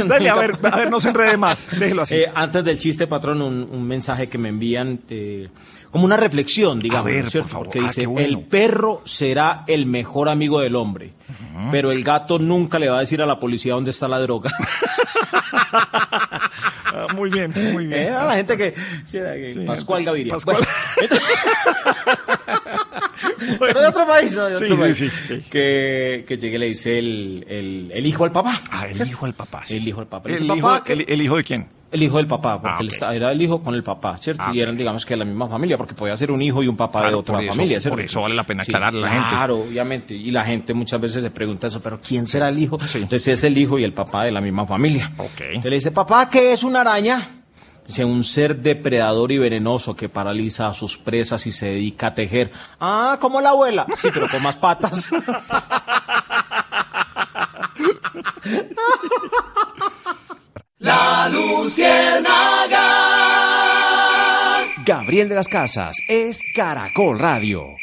Dale, 0.07 0.27
a 0.29 0.35
ver, 0.35 0.53
a 0.63 0.75
ver, 0.77 0.89
no 0.89 0.99
se 0.99 1.09
enrede 1.09 1.37
más. 1.37 1.69
Déjelo 1.77 2.01
así. 2.01 2.15
Eh, 2.15 2.31
antes 2.33 2.63
del 2.63 2.79
chiste, 2.79 3.05
patrón, 3.05 3.41
un, 3.43 3.67
un 3.71 3.90
mensaje 3.91 4.27
que 4.29 4.37
me 4.37 4.49
envían 4.49 4.99
eh, 5.09 5.49
como 5.91 6.05
una 6.05 6.17
reflexión, 6.17 6.79
digamos, 6.79 7.05
ver, 7.05 7.21
¿no 7.21 7.27
es 7.27 7.31
cierto? 7.31 7.47
por 7.49 7.51
favor. 7.51 7.65
Porque 7.67 7.79
Ah, 7.79 7.83
dice, 7.83 8.05
bueno. 8.07 8.27
el 8.27 8.39
perro 8.45 9.01
será 9.05 9.63
el 9.67 9.85
mejor 9.85 10.29
amigo 10.29 10.59
del 10.61 10.75
hombre, 10.75 11.13
pero 11.71 11.91
el 11.91 12.03
gato 12.03 12.39
nunca 12.39 12.79
le 12.79 12.89
va 12.89 12.97
a 12.97 13.01
decir 13.01 13.21
a 13.21 13.25
la 13.25 13.39
policía 13.39 13.73
dónde 13.73 13.91
está 13.91 14.07
la 14.07 14.19
droga. 14.19 14.49
Ah, 16.93 17.07
muy 17.15 17.29
bien, 17.29 17.53
muy 17.73 17.87
bien. 17.87 18.01
Era 18.01 18.25
la 18.25 18.35
gente 18.35 18.57
que... 18.57 18.73
sí, 19.05 19.17
que- 19.17 19.63
Pascual 19.65 20.03
Gaviria. 20.03 20.33
Pascual. 20.33 20.57
Bueno, 20.97 21.15
pero 23.59 23.81
de 23.81 23.87
otro 23.87 24.05
país, 24.07 24.35
¿no? 24.35 24.45
De 24.45 24.57
Sí, 24.57 24.63
otro 24.65 24.75
sí, 24.75 24.81
país. 24.81 24.97
sí, 24.97 25.09
sí. 25.27 25.45
Que, 25.49 26.25
que 26.27 26.37
llegue 26.37 26.55
y 26.55 26.59
le 26.59 26.65
dice 26.67 26.97
el, 26.99 27.45
el, 27.47 27.91
el 27.93 28.05
hijo 28.05 28.23
al 28.23 28.31
papá. 28.31 28.61
Ah, 28.71 28.85
el 28.87 29.07
hijo 29.07 29.25
al 29.25 29.33
papá. 29.33 29.61
sí. 29.65 29.77
El 29.77 29.87
hijo 29.87 29.99
al 30.01 30.07
papá. 30.07 30.29
¿El, 30.29 30.43
hijo, 30.45 30.55
"Papá, 30.61 30.83
¿qué-" 30.83 31.05
el, 31.07 31.21
hijo 31.21 31.37
de 31.37 31.43
quién? 31.43 31.67
El 31.91 32.03
hijo 32.03 32.17
del 32.17 32.27
papá, 32.27 32.61
porque 32.61 32.75
Ah, 32.75 32.81
él 32.81 32.87
ok. 32.87 32.93
está- 32.93 33.13
era 33.15 33.31
el 33.33 33.41
hijo 33.41 33.61
con 33.61 33.75
el 33.75 33.83
papá, 33.83 34.17
¿cierto? 34.17 34.43
Ah, 34.45 34.51
y 34.53 34.61
eran, 34.61 34.77
digamos 34.77 35.05
que 35.05 35.13
de 35.13 35.17
la 35.17 35.25
misma 35.25 35.49
familia, 35.49 35.77
porque 35.77 35.93
podía 35.93 36.15
ser 36.15 36.31
un 36.31 36.41
hijo 36.41 36.63
y 36.63 36.67
un 36.69 36.77
papá 36.77 36.99
de 36.99 37.03
Claro, 37.07 37.19
otra 37.19 37.35
por 37.35 37.43
eso- 37.43 37.53
familia, 37.53 37.79
¿cierto? 37.81 37.97
por 37.97 38.05
eso 38.05 38.21
vale 38.21 38.35
la 38.35 38.43
pena 38.45 38.63
Sí, 38.63 38.71
aclararle 38.71 39.01
a 39.01 39.05
la 39.07 39.11
gente. 39.11 39.27
Claro, 39.29 39.57
obviamente. 39.59 40.13
Y 40.15 40.31
la 40.31 40.45
gente 40.45 40.73
muchas 40.73 41.01
veces 41.01 41.21
se 41.21 41.29
pregunta 41.31 41.67
eso, 41.67 41.81
pero 41.81 41.99
¿quién 41.99 42.27
será 42.27 42.47
el 42.47 42.57
hijo? 42.59 42.77
Entonces 42.81 43.27
es 43.27 43.43
el 43.43 43.57
hijo 43.57 43.77
y 43.77 43.83
el 43.83 43.91
papá 43.93 44.23
de 44.23 44.31
la 44.31 44.39
misma 44.39 44.65
familia. 44.65 45.11
Entonces 45.17 45.65
le 45.69 45.75
dice, 45.75 45.91
papá, 45.91 46.29
¿qué 46.29 46.53
es 46.53 46.63
una 46.63 46.79
araña? 46.81 47.40
Dice, 47.87 48.05
un 48.05 48.23
ser 48.23 48.57
depredador 48.57 49.31
y 49.31 49.37
venenoso 49.37 49.95
que 49.95 50.07
paraliza 50.07 50.67
a 50.67 50.73
sus 50.73 50.97
presas 50.97 51.45
y 51.47 51.51
se 51.51 51.67
dedica 51.67 52.07
a 52.07 52.15
tejer. 52.15 52.51
Ah, 52.79 53.17
como 53.19 53.41
la 53.41 53.49
abuela. 53.49 53.85
Sí, 53.99 54.09
pero 54.13 54.27
con 54.29 54.41
más 54.41 54.55
patas. 54.55 55.11
La 60.79 61.29
Luciérnaga. 61.29 62.87
Gabriel 64.83 65.29
de 65.29 65.35
las 65.35 65.47
Casas 65.47 65.95
es 66.07 66.41
Caracol 66.55 67.19
Radio. 67.19 67.75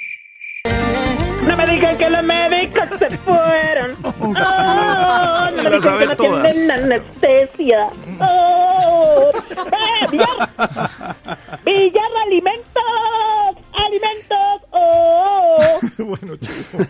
No 1.48 1.56
me 1.56 1.64
digan 1.66 1.96
que 1.96 2.10
los 2.10 2.22
médicos 2.22 2.88
se 2.98 3.08
fueron. 3.18 3.96
Oh, 4.20 5.48
no 5.54 5.62
me 5.62 5.70
digan 5.78 5.98
que 5.98 6.06
no 6.06 6.16
tienen 6.16 6.70
anestesia. 6.70 7.86
Oh, 8.20 9.30
¡Eh, 9.32 10.06
Villar! 10.10 10.48
¡Villar, 11.64 12.10
alimentos! 12.26 12.82
¡Alimentos! 13.72 14.62
¡Oh! 14.80 15.80
bueno, 15.98 16.36
chivo. 16.36 16.86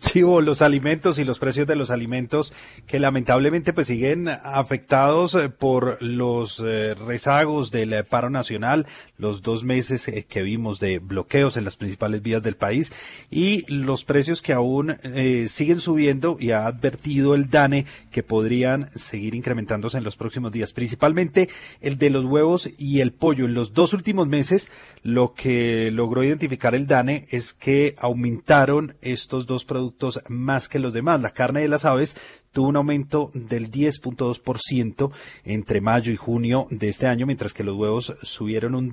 Chivo, 0.00 0.40
los 0.40 0.62
alimentos 0.62 1.18
y 1.18 1.24
los 1.24 1.38
precios 1.38 1.66
de 1.66 1.76
los 1.76 1.90
alimentos 1.90 2.52
que 2.86 2.98
lamentablemente 2.98 3.72
pues 3.72 3.86
siguen 3.86 4.28
afectados 4.28 5.34
eh, 5.34 5.48
por 5.48 6.02
los 6.02 6.62
eh, 6.64 6.94
rezagos 6.94 7.70
del 7.70 7.92
eh, 7.92 8.04
paro 8.04 8.30
nacional, 8.30 8.86
los 9.18 9.42
dos 9.42 9.64
meses 9.64 10.08
eh, 10.08 10.26
que 10.28 10.42
vimos 10.42 10.80
de 10.80 10.98
bloqueos 10.98 11.56
en 11.56 11.64
las 11.64 11.76
principales 11.76 12.22
vías 12.22 12.42
del 12.42 12.56
país 12.56 12.92
y 13.30 13.64
los 13.72 14.04
precios 14.04 14.42
que 14.42 14.52
aún 14.52 14.96
eh, 15.02 15.46
siguen 15.48 15.80
subiendo 15.80 16.36
y 16.38 16.50
ha 16.50 16.66
advertido 16.66 17.34
el 17.34 17.46
DANE 17.46 17.86
que 18.10 18.22
podrían 18.22 18.88
seguir 18.96 19.34
incrementándose 19.34 19.98
en 19.98 20.04
los 20.04 20.16
próximos 20.16 20.52
días, 20.52 20.72
principalmente 20.72 21.48
el 21.80 21.98
de 21.98 22.10
los 22.10 22.24
huevos 22.24 22.70
y 22.78 23.00
el 23.00 23.12
pollo. 23.12 23.46
En 23.46 23.54
los 23.54 23.72
dos 23.72 23.92
últimos 23.92 24.26
meses 24.26 24.70
lo 25.02 25.34
que 25.34 25.90
logró 25.92 26.24
identificar 26.24 26.55
el 26.62 26.86
DANE 26.86 27.24
es 27.30 27.52
que 27.52 27.94
aumentaron 27.98 28.96
estos 29.00 29.46
dos 29.46 29.64
productos 29.64 30.20
más 30.28 30.68
que 30.68 30.78
los 30.78 30.92
demás. 30.92 31.20
La 31.20 31.30
carne 31.30 31.60
de 31.60 31.68
las 31.68 31.84
aves 31.84 32.16
tuvo 32.52 32.68
un 32.68 32.76
aumento 32.76 33.30
del 33.34 33.70
10.2% 33.70 35.10
entre 35.44 35.80
mayo 35.80 36.12
y 36.12 36.16
junio 36.16 36.66
de 36.70 36.88
este 36.88 37.06
año, 37.06 37.26
mientras 37.26 37.52
que 37.52 37.64
los 37.64 37.76
huevos 37.76 38.14
subieron 38.22 38.74
un 38.74 38.92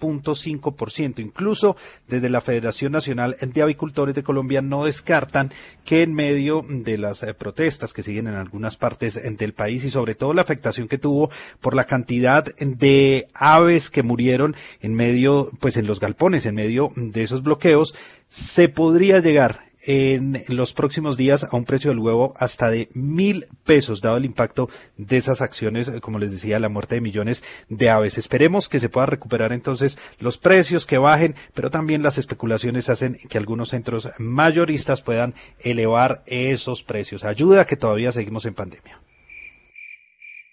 17.5%. 0.00 1.20
Incluso 1.20 1.76
desde 2.08 2.28
la 2.28 2.40
Federación 2.40 2.92
Nacional 2.92 3.36
de 3.40 3.62
Avicultores 3.62 4.14
de 4.14 4.22
Colombia 4.22 4.62
no 4.62 4.84
descartan 4.84 5.52
que 5.84 6.02
en 6.02 6.14
medio 6.14 6.64
de 6.68 6.98
las 6.98 7.22
eh, 7.22 7.34
protestas 7.34 7.92
que 7.92 8.02
siguen 8.02 8.26
en 8.26 8.34
algunas 8.34 8.76
partes 8.76 9.20
del 9.36 9.52
país 9.52 9.84
y 9.84 9.90
sobre 9.90 10.14
todo 10.14 10.34
la 10.34 10.42
afectación 10.42 10.88
que 10.88 10.98
tuvo 10.98 11.30
por 11.60 11.74
la 11.74 11.84
cantidad 11.84 12.44
de 12.56 13.28
aves 13.34 13.90
que 13.90 14.02
murieron 14.02 14.56
en 14.80 14.94
medio, 14.94 15.50
pues 15.60 15.76
en 15.76 15.86
los 15.86 16.00
galpones, 16.00 16.46
en 16.46 16.54
medio 16.54 16.92
de 16.96 17.22
esos 17.22 17.42
bloqueos, 17.42 17.94
se 18.28 18.68
podría 18.68 19.20
llegar 19.20 19.69
en 19.82 20.42
los 20.48 20.72
próximos 20.72 21.16
días 21.16 21.44
a 21.44 21.56
un 21.56 21.64
precio 21.64 21.90
del 21.90 21.98
huevo 21.98 22.34
hasta 22.36 22.70
de 22.70 22.88
mil 22.92 23.46
pesos, 23.64 24.00
dado 24.00 24.16
el 24.16 24.24
impacto 24.24 24.68
de 24.96 25.16
esas 25.16 25.40
acciones, 25.42 25.88
eh, 25.88 26.00
como 26.00 26.18
les 26.18 26.32
decía, 26.32 26.58
la 26.58 26.68
muerte 26.68 26.96
de 26.96 27.00
millones 27.00 27.42
de 27.68 27.90
aves. 27.90 28.18
Esperemos 28.18 28.68
que 28.68 28.80
se 28.80 28.88
pueda 28.88 29.06
recuperar 29.06 29.52
entonces 29.52 29.98
los 30.18 30.38
precios, 30.38 30.86
que 30.86 30.98
bajen, 30.98 31.34
pero 31.54 31.70
también 31.70 32.02
las 32.02 32.18
especulaciones 32.18 32.88
hacen 32.88 33.16
que 33.28 33.38
algunos 33.38 33.70
centros 33.70 34.10
mayoristas 34.18 35.02
puedan 35.02 35.34
elevar 35.60 36.22
esos 36.26 36.82
precios. 36.82 37.24
Ayuda 37.24 37.64
que 37.64 37.76
todavía 37.76 38.12
seguimos 38.12 38.44
en 38.46 38.54
pandemia. 38.54 39.00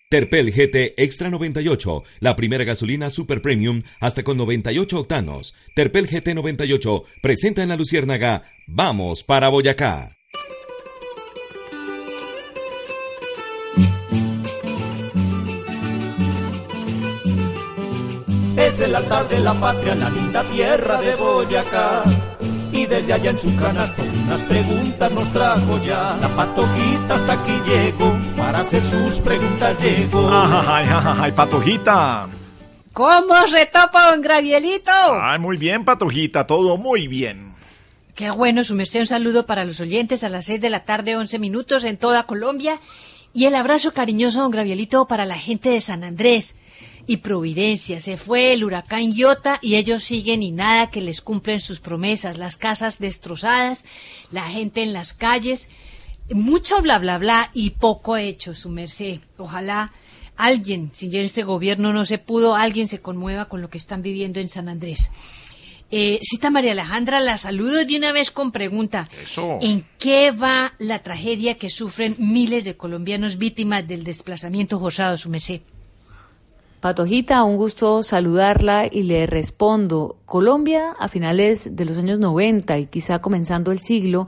Terpel 0.10 0.54
GT 0.54 0.94
Extra 0.96 1.30
98, 1.30 2.04
la 2.22 2.38
primera 2.38 2.64
gasolina 2.64 3.10
super 3.10 3.42
premium 3.42 3.84
hasta 4.00 4.24
con 4.24 4.38
98 4.38 5.00
octanos. 5.00 5.54
Terpel 5.76 6.08
GT 6.08 6.34
98 6.34 7.04
presenta 7.22 7.62
en 7.62 7.68
la 7.68 7.76
Luciérnaga 7.76 8.50
Vamos 8.68 9.26
para 9.26 9.50
Boyacá. 9.50 10.16
Es 18.56 18.80
el 18.80 18.96
altar 18.96 19.28
de 19.28 19.40
la 19.42 19.54
patria, 19.56 19.94
la 19.94 20.10
linda 20.10 20.42
tierra 20.46 21.02
de 21.02 21.16
Boyacá. 21.18 22.27
Y 22.78 22.86
desde 22.86 23.12
allá 23.12 23.32
en 23.32 23.40
su 23.40 23.56
canasto 23.56 24.04
unas 24.04 24.44
preguntas 24.44 25.12
nos 25.12 25.32
trajo 25.32 25.84
ya. 25.84 26.16
La 26.22 26.28
patojita 26.28 27.16
hasta 27.16 27.34
aquí 27.34 27.54
llegó, 27.66 28.16
para 28.38 28.60
hacer 28.60 28.84
sus 28.84 29.20
preguntas 29.20 29.84
llegó. 29.84 30.30
Ay, 30.32 30.86
ay, 30.88 31.16
ay, 31.20 31.32
patojita. 31.32 32.30
¿Cómo 32.94 33.48
se 33.48 33.66
topa 33.66 34.14
un 34.14 34.22
gravielito? 34.22 34.92
Ay, 35.20 35.40
muy 35.40 35.58
bien, 35.58 35.86
patojita, 35.86 36.46
todo 36.46 36.78
muy 36.78 37.08
bien. 37.08 37.52
Qué 38.14 38.30
bueno, 38.30 38.64
su 38.64 38.76
merced. 38.76 39.00
Un 39.00 39.08
saludo 39.08 39.48
para 39.48 39.66
los 39.66 39.80
oyentes 39.80 40.24
a 40.24 40.30
las 40.30 40.46
6 40.46 40.62
de 40.62 40.70
la 40.70 40.86
tarde, 40.86 41.16
11 41.16 41.40
minutos 41.40 41.84
en 41.84 41.98
toda 41.98 42.28
Colombia. 42.28 42.80
Y 43.34 43.46
el 43.46 43.56
abrazo 43.56 43.92
cariñoso, 43.92 44.42
don 44.42 44.52
Gravielito, 44.52 45.08
para 45.08 45.26
la 45.26 45.38
gente 45.38 45.70
de 45.70 45.82
San 45.82 46.04
Andrés 46.04 46.56
y 47.08 47.18
Providencia. 47.18 48.00
Se 48.02 48.18
fue 48.18 48.54
el 48.54 48.64
huracán 48.64 49.12
Iota 49.14 49.60
y 49.62 49.76
ellos 49.76 50.04
siguen 50.04 50.44
y 50.44 50.52
nada 50.52 50.92
que 50.92 51.02
les 51.02 51.22
cumplen 51.22 51.62
sus 51.62 51.80
promesas. 51.80 52.38
Las 52.38 52.58
casas 52.58 53.00
destrozadas, 53.00 53.86
la 54.30 54.44
gente 54.44 54.84
en 54.84 54.94
las 54.94 55.14
calles. 55.14 55.70
Mucho 56.30 56.82
bla 56.82 57.00
bla 57.00 57.18
bla 57.18 57.50
y 57.54 57.72
poco 57.72 58.18
hecho, 58.18 58.54
su 58.54 58.70
merced. 58.70 59.22
Ojalá 59.38 59.94
alguien, 60.36 60.92
si 60.94 61.10
ya 61.10 61.22
este 61.22 61.44
gobierno 61.44 61.94
no 61.94 62.06
se 62.06 62.18
pudo, 62.18 62.56
alguien 62.56 62.90
se 62.90 63.00
conmueva 63.00 63.46
con 63.46 63.62
lo 63.62 63.70
que 63.70 63.78
están 63.78 64.02
viviendo 64.02 64.42
en 64.42 64.50
San 64.50 64.68
Andrés. 64.68 65.10
Eh, 65.90 66.20
cita 66.22 66.50
María 66.50 66.74
Alejandra, 66.74 67.22
la 67.22 67.38
saludo 67.38 67.86
de 67.86 67.96
una 67.96 68.12
vez 68.12 68.32
con 68.32 68.52
pregunta. 68.52 69.10
Eso. 69.24 69.58
¿En 69.62 69.86
qué 69.98 70.32
va 70.32 70.74
la 70.80 71.00
tragedia 71.00 71.56
que 71.56 71.70
sufren 71.70 72.18
miles 72.20 72.66
de 72.66 72.76
colombianos 72.76 73.38
víctimas 73.38 73.88
del 73.88 74.04
desplazamiento 74.04 74.78
forzado, 74.82 75.18
su 75.18 75.30
merced? 75.30 75.62
Patojita, 76.80 77.44
un 77.44 77.58
gusto 77.58 78.04
saludarla 78.04 78.86
y 78.86 79.02
le 79.04 79.26
respondo. 79.26 80.18
Colombia 80.26 80.92
a 81.00 81.08
finales 81.08 81.76
de 81.76 81.86
los 81.86 81.98
años 81.98 82.20
90 82.20 82.78
y 82.78 82.86
quizá 82.86 83.20
comenzando 83.20 83.72
el 83.72 83.80
siglo 83.80 84.28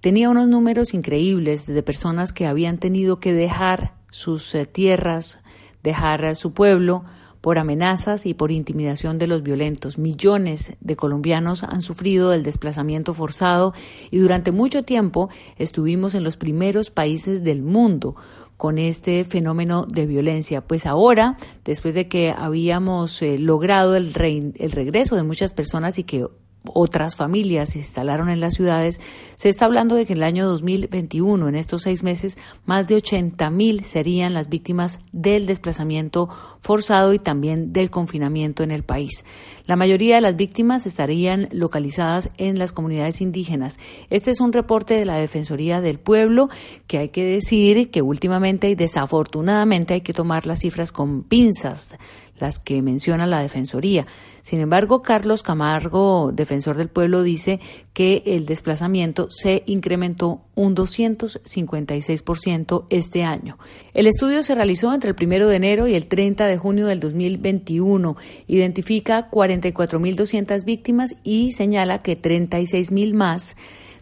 tenía 0.00 0.30
unos 0.30 0.46
números 0.46 0.94
increíbles 0.94 1.66
de 1.66 1.82
personas 1.82 2.32
que 2.32 2.46
habían 2.46 2.78
tenido 2.78 3.18
que 3.18 3.32
dejar 3.32 3.94
sus 4.10 4.54
eh, 4.54 4.66
tierras, 4.66 5.40
dejar 5.82 6.24
eh, 6.24 6.36
su 6.36 6.52
pueblo 6.52 7.04
por 7.40 7.58
amenazas 7.58 8.26
y 8.26 8.34
por 8.34 8.50
intimidación 8.50 9.18
de 9.18 9.26
los 9.26 9.42
violentos. 9.42 9.98
Millones 9.98 10.72
de 10.80 10.96
colombianos 10.96 11.62
han 11.64 11.82
sufrido 11.82 12.30
del 12.30 12.42
desplazamiento 12.42 13.14
forzado 13.14 13.72
y 14.10 14.18
durante 14.18 14.52
mucho 14.52 14.82
tiempo 14.82 15.30
estuvimos 15.56 16.14
en 16.14 16.24
los 16.24 16.36
primeros 16.36 16.90
países 16.90 17.42
del 17.42 17.62
mundo 17.62 18.16
con 18.56 18.76
este 18.78 19.24
fenómeno 19.24 19.86
de 19.86 20.04
violencia. 20.06 20.60
Pues 20.60 20.84
ahora, 20.84 21.38
después 21.64 21.94
de 21.94 22.08
que 22.08 22.30
habíamos 22.30 23.22
eh, 23.22 23.38
logrado 23.38 23.96
el, 23.96 24.12
el 24.56 24.72
regreso 24.72 25.16
de 25.16 25.22
muchas 25.22 25.54
personas 25.54 25.98
y 25.98 26.04
que 26.04 26.26
otras 26.64 27.16
familias 27.16 27.70
se 27.70 27.78
instalaron 27.78 28.28
en 28.28 28.40
las 28.40 28.54
ciudades, 28.54 29.00
se 29.34 29.48
está 29.48 29.64
hablando 29.64 29.94
de 29.94 30.06
que 30.06 30.12
en 30.12 30.18
el 30.18 30.24
año 30.24 30.46
2021, 30.46 31.48
en 31.48 31.54
estos 31.54 31.82
seis 31.82 32.02
meses, 32.02 32.38
más 32.66 32.86
de 32.86 32.96
80 32.96 33.50
mil 33.50 33.84
serían 33.84 34.34
las 34.34 34.48
víctimas 34.48 34.98
del 35.12 35.46
desplazamiento 35.46 36.28
forzado 36.60 37.14
y 37.14 37.18
también 37.18 37.72
del 37.72 37.90
confinamiento 37.90 38.62
en 38.62 38.70
el 38.70 38.82
país. 38.82 39.24
La 39.64 39.76
mayoría 39.76 40.16
de 40.16 40.20
las 40.20 40.36
víctimas 40.36 40.86
estarían 40.86 41.48
localizadas 41.52 42.30
en 42.36 42.58
las 42.58 42.72
comunidades 42.72 43.20
indígenas. 43.20 43.78
Este 44.10 44.30
es 44.30 44.40
un 44.40 44.52
reporte 44.52 44.94
de 44.94 45.04
la 45.04 45.16
Defensoría 45.16 45.80
del 45.80 45.98
Pueblo 45.98 46.48
que 46.86 46.98
hay 46.98 47.08
que 47.10 47.24
decir 47.24 47.90
que 47.90 48.02
últimamente 48.02 48.68
y 48.68 48.74
desafortunadamente 48.74 49.94
hay 49.94 50.00
que 50.00 50.12
tomar 50.12 50.46
las 50.46 50.60
cifras 50.60 50.92
con 50.92 51.22
pinzas 51.22 51.90
las 52.40 52.58
que 52.58 52.82
menciona 52.82 53.26
la 53.26 53.40
Defensoría. 53.40 54.06
Sin 54.42 54.60
embargo, 54.60 55.00
Carlos 55.02 55.42
Camargo, 55.42 56.30
defensor 56.32 56.76
del 56.76 56.88
pueblo, 56.88 57.22
dice 57.22 57.60
que 57.92 58.22
el 58.24 58.46
desplazamiento 58.46 59.26
se 59.30 59.62
incrementó 59.66 60.40
un 60.54 60.74
256% 60.74 62.86
este 62.88 63.22
año. 63.22 63.58
El 63.92 64.06
estudio 64.06 64.42
se 64.42 64.54
realizó 64.54 64.94
entre 64.94 65.10
el 65.10 65.16
1 65.20 65.46
de 65.46 65.56
enero 65.56 65.86
y 65.86 65.94
el 65.94 66.06
30 66.06 66.46
de 66.46 66.56
junio 66.56 66.86
del 66.86 67.00
2021. 67.00 68.16
Identifica 68.46 69.30
44.200 69.30 70.64
víctimas 70.64 71.14
y 71.22 71.52
señala 71.52 72.02
que 72.02 72.18
36.000 72.20 73.14
más 73.14 73.56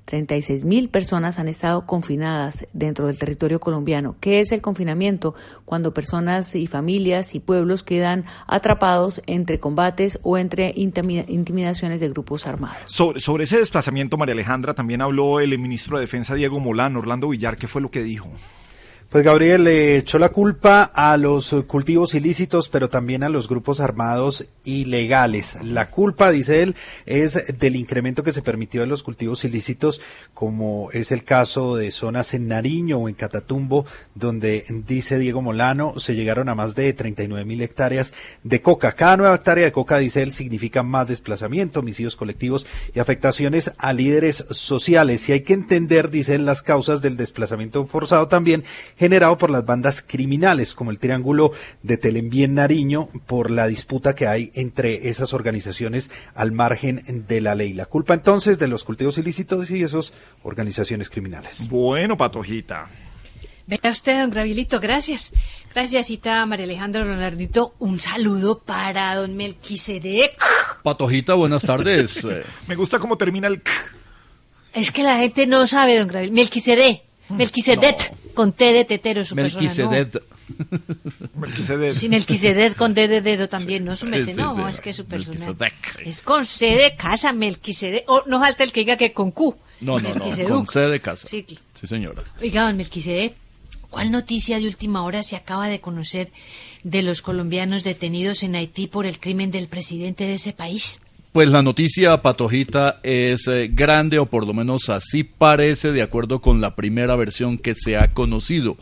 36 0.09 0.65
mil 0.65 0.89
personas 0.89 1.39
han 1.39 1.49
estado 1.49 1.85
confinadas 1.85 2.67
dentro 2.73 3.09
del 3.09 3.19
territorio 3.19 3.61
colombiano. 3.61 4.17
¿Qué 4.21 4.41
es 4.41 4.53
el 4.53 4.63
confinamiento? 4.63 5.35
Cuando 5.67 5.93
personas 5.93 6.55
y 6.55 6.67
familias 6.67 7.35
y 7.35 7.41
pueblos 7.41 7.83
quedan 7.83 8.25
atrapados 8.47 9.21
entre 9.27 9.61
combates 9.61 10.19
o 10.23 10.39
entre 10.39 10.75
intimi- 10.77 11.27
intimidaciones 11.29 12.01
de 12.01 12.09
grupos 12.09 12.47
armados. 12.47 12.79
Sobre, 12.87 13.21
sobre 13.21 13.45
ese 13.45 13.59
desplazamiento, 13.59 14.17
María 14.17 14.33
Alejandra, 14.33 14.73
también 14.73 15.03
habló 15.03 15.41
el 15.41 15.59
ministro 15.59 15.99
de 15.99 16.05
Defensa 16.05 16.35
Diego 16.35 16.59
Molano, 16.59 17.01
Orlando 17.01 17.29
Villar, 17.29 17.59
¿qué 17.59 17.69
fue 17.69 17.83
lo 17.83 17.91
que 17.91 18.03
dijo? 18.03 18.31
Pues 19.11 19.25
Gabriel 19.25 19.65
le 19.65 19.97
echó 19.97 20.19
la 20.19 20.29
culpa 20.29 20.83
a 20.83 21.17
los 21.17 21.57
cultivos 21.67 22.15
ilícitos, 22.15 22.69
pero 22.69 22.91
también 22.91 23.23
a 23.23 23.31
los 23.31 23.49
grupos 23.49 23.81
armados 23.81 24.45
ilegales. 24.65 25.57
La 25.63 25.91
culpa, 25.91 26.31
dice 26.31 26.61
él, 26.63 26.77
es 27.07 27.43
del 27.59 27.77
incremento 27.77 28.23
que 28.23 28.35
se 28.35 28.43
permitió 28.43 28.83
en 28.83 28.91
los 28.91 29.03
cultivos 29.03 29.47
ilícitos, 29.47 30.03
como 30.35 30.91
es 30.93 31.11
el 31.11 31.25
caso 31.25 31.75
de 31.75 31.91
zonas 31.91 32.35
en 32.35 32.49
Nariño 32.49 32.99
o 32.99 33.09
en 33.09 33.15
Catatumbo, 33.15 33.87
donde 34.15 34.67
dice 34.87 35.19
Diego 35.19 35.41
Molano, 35.41 35.99
se 35.99 36.15
llegaron 36.15 36.51
a 36.51 36.55
más 36.55 36.75
de 36.75 36.93
39 36.93 37.47
mil 37.47 37.63
hectáreas 37.63 38.13
de 38.43 38.61
coca. 38.61 38.93
Cada 38.93 39.17
nueva 39.17 39.37
hectárea 39.37 39.65
de 39.65 39.73
coca, 39.73 39.97
dice 39.97 40.21
él, 40.21 40.33
significa 40.33 40.83
más 40.83 41.09
desplazamiento, 41.09 41.81
homicidios 41.81 42.15
colectivos 42.15 42.67
y 42.95 42.99
afectaciones 42.99 43.73
a 43.79 43.95
líderes 43.95 44.45
sociales. 44.51 45.27
Y 45.31 45.33
hay 45.33 45.41
que 45.41 45.55
entender, 45.55 46.11
dice 46.11 46.35
él, 46.35 46.45
las 46.45 46.61
causas 46.61 47.01
del 47.01 47.17
desplazamiento 47.17 47.87
forzado 47.87 48.29
también 48.29 48.65
generado 48.99 49.39
por 49.39 49.51
las 49.51 49.65
bandas 49.65 50.03
criminales, 50.07 50.75
como 50.75 50.91
el 50.91 50.99
Triángulo 50.99 51.53
de 51.83 51.97
Telembien 51.97 52.55
Nariño, 52.55 53.09
por 53.27 53.51
la 53.51 53.67
disputa 53.67 54.15
que 54.15 54.27
hay 54.27 54.51
entre 54.55 55.09
esas 55.09 55.33
organizaciones 55.33 56.11
al 56.35 56.53
margen 56.53 57.03
de 57.29 57.41
la 57.41 57.55
ley. 57.55 57.73
La 57.73 57.87
culpa 57.87 58.15
entonces 58.15 58.59
de 58.59 58.69
los 58.69 58.85
cultivos 58.85 59.19
ilícitos 59.19 59.71
y 59.71 59.83
esas 59.83 60.13
organizaciones 60.43 61.11
criminales. 61.11 61.69
Bueno, 61.69 62.17
Patojita. 62.17 62.89
Venga 63.67 63.91
usted, 63.91 64.21
don 64.21 64.31
Gravilito, 64.31 64.81
gracias. 64.81 65.31
Gracias, 65.75 66.07
cita 66.07 66.45
María 66.47 66.65
Alejandra 66.65 67.05
Leonardito. 67.05 67.75
Un 67.79 68.01
saludo 68.01 68.61
para 68.61 69.15
don 69.15 69.37
Melquisedec. 69.37 70.39
Patojita, 70.83 71.35
buenas 71.35 71.65
tardes. 71.65 72.27
Me 72.67 72.75
gusta 72.75 72.99
cómo 72.99 73.19
termina 73.19 73.47
el... 73.47 73.63
Es 74.73 74.91
que 74.91 75.03
la 75.03 75.19
gente 75.19 75.47
no 75.47 75.67
sabe, 75.67 75.99
don 75.99 76.09
Gravilito. 76.09 76.35
Melquisedec. 76.35 77.08
Melquisedec. 77.37 78.15
Con 78.35 78.53
T 78.53 78.73
de 78.73 78.85
tetero, 78.85 79.25
su 79.25 79.35
persona, 79.35 79.61
Melquisedec. 79.63 80.23
Melquisedec. 81.35 81.93
¿no? 81.95 81.99
Sí, 82.01 82.09
Melquisedec 82.09 82.77
con 82.77 82.95
D 82.95 83.09
de 83.09 83.21
dedo 83.21 83.49
también, 83.49 83.85
¿no? 83.85 83.97
Su 83.97 84.07
Sí, 84.07 84.13
merced, 84.13 84.33
sí, 84.35 84.41
no, 84.41 84.55
sí. 84.55 84.63
es 84.71 84.81
que 84.81 84.93
su 84.93 85.05
persona. 85.07 85.55
Es 86.05 86.23
con 86.23 86.47
C 86.47 86.77
de 86.77 86.97
casa, 86.97 87.33
Melquisedec. 87.33 88.05
O 88.09 88.23
no 88.27 88.41
falta 88.41 88.63
el 88.65 88.73
que 88.73 88.81
diga 88.81 88.97
que 88.97 89.13
con 89.13 89.33
Q. 89.33 89.57
No, 89.81 89.99
no, 89.99 90.15
no, 90.15 90.25
con 90.49 90.67
C 90.67 90.81
de 90.83 91.01
casa. 91.01 91.29
Sí, 91.29 91.45
Sí, 91.75 91.87
señora. 91.87 92.23
Oiga, 92.41 92.63
don 92.63 92.77
Melquisedec, 92.77 93.35
¿cuál 93.91 94.11
noticia 94.11 94.59
de 94.59 94.67
última 94.67 95.03
hora 95.05 95.23
se 95.23 95.37
acaba 95.37 95.69
de 95.69 95.81
conocer 95.81 96.31
de 96.85 97.03
los 97.03 97.23
colombianos 97.23 97.83
detenidos 97.85 98.43
en 98.43 98.55
Haití 98.55 98.87
por 98.87 99.05
el 99.07 99.19
crimen 99.19 99.51
del 99.51 99.69
presidente 99.69 100.25
de 100.25 100.35
ese 100.35 100.53
país? 100.53 101.01
Pues 101.39 101.53
la 101.53 101.63
noticia, 101.63 102.21
Patojita, 102.21 102.99
es 103.05 103.47
eh, 103.47 103.71
grande, 103.73 104.19
o 104.19 104.27
por 104.27 104.45
lo 104.45 104.53
menos 104.53 104.89
así 104.89 105.23
parece, 105.23 105.93
de 105.93 106.03
acuerdo 106.03 106.41
con 106.41 106.61
la 106.61 106.75
primera 106.75 107.15
versión 107.15 107.59
que 107.59 107.77
se 107.77 107.97
ha 107.97 108.13
conocido. 108.13 108.77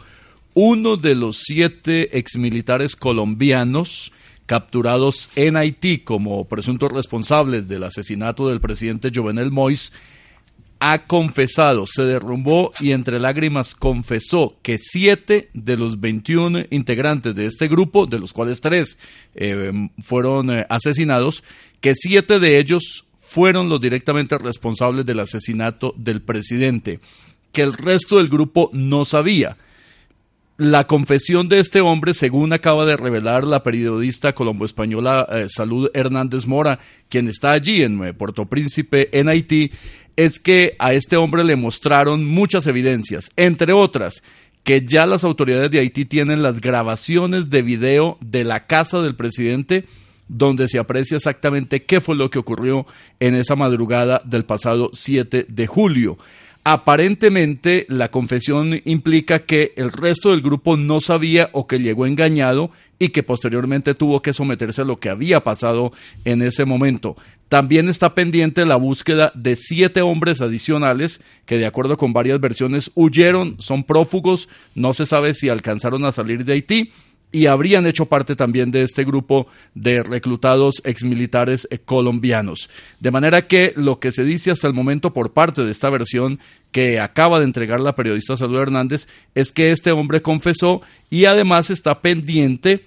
Uno 0.54 0.96
de 0.96 1.14
los 1.14 1.42
siete 1.44 2.16
exmilitares 2.16 2.96
colombianos 2.96 4.10
capturados 4.46 5.28
en 5.36 5.58
Haití 5.58 5.98
como 5.98 6.48
presuntos 6.48 6.90
responsables 6.90 7.68
del 7.68 7.84
asesinato 7.84 8.48
del 8.48 8.62
presidente 8.62 9.10
Jovenel 9.14 9.52
Moïse 9.52 9.92
ha 10.78 11.06
confesado, 11.06 11.86
se 11.86 12.02
derrumbó 12.02 12.72
y 12.80 12.92
entre 12.92 13.18
lágrimas 13.18 13.74
confesó 13.74 14.56
que 14.62 14.76
siete 14.78 15.48
de 15.54 15.76
los 15.76 16.00
21 16.00 16.64
integrantes 16.70 17.34
de 17.34 17.46
este 17.46 17.68
grupo, 17.68 18.06
de 18.06 18.18
los 18.18 18.32
cuales 18.32 18.60
tres 18.60 18.98
eh, 19.34 19.72
fueron 20.02 20.50
eh, 20.50 20.66
asesinados, 20.68 21.42
que 21.80 21.94
siete 21.94 22.38
de 22.38 22.58
ellos 22.58 23.06
fueron 23.18 23.68
los 23.68 23.80
directamente 23.80 24.38
responsables 24.38 25.06
del 25.06 25.20
asesinato 25.20 25.94
del 25.96 26.22
presidente, 26.22 27.00
que 27.52 27.62
el 27.62 27.72
resto 27.72 28.18
del 28.18 28.28
grupo 28.28 28.70
no 28.72 29.04
sabía. 29.04 29.56
La 30.58 30.86
confesión 30.86 31.50
de 31.50 31.58
este 31.58 31.82
hombre, 31.82 32.14
según 32.14 32.54
acaba 32.54 32.86
de 32.86 32.96
revelar 32.96 33.44
la 33.44 33.62
periodista 33.62 34.34
colombo-española 34.34 35.26
eh, 35.30 35.46
Salud 35.48 35.90
Hernández 35.92 36.46
Mora, 36.46 36.78
quien 37.10 37.28
está 37.28 37.52
allí 37.52 37.82
en 37.82 38.14
Puerto 38.14 38.46
Príncipe, 38.46 39.10
en 39.18 39.28
Haití, 39.28 39.70
es 40.16 40.40
que 40.40 40.74
a 40.78 40.92
este 40.92 41.16
hombre 41.16 41.44
le 41.44 41.56
mostraron 41.56 42.24
muchas 42.24 42.66
evidencias, 42.66 43.30
entre 43.36 43.72
otras, 43.72 44.22
que 44.64 44.84
ya 44.84 45.06
las 45.06 45.24
autoridades 45.24 45.70
de 45.70 45.78
Haití 45.78 46.04
tienen 46.04 46.42
las 46.42 46.60
grabaciones 46.60 47.50
de 47.50 47.62
video 47.62 48.18
de 48.20 48.44
la 48.44 48.66
casa 48.66 49.00
del 49.00 49.14
presidente 49.14 49.84
donde 50.28 50.68
se 50.68 50.78
aprecia 50.78 51.16
exactamente 51.16 51.84
qué 51.84 52.00
fue 52.00 52.16
lo 52.16 52.30
que 52.30 52.38
ocurrió 52.38 52.86
en 53.20 53.34
esa 53.34 53.54
madrugada 53.54 54.20
del 54.24 54.44
pasado 54.44 54.90
7 54.92 55.46
de 55.48 55.66
julio. 55.66 56.18
Aparentemente, 56.64 57.86
la 57.88 58.10
confesión 58.10 58.80
implica 58.84 59.38
que 59.40 59.72
el 59.76 59.92
resto 59.92 60.30
del 60.30 60.42
grupo 60.42 60.76
no 60.76 60.98
sabía 60.98 61.48
o 61.52 61.68
que 61.68 61.78
llegó 61.78 62.06
engañado 62.06 62.72
y 62.98 63.10
que 63.10 63.22
posteriormente 63.22 63.94
tuvo 63.94 64.20
que 64.20 64.32
someterse 64.32 64.82
a 64.82 64.84
lo 64.84 64.98
que 64.98 65.10
había 65.10 65.44
pasado 65.44 65.92
en 66.24 66.42
ese 66.42 66.64
momento. 66.64 67.16
También 67.48 67.88
está 67.88 68.14
pendiente 68.14 68.66
la 68.66 68.76
búsqueda 68.76 69.30
de 69.34 69.54
siete 69.54 70.02
hombres 70.02 70.40
adicionales 70.40 71.20
que, 71.44 71.58
de 71.58 71.66
acuerdo 71.66 71.96
con 71.96 72.12
varias 72.12 72.40
versiones, 72.40 72.90
huyeron, 72.94 73.56
son 73.60 73.84
prófugos, 73.84 74.48
no 74.74 74.92
se 74.92 75.06
sabe 75.06 75.32
si 75.32 75.48
alcanzaron 75.48 76.04
a 76.04 76.12
salir 76.12 76.44
de 76.44 76.54
Haití 76.54 76.90
y 77.32 77.46
habrían 77.46 77.86
hecho 77.86 78.06
parte 78.06 78.34
también 78.34 78.70
de 78.70 78.82
este 78.82 79.04
grupo 79.04 79.46
de 79.74 80.02
reclutados 80.02 80.80
exmilitares 80.84 81.68
colombianos. 81.84 82.70
De 82.98 83.10
manera 83.10 83.46
que 83.46 83.72
lo 83.76 84.00
que 84.00 84.10
se 84.10 84.24
dice 84.24 84.50
hasta 84.50 84.68
el 84.68 84.74
momento 84.74 85.12
por 85.12 85.32
parte 85.32 85.62
de 85.62 85.70
esta 85.70 85.90
versión 85.90 86.40
que 86.72 86.98
acaba 86.98 87.38
de 87.38 87.44
entregar 87.44 87.80
la 87.80 87.94
periodista 87.94 88.36
Salud 88.36 88.60
Hernández 88.60 89.06
es 89.34 89.52
que 89.52 89.70
este 89.70 89.92
hombre 89.92 90.22
confesó 90.22 90.82
y 91.10 91.26
además 91.26 91.70
está 91.70 92.00
pendiente 92.00 92.84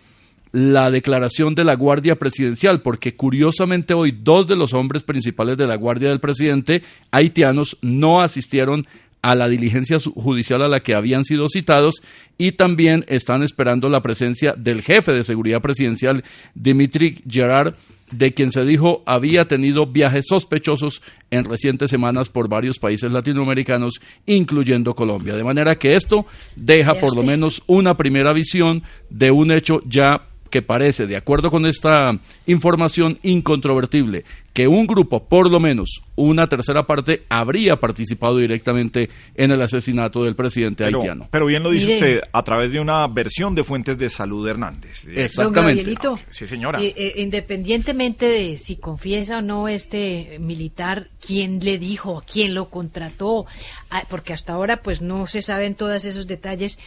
la 0.51 0.89
declaración 0.89 1.55
de 1.55 1.63
la 1.63 1.76
Guardia 1.76 2.15
Presidencial, 2.15 2.81
porque 2.81 3.15
curiosamente 3.15 3.93
hoy 3.93 4.11
dos 4.11 4.47
de 4.47 4.55
los 4.55 4.73
hombres 4.73 5.03
principales 5.03 5.57
de 5.57 5.67
la 5.67 5.76
Guardia 5.76 6.09
del 6.09 6.19
Presidente 6.19 6.84
haitianos 7.11 7.77
no 7.81 8.21
asistieron 8.21 8.88
a 9.21 9.35
la 9.35 9.49
diligencia 9.49 9.97
judicial 9.99 10.61
a 10.61 10.67
la 10.67 10.80
que 10.80 10.95
habían 10.95 11.26
sido 11.26 11.47
citados 11.49 11.95
y 12.38 12.53
también 12.53 13.03
están 13.07 13.43
esperando 13.43 13.89
la 13.89 14.01
presencia 14.01 14.53
del 14.57 14.81
jefe 14.81 15.11
de 15.11 15.23
seguridad 15.23 15.61
presidencial, 15.61 16.23
Dimitri 16.55 17.21
Gerard, 17.30 17.76
de 18.11 18.34
quien 18.34 18.51
se 18.51 18.63
dijo 18.63 19.03
había 19.05 19.45
tenido 19.45 19.85
viajes 19.85 20.26
sospechosos 20.27 21.03
en 21.31 21.43
recientes 21.43 21.91
semanas 21.91 22.30
por 22.30 22.49
varios 22.49 22.80
países 22.80 23.11
latinoamericanos, 23.11 23.99
incluyendo 24.26 24.95
Colombia. 24.95 25.35
De 25.35 25.43
manera 25.43 25.76
que 25.76 25.93
esto 25.93 26.26
deja 26.55 26.93
por 26.95 27.15
lo 27.15 27.21
menos 27.21 27.61
una 27.67 27.95
primera 27.95 28.34
visión 28.34 28.84
de 29.09 29.31
un 29.31 29.51
hecho 29.51 29.81
ya 29.85 30.28
que 30.49 30.61
parece, 30.61 31.07
de 31.07 31.15
acuerdo 31.17 31.49
con 31.51 31.65
esta 31.65 32.17
información 32.45 33.19
incontrovertible, 33.23 34.26
que 34.53 34.67
un 34.67 34.88
grupo, 34.88 35.23
por 35.23 35.49
lo 35.49 35.59
menos 35.59 36.01
una 36.15 36.47
tercera 36.47 36.85
parte, 36.88 37.23
habría 37.30 37.80
participado 37.80 38.38
directamente 38.38 39.09
en 39.35 39.51
el 39.51 39.61
asesinato 39.61 40.23
del 40.23 40.35
presidente 40.35 40.84
Pero, 40.85 40.97
haitiano. 40.99 41.27
pero 41.31 41.45
bien 41.45 41.61
lo 41.63 41.69
dice 41.69 41.85
Mire. 41.85 41.95
usted 41.97 42.21
a 42.34 42.43
través 42.43 42.71
de 42.71 42.80
una 42.80 43.07
versión 43.07 43.53
de 43.55 43.63
fuentes 43.63 43.97
de 43.97 44.09
salud 44.09 44.47
Hernández. 44.47 45.07
Eh, 45.07 45.30
Don 45.35 45.53
Gabrielito, 45.53 46.19
Sí, 46.31 46.47
señora. 46.47 46.81
eh, 46.81 46.93
eh, 46.97 47.13
independientemente 47.17 48.26
de 48.26 48.57
si 48.57 48.76
confiesa 48.76 49.38
o 49.38 49.41
no 49.41 49.67
este 49.67 50.38
militar, 50.39 51.07
quién 51.26 51.63
le 51.63 51.77
dijo, 51.77 52.21
quién 52.30 52.53
lo 52.55 52.69
contrató, 52.69 53.45
ah, 53.91 54.03
porque 54.09 54.34
hasta 54.34 54.53
ahora 54.53 54.77
pues 54.81 55.01
no 55.01 55.27
se 55.27 55.41
saben 55.41 55.76
todos 55.76 56.05
esos 56.05 56.26
detalles. 56.27 56.80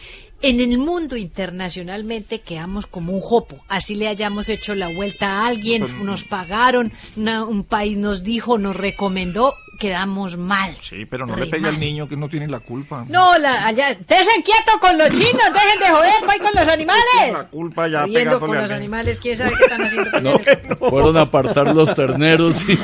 En 0.43 0.59
el 0.59 0.77
mundo 0.77 1.15
internacionalmente 1.15 2.41
quedamos 2.41 2.85
como 2.85 3.13
un 3.13 3.21
jopo, 3.21 3.63
así 3.69 3.95
le 3.95 4.09
hayamos 4.09 4.49
hecho 4.49 4.75
la 4.75 4.89
vuelta 4.93 5.27
a 5.39 5.47
alguien, 5.47 5.83
Pues, 5.83 5.95
nos 5.95 6.25
pagaron, 6.25 6.91
una- 7.15 7.45
un 7.45 7.63
país 7.63 7.97
nos 7.97 8.23
dijo, 8.23 8.57
nos 8.57 8.75
recomendó, 8.75 9.55
quedamos 9.83 10.37
mal. 10.37 10.71
Sí, 10.81 11.05
pero 11.05 11.25
no 11.25 11.35
Re 11.35 11.43
le 11.45 11.51
pegue 11.51 11.63
mal. 11.63 11.73
al 11.73 11.79
niño 11.81 12.07
que 12.07 12.15
no 12.15 12.29
tiene 12.29 12.47
la 12.47 12.61
culpa. 12.61 13.03
No, 13.09 13.37
la, 13.37 13.65
allá, 13.67 13.89
estén 13.89 14.41
quietos 14.43 14.75
con 14.79 14.97
los 14.97 15.09
chinos, 15.09 15.43
dejen 15.53 15.79
de 15.79 15.87
joder, 15.89 16.13
voy 16.25 16.39
con 16.39 16.51
los 16.55 16.67
animales. 16.73 17.03
La 17.33 17.43
culpa 17.49 17.87
ya 17.89 18.05
Yendo 18.05 18.39
con 18.39 18.55
los 18.55 18.71
animales, 18.71 19.17
quién 19.21 19.37
sabe 19.37 19.51
qué 19.57 19.63
están 19.65 19.81
haciendo. 19.81 20.09
con 20.11 20.25
ellos? 20.27 20.41
Fueron 20.89 21.17
a 21.17 21.21
apartar 21.21 21.75
los 21.75 21.93
terneros 21.93 22.63
y 22.69 22.77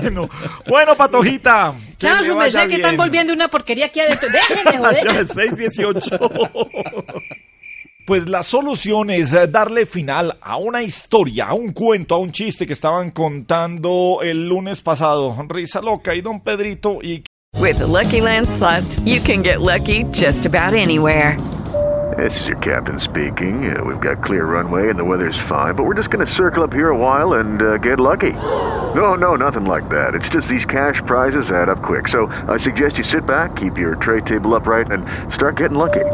Bueno, 0.00 0.30
bueno, 0.66 0.96
Patojita. 0.96 1.74
Chao, 1.98 2.24
su 2.24 2.34
merced, 2.34 2.68
que 2.70 2.76
están 2.76 2.96
volviendo 2.96 3.34
una 3.34 3.48
porquería 3.48 3.86
aquí 3.86 4.00
adentro. 4.00 4.28
Dejen 4.30 4.64
de 4.64 4.78
joder. 4.78 5.04
Ya, 5.04 5.34
618. 5.34 6.18
Pues 8.10 8.28
la 8.28 8.42
solución 8.42 9.08
es 9.08 9.32
eh, 9.34 9.46
darle 9.46 9.86
final 9.86 10.36
a 10.42 10.56
una 10.56 10.82
historia, 10.82 11.46
a 11.46 11.54
un 11.54 11.70
cuento, 11.70 12.16
a 12.16 12.18
un 12.18 12.32
chiste 12.32 12.66
que 12.66 12.72
estaban 12.72 13.12
contando 13.12 14.18
el 14.20 14.48
lunes 14.48 14.82
pasado. 14.82 15.36
Risa 15.48 15.80
loca 15.80 16.12
y 16.16 16.20
don 16.20 16.40
Pedrito 16.40 16.98
y 17.00 17.22
With 17.60 17.78
the 17.78 17.86
Lucky 17.86 18.20
Land 18.20 18.48
slots, 18.48 18.98
you 19.04 19.20
can 19.20 19.44
get 19.44 19.60
lucky 19.60 20.02
just 20.10 20.44
about 20.44 20.74
anywhere. 20.74 21.36
This 22.16 22.34
is 22.40 22.48
your 22.48 22.58
captain 22.58 22.98
speaking. 22.98 23.70
Uh, 23.70 23.84
we've 23.84 24.00
got 24.00 24.24
clear 24.24 24.44
runway 24.44 24.90
and 24.90 24.98
the 24.98 25.04
weather's 25.04 25.38
fine, 25.48 25.76
but 25.76 25.84
we're 25.84 25.94
just 25.94 26.10
going 26.10 26.26
to 26.26 26.32
circle 26.32 26.64
up 26.64 26.72
here 26.72 26.88
a 26.90 26.98
while 26.98 27.34
and 27.34 27.62
uh, 27.62 27.78
get 27.78 28.00
lucky. 28.00 28.32
No, 28.92 29.14
no, 29.14 29.36
nothing 29.36 29.66
like 29.66 29.88
that. 29.88 30.16
It's 30.16 30.28
just 30.28 30.48
these 30.48 30.66
cash 30.66 31.00
prizes 31.06 31.52
add 31.52 31.68
up 31.68 31.80
quick. 31.80 32.08
So 32.08 32.26
I 32.48 32.58
suggest 32.58 32.98
you 32.98 33.04
sit 33.04 33.24
back, 33.24 33.54
keep 33.54 33.78
your 33.78 33.94
tray 33.94 34.20
table 34.20 34.56
upright, 34.56 34.90
and 34.90 35.06
start 35.32 35.58
getting 35.58 35.78
lucky. 35.78 36.06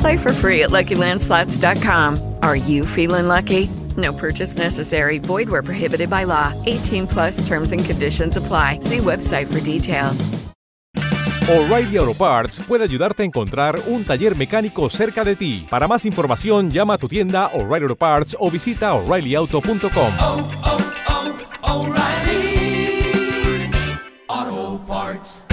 Play 0.00 0.16
for 0.16 0.32
free 0.32 0.62
at 0.62 0.70
LuckyLandSlots.com. 0.70 2.36
Are 2.42 2.56
you 2.56 2.86
feeling 2.86 3.28
lucky? 3.28 3.68
No 3.96 4.12
purchase 4.12 4.56
necessary. 4.56 5.18
Void 5.18 5.48
where 5.48 5.62
prohibited 5.62 6.10
by 6.10 6.24
law. 6.24 6.52
18 6.66 7.06
plus 7.06 7.46
terms 7.46 7.72
and 7.72 7.84
conditions 7.84 8.36
apply. 8.36 8.80
See 8.80 8.98
website 8.98 9.46
for 9.46 9.60
details. 9.60 10.28
O'Reilly 11.48 11.96
Auto 11.96 12.12
Parts 12.12 12.58
puede 12.58 12.82
ayudarte 12.82 13.22
a 13.22 13.26
encontrar 13.26 13.80
un 13.86 14.04
taller 14.04 14.36
mecánico 14.36 14.90
cerca 14.90 15.22
de 15.22 15.36
ti. 15.36 15.64
Para 15.70 15.86
más 15.86 16.04
información, 16.04 16.72
llama 16.72 16.94
a 16.94 16.98
tu 16.98 17.06
tienda 17.08 17.52
O'Reilly 17.54 17.84
Auto 17.84 17.94
Parts 17.94 18.36
o 18.40 18.50
visita 18.50 18.92
oreillyauto.com. 18.94 20.12
O'Reilly 21.62 23.70
Auto 24.26 24.84
Parts. 24.88 25.44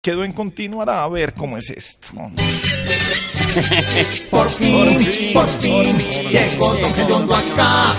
quedó 0.00 0.24
en 0.24 0.32
continuará 0.32 1.04
a 1.04 1.08
ver 1.10 1.34
cómo 1.34 1.58
es 1.58 1.68
esto. 1.68 2.12
Por 4.30 4.48
fin, 4.48 5.32
por 5.32 5.48
fin, 5.48 5.98
llegó 6.30 6.72
Don 6.74 6.94
Gedondo 6.94 7.34
acá. 7.34 7.94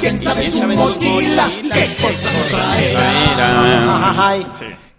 ¿Quién 0.00 0.18
sabe 0.20 0.50
su 0.50 0.66
mochila? 0.66 1.48
¿Qué 1.72 1.88
cosa 2.02 2.32
nos 2.32 2.48
traerá? 2.48 4.28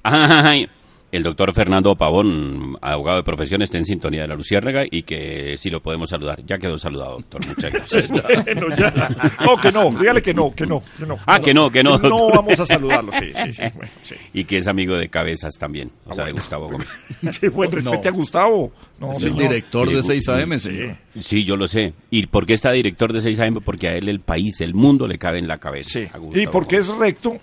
Ay, 0.04 0.70
El 1.12 1.24
doctor 1.24 1.54
Fernando 1.54 1.94
Pavón, 1.98 2.78
abogado 2.82 3.18
de 3.18 3.24
profesión, 3.24 3.62
está 3.62 3.78
en 3.78 3.84
sintonía 3.86 4.22
de 4.22 4.30
la 4.30 4.36
Luciérnaga 4.36 4.84
y 4.90 5.04
que 5.04 5.56
sí 5.58 5.70
lo 5.70 5.82
podemos 5.82 6.10
saludar. 6.10 6.42
Ya 6.46 6.58
quedó 6.58 6.78
saludado, 6.78 7.16
doctor. 7.18 7.46
Muchas 7.48 7.72
gracias. 7.74 8.10
Bueno, 8.10 8.68
ya. 8.76 9.10
No, 9.44 9.58
que 9.58 9.72
no, 9.74 9.92
dígale 9.92 10.22
que 10.22 10.34
no, 10.34 10.54
que 10.56 10.66
no, 10.66 10.82
que 10.98 11.06
no. 11.06 11.18
Ah, 11.26 11.40
que 11.42 11.54
no, 11.54 11.70
que 11.70 11.84
no. 11.84 11.98
No 11.98 12.30
vamos 12.30 12.58
a 12.58 12.66
saludarlo, 12.66 13.12
sí, 13.20 13.32
sí, 13.46 13.54
sí. 13.54 13.62
Bueno, 13.76 13.92
sí. 14.04 14.16
Y 14.34 14.46
que 14.46 14.60
es 14.60 14.68
amigo 14.68 14.96
de 14.96 15.10
Cabezas 15.10 15.54
también, 15.60 15.92
o 16.06 16.14
sea, 16.14 16.24
de 16.26 16.32
Gustavo 16.32 16.70
Gómez. 16.70 16.88
Qué 17.42 17.50
buen 17.50 17.70
respete 17.70 18.08
a 18.08 18.12
Gustavo. 18.12 18.72
No, 18.98 19.12
Es 19.12 19.24
el 19.24 19.36
director 19.36 19.90
de 19.90 19.96
Gu- 20.00 20.04
6 20.04 20.30
AM, 20.30 20.60
señor. 20.60 20.96
Sí, 21.20 21.44
yo 21.44 21.58
lo 21.58 21.68
sé. 21.68 21.94
¿Y 22.10 22.26
por 22.28 22.46
qué 22.46 22.54
está 22.54 22.72
director 22.72 23.12
de 23.12 23.20
6 23.20 23.38
AM? 23.42 23.56
Porque 23.66 23.90
a 23.90 23.96
él 23.96 24.08
el 24.08 24.22
país, 24.22 24.62
el 24.62 24.74
mundo 24.74 25.08
le 25.10 25.18
cabe 25.18 25.40
en 25.40 25.48
la 25.50 25.58
cabeza. 25.58 26.00
a 26.14 26.18
Gustavo 26.20 26.42
Y 26.42 26.48
porque 26.48 26.78
es 26.78 26.88
recto. 26.88 27.38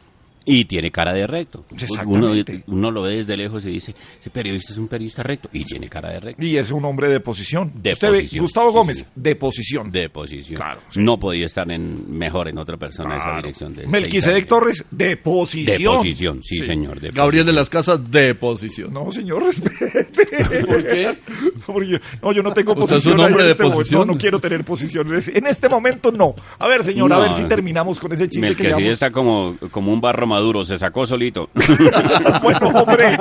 Y 0.50 0.64
tiene 0.64 0.90
cara 0.90 1.12
de 1.12 1.26
recto. 1.26 1.64
Uno, 1.70 1.80
Exactamente. 1.82 2.64
uno 2.68 2.90
lo 2.90 3.02
ve 3.02 3.16
desde 3.16 3.36
lejos 3.36 3.64
y 3.66 3.68
dice, 3.70 3.94
ese 4.18 4.30
periodista 4.30 4.72
es 4.72 4.78
un 4.78 4.88
periodista 4.88 5.22
recto. 5.22 5.50
Y 5.52 5.64
tiene 5.64 5.88
cara 5.88 6.10
de 6.10 6.20
recto. 6.20 6.42
Y 6.42 6.56
es 6.56 6.70
un 6.70 6.84
hombre 6.86 7.08
de 7.08 7.20
posición. 7.20 7.70
De 7.74 7.92
Usted 7.92 8.10
ve, 8.10 8.16
posición, 8.22 8.42
Gustavo 8.44 8.70
sí, 8.70 8.74
Gómez, 8.76 9.06
de 9.14 9.36
posición. 9.36 9.92
De 9.92 10.08
posición. 10.08 10.56
Claro, 10.60 10.80
No 10.96 11.18
podía 11.18 11.44
estar 11.46 11.70
en 11.70 12.10
mejor 12.16 12.48
en 12.48 12.56
otra 12.58 12.76
persona 12.78 13.16
esa 13.16 13.24
Claro. 13.24 13.36
dirección. 13.42 13.74
De 13.74 13.86
Melquisedec 13.86 14.46
Torres, 14.46 14.84
de 14.90 15.16
posición. 15.18 15.78
De 15.78 15.84
posición, 15.98 16.42
sí, 16.42 16.62
señor. 16.64 16.98
de 17.00 17.10
Gabriel 17.10 17.44
de 17.44 17.52
las 17.52 17.68
Casas, 17.68 18.10
de 18.10 18.34
posición. 18.34 18.92
No, 18.92 19.12
señor, 19.12 19.42
respete. 19.44 20.64
¿Por 20.66 20.82
qué? 20.86 21.18
Porque 21.66 21.88
yo- 21.88 21.98
no, 22.22 22.32
yo 22.32 22.42
no 22.42 22.52
tengo 22.52 22.72
¿Usted 22.72 22.84
es 22.84 22.90
posición. 22.90 23.14
un 23.20 23.26
hombre 23.26 23.42
en 23.42 23.46
de 23.46 23.52
este 23.52 23.62
momento. 23.64 23.78
posición? 23.78 24.06
No, 24.06 24.12
no 24.14 24.18
quiero 24.18 24.40
tener 24.40 24.64
posición. 24.64 25.08
En 25.34 25.46
este 25.46 25.68
momento 25.68 26.10
no. 26.10 26.34
A 26.58 26.66
ver, 26.68 26.82
señor, 26.84 27.12
a 27.12 27.18
ver 27.18 27.34
si 27.34 27.44
terminamos 27.44 28.00
con 28.00 28.12
ese 28.12 28.24
chiste 28.28 28.40
que 28.40 28.46
Melquisedec 28.48 28.76
llevamos. 28.78 28.92
está 28.92 29.10
como, 29.10 29.56
como 29.70 29.92
un 29.92 30.00
barro 30.00 30.26
Maduro, 30.38 30.64
se 30.64 30.78
sacó 30.78 31.04
solito. 31.04 31.50
bueno, 32.42 32.68
hombre, 32.68 33.18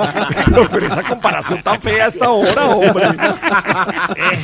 pero, 0.70 0.86
esa 0.86 1.02
comparación 1.02 1.60
tan 1.64 1.82
fea 1.82 2.06
hasta 2.06 2.26
ahora, 2.26 2.66
hombre. 2.66 3.06
Eh, 3.06 4.38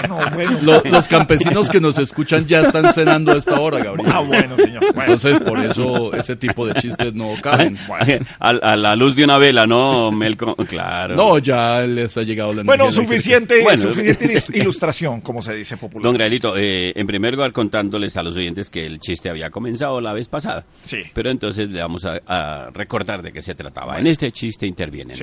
bueno, 0.00 0.18
bueno. 0.34 0.58
Lo- 0.62 0.82
los 0.90 1.06
campesinos 1.06 1.68
que 1.68 1.80
nos 1.80 1.98
escuchan 1.98 2.46
ya 2.46 2.60
están 2.60 2.90
cenando 2.94 3.32
a 3.32 3.36
esta 3.36 3.60
hora, 3.60 3.78
Gabriel. 3.84 4.10
Ah, 4.10 4.20
bueno, 4.20 4.56
señor. 4.56 4.80
Bueno. 4.94 5.12
Entonces, 5.14 5.38
por 5.40 5.58
eso 5.62 6.14
ese 6.14 6.36
tipo 6.36 6.66
de 6.66 6.74
chistes 6.80 7.12
no 7.14 7.30
caben. 7.42 7.76
a, 8.40 8.48
a 8.48 8.76
la 8.76 8.94
luz 8.96 9.16
de 9.16 9.24
una 9.24 9.36
vela, 9.36 9.66
¿no, 9.66 10.10
Melco? 10.10 10.56
Claro. 10.56 11.14
No, 11.14 11.36
ya 11.38 11.80
les 11.82 12.16
ha 12.16 12.22
llegado 12.22 12.54
la 12.54 12.62
Bueno, 12.62 12.90
suficiente, 12.90 13.62
Bueno. 13.62 13.82
suficiente 13.82 14.24
ilus- 14.34 14.56
ilustración, 14.56 15.20
como 15.20 15.42
se 15.42 15.54
dice 15.54 15.76
popular. 15.76 16.04
Don 16.04 16.14
Graelito, 16.14 16.54
eh, 16.56 16.92
en 16.96 17.06
primer 17.06 17.34
lugar 17.34 17.52
contándoles 17.52 18.16
a 18.16 18.22
los 18.22 18.34
oyentes 18.34 18.70
que 18.70 18.86
el 18.86 18.98
chiste 18.98 19.28
había 19.28 19.50
comenzado 19.50 20.00
la 20.00 20.14
vez 20.14 20.28
pasada. 20.28 20.64
Sí. 20.84 20.98
Pero 21.12 21.30
entonces 21.30 21.68
le 21.68 21.82
vamos 21.82 22.04
a, 22.06 22.13
a 22.26 22.70
recordar 22.72 23.22
de 23.22 23.32
qué 23.32 23.42
se 23.42 23.54
trataba. 23.54 23.98
En 23.98 24.06
este 24.06 24.30
chiste 24.32 24.66
intervienen. 24.66 25.16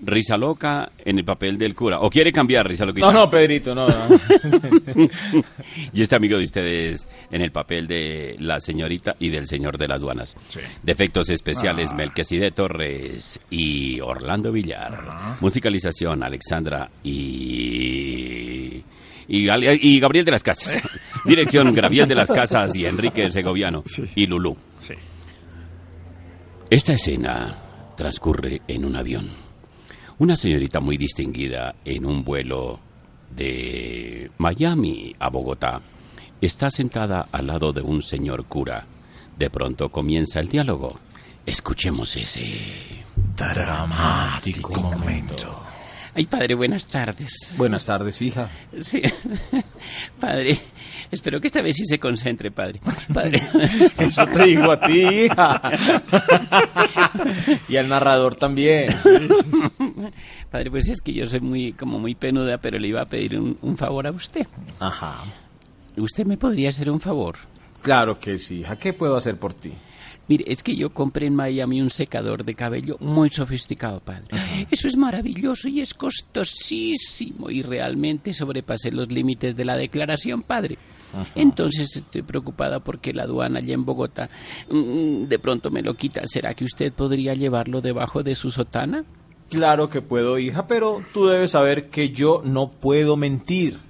Risa 0.00 0.36
loca 0.36 0.92
en 1.04 1.18
el 1.18 1.24
papel 1.24 1.58
del 1.58 1.74
cura. 1.74 1.98
¿O 2.00 2.08
quiere 2.08 2.30
cambiar, 2.32 2.68
Risa 2.68 2.84
loquita? 2.84 3.06
No, 3.06 3.12
no, 3.12 3.30
Pedrito, 3.30 3.74
no, 3.74 3.88
no. 3.88 4.08
y 5.92 6.02
este 6.02 6.14
amigo 6.14 6.38
de 6.38 6.44
ustedes 6.44 7.08
en 7.32 7.42
el 7.42 7.50
papel 7.50 7.88
de 7.88 8.36
la 8.38 8.60
señorita 8.60 9.16
y 9.18 9.28
del 9.28 9.48
señor 9.48 9.76
de 9.76 9.88
las 9.88 9.96
aduanas. 9.98 10.36
Defectos 10.82 11.30
especiales, 11.30 11.90
Ah. 11.92 11.94
Melquisede 11.96 12.52
Torres 12.52 13.40
y 13.50 13.98
Orlando 14.00 14.52
Villar. 14.52 15.36
Musicalización, 15.40 16.22
Alexandra 16.22 16.88
y... 17.02 18.82
Y, 19.30 20.00
Gabriel 20.00 20.24
de 20.24 20.30
las 20.30 20.42
Casas. 20.42 20.80
Dirección, 21.24 21.74
Gabriel 21.74 22.08
de 22.08 22.14
las 22.14 22.30
Casas 22.30 22.74
y 22.74 22.86
Enrique 22.86 23.30
Segoviano. 23.30 23.84
Y 24.14 24.26
Lulú. 24.26 24.56
Esta 26.70 26.92
escena 26.92 27.54
transcurre 27.96 28.60
en 28.68 28.84
un 28.84 28.94
avión. 28.94 29.26
Una 30.18 30.36
señorita 30.36 30.80
muy 30.80 30.98
distinguida 30.98 31.76
en 31.82 32.04
un 32.04 32.22
vuelo 32.22 32.78
de 33.34 34.30
Miami 34.36 35.14
a 35.18 35.30
Bogotá 35.30 35.80
está 36.42 36.68
sentada 36.68 37.26
al 37.32 37.46
lado 37.46 37.72
de 37.72 37.80
un 37.80 38.02
señor 38.02 38.44
cura. 38.44 38.84
De 39.38 39.48
pronto 39.48 39.88
comienza 39.88 40.40
el 40.40 40.48
diálogo. 40.48 41.00
Escuchemos 41.46 42.14
ese 42.16 42.60
dramático 43.34 44.78
momento. 44.78 45.67
Ay, 46.18 46.26
padre, 46.26 46.56
buenas 46.56 46.88
tardes. 46.88 47.54
Buenas 47.56 47.86
tardes, 47.86 48.20
hija. 48.22 48.50
Sí. 48.80 49.00
Padre, 50.20 50.58
espero 51.12 51.40
que 51.40 51.46
esta 51.46 51.62
vez 51.62 51.76
sí 51.76 51.84
se 51.86 52.00
concentre, 52.00 52.50
padre. 52.50 52.80
Padre. 53.14 53.40
Eso 53.98 54.26
te 54.26 54.42
digo 54.46 54.72
a 54.72 54.80
ti, 54.80 55.00
hija. 55.00 55.62
y 57.68 57.76
al 57.76 57.88
narrador 57.88 58.34
también. 58.34 58.88
Padre, 60.50 60.72
pues 60.72 60.88
es 60.88 61.00
que 61.00 61.12
yo 61.12 61.24
soy 61.28 61.38
muy, 61.38 61.72
como 61.72 62.00
muy 62.00 62.16
penuda, 62.16 62.58
pero 62.58 62.80
le 62.80 62.88
iba 62.88 63.02
a 63.02 63.06
pedir 63.06 63.38
un, 63.38 63.56
un 63.62 63.76
favor 63.76 64.08
a 64.08 64.10
usted. 64.10 64.48
Ajá. 64.80 65.22
¿Usted 65.96 66.26
me 66.26 66.36
podría 66.36 66.70
hacer 66.70 66.90
un 66.90 66.98
favor? 66.98 67.36
Claro 67.80 68.18
que 68.18 68.38
sí, 68.38 68.62
hija. 68.62 68.74
¿Qué 68.74 68.92
puedo 68.92 69.16
hacer 69.16 69.38
por 69.38 69.54
ti? 69.54 69.72
Mire, 70.28 70.44
es 70.46 70.62
que 70.62 70.76
yo 70.76 70.90
compré 70.90 71.26
en 71.26 71.34
Miami 71.34 71.80
un 71.80 71.90
secador 71.90 72.44
de 72.44 72.54
cabello 72.54 72.96
muy 73.00 73.30
sofisticado, 73.30 74.00
padre. 74.00 74.28
Eso 74.70 74.86
es 74.86 74.96
maravilloso 74.96 75.68
y 75.68 75.80
es 75.80 75.94
costosísimo 75.94 77.50
y 77.50 77.62
realmente 77.62 78.34
sobrepasé 78.34 78.90
los 78.90 79.10
límites 79.10 79.56
de 79.56 79.64
la 79.64 79.76
declaración, 79.76 80.42
padre. 80.42 80.78
Entonces 81.34 81.96
estoy 81.96 82.22
preocupada 82.22 82.80
porque 82.80 83.14
la 83.14 83.22
aduana 83.22 83.60
allá 83.60 83.72
en 83.72 83.86
Bogotá 83.86 84.28
mm, 84.70 85.24
de 85.24 85.38
pronto 85.38 85.70
me 85.70 85.82
lo 85.82 85.94
quita. 85.94 86.22
¿Será 86.26 86.52
que 86.54 86.64
usted 86.64 86.92
podría 86.92 87.34
llevarlo 87.34 87.80
debajo 87.80 88.22
de 88.22 88.34
su 88.34 88.50
sotana? 88.50 89.04
Claro 89.48 89.88
que 89.88 90.02
puedo, 90.02 90.38
hija, 90.38 90.66
pero 90.66 91.02
tú 91.14 91.26
debes 91.26 91.52
saber 91.52 91.88
que 91.88 92.10
yo 92.10 92.42
no 92.44 92.68
puedo 92.68 93.16
mentir. 93.16 93.87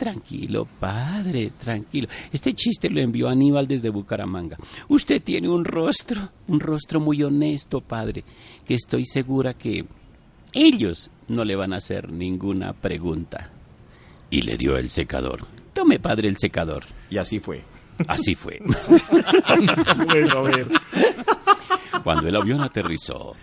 Tranquilo, 0.00 0.66
padre, 0.80 1.52
tranquilo. 1.62 2.08
Este 2.32 2.54
chiste 2.54 2.88
lo 2.88 3.02
envió 3.02 3.28
Aníbal 3.28 3.68
desde 3.68 3.90
Bucaramanga. 3.90 4.56
Usted 4.88 5.22
tiene 5.22 5.46
un 5.46 5.62
rostro, 5.62 6.22
un 6.48 6.58
rostro 6.58 7.00
muy 7.00 7.22
honesto, 7.22 7.82
padre, 7.82 8.24
que 8.66 8.72
estoy 8.72 9.04
segura 9.04 9.52
que 9.52 9.84
ellos 10.54 11.10
no 11.28 11.44
le 11.44 11.54
van 11.54 11.74
a 11.74 11.76
hacer 11.76 12.10
ninguna 12.10 12.72
pregunta. 12.72 13.50
Y 14.30 14.40
le 14.40 14.56
dio 14.56 14.78
el 14.78 14.88
secador. 14.88 15.46
Tome, 15.74 15.98
padre, 15.98 16.28
el 16.28 16.38
secador. 16.38 16.84
Y 17.10 17.18
así 17.18 17.38
fue. 17.38 17.62
Así 18.08 18.34
fue. 18.34 18.58
bueno, 20.06 20.38
a 20.38 20.40
ver. 20.40 20.66
Cuando 22.02 22.26
el 22.26 22.36
avión 22.36 22.62
aterrizó 22.62 23.36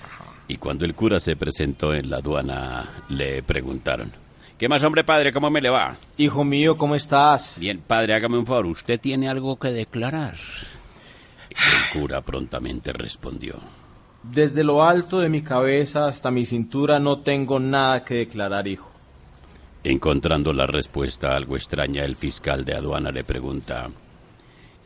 y 0.48 0.58
cuando 0.58 0.86
el 0.86 0.96
cura 0.96 1.20
se 1.20 1.36
presentó 1.36 1.94
en 1.94 2.10
la 2.10 2.18
aduana, 2.18 3.04
le 3.10 3.44
preguntaron. 3.44 4.12
¿Qué 4.58 4.68
más, 4.68 4.84
hombre, 4.84 5.04
padre? 5.04 5.32
¿Cómo 5.32 5.52
me 5.52 5.62
le 5.62 5.70
va? 5.70 5.96
Hijo 6.18 6.44
mío, 6.44 6.76
¿cómo 6.78 6.96
estás? 6.96 7.58
Bien, 7.60 7.80
padre, 7.80 8.16
hágame 8.16 8.40
un 8.40 8.46
favor. 8.48 8.66
¿Usted 8.66 9.00
tiene 9.00 9.30
algo 9.30 9.58
que 9.58 9.70
declarar? 9.70 10.36
El 11.52 12.00
cura 12.00 12.22
prontamente 12.22 12.92
respondió. 12.92 13.56
Desde 14.24 14.64
lo 14.64 14.84
alto 14.84 15.20
de 15.20 15.30
mi 15.30 15.44
cabeza 15.44 16.08
hasta 16.08 16.32
mi 16.32 16.44
cintura 16.46 17.00
no 17.00 17.20
tengo 17.20 17.60
nada 17.60 18.04
que 18.04 18.16
declarar, 18.16 18.68
hijo. 18.68 18.92
Encontrando 19.84 20.52
la 20.54 20.66
respuesta 20.66 21.36
algo 21.36 21.56
extraña, 21.56 22.04
el 22.04 22.16
fiscal 22.16 22.66
de 22.66 22.74
aduana 22.74 23.12
le 23.12 23.24
pregunta. 23.24 23.90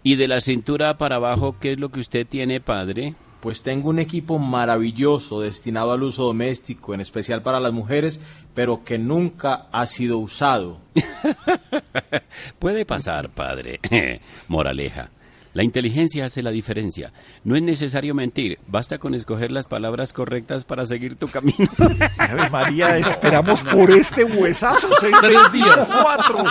¿Y 0.04 0.16
de 0.16 0.28
la 0.28 0.42
cintura 0.42 0.98
para 0.98 1.16
abajo 1.16 1.56
qué 1.62 1.74
es 1.74 1.80
lo 1.80 1.90
que 1.90 2.02
usted 2.02 2.28
tiene, 2.28 2.60
padre? 2.60 3.16
Pues 3.42 3.64
tengo 3.64 3.90
un 3.90 4.00
equipo 4.00 4.38
maravilloso 4.40 5.42
destinado 5.42 5.92
al 5.92 6.04
uso 6.04 6.26
doméstico, 6.26 6.94
en 6.94 7.02
especial 7.02 7.42
para 7.42 7.60
las 7.60 7.74
mujeres, 7.74 8.20
pero 8.54 8.84
que 8.84 8.98
nunca 8.98 9.68
ha 9.72 9.86
sido 9.88 10.20
usado. 10.20 10.78
Puede 12.60 12.86
pasar, 12.86 13.30
padre. 13.30 13.80
Moraleja. 14.48 15.10
La 15.54 15.64
inteligencia 15.64 16.26
hace 16.26 16.42
la 16.42 16.52
diferencia. 16.52 17.12
No 17.44 17.58
es 17.58 17.62
necesario 17.62 18.16
mentir, 18.16 18.60
basta 18.68 19.00
con 19.00 19.14
escoger 19.14 19.52
las 19.52 19.66
palabras 19.66 20.14
correctas 20.14 20.64
para 20.64 20.86
seguir 20.86 21.16
tu 21.18 21.28
camino. 21.28 21.70
Ave 22.18 22.50
María, 22.50 22.98
esperamos 22.98 23.62
por 23.62 23.92
este 23.92 24.24
huesazo. 24.24 24.88
Seis 25.02 25.16
Tres 25.20 25.52
días. 25.52 25.90
Cuatro. 26.02 26.46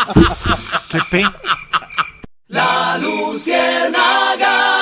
Qué 0.90 0.98
pena. 1.10 1.34
La 2.48 2.98
Luciérnaga. 2.98 4.79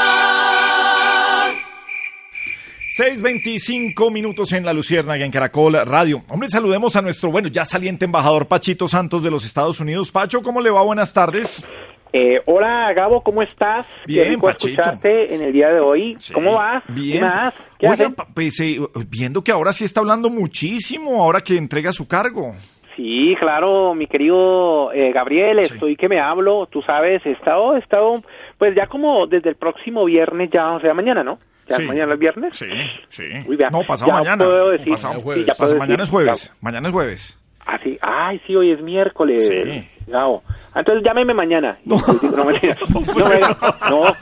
6.25 2.98 4.10
minutos 4.10 4.52
en 4.52 4.64
la 4.64 4.72
Luciérnaga 4.72 5.24
en 5.24 5.30
Caracol 5.30 5.74
Radio. 5.86 6.22
Hombre, 6.30 6.48
saludemos 6.48 6.96
a 6.96 7.00
nuestro, 7.00 7.30
bueno, 7.30 7.46
ya 7.46 7.64
saliente 7.64 8.06
embajador 8.06 8.48
Pachito 8.48 8.88
Santos 8.88 9.22
de 9.22 9.30
los 9.30 9.44
Estados 9.44 9.78
Unidos. 9.78 10.10
Pacho, 10.10 10.42
¿cómo 10.42 10.60
le 10.60 10.68
va? 10.70 10.82
Buenas 10.82 11.14
tardes. 11.14 11.64
Eh, 12.12 12.40
hola 12.46 12.92
Gabo, 12.94 13.22
¿cómo 13.22 13.40
estás? 13.42 13.86
Bien, 14.04 14.40
Qué 14.40 14.50
escucharte 14.50 15.32
en 15.32 15.42
el 15.42 15.52
día 15.52 15.68
de 15.68 15.78
hoy. 15.78 16.16
¿Cómo 16.34 16.54
vas? 16.54 16.82
Bien. 16.88 17.20
¿Qué 17.20 17.24
más? 17.24 17.54
¿Qué 17.78 17.88
Oiga, 17.88 18.12
pues, 18.34 18.58
eh, 18.58 18.80
viendo 19.08 19.44
que 19.44 19.52
ahora 19.52 19.72
sí 19.72 19.84
está 19.84 20.00
hablando 20.00 20.28
muchísimo, 20.28 21.22
ahora 21.22 21.40
que 21.40 21.56
entrega 21.56 21.92
su 21.92 22.08
cargo. 22.08 22.56
Sí, 22.96 23.36
claro, 23.38 23.94
mi 23.94 24.08
querido 24.08 24.92
eh, 24.92 25.12
Gabriel, 25.12 25.60
estoy 25.60 25.94
que 25.94 26.08
me 26.08 26.18
hablo, 26.18 26.66
tú 26.66 26.82
sabes, 26.82 27.24
he 27.24 27.30
estado, 27.30 27.76
he 27.76 27.78
estado, 27.78 28.16
pues 28.58 28.74
ya 28.74 28.88
como 28.88 29.28
desde 29.28 29.50
el 29.50 29.54
próximo 29.54 30.04
viernes, 30.04 30.50
ya, 30.52 30.72
o 30.72 30.80
sea, 30.80 30.94
mañana, 30.94 31.22
¿no? 31.22 31.38
¿Ya 31.68 31.76
Sí. 31.76 31.82
mañana 31.84 32.14
es 32.14 32.18
viernes? 32.18 32.56
Sí, 32.56 32.66
sí. 33.08 33.24
Uy, 33.46 33.56
vea, 33.56 33.70
No, 33.70 33.82
pasado 33.86 34.10
ya 34.10 34.18
mañana. 34.18 34.44
puedo 34.44 34.70
decir- 34.70 34.92
Pasado- 34.94 35.14
sí, 35.34 35.40
ya 35.40 35.46
pasado 35.48 35.68
puedo 35.70 35.78
mañana 35.78 36.04
es 36.04 36.10
jueves. 36.10 36.56
Mañana 36.60 36.88
es 36.88 36.94
jueves. 36.94 37.40
Ah, 37.66 37.78
sí. 37.84 37.98
Ay, 38.00 38.40
sí, 38.46 38.56
hoy 38.56 38.70
es 38.72 38.80
miércoles. 38.80 39.46
Sí. 39.46 39.88
Ah, 40.14 40.26
Entonces 40.74 41.04
llámeme 41.04 41.34
mañana. 41.34 41.76
No, 41.84 41.96
no, 42.22 42.44
no, 42.44 43.90
no. 43.90 44.14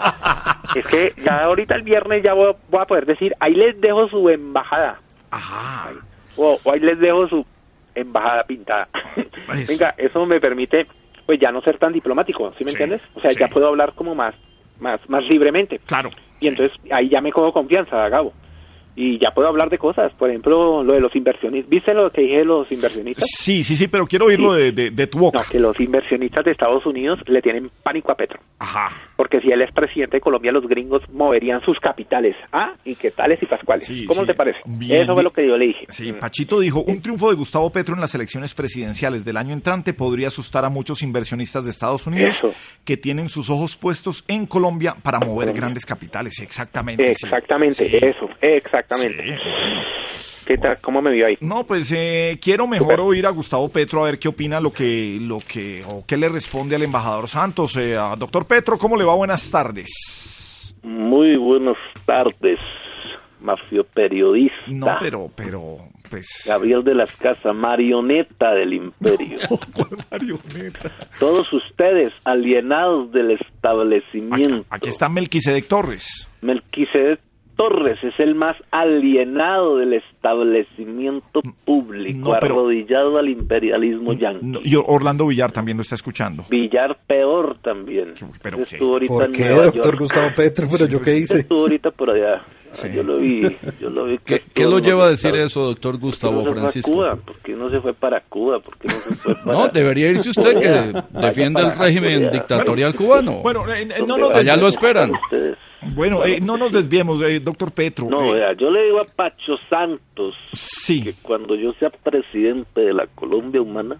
Es 0.74 0.86
que 0.88 1.12
ya 1.22 1.44
ahorita 1.44 1.76
el 1.76 1.82
viernes 1.82 2.22
ya 2.24 2.34
voy, 2.34 2.54
voy 2.68 2.80
a 2.82 2.86
poder 2.86 3.06
decir, 3.06 3.32
ahí 3.38 3.54
les 3.54 3.80
dejo 3.80 4.08
su 4.08 4.28
embajada. 4.28 4.98
Ajá. 5.30 5.90
O, 6.36 6.58
o 6.64 6.72
ahí 6.72 6.80
les 6.80 6.98
dejo 6.98 7.28
su 7.28 7.46
embajada 7.94 8.42
pintada. 8.44 8.88
Eso. 9.54 9.72
Venga, 9.72 9.94
eso 9.96 10.26
me 10.26 10.40
permite, 10.40 10.86
pues 11.24 11.38
ya 11.40 11.52
no 11.52 11.62
ser 11.62 11.78
tan 11.78 11.92
diplomático, 11.92 12.52
¿sí 12.58 12.64
me 12.64 12.70
Sí, 12.72 12.82
entiendes? 12.82 13.00
O 13.14 13.20
sea, 13.20 13.30
sí. 13.30 13.38
ya 13.38 13.48
puedo 13.48 13.68
hablar 13.68 13.92
como 13.94 14.14
más, 14.16 14.34
más, 14.80 15.00
más 15.08 15.24
libremente. 15.28 15.80
Claro. 15.86 16.10
Y 16.40 16.48
entonces 16.48 16.76
ahí 16.92 17.08
ya 17.08 17.20
me 17.20 17.32
cojo 17.32 17.52
confianza, 17.52 18.08
Gabo. 18.08 18.32
y 18.94 19.18
ya 19.18 19.30
puedo 19.30 19.48
hablar 19.48 19.68
de 19.70 19.78
cosas, 19.78 20.12
por 20.14 20.28
ejemplo, 20.30 20.82
lo 20.82 20.92
de 20.94 21.00
los 21.00 21.14
inversionistas. 21.16 21.68
¿Viste 21.70 21.94
lo 21.94 22.10
que 22.10 22.22
dije 22.22 22.38
de 22.38 22.44
los 22.44 22.70
inversionistas? 22.72 23.26
Sí, 23.38 23.62
sí, 23.64 23.76
sí, 23.76 23.88
pero 23.88 24.06
quiero 24.06 24.26
oírlo 24.26 24.52
de, 24.54 24.72
de, 24.72 24.90
de 24.90 25.06
tu 25.06 25.18
boca. 25.18 25.38
No, 25.38 25.44
que 25.50 25.60
los 25.60 25.78
inversionistas 25.80 26.44
de 26.44 26.52
Estados 26.52 26.84
Unidos 26.86 27.18
le 27.26 27.42
tienen 27.42 27.70
pánico 27.82 28.12
a 28.12 28.14
Petro. 28.16 28.40
Ajá. 28.58 28.88
Porque 29.28 29.40
si 29.40 29.50
él 29.50 29.60
es 29.60 29.72
presidente 29.72 30.18
de 30.18 30.20
Colombia, 30.20 30.52
los 30.52 30.68
gringos 30.68 31.02
moverían 31.12 31.60
sus 31.62 31.80
capitales. 31.80 32.36
¿Ah? 32.52 32.74
Y 32.84 32.94
qué 32.94 33.10
tales 33.10 33.42
y 33.42 33.46
pascuales. 33.46 33.84
Sí, 33.84 34.04
¿Cómo 34.06 34.20
sí. 34.20 34.28
te 34.28 34.34
parece? 34.34 34.60
Bien, 34.66 35.02
Eso 35.02 35.14
fue 35.14 35.24
lo 35.24 35.32
que 35.32 35.44
yo 35.44 35.56
le 35.56 35.66
dije. 35.66 35.84
Sí. 35.88 36.12
Pachito 36.12 36.60
dijo, 36.60 36.80
un 36.82 37.02
triunfo 37.02 37.28
de 37.30 37.34
Gustavo 37.34 37.68
Petro 37.70 37.96
en 37.96 38.00
las 38.00 38.14
elecciones 38.14 38.54
presidenciales 38.54 39.24
del 39.24 39.36
año 39.36 39.52
entrante 39.52 39.94
podría 39.94 40.28
asustar 40.28 40.64
a 40.64 40.68
muchos 40.68 41.02
inversionistas 41.02 41.64
de 41.64 41.70
Estados 41.70 42.06
Unidos 42.06 42.36
Eso. 42.36 42.54
que 42.84 42.96
tienen 42.96 43.28
sus 43.28 43.50
ojos 43.50 43.76
puestos 43.76 44.24
en 44.28 44.46
Colombia 44.46 44.94
para 45.02 45.18
mover 45.18 45.52
grandes 45.52 45.84
capitales. 45.84 46.38
Exactamente. 46.40 47.10
Exactamente, 47.10 47.74
Sí. 47.90 47.96
eso, 47.96 48.28
exactamente. 48.40 49.38
¿Qué 50.46 50.56
tal? 50.58 50.78
¿Cómo 50.80 51.02
me 51.02 51.10
vio 51.10 51.26
ahí? 51.26 51.36
No, 51.40 51.66
pues 51.66 51.90
eh, 51.92 52.38
quiero 52.40 52.68
mejor 52.68 53.00
oír 53.00 53.26
a 53.26 53.30
Gustavo 53.30 53.68
Petro 53.68 54.02
a 54.02 54.06
ver 54.06 54.20
qué 54.20 54.28
opina 54.28 54.60
lo 54.60 54.72
que, 54.72 55.18
lo 55.20 55.38
que, 55.40 55.82
o 55.88 56.04
qué 56.06 56.16
le 56.16 56.28
responde 56.28 56.76
al 56.76 56.84
embajador 56.84 57.26
Santos. 57.26 57.76
Eh, 57.76 57.96
a 57.96 58.14
doctor 58.14 58.46
Petro, 58.46 58.78
¿cómo 58.78 58.96
le 58.96 59.04
va? 59.04 59.15
Buenas 59.16 59.50
tardes. 59.50 60.76
Muy 60.82 61.38
buenas 61.38 61.78
tardes, 62.04 62.58
mafio 63.40 63.82
periodista. 63.84 64.54
No, 64.66 64.94
pero, 65.00 65.30
pero, 65.34 65.78
pues. 66.10 66.44
Gabriel 66.46 66.84
de 66.84 66.94
las 66.94 67.16
Casas, 67.16 67.56
marioneta 67.56 68.52
del 68.52 68.74
imperio. 68.74 69.38
marioneta? 70.10 70.92
Todos 71.18 71.50
ustedes 71.50 72.12
alienados 72.24 73.10
del 73.10 73.30
establecimiento. 73.30 74.66
Aquí 74.68 74.90
está 74.90 75.08
Melquisedec 75.08 75.66
Torres. 75.66 76.30
Melquisedec 76.42 77.18
Torres 77.56 77.98
es 78.04 78.12
el 78.20 78.34
más 78.34 78.54
alienado 78.70 79.78
del 79.78 79.94
establecimiento 79.94 81.40
público, 81.64 82.32
No, 82.32 82.38
pero- 82.40 82.54
arrodillado 82.54 83.18
al 83.18 83.28
imperialismo 83.28 84.12
yanqui. 84.12 84.44
No, 84.46 84.60
y 84.62 84.74
Orlando 84.76 85.26
Villar 85.26 85.50
también 85.52 85.76
lo 85.78 85.82
está 85.82 85.94
escuchando. 85.94 86.44
Villar 86.50 86.98
peor 87.06 87.56
también. 87.62 88.12
¿Pero 88.42 88.58
ahorita 88.58 89.12
¿Por 89.14 89.24
en 89.24 89.32
qué, 89.32 89.44
Nueva 89.48 89.64
doctor 89.64 89.84
York. 89.84 89.98
Gustavo 90.00 90.28
Petro? 90.36 90.66
Pero 90.70 90.86
yo 90.86 91.00
qué 91.00 91.12
Ese 91.12 91.20
hice. 91.22 91.38
Estuvo 91.40 91.60
ahorita 91.60 91.90
por 91.90 92.10
allá. 92.10 92.42
Yo 92.94 93.02
lo 93.02 93.16
vi. 93.18 93.40
Yo 93.80 93.88
lo 93.88 94.04
vi 94.04 94.18
que 94.18 94.40
¿Qué, 94.40 94.42
qué 94.52 94.64
lo 94.64 94.78
lleva 94.80 95.06
a 95.06 95.10
decir 95.10 95.34
eso, 95.34 95.62
doctor 95.64 95.92
¿Por 95.92 96.00
qué 96.00 96.06
Gustavo 96.06 96.34
no 96.34 96.42
fue 96.42 96.50
a 96.50 96.54
Francisco? 96.56 96.92
Cuba? 96.92 97.16
¿Por 97.16 97.36
qué 97.36 97.52
no 97.54 97.70
se 97.70 97.80
fue 97.80 97.94
para 97.94 98.20
Cuba? 98.20 98.58
¿Por 98.60 98.76
qué 98.76 98.88
no 98.88 98.94
se 98.94 99.14
fue 99.14 99.34
para... 99.46 99.58
No, 99.58 99.68
debería 99.68 100.10
irse 100.10 100.28
usted 100.28 100.60
que 100.60 101.02
para 101.14 101.28
el 101.72 101.78
régimen 101.78 102.14
Corea. 102.16 102.30
dictatorial 102.32 102.94
cubano. 102.94 103.40
Bueno, 103.42 103.64
eh, 103.72 103.86
no 103.86 104.06
¿Dónde 104.06 104.18
nos 104.20 104.28
van? 104.30 104.38
Allá 104.40 104.56
lo 104.56 104.68
esperan. 104.68 105.10
Ustedes. 105.12 105.56
Bueno, 105.94 106.24
eh, 106.24 106.40
no 106.40 106.56
nos 106.56 106.72
desviemos, 106.72 107.20
eh, 107.22 107.40
doctor 107.40 107.72
Petro. 107.72 108.06
No, 108.08 108.34
eh, 108.34 108.38
vea, 108.38 108.52
yo 108.54 108.70
le 108.70 108.84
digo 108.84 108.98
a 109.00 109.04
Pacho 109.04 109.56
Santos 109.68 110.34
Sí. 110.52 111.02
que 111.02 111.14
cuando 111.22 111.54
yo 111.54 111.72
sea 111.74 111.90
presidente 111.90 112.80
de 112.80 112.92
la 112.94 113.06
Colombia 113.08 113.60
Humana 113.60 113.96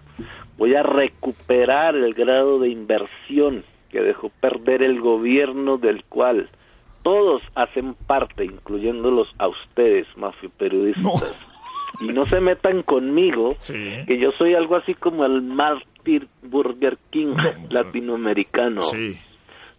voy 0.57 0.73
a 0.75 0.83
recuperar 0.83 1.95
el 1.95 2.13
grado 2.13 2.59
de 2.59 2.69
inversión 2.69 3.63
que 3.91 4.01
dejó 4.01 4.29
perder 4.41 4.81
el 4.83 4.99
gobierno 4.99 5.77
del 5.77 6.03
cual 6.05 6.49
todos 7.03 7.41
hacen 7.55 7.93
parte, 7.93 8.43
incluyéndolos 8.43 9.27
a 9.37 9.47
ustedes, 9.47 10.07
mafio 10.17 10.49
periodistas. 10.57 11.53
Y 12.01 12.07
no 12.07 12.25
se 12.25 12.39
metan 12.41 12.83
conmigo, 12.83 13.55
que 14.05 14.19
yo 14.19 14.31
soy 14.37 14.53
algo 14.55 14.75
así 14.75 14.93
como 14.93 15.25
el 15.25 15.41
mártir 15.41 16.27
Burger 16.43 16.97
King 17.11 17.33
latinoamericano. 17.69 18.81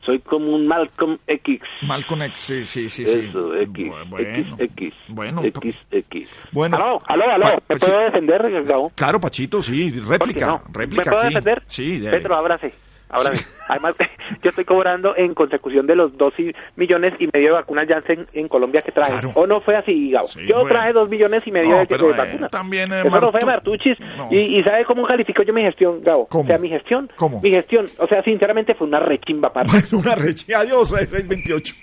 Soy 0.09 0.21
como 0.21 0.55
un 0.55 0.67
Malcolm 0.67 1.19
X. 1.27 1.61
Malcolm 1.83 2.23
X, 2.23 2.39
sí, 2.39 2.65
sí, 2.65 2.89
sí. 2.89 3.05
sí. 3.05 3.27
Eso, 3.29 3.55
X, 3.55 3.93
Bueno, 4.09 4.57
XX, 4.57 4.95
bueno, 5.09 5.45
X, 5.45 5.77
X. 5.91 6.31
Bueno. 6.51 6.77
Aló, 6.79 7.03
aló, 7.05 7.25
aló, 7.31 7.45
¿me 7.57 7.61
pues 7.67 7.85
puedo 7.85 8.01
defender, 8.01 8.65
Gabo? 8.65 8.91
Claro, 8.95 9.21
Pachito, 9.21 9.61
sí, 9.61 9.91
réplica, 10.01 10.47
no? 10.47 10.63
réplica 10.73 11.03
¿Me 11.03 11.11
puedo 11.11 11.19
aquí. 11.27 11.35
defender? 11.35 11.63
Sí, 11.67 11.99
de- 11.99 12.11
Petro, 12.11 12.37
ábrase. 12.37 12.73
Ahora 13.11 13.31
bien, 13.31 13.43
además, 13.69 13.97
yo 14.43 14.51
estoy 14.51 14.65
cobrando 14.65 15.17
en 15.17 15.35
consecución 15.35 15.87
de 15.87 15.97
los 15.97 16.17
dos 16.17 16.35
y- 16.39 16.53
millones 16.77 17.15
y 17.19 17.27
medio 17.33 17.49
de 17.49 17.53
vacunas 17.53 17.89
Janssen 17.89 18.27
en 18.35 18.49
Colombia 18.49 18.83
que 18.83 18.93
traje. 18.93 19.27
¿O 19.35 19.47
no 19.47 19.61
fue 19.63 19.77
así, 19.77 20.11
Gabo? 20.11 20.29
yo 20.47 20.57
bueno. 20.57 20.69
traje 20.69 20.93
dos 20.93 21.09
millones 21.09 21.43
y 21.47 21.51
medio 21.51 21.71
No, 21.71 21.79
de, 21.79 21.87
pero, 21.87 22.07
de 22.09 22.13
eh, 22.13 22.17
vacunas. 22.17 22.51
también, 22.51 22.93
eh, 22.93 23.01
Eso 23.05 23.21
no 23.21 23.31
fue 23.33 23.41
Martu- 23.41 23.47
Martuchis. 23.47 23.99
No. 24.17 24.29
Y, 24.31 24.59
y 24.59 24.63
¿sabe 24.63 24.85
cómo 24.85 25.07
calificó 25.07 25.43
yo 25.43 25.53
mi 25.55 25.63
gestión, 25.63 26.01
Gabo? 26.03 26.29
O 26.31 26.45
sea, 26.47 26.59
mi 26.59 26.69
gestión. 26.69 27.11
¿Cómo? 27.17 27.41
Mi 27.41 27.51
gestión. 27.51 27.87
O 27.99 28.07
sea, 28.07 28.23
sinceramente 28.23 28.75
fue 28.75 28.87
una 28.87 29.01
rechimba 29.01 29.53
para. 29.53 29.73
Una 29.93 30.15
reche, 30.15 30.55
adiós, 30.55 30.93
eh, 30.93 31.07
628. 31.07 31.75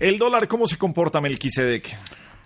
El 0.00 0.18
dólar, 0.18 0.46
¿cómo 0.46 0.66
se 0.66 0.76
comporta, 0.76 1.20
Melquisedec? 1.20 1.88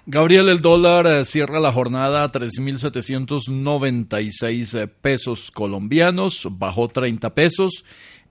Gabriel, 0.07 0.49
el 0.49 0.63
dólar 0.63 1.07
eh, 1.07 1.27
cierra 1.27 1.61
la 1.61 1.73
jornada 1.73 2.25
a 2.25 2.33
3.796 2.33 4.81
eh, 4.81 4.89
pesos 4.89 5.51
colombianos, 5.51 6.49
bajó 6.53 6.89
30 6.89 7.35
pesos. 7.35 7.85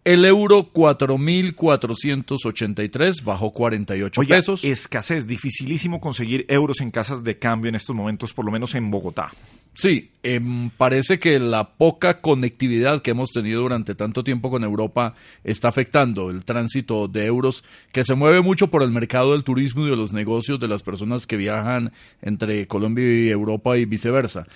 El 0.05 0.23
euro 0.25 0.71
4.483, 0.71 3.23
bajó 3.23 3.51
48 3.51 4.21
Oiga, 4.21 4.37
pesos. 4.37 4.63
escasez, 4.63 5.27
dificilísimo 5.27 5.99
conseguir 5.99 6.45
euros 6.47 6.79
en 6.81 6.89
casas 6.89 7.23
de 7.23 7.37
cambio 7.37 7.69
en 7.69 7.75
estos 7.75 7.95
momentos, 7.95 8.33
por 8.33 8.45
lo 8.45 8.51
menos 8.51 8.73
en 8.75 8.89
Bogotá. 8.89 9.29
Sí, 9.73 10.11
em, 10.23 10.69
parece 10.71 11.19
que 11.19 11.37
la 11.39 11.75
poca 11.77 12.21
conectividad 12.21 13.01
que 13.01 13.11
hemos 13.11 13.31
tenido 13.31 13.61
durante 13.61 13.95
tanto 13.95 14.23
tiempo 14.23 14.49
con 14.49 14.63
Europa 14.63 15.13
está 15.43 15.67
afectando 15.69 16.31
el 16.31 16.43
tránsito 16.43 17.07
de 17.07 17.25
euros, 17.25 17.63
que 17.91 18.03
se 18.03 18.15
mueve 18.15 18.41
mucho 18.41 18.67
por 18.67 18.83
el 18.83 18.91
mercado 18.91 19.33
del 19.33 19.43
turismo 19.43 19.85
y 19.85 19.89
de 19.89 19.95
los 19.95 20.11
negocios 20.11 20.59
de 20.59 20.67
las 20.67 20.83
personas 20.83 21.27
que 21.27 21.37
viajan 21.37 21.91
entre 22.21 22.67
Colombia 22.67 23.05
y 23.05 23.29
Europa 23.29 23.77
y 23.77 23.85
viceversa. 23.85 24.47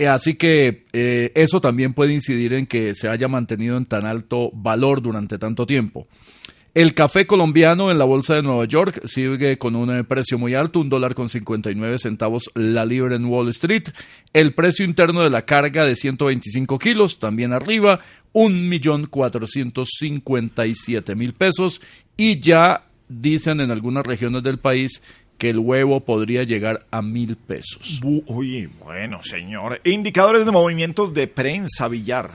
Eh, 0.00 0.08
Así 0.08 0.34
que 0.34 0.86
eh, 0.94 1.30
eso 1.34 1.60
también 1.60 1.92
puede 1.92 2.14
incidir 2.14 2.54
en 2.54 2.64
que 2.64 2.94
se 2.94 3.10
haya 3.10 3.28
mantenido 3.28 3.76
en 3.76 3.84
tan 3.84 4.06
alto 4.06 4.50
valor 4.54 5.02
durante 5.02 5.36
tanto 5.36 5.66
tiempo. 5.66 6.08
El 6.72 6.94
café 6.94 7.26
colombiano 7.26 7.90
en 7.90 7.98
la 7.98 8.06
bolsa 8.06 8.34
de 8.34 8.42
Nueva 8.42 8.64
York 8.64 9.02
sigue 9.04 9.58
con 9.58 9.76
un 9.76 9.94
eh, 9.94 10.04
precio 10.04 10.38
muy 10.38 10.54
alto, 10.54 10.80
un 10.80 10.88
dólar 10.88 11.14
con 11.14 11.28
59 11.28 11.98
centavos 11.98 12.50
la 12.54 12.86
libra 12.86 13.14
en 13.14 13.26
Wall 13.26 13.50
Street. 13.50 13.90
El 14.32 14.54
precio 14.54 14.86
interno 14.86 15.22
de 15.22 15.28
la 15.28 15.42
carga 15.42 15.84
de 15.84 15.94
125 15.94 16.78
kilos 16.78 17.18
también 17.18 17.52
arriba, 17.52 18.00
un 18.32 18.70
millón 18.70 19.10
mil 21.14 21.34
pesos. 21.34 21.82
Y 22.16 22.40
ya 22.40 22.86
dicen 23.06 23.60
en 23.60 23.70
algunas 23.70 24.06
regiones 24.06 24.42
del 24.44 24.58
país 24.58 25.02
que 25.40 25.48
el 25.50 25.58
huevo 25.58 26.00
podría 26.00 26.44
llegar 26.44 26.84
a 26.90 27.00
mil 27.00 27.34
pesos. 27.36 27.98
Bu- 28.02 28.22
Oye, 28.26 28.68
bueno, 28.84 29.22
señor. 29.24 29.80
Indicadores 29.84 30.44
de 30.44 30.50
movimientos 30.52 31.14
de 31.14 31.26
prensa, 31.28 31.88
Villar. 31.88 32.30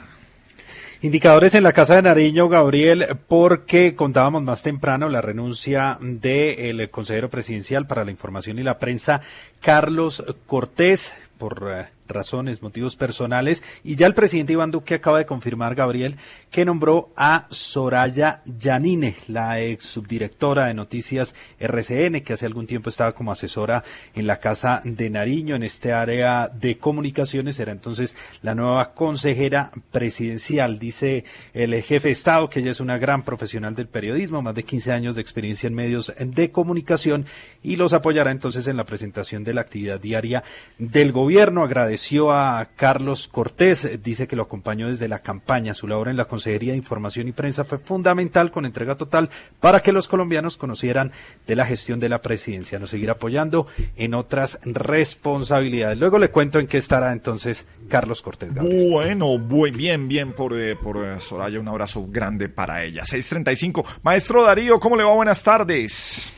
Indicadores 1.01 1.53
en 1.53 1.61
la 1.61 1.71
Casa 1.71 1.95
de 1.95 2.01
Nariño, 2.01 2.49
Gabriel, 2.49 3.05
porque 3.27 3.93
contábamos 3.95 4.41
más 4.41 4.63
temprano 4.63 5.07
la 5.07 5.21
renuncia 5.21 5.99
del 6.01 6.89
consejero 6.89 7.29
presidencial 7.29 7.85
para 7.85 8.03
la 8.05 8.09
información 8.11 8.57
y 8.57 8.63
la 8.63 8.79
prensa, 8.79 9.21
Carlos 9.61 10.23
Cortés, 10.47 11.13
por 11.37 11.69
eh, 11.71 11.85
razones, 12.07 12.61
motivos 12.61 12.95
personales, 12.95 13.63
y 13.83 13.95
ya 13.95 14.07
el 14.07 14.13
presidente 14.13 14.53
Iván 14.53 14.71
Duque 14.71 14.95
acaba 14.95 15.17
de 15.17 15.25
confirmar, 15.25 15.75
Gabriel, 15.75 16.17
que 16.51 16.65
nombró 16.65 17.11
a 17.15 17.47
Soraya 17.49 18.41
Yanine, 18.45 19.15
la 19.27 19.61
ex 19.61 19.85
subdirectora 19.85 20.67
de 20.67 20.73
Noticias 20.73 21.35
RCN, 21.59 22.21
que 22.21 22.33
hace 22.33 22.45
algún 22.45 22.67
tiempo 22.67 22.89
estaba 22.89 23.13
como 23.13 23.31
asesora 23.31 23.83
en 24.13 24.27
la 24.27 24.39
Casa 24.39 24.81
de 24.83 25.09
Nariño, 25.09 25.55
en 25.55 25.63
este 25.63 25.93
área 25.93 26.47
de 26.47 26.77
comunicaciones, 26.77 27.55
será 27.55 27.71
entonces 27.71 28.15
la 28.41 28.55
nueva 28.55 28.93
consejera 28.93 29.71
presidencial, 29.91 30.79
dice 30.79 31.25
el 31.53 31.73
jefe 31.81 32.09
de 32.09 32.13
Estado, 32.13 32.49
que 32.49 32.59
ella 32.59 32.71
es 32.71 32.79
una 32.79 32.97
gran 32.97 33.23
profesional 33.23 33.75
del 33.75 33.87
periodismo, 33.87 34.41
más 34.41 34.55
de 34.55 34.63
15 34.63 34.91
años 34.91 35.15
de 35.15 35.21
experiencia 35.21 35.67
en 35.67 35.73
medios 35.73 36.13
de 36.19 36.51
comunicación, 36.51 37.25
y 37.63 37.75
los 37.75 37.93
apoyará 37.93 38.31
entonces 38.31 38.67
en 38.67 38.77
la 38.77 38.85
presentación 38.85 39.43
de 39.43 39.53
la 39.53 39.61
actividad 39.61 39.99
diaria 39.99 40.43
del 40.77 41.11
gobierno. 41.11 41.63
Agradeció 41.95 42.33
a 42.33 42.71
Carlos 42.75 43.29
Cortés, 43.29 43.85
eh, 43.85 43.97
dice 43.97 44.27
que 44.27 44.35
lo 44.35 44.43
acompañó 44.43 44.89
desde 44.89 45.07
la 45.07 45.19
campaña. 45.19 45.73
Su 45.73 45.87
labor 45.87 46.09
en 46.09 46.17
la 46.17 46.25
Consejería 46.25 46.73
de 46.73 46.77
Información 46.77 47.29
y 47.29 47.31
Prensa 47.31 47.63
fue 47.63 47.77
fundamental 47.77 48.51
con 48.51 48.65
entrega 48.65 48.95
total 48.95 49.29
para 49.61 49.79
que 49.79 49.93
los 49.93 50.09
colombianos 50.09 50.57
conocieran 50.57 51.13
de 51.47 51.55
la 51.55 51.65
gestión 51.65 52.01
de 52.01 52.09
la 52.09 52.21
presidencia. 52.21 52.79
Nos 52.79 52.89
seguirá 52.89 53.13
apoyando 53.13 53.67
en 53.95 54.13
otras 54.13 54.59
responsabilidades. 54.65 55.97
Luego 55.97 56.19
le 56.19 56.31
cuento 56.31 56.59
en 56.59 56.67
qué 56.67 56.79
estará 56.79 57.13
entonces 57.13 57.65
Carlos 57.87 58.21
Cortés. 58.21 58.53
Bueno, 58.53 59.39
buen, 59.39 59.77
bien, 59.77 60.09
bien 60.09 60.33
por, 60.33 60.59
eh, 60.59 60.75
por 60.75 60.97
eh, 60.97 61.21
Soraya. 61.21 61.61
Un 61.61 61.69
abrazo 61.69 62.05
grande 62.09 62.49
para 62.49 62.83
ella. 62.83 63.05
635. 63.05 63.85
Maestro 64.03 64.43
Darío, 64.43 64.81
¿cómo 64.81 64.97
le 64.97 65.05
va? 65.05 65.13
Buenas 65.13 65.41
tardes. 65.41 66.29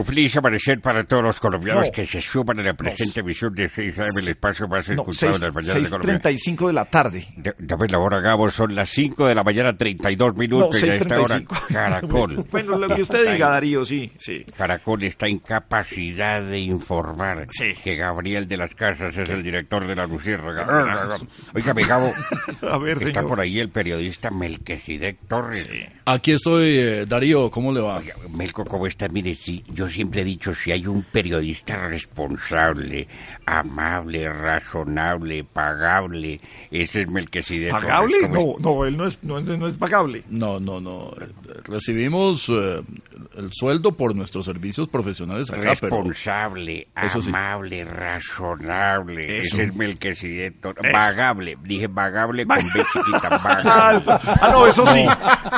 Un 0.00 0.06
feliz 0.06 0.34
amanecer 0.38 0.80
para 0.80 1.04
todos 1.04 1.22
los 1.22 1.38
colombianos 1.38 1.86
No. 1.88 1.92
que 1.92 2.06
se 2.06 2.22
suman 2.22 2.58
a 2.58 2.62
la 2.62 2.72
presente 2.72 3.20
emisión 3.20 3.52
de 3.54 3.68
6 3.68 3.98
AM, 3.98 4.16
el 4.18 4.28
espacio 4.28 4.66
más 4.66 4.88
No, 4.88 4.94
escuchado 4.94 5.34
de 5.38 5.46
las 5.46 5.54
mañanas 5.54 5.82
de 5.82 5.90
Colombia. 5.90 6.20
6.35 6.22 6.66
de 6.68 6.72
la 6.72 6.84
tarde. 6.86 7.26
D- 7.36 7.54
Dame 7.58 7.86
la 7.86 7.98
hora, 7.98 8.20
Gabo, 8.20 8.48
son 8.48 8.74
las 8.74 8.88
5 8.88 9.28
de 9.28 9.34
la 9.34 9.44
mañana, 9.44 9.76
32 9.76 10.34
minutos, 10.36 10.80
No, 10.80 10.86
y 10.86 10.90
a 10.90 10.94
esta 10.94 11.20
hora 11.20 11.36
6:35. 11.40 11.66
Caracol. 11.68 12.46
Bueno, 12.50 12.78
lo 12.78 12.88
que 12.96 13.02
usted 13.02 13.20
diga, 13.30 13.34
en- 13.34 13.52
Darío, 13.52 13.84
sí, 13.84 14.10
sí. 14.18 14.46
Caracol 14.56 15.02
está 15.02 15.26
en 15.26 15.38
capacidad 15.40 16.42
de 16.42 16.60
informar 16.60 17.46
que 17.84 17.96
Gabriel 17.96 18.48
de 18.48 18.56
las 18.56 18.74
Casas 18.74 19.14
es 19.18 19.28
el 19.28 19.42
director 19.42 19.86
de 19.86 19.96
la 19.96 20.06
Luciérnaga. 20.06 21.18
Oígame, 21.54 21.82
Gabo, 21.86 22.10
A 22.62 22.78
ver, 22.78 22.96
está 22.96 23.08
señor. 23.20 23.26
por 23.26 23.40
ahí 23.40 23.60
el 23.60 23.68
periodista 23.68 24.30
Melquisedec 24.30 25.18
Torres. 25.28 25.68
Aquí 26.06 26.32
estoy, 26.32 26.78
eh, 26.78 27.04
Darío, 27.06 27.50
¿cómo 27.50 27.70
le 27.70 27.82
va? 27.82 28.00
Melco, 28.30 28.64
¿cómo 28.64 28.86
está? 28.86 29.06
Mire, 29.08 29.34
sí, 29.34 29.62
yo 29.68 29.89
siempre 29.90 30.22
he 30.22 30.24
dicho, 30.24 30.54
si 30.54 30.72
hay 30.72 30.86
un 30.86 31.02
periodista 31.02 31.88
responsable, 31.88 33.06
amable, 33.46 34.28
razonable, 34.28 35.44
pagable, 35.44 36.40
ese 36.70 37.02
es 37.02 37.08
Melquisedec 37.08 37.70
Torres. 37.70 37.86
¿Pagable? 37.86 38.16
¿Cómo 38.22 38.56
No, 38.58 38.74
no, 38.74 38.84
él 38.86 38.96
no 38.96 39.06
es, 39.06 39.18
no, 39.22 39.40
no 39.40 39.66
es 39.66 39.76
pagable. 39.76 40.24
No, 40.30 40.58
no, 40.60 40.80
no. 40.80 41.12
Recibimos 41.64 42.48
eh, 42.48 42.82
el 43.36 43.50
sueldo 43.52 43.92
por 43.92 44.14
nuestros 44.14 44.44
servicios 44.44 44.88
profesionales 44.88 45.50
acá, 45.50 45.72
pero... 45.80 45.96
Responsable, 46.02 46.86
sí. 47.20 47.28
amable, 47.28 47.84
razonable. 47.84 49.40
Eso. 49.40 49.56
Ese 49.56 49.62
es 49.64 49.74
Melquisedec. 49.74 50.54
Eso. 50.64 50.74
Vagable, 50.92 51.56
dije 51.62 51.86
vagable 51.86 52.46
con 52.46 52.56
B 52.58 52.84
chiquita, 52.92 53.20
Ah, 53.30 53.38
vagable. 53.42 54.00
eso- 54.00 54.18
ah, 54.40 54.48
no, 54.52 54.66
eso 54.66 54.86
sí. 54.86 55.06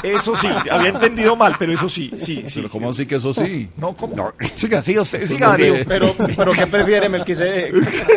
Eso 0.03 0.35
sí. 0.37 0.49
Había 0.71 0.91
entendido 0.91 1.37
mal, 1.37 1.55
pero 1.59 1.73
eso 1.73 1.89
sí, 1.89 2.11
sí, 2.19 2.43
sí. 2.47 2.61
Pero 2.61 2.69
¿cómo 2.71 2.91
así 2.91 3.07
que 3.07 3.17
eso 3.17 3.33
sí? 3.35 3.69
No, 3.77 3.95
¿cómo? 3.95 4.33
Siga, 4.57 4.83
siga 4.83 5.03
usted, 5.03 5.23
siga, 5.27 5.47
no 5.47 5.53
Darío. 5.53 5.75
Pero, 5.87 6.15
pero 6.37 6.53
¿qué 6.53 6.67
prefiere 6.67 7.09
Melquisedec? 7.09 7.73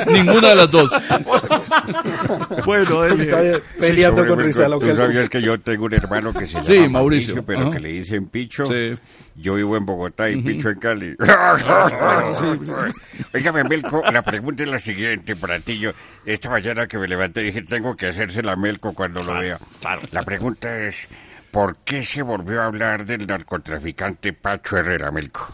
Ninguna 0.07 0.49
de 0.49 0.55
las 0.55 0.72
dos. 0.72 0.91
Bueno, 2.65 3.05
Está 3.05 3.41
bien, 3.41 3.61
peleando 3.80 4.23
Sí, 4.23 4.27
con 4.30 4.39
Rizal. 4.39 4.80
Tú 4.80 4.95
sabías 4.95 5.30
que 5.30 5.41
yo 5.41 5.59
tengo 5.59 5.85
un 5.85 5.93
hermano 5.93 6.34
que 6.34 6.45
se 6.45 6.53
llama 6.53 6.65
Sí, 6.65 6.89
Mauricio. 6.89 7.43
pero 7.45 7.72
que 7.72 7.80
le 7.80 7.89
dicen 7.89 8.27
Picho. 8.27 8.65
Sí. 8.65 8.91
Yo 9.36 9.56
vivo 9.56 9.76
en 9.76 9.86
Bogotá 9.86 10.30
y 10.30 10.41
Picho 10.41 10.70
en 10.70 10.80
Cali. 10.80 11.16
Oígame, 13.34 13.64
Melco, 13.66 14.02
la 14.12 14.22
pregunta 14.22 14.64
es 14.64 14.70
la 14.70 14.80
siguiente 14.80 15.36
para 15.36 15.60
ti. 15.60 15.78
Yo, 15.78 15.91
esta 16.26 16.49
mañana 16.49 16.88
que 16.88 16.98
me 16.98 17.07
levanté 17.07 17.41
dije, 17.41 17.64
tengo 17.64 17.98
que 17.98 18.07
hacérsela 18.07 18.53
a 18.53 18.56
Melco 18.56 18.94
cuando 18.94 19.22
lo 19.24 19.38
vea. 19.38 19.60
La 20.12 20.24
pregunta 20.24 20.86
es, 20.86 20.95
¿por 21.52 21.78
qué 21.78 22.03
se 22.03 22.22
volvió 22.22 22.62
a 22.62 22.66
hablar 22.66 23.06
del 23.06 23.28
narcotraficante 23.28 24.32
Pacho 24.32 24.78
Herrera, 24.78 25.12
Melco? 25.12 25.53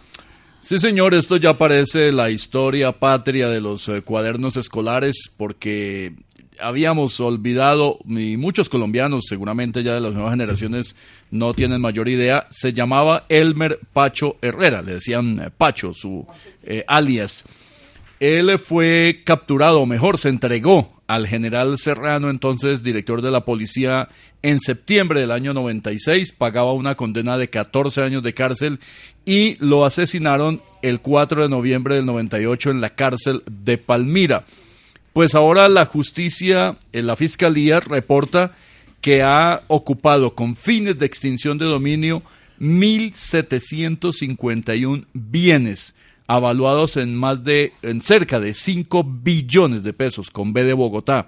Sí, 0.62 0.78
señor, 0.78 1.16
esto 1.16 1.38
ya 1.38 1.58
parece 1.58 2.12
la 2.12 2.30
historia 2.30 2.92
patria 2.92 3.50
de 3.50 3.62
los 3.62 3.90
eh, 3.90 4.04
cuadernos 4.04 4.58
escolares 4.58 5.32
porque 5.36 6.14
habíamos 6.62 7.20
olvidado, 7.20 8.00
y 8.08 8.38
muchos 8.38 8.70
colombianos, 8.70 9.26
seguramente 9.28 9.84
ya 9.84 9.94
de 9.94 10.02
las 10.02 10.14
nuevas 10.14 10.32
generaciones, 10.32 10.96
no 11.32 11.54
tienen 11.54 11.82
mayor 11.82 12.10
idea, 12.10 12.48
se 12.50 12.74
llamaba 12.74 13.26
Elmer 13.30 13.80
Pacho 13.94 14.38
Herrera, 14.42 14.82
le 14.82 14.96
decían 14.96 15.54
Pacho, 15.58 15.94
su 15.94 16.26
eh, 16.64 16.84
alias. 16.88 17.46
Él 18.20 18.60
fue 18.60 19.22
capturado, 19.24 19.82
o 19.82 19.86
mejor, 19.86 20.18
se 20.20 20.30
entregó 20.30 21.02
al 21.08 21.28
general 21.28 21.78
Serrano, 21.78 22.30
entonces 22.30 22.84
director 22.84 23.22
de 23.22 23.32
la 23.32 23.44
policía, 23.44 24.10
en 24.44 24.60
septiembre 24.60 25.22
del 25.22 25.32
año 25.32 25.54
96, 25.54 26.32
pagaba 26.32 26.74
una 26.74 26.96
condena 26.96 27.38
de 27.38 27.50
14 27.50 28.02
años 28.02 28.24
de 28.24 28.34
cárcel 28.34 28.80
y 29.26 29.56
lo 29.64 29.86
asesinaron 29.86 30.62
el 30.82 31.02
4 31.02 31.44
de 31.44 31.50
noviembre 31.50 31.96
del 31.96 32.06
98 32.06 32.72
en 32.72 32.82
la 32.82 32.92
cárcel 32.92 33.44
de 33.50 33.78
Palmira. 33.78 34.46
Pues 35.14 35.36
ahora 35.36 35.68
la 35.68 35.86
justicia, 35.86 36.78
eh, 36.94 37.02
la 37.02 37.16
fiscalía 37.16 37.80
reporta 37.80 38.56
que 39.02 39.24
ha 39.24 39.64
ocupado 39.68 40.36
con 40.36 40.56
fines 40.56 40.98
de 40.98 41.06
extinción 41.06 41.58
de 41.58 41.66
dominio 41.66 42.24
1.751 42.60 45.06
bienes 45.14 45.96
avaluados 46.28 46.96
en 46.96 47.14
más 47.16 47.44
de, 47.44 47.74
en 47.82 48.00
cerca 48.02 48.40
de 48.40 48.54
5 48.54 49.04
billones 49.04 49.84
de 49.84 49.92
pesos 49.92 50.30
con 50.30 50.54
B 50.54 50.64
de 50.64 50.72
Bogotá. 50.74 51.28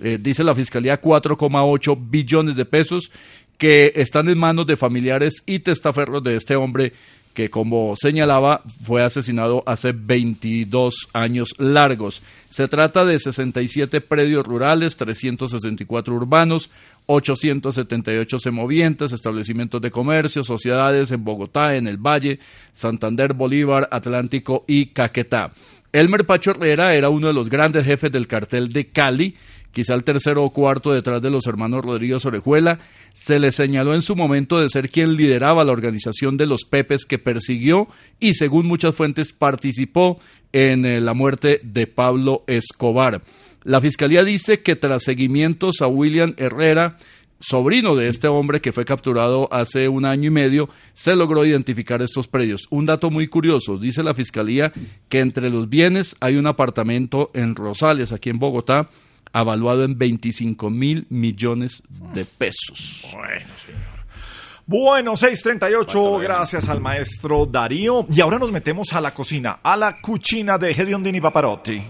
Eh, 0.00 0.16
dice 0.18 0.42
la 0.44 0.54
fiscalía 0.54 1.02
4,8 1.02 1.98
billones 2.08 2.56
de 2.56 2.64
pesos 2.64 3.10
que 3.58 3.92
están 3.96 4.28
en 4.28 4.38
manos 4.38 4.66
de 4.66 4.76
familiares 4.76 5.42
y 5.44 5.58
testaferros 5.58 6.22
de 6.22 6.36
este 6.36 6.54
hombre 6.56 6.92
que 7.34 7.50
como 7.50 7.94
señalaba 7.96 8.62
fue 8.82 9.02
asesinado 9.02 9.62
hace 9.66 9.92
22 9.92 11.08
años 11.12 11.54
largos. 11.58 12.22
Se 12.48 12.66
trata 12.66 13.04
de 13.04 13.18
67 13.18 14.00
predios 14.00 14.46
rurales, 14.46 14.96
364 14.96 16.14
urbanos, 16.14 16.70
878 17.06 18.38
semovientes, 18.38 19.12
establecimientos 19.12 19.80
de 19.80 19.90
comercio, 19.90 20.44
sociedades 20.44 21.10
en 21.10 21.24
Bogotá, 21.24 21.76
en 21.76 21.86
el 21.86 21.98
Valle, 21.98 22.38
Santander, 22.72 23.34
Bolívar, 23.34 23.88
Atlántico 23.90 24.64
y 24.66 24.86
Caquetá. 24.86 25.52
Elmer 25.92 26.26
Pacho 26.26 26.50
Herrera 26.50 26.94
era 26.94 27.08
uno 27.08 27.28
de 27.28 27.32
los 27.32 27.48
grandes 27.48 27.86
jefes 27.86 28.12
del 28.12 28.26
cartel 28.26 28.72
de 28.72 28.88
Cali, 28.88 29.36
quizá 29.72 29.94
el 29.94 30.04
tercero 30.04 30.44
o 30.44 30.52
cuarto 30.52 30.92
detrás 30.92 31.22
de 31.22 31.30
los 31.30 31.46
hermanos 31.46 31.84
Rodríguez 31.84 32.24
Orejuela. 32.24 32.80
Se 33.12 33.38
le 33.38 33.52
señaló 33.52 33.94
en 33.94 34.02
su 34.02 34.16
momento 34.16 34.58
de 34.58 34.68
ser 34.68 34.90
quien 34.90 35.14
lideraba 35.14 35.64
la 35.64 35.72
organización 35.72 36.36
de 36.36 36.46
los 36.46 36.64
Pepes 36.64 37.04
que 37.04 37.18
persiguió 37.18 37.88
y, 38.20 38.34
según 38.34 38.66
muchas 38.66 38.94
fuentes, 38.94 39.32
participó 39.32 40.20
en 40.52 40.84
eh, 40.84 41.00
la 41.00 41.14
muerte 41.14 41.60
de 41.62 41.86
Pablo 41.86 42.44
Escobar. 42.46 43.22
La 43.64 43.80
fiscalía 43.80 44.24
dice 44.24 44.60
que 44.62 44.76
tras 44.76 45.04
seguimientos 45.04 45.82
a 45.82 45.88
William 45.88 46.34
Herrera, 46.36 46.96
sobrino 47.40 47.94
de 47.94 48.08
este 48.08 48.28
hombre 48.28 48.60
que 48.60 48.72
fue 48.72 48.84
capturado 48.84 49.52
hace 49.52 49.88
un 49.88 50.04
año 50.04 50.28
y 50.28 50.30
medio, 50.30 50.68
se 50.92 51.14
logró 51.14 51.44
identificar 51.44 52.02
estos 52.02 52.28
predios. 52.28 52.66
Un 52.70 52.86
dato 52.86 53.10
muy 53.10 53.28
curioso, 53.28 53.76
dice 53.76 54.02
la 54.02 54.14
fiscalía 54.14 54.72
que 55.08 55.20
entre 55.20 55.50
los 55.50 55.68
bienes 55.68 56.16
hay 56.20 56.36
un 56.36 56.46
apartamento 56.46 57.30
en 57.34 57.54
Rosales, 57.54 58.12
aquí 58.12 58.30
en 58.30 58.38
Bogotá, 58.38 58.88
avaluado 59.32 59.84
en 59.84 59.96
25 59.98 60.70
mil 60.70 61.06
millones 61.10 61.82
de 62.14 62.24
pesos. 62.24 63.08
Bueno, 63.14 63.46
señor. 63.56 63.98
Bueno, 64.66 65.16
638, 65.16 66.18
gracias 66.18 66.68
al 66.68 66.80
maestro 66.80 67.46
Darío. 67.46 68.06
Y 68.10 68.20
ahora 68.20 68.38
nos 68.38 68.52
metemos 68.52 68.92
a 68.92 69.00
la 69.00 69.14
cocina, 69.14 69.60
a 69.62 69.76
la 69.78 69.96
cucina 69.98 70.58
de 70.58 70.72
Hediondini 70.72 71.20
Paparotti. 71.22 71.82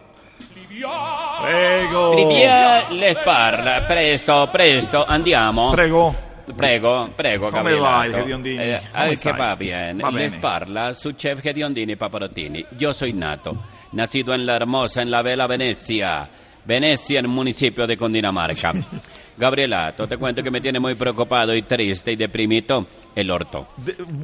Prego. 1.43 2.15
Livia 2.15 2.89
les 2.91 3.17
parla, 3.19 3.85
presto, 3.87 4.49
presto, 4.53 5.05
andiamo. 5.09 5.73
Prego. 5.73 6.15
Prego, 6.57 7.11
prego, 7.15 7.51
Come 7.51 7.75
va 7.75 8.07
il 8.07 8.15
Hediondini? 8.15 8.63
Eh, 8.63 8.81
Come 8.91 9.13
eh, 9.13 9.33
va 9.39 9.55
bien. 9.55 9.99
Va 10.03 10.11
Les 10.11 10.33
bene. 10.33 10.41
parla 10.41 10.95
su 10.95 11.13
chef 11.13 11.45
Hediondini 11.45 11.97
Paparottini. 11.97 12.65
Yo 12.77 12.95
soy 12.95 13.13
nato, 13.13 13.65
nacido 13.93 14.33
en 14.33 14.47
la 14.47 14.57
hermosa, 14.57 15.03
en 15.03 15.11
la 15.11 15.21
bella 15.21 15.47
Venecia. 15.47 16.27
Venecia, 16.69 17.21
en 17.21 17.25
el 17.25 17.31
municipio 17.31 17.87
de 17.87 17.97
Cundinamarca. 17.97 18.75
Gabrielato, 19.39 20.07
te 20.07 20.19
cuento 20.19 20.43
que 20.43 20.51
me 20.51 20.61
tiene 20.61 20.79
muy 20.79 20.95
preocupado 20.97 21.55
y 21.55 21.63
triste 21.63 22.13
y 22.13 22.17
deprimido 22.17 22.87
el 23.15 23.31
orto. 23.31 23.67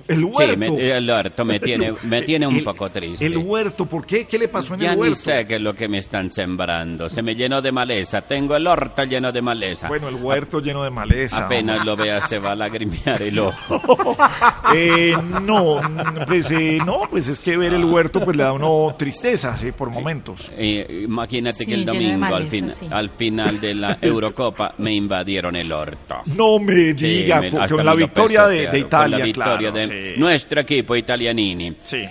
El 0.08 0.16
Sí, 0.18 0.22
huerto. 0.24 0.56
me- 0.74 0.90
el 0.96 1.10
orto 1.10 1.44
me 1.44 1.60
tiene, 1.60 1.92
me 2.04 2.22
tiene 2.22 2.46
un 2.46 2.56
El- 2.56 2.64
poco 2.64 2.90
triste. 2.90 3.26
El 3.26 3.36
huerto, 3.38 3.86
¿por 3.86 4.06
qué? 4.06 4.26
¿Qué 4.26 4.38
le 4.38 4.48
pasó 4.48 4.74
en 4.74 4.80
Ya 4.80 4.90
el 4.90 4.94
ni 4.96 5.00
huerto? 5.02 5.16
sé 5.16 5.46
qué 5.46 5.56
es 5.56 5.60
lo 5.60 5.74
que 5.74 5.88
me 5.88 5.98
están 5.98 6.30
sembrando. 6.30 7.08
Se 7.08 7.22
me 7.22 7.34
llenó 7.34 7.60
de 7.62 7.72
maleza. 7.72 8.22
Tengo 8.22 8.56
el 8.56 8.66
orto 8.66 9.04
lleno 9.04 9.32
de 9.32 9.42
maleza. 9.42 9.88
Bueno, 9.88 10.08
el 10.08 10.14
huerto 10.16 10.60
lleno 10.60 10.82
de 10.84 10.90
maleza. 10.90 11.46
Apenas 11.46 11.84
lo 11.84 11.96
vea 11.96 12.20
se 12.26 12.38
va 12.38 12.52
a 12.52 12.54
lagrimear 12.56 13.20
el 13.22 13.38
ojo. 13.40 14.16
Eh, 14.74 15.14
no, 15.42 15.80
pues 16.26 16.50
eh, 16.50 16.78
no, 16.84 17.02
pues 17.10 17.28
es 17.28 17.40
que 17.40 17.56
ver 17.56 17.74
el 17.74 17.84
huerto 17.84 18.20
pues 18.24 18.36
le 18.36 18.42
da 18.42 18.50
a 18.50 18.52
uno 18.52 18.94
tristeza, 18.98 19.56
sí, 19.58 19.72
por 19.72 19.90
momentos. 19.90 20.50
Eh, 20.56 21.02
imagínate 21.04 21.58
Sí, 21.58 21.66
que 21.66 21.74
el 21.74 21.84
domingo 21.86 22.24
al, 22.26 22.48
fin- 22.48 22.70
sí. 22.72 22.86
al 22.90 23.10
final 23.10 23.60
de 23.60 23.74
la 23.74 23.98
Eurocopa 24.00 24.74
me 24.78 24.92
invadieron 24.92 25.56
el 25.56 25.70
orto. 25.72 26.16
No 26.26 26.58
me 26.58 26.74
Sí, 26.74 26.92
diga, 26.94 27.40
me- 27.40 27.50
con, 27.50 27.84
la 27.84 27.94
victoria 27.94 28.46
de, 28.46 28.68
de 28.68 28.83
Italia, 28.86 29.10
con 29.10 29.18
la 29.18 29.24
victoria 29.24 29.70
claro. 29.70 29.72
de 29.72 29.86
sí. 30.14 30.20
nuestro 30.20 30.60
equipo 30.60 30.96
italianini. 30.96 31.76
Sí. 31.82 32.04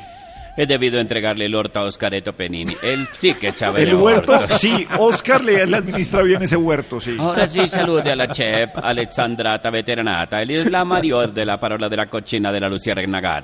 He 0.56 0.68
debido 0.68 1.00
entregarle 1.00 1.46
el 1.46 1.56
orto 1.56 1.80
a 1.80 1.84
Oscareto 1.84 2.34
Penini. 2.34 2.76
Él 2.84 3.08
sí 3.18 3.34
que 3.34 3.48
echaba 3.48 3.80
El 3.80 3.90
el 3.90 3.96
huerto, 3.96 4.34
orto. 4.34 4.56
sí, 4.60 4.88
Oscar 5.00 5.44
le, 5.44 5.66
le 5.66 5.78
administra 5.78 6.22
bien 6.22 6.44
ese 6.44 6.56
huerto, 6.56 7.00
sí. 7.00 7.18
Ora 7.20 7.48
sì, 7.48 7.68
saluti 7.68 8.10
alla 8.10 8.28
chef 8.28 8.70
Alexandrata 8.76 9.72
Veteranata, 9.72 10.40
él 10.42 10.52
es 10.52 10.70
la 10.70 10.86
mayor 10.86 11.34
de 11.34 11.44
la 11.44 11.60
parola 11.60 11.90
de 11.90 11.96
la 11.98 12.06
cocina 12.06 12.52
de 12.52 12.60
la 12.60 12.70
Luciérnaga. 12.70 13.44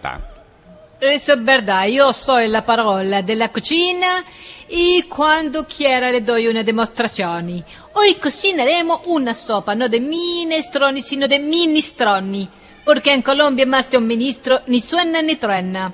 Eso 1.01 1.33
es 1.33 1.43
verdad, 1.43 1.87
yo 1.87 2.11
soy 2.11 2.47
la 2.49 2.63
parola 2.63 3.21
della 3.23 3.49
cucina 3.51 4.23
y 4.69 5.03
cuando 5.03 5.65
quiera 5.65 6.11
le 6.11 6.21
doy 6.21 6.47
una 6.47 6.61
demostrazione. 6.61 7.63
Hoy 7.93 8.15
cocinaremos 8.15 9.01
una 9.05 9.33
sopa, 9.33 9.73
no 9.73 9.87
de 9.87 10.01
minestroni, 10.01 11.01
sino 11.01 11.25
de 11.27 11.39
ministroni, 11.39 12.47
porque 12.89 13.13
en 13.13 13.21
Colombia 13.21 13.67
más 13.67 13.91
de 13.91 13.99
un 13.99 14.07
ministro 14.07 14.61
ni 14.65 14.81
suena 14.81 15.21
ni 15.21 15.35
truena. 15.35 15.93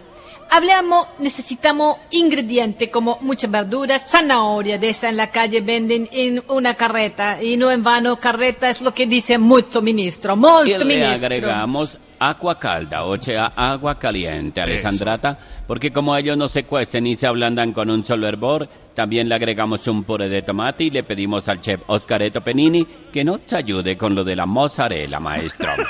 hablamos, 0.50 1.10
necesitamos 1.20 1.98
ingredientes 2.12 2.88
como 2.88 3.18
muchas 3.20 3.52
verduras, 3.52 4.04
zanahoria 4.10 4.78
de 4.78 4.92
esa 4.92 5.10
en 5.10 5.18
la 5.18 5.30
calle 5.30 5.60
venden 5.60 6.08
en 6.14 6.42
una 6.48 6.76
carreta 6.76 7.44
y 7.44 7.58
no 7.58 7.70
en 7.70 7.84
vano 7.84 8.18
carreta 8.18 8.70
es 8.70 8.80
lo 8.80 8.94
que 8.94 9.08
dice 9.08 9.38
mucho 9.38 9.82
ministro, 9.82 10.36
Y 10.36 10.38
mucho 10.38 10.78
le 10.78 10.86
ministro. 10.86 11.16
agregamos 11.26 12.00
agua 12.20 12.58
calda, 12.60 13.04
o 13.04 13.22
sea, 13.22 13.54
agua 13.56 13.98
caliente, 13.98 14.62
Alessandrata, 14.62 15.38
porque 15.68 15.92
como 15.92 16.16
ellos 16.16 16.38
no 16.38 16.48
se 16.48 16.64
cuecen 16.64 17.06
ni 17.06 17.16
se 17.16 17.28
ablandan 17.28 17.74
con 17.74 17.90
un 17.90 18.06
solo 18.06 18.28
hervor, 18.28 18.68
también 18.96 19.28
le 19.28 19.36
agregamos 19.36 19.88
un 19.88 20.06
puré 20.06 20.30
de 20.30 20.42
tomate 20.42 20.86
y 20.86 20.90
le 20.90 21.04
pedimos 21.04 21.50
al 21.50 21.60
chef 21.60 21.82
Oscareto 21.88 22.42
Penini 22.42 22.86
que 23.12 23.26
nos 23.26 23.52
ayude 23.52 23.98
con 23.98 24.16
lo 24.16 24.24
de 24.24 24.38
la 24.38 24.46
mozzarella, 24.46 25.20
maestro. 25.20 25.74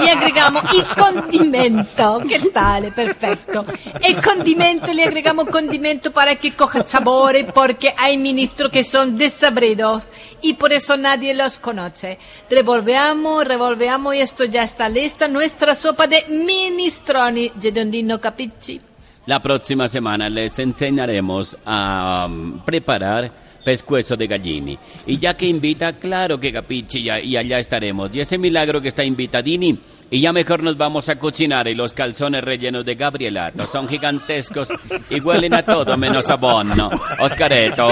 Y 0.00 0.08
agregamos 0.08 0.64
il 0.74 0.84
condimento, 0.96 2.20
che 2.28 2.50
tale, 2.50 2.92
perfecto. 2.92 3.64
El 4.00 4.20
condimento, 4.20 4.92
le 4.92 5.04
agregamos 5.04 5.46
condimento 5.46 6.12
para 6.12 6.36
que 6.36 6.52
coja 6.52 6.86
sabore, 6.86 7.44
porque 7.44 7.94
hay 7.96 8.18
ministros 8.18 8.70
que 8.70 8.84
son 8.84 9.16
desabridos 9.16 10.04
y 10.40 10.54
por 10.54 10.72
eso 10.72 10.96
nadie 10.96 11.34
los 11.34 11.58
conoce. 11.58 12.18
Revolveamos, 12.50 13.46
revolveamos 13.46 14.14
y 14.14 14.20
esto 14.20 14.44
ya 14.44 14.64
está 14.64 14.88
lista, 14.88 15.27
nuestra 15.28 15.74
sopa 15.74 16.06
de 16.06 16.24
minestroni. 16.28 17.50
Gedondino 17.60 18.20
Capici. 18.20 18.80
La 19.26 19.40
próxima 19.40 19.88
semana 19.88 20.28
les 20.28 20.58
enseñaremos 20.58 21.56
a 21.66 22.26
um, 22.26 22.60
preparar 22.64 23.30
pescuezo 23.62 24.16
de 24.16 24.26
gallini. 24.26 24.78
Y 25.06 25.18
ya 25.18 25.36
que 25.36 25.46
invita, 25.46 25.92
claro 25.98 26.40
que 26.40 26.50
capichi 26.50 27.02
ya- 27.02 27.20
y 27.20 27.36
allá 27.36 27.58
estaremos. 27.58 28.14
Y 28.16 28.20
ese 28.20 28.38
milagro 28.38 28.80
que 28.80 28.88
está 28.88 29.04
invitadini. 29.04 29.78
Y 30.10 30.20
ya 30.20 30.32
mejor 30.32 30.62
nos 30.62 30.76
vamos 30.78 31.08
a 31.08 31.18
cocinar 31.18 31.66
y 31.68 31.74
los 31.74 31.92
calzones 31.92 32.42
rellenos 32.42 32.84
de 32.84 32.94
Gabrielato 32.94 33.66
son 33.66 33.88
gigantescos 33.88 34.68
y 35.10 35.20
huelen 35.20 35.52
a 35.54 35.62
todo 35.62 35.96
menos 35.98 36.30
a 36.30 36.36
bono. 36.36 36.88
Oscareto, 37.18 37.90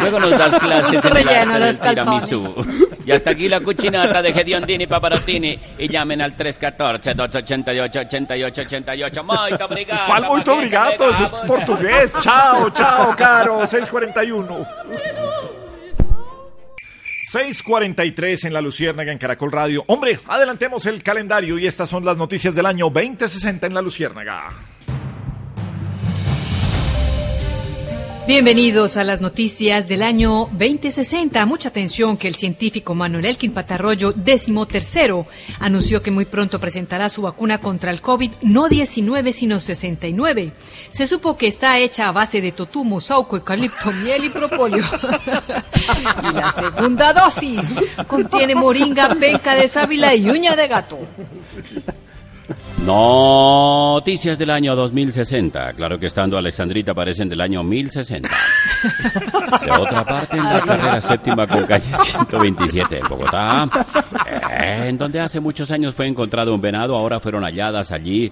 luego 0.00 0.18
nos 0.18 0.30
das 0.32 0.58
clases 0.58 1.04
en 1.04 1.16
el 1.16 1.24
Relleno 1.24 1.52
arte 1.52 1.52
del 1.52 1.60
los 1.60 1.76
calzones. 1.78 2.28
tiramisú. 2.28 2.54
Y 3.06 3.12
hasta 3.12 3.30
aquí 3.30 3.48
la 3.48 3.60
cucinata 3.60 4.20
de 4.22 4.32
Gediondini 4.32 4.86
Paparottini. 4.86 5.58
Y 5.78 5.88
llamen 5.88 6.22
al 6.22 6.34
314-288-8888. 6.36 9.22
Muito 9.22 9.64
obrigado. 9.64 10.06
¿Cuál 10.06 10.24
muy 10.24 10.42
obrigado? 10.46 11.10
Eso 11.10 11.24
es 11.24 11.30
portugués. 11.46 12.12
Chao, 12.20 12.70
chao, 12.70 13.14
caro. 13.16 13.66
641. 13.66 14.66
643 17.34 18.44
en 18.44 18.52
la 18.52 18.60
Luciérnaga 18.60 19.10
en 19.10 19.18
Caracol 19.18 19.50
Radio. 19.50 19.82
Hombre, 19.88 20.20
adelantemos 20.28 20.86
el 20.86 21.02
calendario 21.02 21.58
y 21.58 21.66
estas 21.66 21.88
son 21.88 22.04
las 22.04 22.16
noticias 22.16 22.54
del 22.54 22.64
año 22.64 22.90
2060 22.90 23.66
en 23.66 23.74
la 23.74 23.82
Luciérnaga. 23.82 24.52
Bienvenidos 28.26 28.96
a 28.96 29.04
las 29.04 29.20
noticias 29.20 29.86
del 29.86 30.02
año 30.02 30.48
2060. 30.52 31.44
Mucha 31.44 31.68
atención 31.68 32.16
que 32.16 32.26
el 32.26 32.34
científico 32.34 32.94
Manuel 32.94 33.26
Elkin 33.26 33.52
Patarroyo, 33.52 34.12
décimo 34.12 34.64
tercero, 34.66 35.26
anunció 35.60 36.02
que 36.02 36.10
muy 36.10 36.24
pronto 36.24 36.58
presentará 36.58 37.10
su 37.10 37.20
vacuna 37.20 37.58
contra 37.58 37.90
el 37.90 38.00
COVID, 38.00 38.32
no 38.40 38.68
19, 38.68 39.34
sino 39.34 39.60
69. 39.60 40.52
Se 40.90 41.06
supo 41.06 41.36
que 41.36 41.48
está 41.48 41.78
hecha 41.78 42.08
a 42.08 42.12
base 42.12 42.40
de 42.40 42.52
totumo, 42.52 42.98
sauco, 42.98 43.36
eucalipto, 43.36 43.92
miel 43.92 44.24
y 44.24 44.30
propóleo. 44.30 44.84
y 46.22 46.34
la 46.34 46.50
segunda 46.50 47.12
dosis 47.12 47.60
contiene 48.06 48.54
moringa, 48.54 49.14
penca 49.16 49.54
de 49.54 49.68
sábila 49.68 50.14
y 50.14 50.30
uña 50.30 50.56
de 50.56 50.66
gato. 50.66 50.98
Noticias 52.84 54.38
del 54.38 54.50
año 54.50 54.76
2060. 54.76 55.72
Claro 55.72 55.98
que 55.98 56.06
estando 56.06 56.36
Alexandrita 56.36 56.92
parecen 56.92 57.28
del 57.28 57.40
año 57.40 57.62
1060. 57.62 58.28
De 59.64 59.70
otra 59.70 60.04
parte, 60.04 60.36
en 60.36 60.44
la 60.44 60.60
carrera 60.60 61.00
séptima 61.00 61.46
con 61.46 61.64
calle 61.66 61.90
127 61.96 62.98
en 62.98 63.08
Bogotá, 63.08 63.68
eh, 64.50 64.88
en 64.88 64.98
donde 64.98 65.20
hace 65.20 65.40
muchos 65.40 65.70
años 65.70 65.94
fue 65.94 66.06
encontrado 66.06 66.54
un 66.54 66.60
venado, 66.60 66.94
ahora 66.96 67.20
fueron 67.20 67.44
halladas 67.44 67.92
allí, 67.92 68.30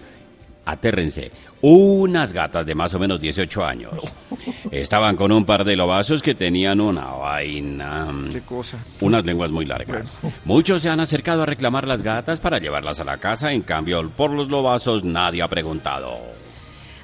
atérrense, 0.64 1.30
unas 1.60 2.32
gatas 2.32 2.66
de 2.66 2.74
más 2.74 2.94
o 2.94 2.98
menos 2.98 3.20
18 3.20 3.64
años. 3.64 3.93
Estaban 4.70 5.16
con 5.16 5.32
un 5.32 5.44
par 5.44 5.64
de 5.64 5.76
lobazos 5.76 6.22
que 6.22 6.34
tenían 6.34 6.80
una 6.80 7.06
vaina. 7.06 8.09
¿Qué 8.32 8.40
cosa? 8.40 8.78
Unas 9.01 9.24
lenguas 9.24 9.51
muy 9.51 9.64
largas. 9.64 10.18
Muchos 10.44 10.82
se 10.82 10.90
han 10.90 11.01
acercado 11.01 11.43
a 11.43 11.47
reclamar 11.47 11.86
las 11.86 12.02
gatas 12.02 12.40
para 12.40 12.59
llevarlas 12.59 13.01
a 13.01 13.05
la 13.05 13.18
casa, 13.18 13.52
en 13.52 13.62
cambio, 13.62 14.09
por 14.10 14.32
los 14.32 14.48
lobazos 14.48 15.05
nadie 15.05 15.43
ha 15.43 15.48
preguntado. 15.48 16.18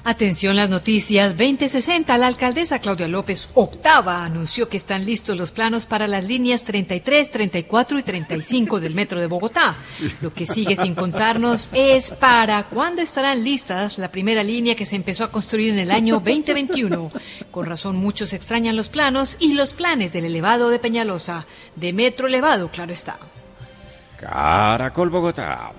Atención 0.09 0.55
las 0.55 0.71
noticias 0.71 1.37
2060. 1.37 2.17
La 2.17 2.25
alcaldesa 2.25 2.79
Claudia 2.79 3.07
López 3.07 3.47
octava 3.53 4.23
anunció 4.23 4.67
que 4.67 4.77
están 4.77 5.05
listos 5.05 5.37
los 5.37 5.51
planos 5.51 5.85
para 5.85 6.07
las 6.07 6.23
líneas 6.23 6.63
33, 6.63 7.29
34 7.29 7.99
y 7.99 8.01
35 8.01 8.79
del 8.79 8.95
metro 8.95 9.21
de 9.21 9.27
Bogotá. 9.27 9.75
Lo 10.21 10.33
que 10.33 10.47
sigue 10.47 10.75
sin 10.75 10.95
contarnos 10.95 11.69
es 11.73 12.09
para 12.09 12.63
cuándo 12.63 13.03
estarán 13.03 13.43
listas 13.43 13.99
la 13.99 14.09
primera 14.09 14.41
línea 14.41 14.73
que 14.73 14.87
se 14.87 14.95
empezó 14.95 15.23
a 15.23 15.31
construir 15.31 15.73
en 15.73 15.77
el 15.77 15.91
año 15.91 16.15
2021. 16.15 17.11
Con 17.51 17.67
razón 17.67 17.95
muchos 17.95 18.33
extrañan 18.33 18.75
los 18.75 18.89
planos 18.89 19.37
y 19.39 19.53
los 19.53 19.73
planes 19.73 20.11
del 20.11 20.25
elevado 20.25 20.69
de 20.69 20.79
Peñalosa, 20.79 21.45
de 21.75 21.93
metro 21.93 22.25
elevado, 22.25 22.69
claro 22.69 22.91
está. 22.91 23.19
Caracol 24.17 25.11
Bogotá. 25.11 25.71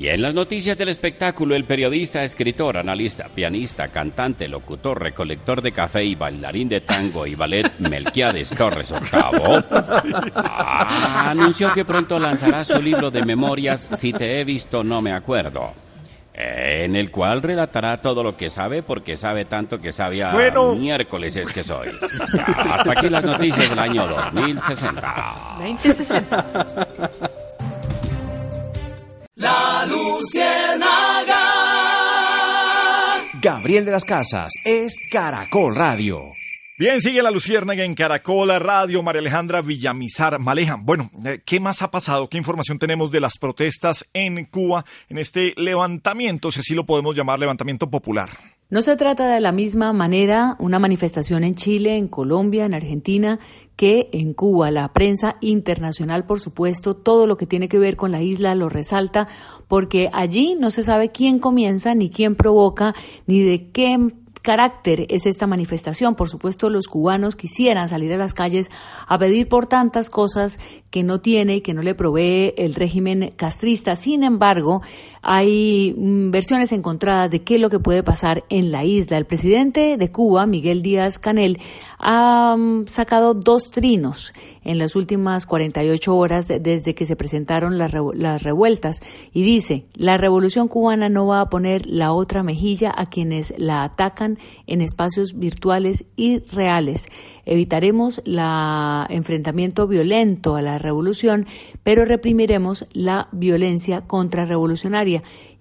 Y 0.00 0.08
en 0.08 0.22
las 0.22 0.34
noticias 0.34 0.78
del 0.78 0.88
espectáculo, 0.88 1.54
el 1.54 1.64
periodista, 1.64 2.24
escritor, 2.24 2.78
analista, 2.78 3.28
pianista, 3.28 3.88
cantante, 3.88 4.48
locutor, 4.48 4.98
recolector 4.98 5.60
de 5.60 5.72
café 5.72 6.02
y 6.02 6.14
bailarín 6.14 6.70
de 6.70 6.80
tango 6.80 7.26
y 7.26 7.34
ballet 7.34 7.70
Melquiades 7.80 8.48
Torres 8.48 8.92
Octavo 8.92 9.62
ah, 10.36 11.26
anunció 11.30 11.74
que 11.74 11.84
pronto 11.84 12.18
lanzará 12.18 12.64
su 12.64 12.80
libro 12.80 13.10
de 13.10 13.26
memorias 13.26 13.88
Si 13.92 14.14
te 14.14 14.40
he 14.40 14.44
visto 14.44 14.82
no 14.82 15.02
me 15.02 15.12
acuerdo. 15.12 15.74
En 16.32 16.96
el 16.96 17.10
cual 17.10 17.42
relatará 17.42 18.00
todo 18.00 18.22
lo 18.22 18.38
que 18.38 18.48
sabe 18.48 18.82
porque 18.82 19.18
sabe 19.18 19.44
tanto 19.44 19.82
que 19.82 19.92
sabía 19.92 20.32
Bueno. 20.32 20.76
miércoles 20.76 21.36
es 21.36 21.52
que 21.52 21.62
soy. 21.62 21.90
Hasta 22.46 22.92
aquí 22.92 23.10
las 23.10 23.22
noticias 23.22 23.68
del 23.68 23.78
año 23.78 24.08
2060. 24.08 25.14
2060. 25.58 26.46
La 29.40 29.86
Luciérnaga. 29.86 31.40
Gabriel 33.40 33.86
de 33.86 33.90
las 33.90 34.04
Casas 34.04 34.52
es 34.64 34.98
Caracol 35.10 35.74
Radio. 35.74 36.34
Bien, 36.80 36.98
sigue 37.02 37.22
la 37.22 37.30
Luciérnaga 37.30 37.84
en 37.84 37.94
Caracola 37.94 38.58
Radio, 38.58 39.02
María 39.02 39.20
Alejandra 39.20 39.60
Villamizar 39.60 40.38
Maleja. 40.38 40.78
Bueno, 40.82 41.10
eh, 41.26 41.42
¿qué 41.44 41.60
más 41.60 41.82
ha 41.82 41.90
pasado? 41.90 42.30
¿Qué 42.30 42.38
información 42.38 42.78
tenemos 42.78 43.10
de 43.10 43.20
las 43.20 43.36
protestas 43.36 44.08
en 44.14 44.46
Cuba 44.46 44.86
en 45.10 45.18
este 45.18 45.52
levantamiento, 45.58 46.50
si 46.50 46.60
así 46.60 46.74
lo 46.74 46.86
podemos 46.86 47.14
llamar, 47.14 47.38
levantamiento 47.38 47.90
popular? 47.90 48.30
No 48.70 48.80
se 48.80 48.96
trata 48.96 49.28
de 49.28 49.40
la 49.40 49.52
misma 49.52 49.92
manera 49.92 50.56
una 50.58 50.78
manifestación 50.78 51.44
en 51.44 51.54
Chile, 51.54 51.98
en 51.98 52.08
Colombia, 52.08 52.64
en 52.64 52.72
Argentina, 52.72 53.40
que 53.76 54.08
en 54.12 54.32
Cuba. 54.32 54.70
La 54.70 54.90
prensa 54.94 55.36
internacional, 55.42 56.24
por 56.24 56.40
supuesto, 56.40 56.96
todo 56.96 57.26
lo 57.26 57.36
que 57.36 57.44
tiene 57.44 57.68
que 57.68 57.78
ver 57.78 57.96
con 57.96 58.10
la 58.10 58.22
isla 58.22 58.54
lo 58.54 58.70
resalta, 58.70 59.28
porque 59.68 60.08
allí 60.14 60.56
no 60.58 60.70
se 60.70 60.82
sabe 60.82 61.10
quién 61.10 61.40
comienza, 61.40 61.94
ni 61.94 62.08
quién 62.08 62.36
provoca, 62.36 62.94
ni 63.26 63.42
de 63.42 63.70
qué 63.70 63.98
carácter 64.42 65.06
es 65.08 65.26
esta 65.26 65.46
manifestación. 65.46 66.14
Por 66.14 66.28
supuesto, 66.28 66.70
los 66.70 66.86
cubanos 66.86 67.36
quisieran 67.36 67.88
salir 67.88 68.12
a 68.12 68.16
las 68.16 68.34
calles 68.34 68.70
a 69.06 69.18
pedir 69.18 69.48
por 69.48 69.66
tantas 69.66 70.10
cosas 70.10 70.58
que 70.90 71.02
no 71.02 71.20
tiene 71.20 71.56
y 71.56 71.60
que 71.60 71.74
no 71.74 71.82
le 71.82 71.94
provee 71.94 72.54
el 72.56 72.74
régimen 72.74 73.32
castrista. 73.36 73.96
Sin 73.96 74.22
embargo, 74.22 74.82
hay 75.22 75.94
mm, 75.96 76.30
versiones 76.30 76.72
encontradas 76.72 77.30
de 77.30 77.42
qué 77.42 77.56
es 77.56 77.60
lo 77.60 77.70
que 77.70 77.78
puede 77.78 78.02
pasar 78.02 78.44
en 78.48 78.72
la 78.72 78.84
isla. 78.84 79.18
El 79.18 79.26
presidente 79.26 79.96
de 79.96 80.10
Cuba, 80.12 80.46
Miguel 80.46 80.82
Díaz 80.82 81.18
Canel, 81.18 81.58
ha 81.98 82.56
mm, 82.56 82.86
sacado 82.86 83.34
dos 83.34 83.70
trinos 83.70 84.32
en 84.62 84.78
las 84.78 84.94
últimas 84.96 85.46
48 85.46 86.14
horas 86.16 86.46
de- 86.48 86.60
desde 86.60 86.94
que 86.94 87.06
se 87.06 87.16
presentaron 87.16 87.78
las, 87.78 87.92
las 88.14 88.42
revueltas 88.42 89.00
y 89.32 89.42
dice, 89.42 89.84
la 89.94 90.16
revolución 90.18 90.68
cubana 90.68 91.08
no 91.08 91.26
va 91.26 91.40
a 91.40 91.48
poner 91.48 91.86
la 91.86 92.12
otra 92.12 92.42
mejilla 92.42 92.92
a 92.94 93.06
quienes 93.08 93.54
la 93.58 93.82
atacan 93.84 94.38
en 94.66 94.80
espacios 94.82 95.34
virtuales 95.38 96.04
y 96.16 96.38
reales. 96.52 97.08
Evitaremos 97.46 98.22
el 98.26 98.38
enfrentamiento 99.08 99.86
violento 99.88 100.56
a 100.56 100.62
la 100.62 100.78
revolución, 100.78 101.46
pero 101.82 102.04
reprimiremos 102.04 102.86
la 102.92 103.28
violencia 103.32 104.02
contrarrevolucionaria. 104.06 105.09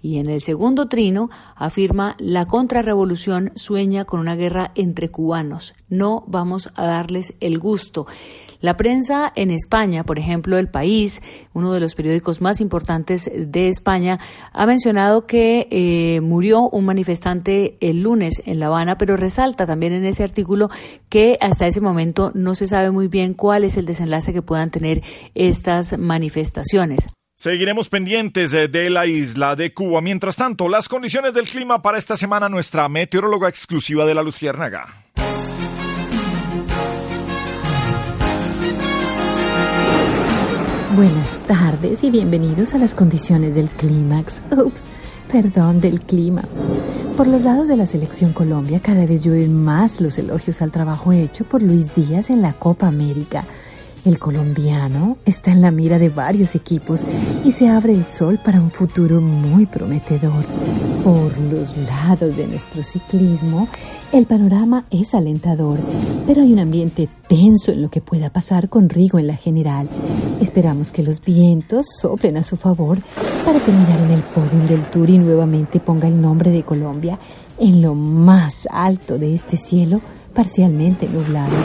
Y 0.01 0.17
en 0.17 0.30
el 0.30 0.41
segundo 0.41 0.88
trino 0.88 1.30
afirma 1.55 2.15
la 2.19 2.45
contrarrevolución 2.45 3.51
sueña 3.55 4.05
con 4.05 4.21
una 4.21 4.35
guerra 4.35 4.71
entre 4.76 5.09
cubanos. 5.09 5.73
No 5.89 6.23
vamos 6.27 6.69
a 6.76 6.85
darles 6.85 7.34
el 7.41 7.59
gusto. 7.59 8.07
La 8.61 8.76
prensa 8.76 9.31
en 9.35 9.51
España, 9.51 10.03
por 10.03 10.19
ejemplo, 10.19 10.57
El 10.57 10.67
País, 10.67 11.21
uno 11.53 11.71
de 11.71 11.80
los 11.80 11.95
periódicos 11.95 12.41
más 12.41 12.59
importantes 12.59 13.30
de 13.34 13.69
España, 13.69 14.19
ha 14.51 14.65
mencionado 14.65 15.26
que 15.26 15.67
eh, 15.71 16.19
murió 16.19 16.67
un 16.67 16.84
manifestante 16.84 17.77
el 17.80 18.01
lunes 18.01 18.41
en 18.45 18.59
La 18.59 18.67
Habana, 18.67 18.97
pero 18.97 19.15
resalta 19.15 19.65
también 19.65 19.93
en 19.93 20.03
ese 20.03 20.23
artículo 20.23 20.69
que 21.07 21.38
hasta 21.39 21.67
ese 21.67 21.80
momento 21.80 22.31
no 22.34 22.53
se 22.53 22.67
sabe 22.67 22.91
muy 22.91 23.07
bien 23.07 23.34
cuál 23.34 23.63
es 23.63 23.77
el 23.77 23.85
desenlace 23.85 24.34
que 24.34 24.41
puedan 24.41 24.71
tener 24.71 25.03
estas 25.35 25.97
manifestaciones. 25.97 27.07
Seguiremos 27.40 27.88
pendientes 27.88 28.53
eh, 28.53 28.68
de 28.68 28.90
la 28.90 29.07
isla 29.07 29.56
de 29.56 29.74
Cuba. 29.74 30.02
Mientras 30.02 30.36
tanto, 30.36 30.68
las 30.68 30.90
condiciones 30.90 31.34
del 31.34 31.48
clima 31.48 31.82
para 31.82 31.98
esta 31.98 32.18
semana, 32.18 32.49
nuestra 32.49 32.90
meteoróloga 32.90 33.48
exclusiva 33.48 34.06
de 34.06 34.14
la 34.14 34.24
Luciérnaga. 34.24 35.06
Buenas 40.98 41.40
tardes 41.48 42.03
y 42.03 42.11
bienvenidos 42.11 42.74
a 42.74 42.78
las 42.78 42.94
condiciones 42.94 43.56
del 43.56 43.70
clímax. 43.70 44.41
Ups, 44.52 44.90
perdón, 45.32 45.80
del 45.80 46.02
clima. 46.02 46.41
Por 47.16 47.28
los 47.28 47.41
lados 47.44 47.70
de 47.70 47.78
la 47.78 47.86
selección 47.86 48.34
Colombia 48.34 48.82
cada 48.84 49.06
vez 49.06 49.24
llueven 49.24 49.64
más 49.64 50.02
los 50.02 50.18
elogios 50.18 50.61
al 50.61 50.74
trabajo 50.74 51.14
hecho 51.14 51.45
por 51.45 51.61
Luis 51.61 51.95
Díaz 51.95 52.32
en 52.32 52.41
la 52.41 52.52
Copa 52.52 52.90
América. 52.90 53.45
El 54.05 54.17
colombiano 54.17 55.17
está 55.26 55.51
en 55.51 55.61
la 55.61 55.71
mira 55.71 55.99
de 55.99 56.07
varios 56.07 56.55
equipos 56.55 57.01
y 57.43 57.51
se 57.51 57.67
abre 57.67 57.93
el 57.93 58.05
sol 58.05 58.39
para 58.43 58.61
un 58.61 58.71
futuro 58.71 59.19
muy 59.19 59.65
prometedor. 59.65 60.45
Por 61.03 61.38
los 61.38 61.76
lados 61.77 62.38
de 62.38 62.47
nuestro 62.47 62.81
ciclismo, 62.81 63.67
el 64.13 64.26
panorama 64.26 64.85
es 64.89 65.13
alentador, 65.13 65.80
pero 66.26 66.41
hay 66.41 66.53
un 66.53 66.59
ambiente 66.59 67.09
tenso 67.27 67.73
en 67.73 67.81
lo 67.81 67.89
que 67.89 67.99
pueda 67.99 68.30
pasar 68.30 68.69
con 68.69 68.88
Rigo 68.88 69.19
en 69.19 69.27
la 69.27 69.35
general. 69.35 69.89
Esperamos 70.39 70.93
que 70.93 71.03
los 71.03 71.21
vientos 71.21 71.88
soplen 72.01 72.38
a 72.38 72.43
su 72.43 72.55
favor 72.55 72.99
para 73.45 73.63
terminar 73.65 73.99
en 73.99 74.11
el 74.11 74.23
podio 74.23 74.65
del 74.67 74.89
Tour 74.89 75.09
y 75.09 75.17
nuevamente 75.17 75.81
ponga 75.81 76.07
el 76.07 76.21
nombre 76.21 76.51
de 76.51 76.63
Colombia 76.63 77.19
en 77.59 77.81
lo 77.81 77.95
más 77.95 78.65
alto 78.71 79.17
de 79.17 79.35
este 79.35 79.57
cielo 79.57 79.99
parcialmente 80.34 81.09
nublado. 81.09 81.57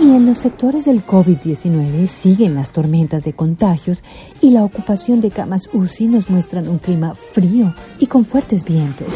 Y 0.00 0.04
en 0.04 0.26
los 0.26 0.38
sectores 0.38 0.84
del 0.84 1.04
COVID-19 1.04 2.06
siguen 2.06 2.54
las 2.54 2.70
tormentas 2.70 3.24
de 3.24 3.32
contagios 3.32 4.04
y 4.40 4.50
la 4.50 4.64
ocupación 4.64 5.20
de 5.20 5.30
camas 5.30 5.68
UCI 5.72 6.06
nos 6.06 6.30
muestran 6.30 6.68
un 6.68 6.78
clima 6.78 7.14
frío 7.14 7.74
y 7.98 8.06
con 8.06 8.24
fuertes 8.24 8.64
vientos, 8.64 9.08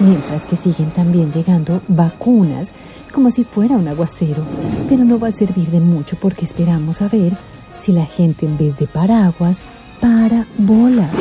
mientras 0.00 0.42
que 0.44 0.56
siguen 0.56 0.90
también 0.90 1.30
llegando 1.30 1.82
vacunas 1.88 2.70
como 3.12 3.30
si 3.30 3.44
fuera 3.44 3.76
un 3.76 3.86
aguacero, 3.86 4.44
pero 4.88 5.04
no 5.04 5.18
va 5.18 5.28
a 5.28 5.32
servir 5.32 5.68
de 5.68 5.80
mucho 5.80 6.16
porque 6.20 6.44
esperamos 6.44 7.02
a 7.02 7.08
ver 7.08 7.32
si 7.80 7.92
la 7.92 8.06
gente 8.06 8.46
en 8.46 8.56
vez 8.56 8.78
de 8.78 8.86
paraguas 8.86 9.58
para 10.00 10.46
bolas. 10.58 11.12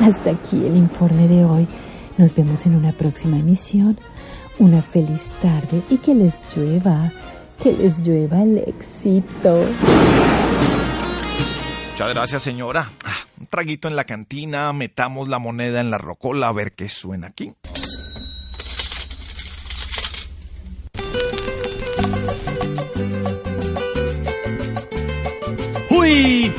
Hasta 0.00 0.30
aquí 0.30 0.56
el 0.56 0.76
informe 0.76 1.28
de 1.28 1.44
hoy. 1.44 1.66
Nos 2.18 2.34
vemos 2.34 2.66
en 2.66 2.74
una 2.74 2.92
próxima 2.92 3.38
emisión. 3.38 3.96
Una 4.58 4.80
feliz 4.80 5.30
tarde 5.42 5.82
y 5.90 5.98
que 5.98 6.14
les 6.14 6.34
llueva 6.56 7.12
que 7.62 7.72
les 7.72 8.02
llueva 8.06 8.42
el 8.42 8.58
éxito. 8.58 9.66
Muchas 11.90 12.14
gracias, 12.14 12.42
señora. 12.42 12.90
Ah, 13.04 13.16
un 13.40 13.46
traguito 13.46 13.88
en 13.88 13.96
la 13.96 14.04
cantina, 14.04 14.72
metamos 14.72 15.28
la 15.28 15.38
moneda 15.38 15.80
en 15.80 15.90
la 15.90 15.98
rocola 15.98 16.48
a 16.48 16.52
ver 16.52 16.72
qué 16.72 16.88
suena 16.88 17.28
aquí. 17.28 17.54
¡Uy! 25.90 26.52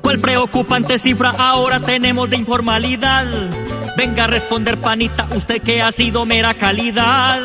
¿Cuál 0.00 0.18
preocupante 0.18 0.98
cifra 0.98 1.30
ahora 1.36 1.80
tenemos 1.80 2.30
de 2.30 2.36
informalidad? 2.36 3.26
Venga 3.96 4.24
a 4.24 4.26
responder, 4.26 4.78
panita, 4.78 5.28
usted 5.36 5.60
que 5.60 5.82
ha 5.82 5.92
sido 5.92 6.24
mera 6.24 6.54
calidad. 6.54 7.40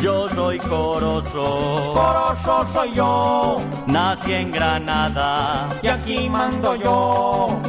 Yo 0.00 0.28
soy 0.28 0.58
Corozo. 0.58 1.92
Corozo 1.94 2.66
soy 2.66 2.94
yo. 2.94 3.58
Nací 3.86 4.32
en 4.32 4.50
Granada. 4.50 5.68
Y 5.82 5.86
aquí 5.86 6.28
mando 6.28 6.74
yo. 6.74 7.60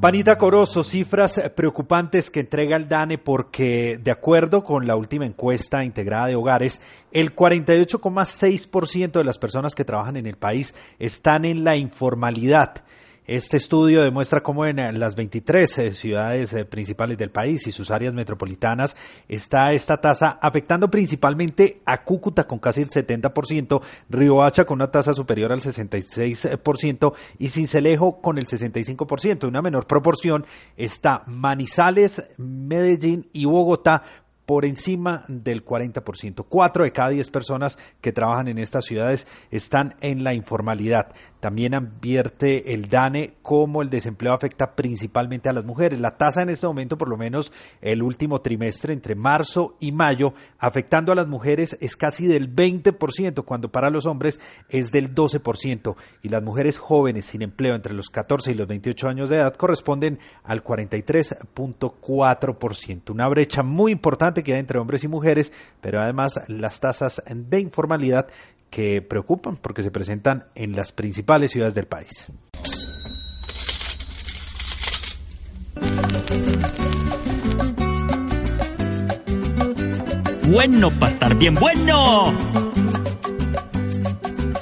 Panita 0.00 0.36
Corozo, 0.36 0.82
cifras 0.84 1.40
preocupantes 1.54 2.30
que 2.30 2.40
entrega 2.40 2.76
el 2.76 2.88
DANE 2.88 3.16
porque, 3.16 3.98
de 4.02 4.10
acuerdo 4.10 4.62
con 4.62 4.86
la 4.86 4.96
última 4.96 5.24
encuesta 5.24 5.82
integrada 5.82 6.26
de 6.26 6.36
hogares, 6.36 6.80
el 7.10 7.34
48,6% 7.34 9.12
de 9.12 9.24
las 9.24 9.38
personas 9.38 9.74
que 9.74 9.84
trabajan 9.84 10.18
en 10.18 10.26
el 10.26 10.36
país 10.36 10.74
están 10.98 11.46
en 11.46 11.64
la 11.64 11.76
informalidad. 11.76 12.84
Este 13.26 13.56
estudio 13.56 14.02
demuestra 14.02 14.42
cómo 14.42 14.66
en 14.66 15.00
las 15.00 15.16
23 15.16 15.78
eh, 15.78 15.92
ciudades 15.92 16.52
eh, 16.52 16.66
principales 16.66 17.16
del 17.16 17.30
país 17.30 17.66
y 17.66 17.72
sus 17.72 17.90
áreas 17.90 18.12
metropolitanas 18.12 18.94
está 19.28 19.72
esta 19.72 19.96
tasa 19.98 20.38
afectando 20.42 20.90
principalmente 20.90 21.80
a 21.86 22.04
Cúcuta 22.04 22.46
con 22.46 22.58
casi 22.58 22.82
el 22.82 22.88
70%, 22.88 23.80
Riohacha 24.10 24.66
con 24.66 24.76
una 24.76 24.90
tasa 24.90 25.14
superior 25.14 25.52
al 25.52 25.62
66% 25.62 27.14
y 27.38 27.48
Cincelejo 27.48 28.20
con 28.20 28.36
el 28.36 28.44
65%. 28.44 29.48
Una 29.48 29.62
menor 29.62 29.86
proporción 29.86 30.44
está 30.76 31.22
Manizales, 31.26 32.28
Medellín 32.36 33.30
y 33.32 33.46
Bogotá 33.46 34.02
por 34.46 34.64
encima 34.64 35.24
del 35.28 35.64
40%. 35.64 36.46
Cuatro 36.48 36.84
de 36.84 36.92
cada 36.92 37.10
diez 37.10 37.30
personas 37.30 37.78
que 38.00 38.12
trabajan 38.12 38.48
en 38.48 38.58
estas 38.58 38.84
ciudades 38.84 39.26
están 39.50 39.94
en 40.00 40.24
la 40.24 40.34
informalidad. 40.34 41.14
También 41.44 41.74
advierte 41.74 42.72
el 42.72 42.88
DANE 42.88 43.34
cómo 43.42 43.82
el 43.82 43.90
desempleo 43.90 44.32
afecta 44.32 44.74
principalmente 44.74 45.50
a 45.50 45.52
las 45.52 45.66
mujeres. 45.66 46.00
La 46.00 46.16
tasa 46.16 46.40
en 46.40 46.48
este 46.48 46.66
momento, 46.66 46.96
por 46.96 47.10
lo 47.10 47.18
menos 47.18 47.52
el 47.82 48.02
último 48.02 48.40
trimestre, 48.40 48.94
entre 48.94 49.14
marzo 49.14 49.76
y 49.78 49.92
mayo, 49.92 50.32
afectando 50.58 51.12
a 51.12 51.14
las 51.14 51.26
mujeres 51.26 51.76
es 51.82 51.98
casi 51.98 52.26
del 52.26 52.50
20%, 52.50 53.44
cuando 53.44 53.70
para 53.70 53.90
los 53.90 54.06
hombres 54.06 54.40
es 54.70 54.90
del 54.90 55.14
12%. 55.14 55.96
Y 56.22 56.30
las 56.30 56.42
mujeres 56.42 56.78
jóvenes 56.78 57.26
sin 57.26 57.42
empleo 57.42 57.74
entre 57.74 57.92
los 57.92 58.08
14 58.08 58.52
y 58.52 58.54
los 58.54 58.66
28 58.66 59.06
años 59.06 59.28
de 59.28 59.36
edad 59.36 59.54
corresponden 59.54 60.20
al 60.44 60.64
43.4%. 60.64 63.10
Una 63.10 63.28
brecha 63.28 63.62
muy 63.62 63.92
importante 63.92 64.42
que 64.42 64.54
hay 64.54 64.60
entre 64.60 64.78
hombres 64.78 65.04
y 65.04 65.08
mujeres, 65.08 65.52
pero 65.82 66.00
además 66.00 66.42
las 66.48 66.80
tasas 66.80 67.22
de 67.28 67.60
informalidad 67.60 68.28
que 68.74 69.00
preocupan 69.02 69.56
porque 69.56 69.84
se 69.84 69.92
presentan 69.92 70.46
en 70.56 70.74
las 70.74 70.90
principales 70.90 71.52
ciudades 71.52 71.76
del 71.76 71.86
país. 71.86 72.26
Bueno, 80.48 80.90
para 80.90 81.12
estar 81.12 81.34
bien 81.36 81.54
bueno. 81.54 82.34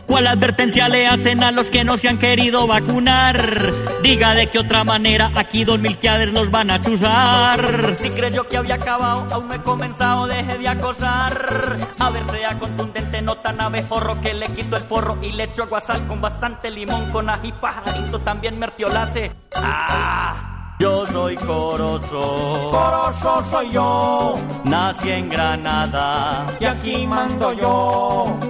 ¿Cuál 0.06 0.26
advertencia 0.26 0.90
le 0.90 1.06
hacen 1.06 1.42
a 1.42 1.50
los 1.50 1.70
que 1.70 1.84
no 1.84 1.96
se 1.96 2.06
han 2.10 2.18
querido 2.18 2.66
vacunar? 2.66 3.72
Diga 4.02 4.34
de 4.34 4.48
qué 4.48 4.58
otra 4.58 4.84
manera 4.84 5.32
aquí 5.34 5.64
dos 5.64 5.80
milquiades 5.80 6.30
los 6.34 6.50
van 6.50 6.70
a 6.70 6.82
chuzar. 6.82 7.96
Si 7.96 8.10
creyó 8.10 8.46
que 8.46 8.58
había 8.58 8.74
acabado, 8.74 9.26
aún 9.30 9.48
no 9.48 9.54
he 9.54 9.62
comenzado, 9.62 10.26
deje 10.26 10.58
de 10.58 10.68
acosar. 10.68 11.78
A 11.98 12.10
ver, 12.10 12.26
sea 12.26 12.58
contundente, 12.58 13.11
tan 13.52 13.60
abejorro 13.60 14.20
que 14.20 14.34
le 14.34 14.46
quito 14.46 14.76
el 14.76 14.82
forro 14.82 15.18
y 15.22 15.32
le 15.32 15.44
echo 15.44 15.66
guasal 15.66 16.06
con 16.06 16.20
bastante 16.20 16.70
limón, 16.70 17.10
con 17.10 17.28
ají 17.28 17.52
pajarito, 17.52 18.18
también 18.20 18.58
mertiolate. 18.58 19.32
¡Ah! 19.56 20.76
Yo 20.80 21.06
soy 21.06 21.36
Corozo. 21.36 22.70
Corozo 22.70 23.44
soy 23.44 23.70
yo. 23.70 24.34
Nací 24.64 25.10
en 25.10 25.28
Granada. 25.28 26.46
Y 26.58 26.64
aquí 26.64 27.06
mando 27.06 27.52
yo. 27.52 28.40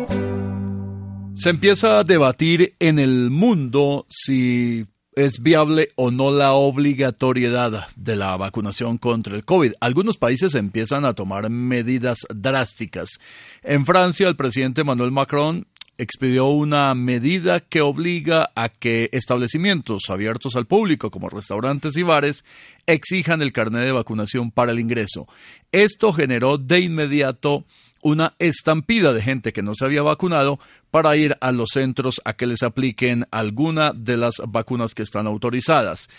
Se 1.34 1.50
empieza 1.50 1.98
a 1.98 2.04
debatir 2.04 2.74
en 2.78 2.98
el 2.98 3.28
mundo 3.30 4.06
si 4.08 4.86
es 5.14 5.42
viable 5.42 5.90
o 5.96 6.10
no 6.10 6.30
la 6.30 6.52
obligatoriedad 6.52 7.88
de 7.96 8.16
la 8.16 8.36
vacunación 8.36 8.98
contra 8.98 9.36
el 9.36 9.44
COVID. 9.44 9.74
Algunos 9.80 10.16
países 10.16 10.54
empiezan 10.54 11.04
a 11.04 11.14
tomar 11.14 11.50
medidas 11.50 12.18
drásticas. 12.34 13.20
En 13.62 13.84
Francia, 13.84 14.28
el 14.28 14.36
presidente 14.36 14.80
Emmanuel 14.80 15.10
Macron 15.10 15.66
expidió 15.98 16.46
una 16.46 16.94
medida 16.94 17.60
que 17.60 17.82
obliga 17.82 18.50
a 18.56 18.70
que 18.70 19.10
establecimientos 19.12 20.08
abiertos 20.08 20.56
al 20.56 20.66
público, 20.66 21.10
como 21.10 21.28
restaurantes 21.28 21.96
y 21.96 22.02
bares, 22.02 22.44
exijan 22.86 23.42
el 23.42 23.52
carnet 23.52 23.84
de 23.84 23.92
vacunación 23.92 24.50
para 24.50 24.72
el 24.72 24.80
ingreso. 24.80 25.28
Esto 25.70 26.12
generó 26.12 26.56
de 26.58 26.80
inmediato 26.80 27.64
una 28.02 28.34
estampida 28.38 29.12
de 29.12 29.22
gente 29.22 29.52
que 29.52 29.62
no 29.62 29.74
se 29.74 29.84
había 29.84 30.02
vacunado 30.02 30.58
para 30.90 31.16
ir 31.16 31.36
a 31.40 31.52
los 31.52 31.70
centros 31.72 32.20
a 32.24 32.34
que 32.34 32.46
les 32.46 32.62
apliquen 32.62 33.26
alguna 33.30 33.92
de 33.94 34.16
las 34.16 34.34
vacunas 34.46 34.94
que 34.94 35.02
están 35.02 35.26
autorizadas. 35.26 36.10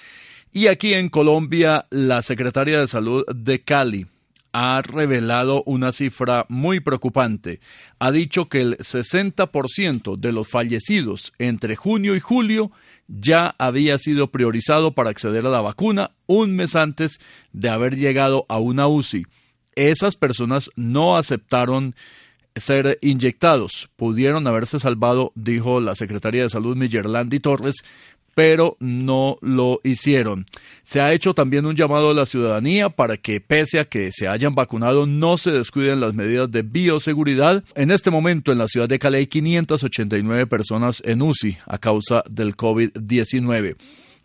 Y 0.52 0.68
aquí 0.68 0.94
en 0.94 1.10
Colombia, 1.10 1.86
la 1.90 2.22
secretaria 2.22 2.80
de 2.80 2.88
Salud 2.88 3.26
de 3.28 3.62
Cali 3.62 4.08
ha 4.54 4.82
revelado 4.82 5.64
una 5.66 5.92
cifra 5.92 6.46
muy 6.48 6.80
preocupante. 6.80 7.60
Ha 7.98 8.12
dicho 8.12 8.48
que 8.48 8.62
el 8.62 8.78
60% 8.78 10.16
de 10.16 10.32
los 10.32 10.48
fallecidos 10.48 11.34
entre 11.40 11.76
junio 11.76 12.16
y 12.16 12.20
julio 12.20 12.72
ya 13.08 13.56
había 13.58 13.98
sido 13.98 14.30
priorizado 14.32 14.94
para 14.94 15.10
acceder 15.10 15.46
a 15.48 15.50
la 15.50 15.62
vacuna 15.62 16.12
un 16.28 16.56
mes 16.56 16.76
antes 16.76 17.20
de 17.52 17.70
haber 17.70 17.98
llegado 17.98 18.46
a 18.48 18.60
una 18.60 18.88
UCI. 18.88 19.26
Esas 19.76 20.16
personas 20.16 20.70
no 20.76 21.18
aceptaron 21.18 21.96
ser 22.56 23.00
inyectados. 23.02 23.90
Pudieron 23.96 24.48
haberse 24.48 24.80
salvado, 24.80 25.32
dijo 25.36 25.80
la 25.80 25.96
secretaria 25.96 26.44
de 26.44 26.50
Salud 26.50 26.78
Millerlandi 26.78 27.40
Torres, 27.40 27.84
pero 28.36 28.78
no 28.80 29.38
lo 29.42 29.80
hicieron. 29.84 30.46
Se 30.84 31.02
ha 31.02 31.14
hecho 31.14 31.34
también 31.34 31.66
un 31.66 31.76
llamado 31.76 32.12
a 32.12 32.14
la 32.14 32.26
ciudadanía 32.26 32.90
para 32.90 33.18
que, 33.18 33.40
pese 33.42 33.80
a 33.80 33.86
que 33.86 34.12
se 34.12 34.28
hayan 34.28 34.56
vacunado, 34.56 35.06
no 35.06 35.38
se 35.38 35.52
descuiden 35.52 36.00
las 36.00 36.14
medidas 36.14 36.52
de 36.52 36.64
bioseguridad. 36.64 37.64
En 37.76 37.92
este 37.92 38.12
momento, 38.12 38.52
en 38.52 38.58
la 38.58 38.68
ciudad 38.68 38.88
de 38.88 39.00
Cali 39.00 39.18
hay 39.18 39.28
589 39.28 40.48
personas 40.48 41.02
en 41.06 41.22
UCI 41.22 41.58
a 41.66 41.78
causa 41.78 42.24
del 42.30 42.56
COVID-19. 42.56 43.76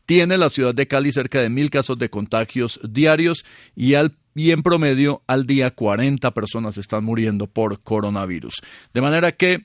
Tiene 0.06 0.38
la 0.38 0.48
ciudad 0.48 0.74
de 0.74 0.86
Cali 0.86 1.12
cerca 1.12 1.42
de 1.42 1.50
mil 1.50 1.68
casos 1.68 1.98
de 1.98 2.08
contagios 2.08 2.80
diarios 2.82 3.44
y, 3.76 3.92
al, 3.92 4.14
y 4.38 4.52
en 4.52 4.62
promedio 4.62 5.22
al 5.26 5.46
día 5.46 5.72
40 5.72 6.30
personas 6.32 6.78
están 6.78 7.04
muriendo 7.04 7.48
por 7.48 7.82
coronavirus. 7.82 8.62
De 8.94 9.00
manera 9.00 9.32
que, 9.32 9.64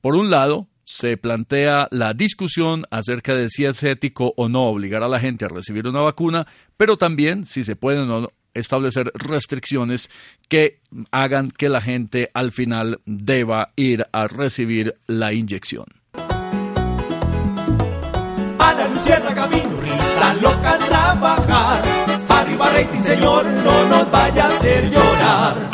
por 0.00 0.14
un 0.14 0.30
lado, 0.30 0.68
se 0.84 1.16
plantea 1.16 1.88
la 1.90 2.12
discusión 2.14 2.84
acerca 2.90 3.34
de 3.34 3.48
si 3.48 3.64
es 3.64 3.82
ético 3.82 4.32
o 4.36 4.48
no 4.48 4.66
obligar 4.66 5.02
a 5.02 5.08
la 5.08 5.18
gente 5.18 5.44
a 5.44 5.48
recibir 5.48 5.88
una 5.88 6.00
vacuna, 6.00 6.46
pero 6.76 6.96
también 6.96 7.44
si 7.44 7.64
se 7.64 7.74
pueden 7.74 8.08
o 8.10 8.20
no 8.20 8.28
establecer 8.54 9.10
restricciones 9.14 10.10
que 10.48 10.78
hagan 11.10 11.50
que 11.50 11.68
la 11.68 11.80
gente 11.80 12.30
al 12.34 12.52
final 12.52 13.00
deba 13.06 13.72
ir 13.74 14.06
a 14.12 14.28
recibir 14.28 14.94
la 15.08 15.32
inyección. 15.32 15.86
Ana 18.60 18.88
Luciana 18.88 19.30
loca 20.40 20.78
trabajar. 20.78 22.03
Rating, 22.58 23.02
señor, 23.02 23.44
no 23.46 23.84
nos 23.88 24.10
vaya 24.10 24.44
a 24.44 24.48
hacer 24.48 24.88
llorar. 24.88 25.70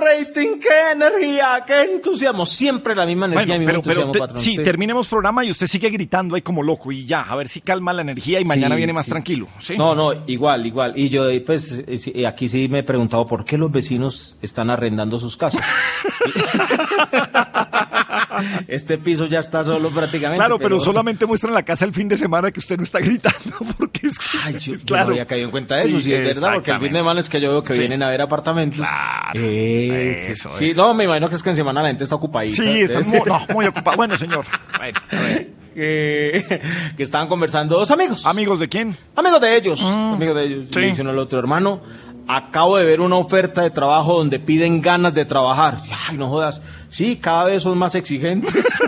Rating, 0.00 0.58
qué 0.60 0.92
energía, 0.92 1.64
qué 1.66 1.82
entusiasmo. 1.82 2.46
Siempre 2.46 2.94
la 2.94 3.06
misma 3.06 3.26
energía, 3.26 3.56
Bueno, 3.56 3.82
pero, 3.82 3.84
pero 4.00 4.10
te- 4.10 4.18
patrón. 4.18 4.40
sí, 4.40 4.56
Sí. 4.56 4.62
terminemos 4.62 5.06
programa 5.08 5.44
y 5.44 5.50
usted 5.50 5.66
sigue 5.66 5.90
gritando 5.90 6.34
ahí 6.34 6.42
como 6.42 6.62
loco 6.62 6.92
y 6.92 7.04
ya, 7.04 7.22
a 7.22 7.36
ver 7.36 7.48
si 7.48 7.60
calma 7.60 7.92
la 7.92 8.02
energía 8.02 8.40
y 8.40 8.44
mañana 8.44 8.74
Sí, 8.74 8.78
viene 8.78 8.92
más 8.92 9.04
sí. 9.04 9.10
tranquilo. 9.10 9.48
¿sí? 9.60 9.76
No, 9.76 9.94
no, 9.94 10.12
igual, 10.26 10.66
igual. 10.66 10.92
Y 10.96 11.08
yo, 11.08 11.28
eh, 11.28 11.40
pues, 11.40 11.72
eh, 11.72 11.84
eh, 12.14 12.26
aquí 12.26 12.48
sí 12.48 12.68
me 12.68 12.80
he 12.80 12.82
preguntado 12.82 13.26
por 13.26 13.44
qué 13.44 13.58
los 13.58 13.70
vecinos 13.70 14.36
están 14.42 14.70
arrendando 14.70 15.18
sus 15.18 15.36
casas. 15.36 15.62
este 18.68 18.98
piso 18.98 19.26
ya 19.26 19.40
está 19.40 19.64
solo 19.64 19.90
prácticamente. 19.90 20.38
Claro, 20.38 20.58
pero 20.58 20.80
solamente 20.80 21.26
muestran 21.26 21.52
la 21.54 21.62
casa 21.64 21.84
el 21.84 21.92
fin 21.92 22.08
de 22.08 22.16
semana 22.16 22.50
que 22.50 22.60
usted 22.60 22.76
no 22.76 22.84
está 22.84 23.00
gritando 23.00 23.56
porque 23.78 24.06
es 24.06 24.18
que, 24.18 24.38
Ay, 24.44 24.58
yo, 24.58 24.74
yo 24.74 24.78
claro. 24.84 25.06
no 25.06 25.10
había 25.12 25.26
caído 25.26 25.46
en 25.46 25.50
cuenta 25.50 25.76
de 25.76 25.88
eso, 25.88 26.00
Sí, 26.00 26.12
es 26.12 26.20
verdad, 26.36 26.54
porque 26.54 26.70
el 26.70 26.80
fin 26.80 26.92
de 26.92 26.98
semana 26.98 27.20
es 27.20 27.28
que 27.28 27.40
yo 27.40 27.50
veo 27.50 27.62
que 27.62 27.74
vienen 27.74 28.02
a 28.02 28.08
ver 28.08 28.20
apartamentos. 28.22 28.78
Claro, 28.78 29.40
Eh, 29.40 29.87
eso 29.90 30.50
sí, 30.54 30.72
no, 30.74 30.94
me 30.94 31.04
imagino 31.04 31.28
que 31.28 31.34
es 31.34 31.42
que 31.42 31.50
en 31.50 31.56
semana 31.56 31.82
la 31.82 31.88
gente 31.88 32.04
está 32.04 32.16
ocupadita. 32.16 32.62
Sí, 32.62 32.80
está 32.80 33.00
muy, 33.00 33.20
no, 33.26 33.40
muy 33.54 33.66
ocupado. 33.68 33.96
Bueno, 33.96 34.16
señor. 34.16 34.44
Bueno, 34.78 35.00
a 35.10 35.16
ver. 35.16 35.50
que, 35.74 36.60
que 36.96 37.02
estaban 37.02 37.28
conversando 37.28 37.78
dos 37.78 37.90
amigos. 37.90 38.26
¿Amigos 38.26 38.58
de 38.60 38.68
quién? 38.68 38.96
Amigos 39.14 39.40
de 39.40 39.56
ellos. 39.56 39.82
Amigos 39.82 40.34
de 40.34 40.44
ellos. 40.44 40.68
sí. 40.72 40.80
Le 40.80 40.86
dicen 40.88 41.06
al 41.06 41.18
otro 41.18 41.38
hermano, 41.38 41.82
acabo 42.26 42.76
de 42.76 42.84
ver 42.84 43.00
una 43.00 43.16
oferta 43.16 43.62
de 43.62 43.70
trabajo 43.70 44.18
donde 44.18 44.40
piden 44.40 44.80
ganas 44.80 45.14
de 45.14 45.24
trabajar. 45.24 45.78
Ay, 46.08 46.16
no 46.16 46.28
jodas. 46.28 46.60
Sí, 46.88 47.16
cada 47.16 47.44
vez 47.44 47.62
son 47.62 47.78
más 47.78 47.94
exigentes. 47.94 48.64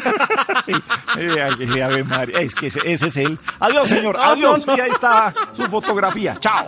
Ay, 1.07 1.81
Ave 1.81 2.05
María, 2.05 2.41
Es 2.41 2.55
que 2.55 2.69
ese, 2.69 2.81
ese 2.85 3.07
es 3.07 3.17
él. 3.17 3.39
Adiós, 3.61 3.89
señor. 3.89 4.17
No, 4.17 4.23
Adiós. 4.23 4.67
Y 4.77 4.81
ahí 4.81 4.91
está 4.91 5.33
su 5.53 5.63
fotografía. 5.65 6.37
Chao. 6.41 6.67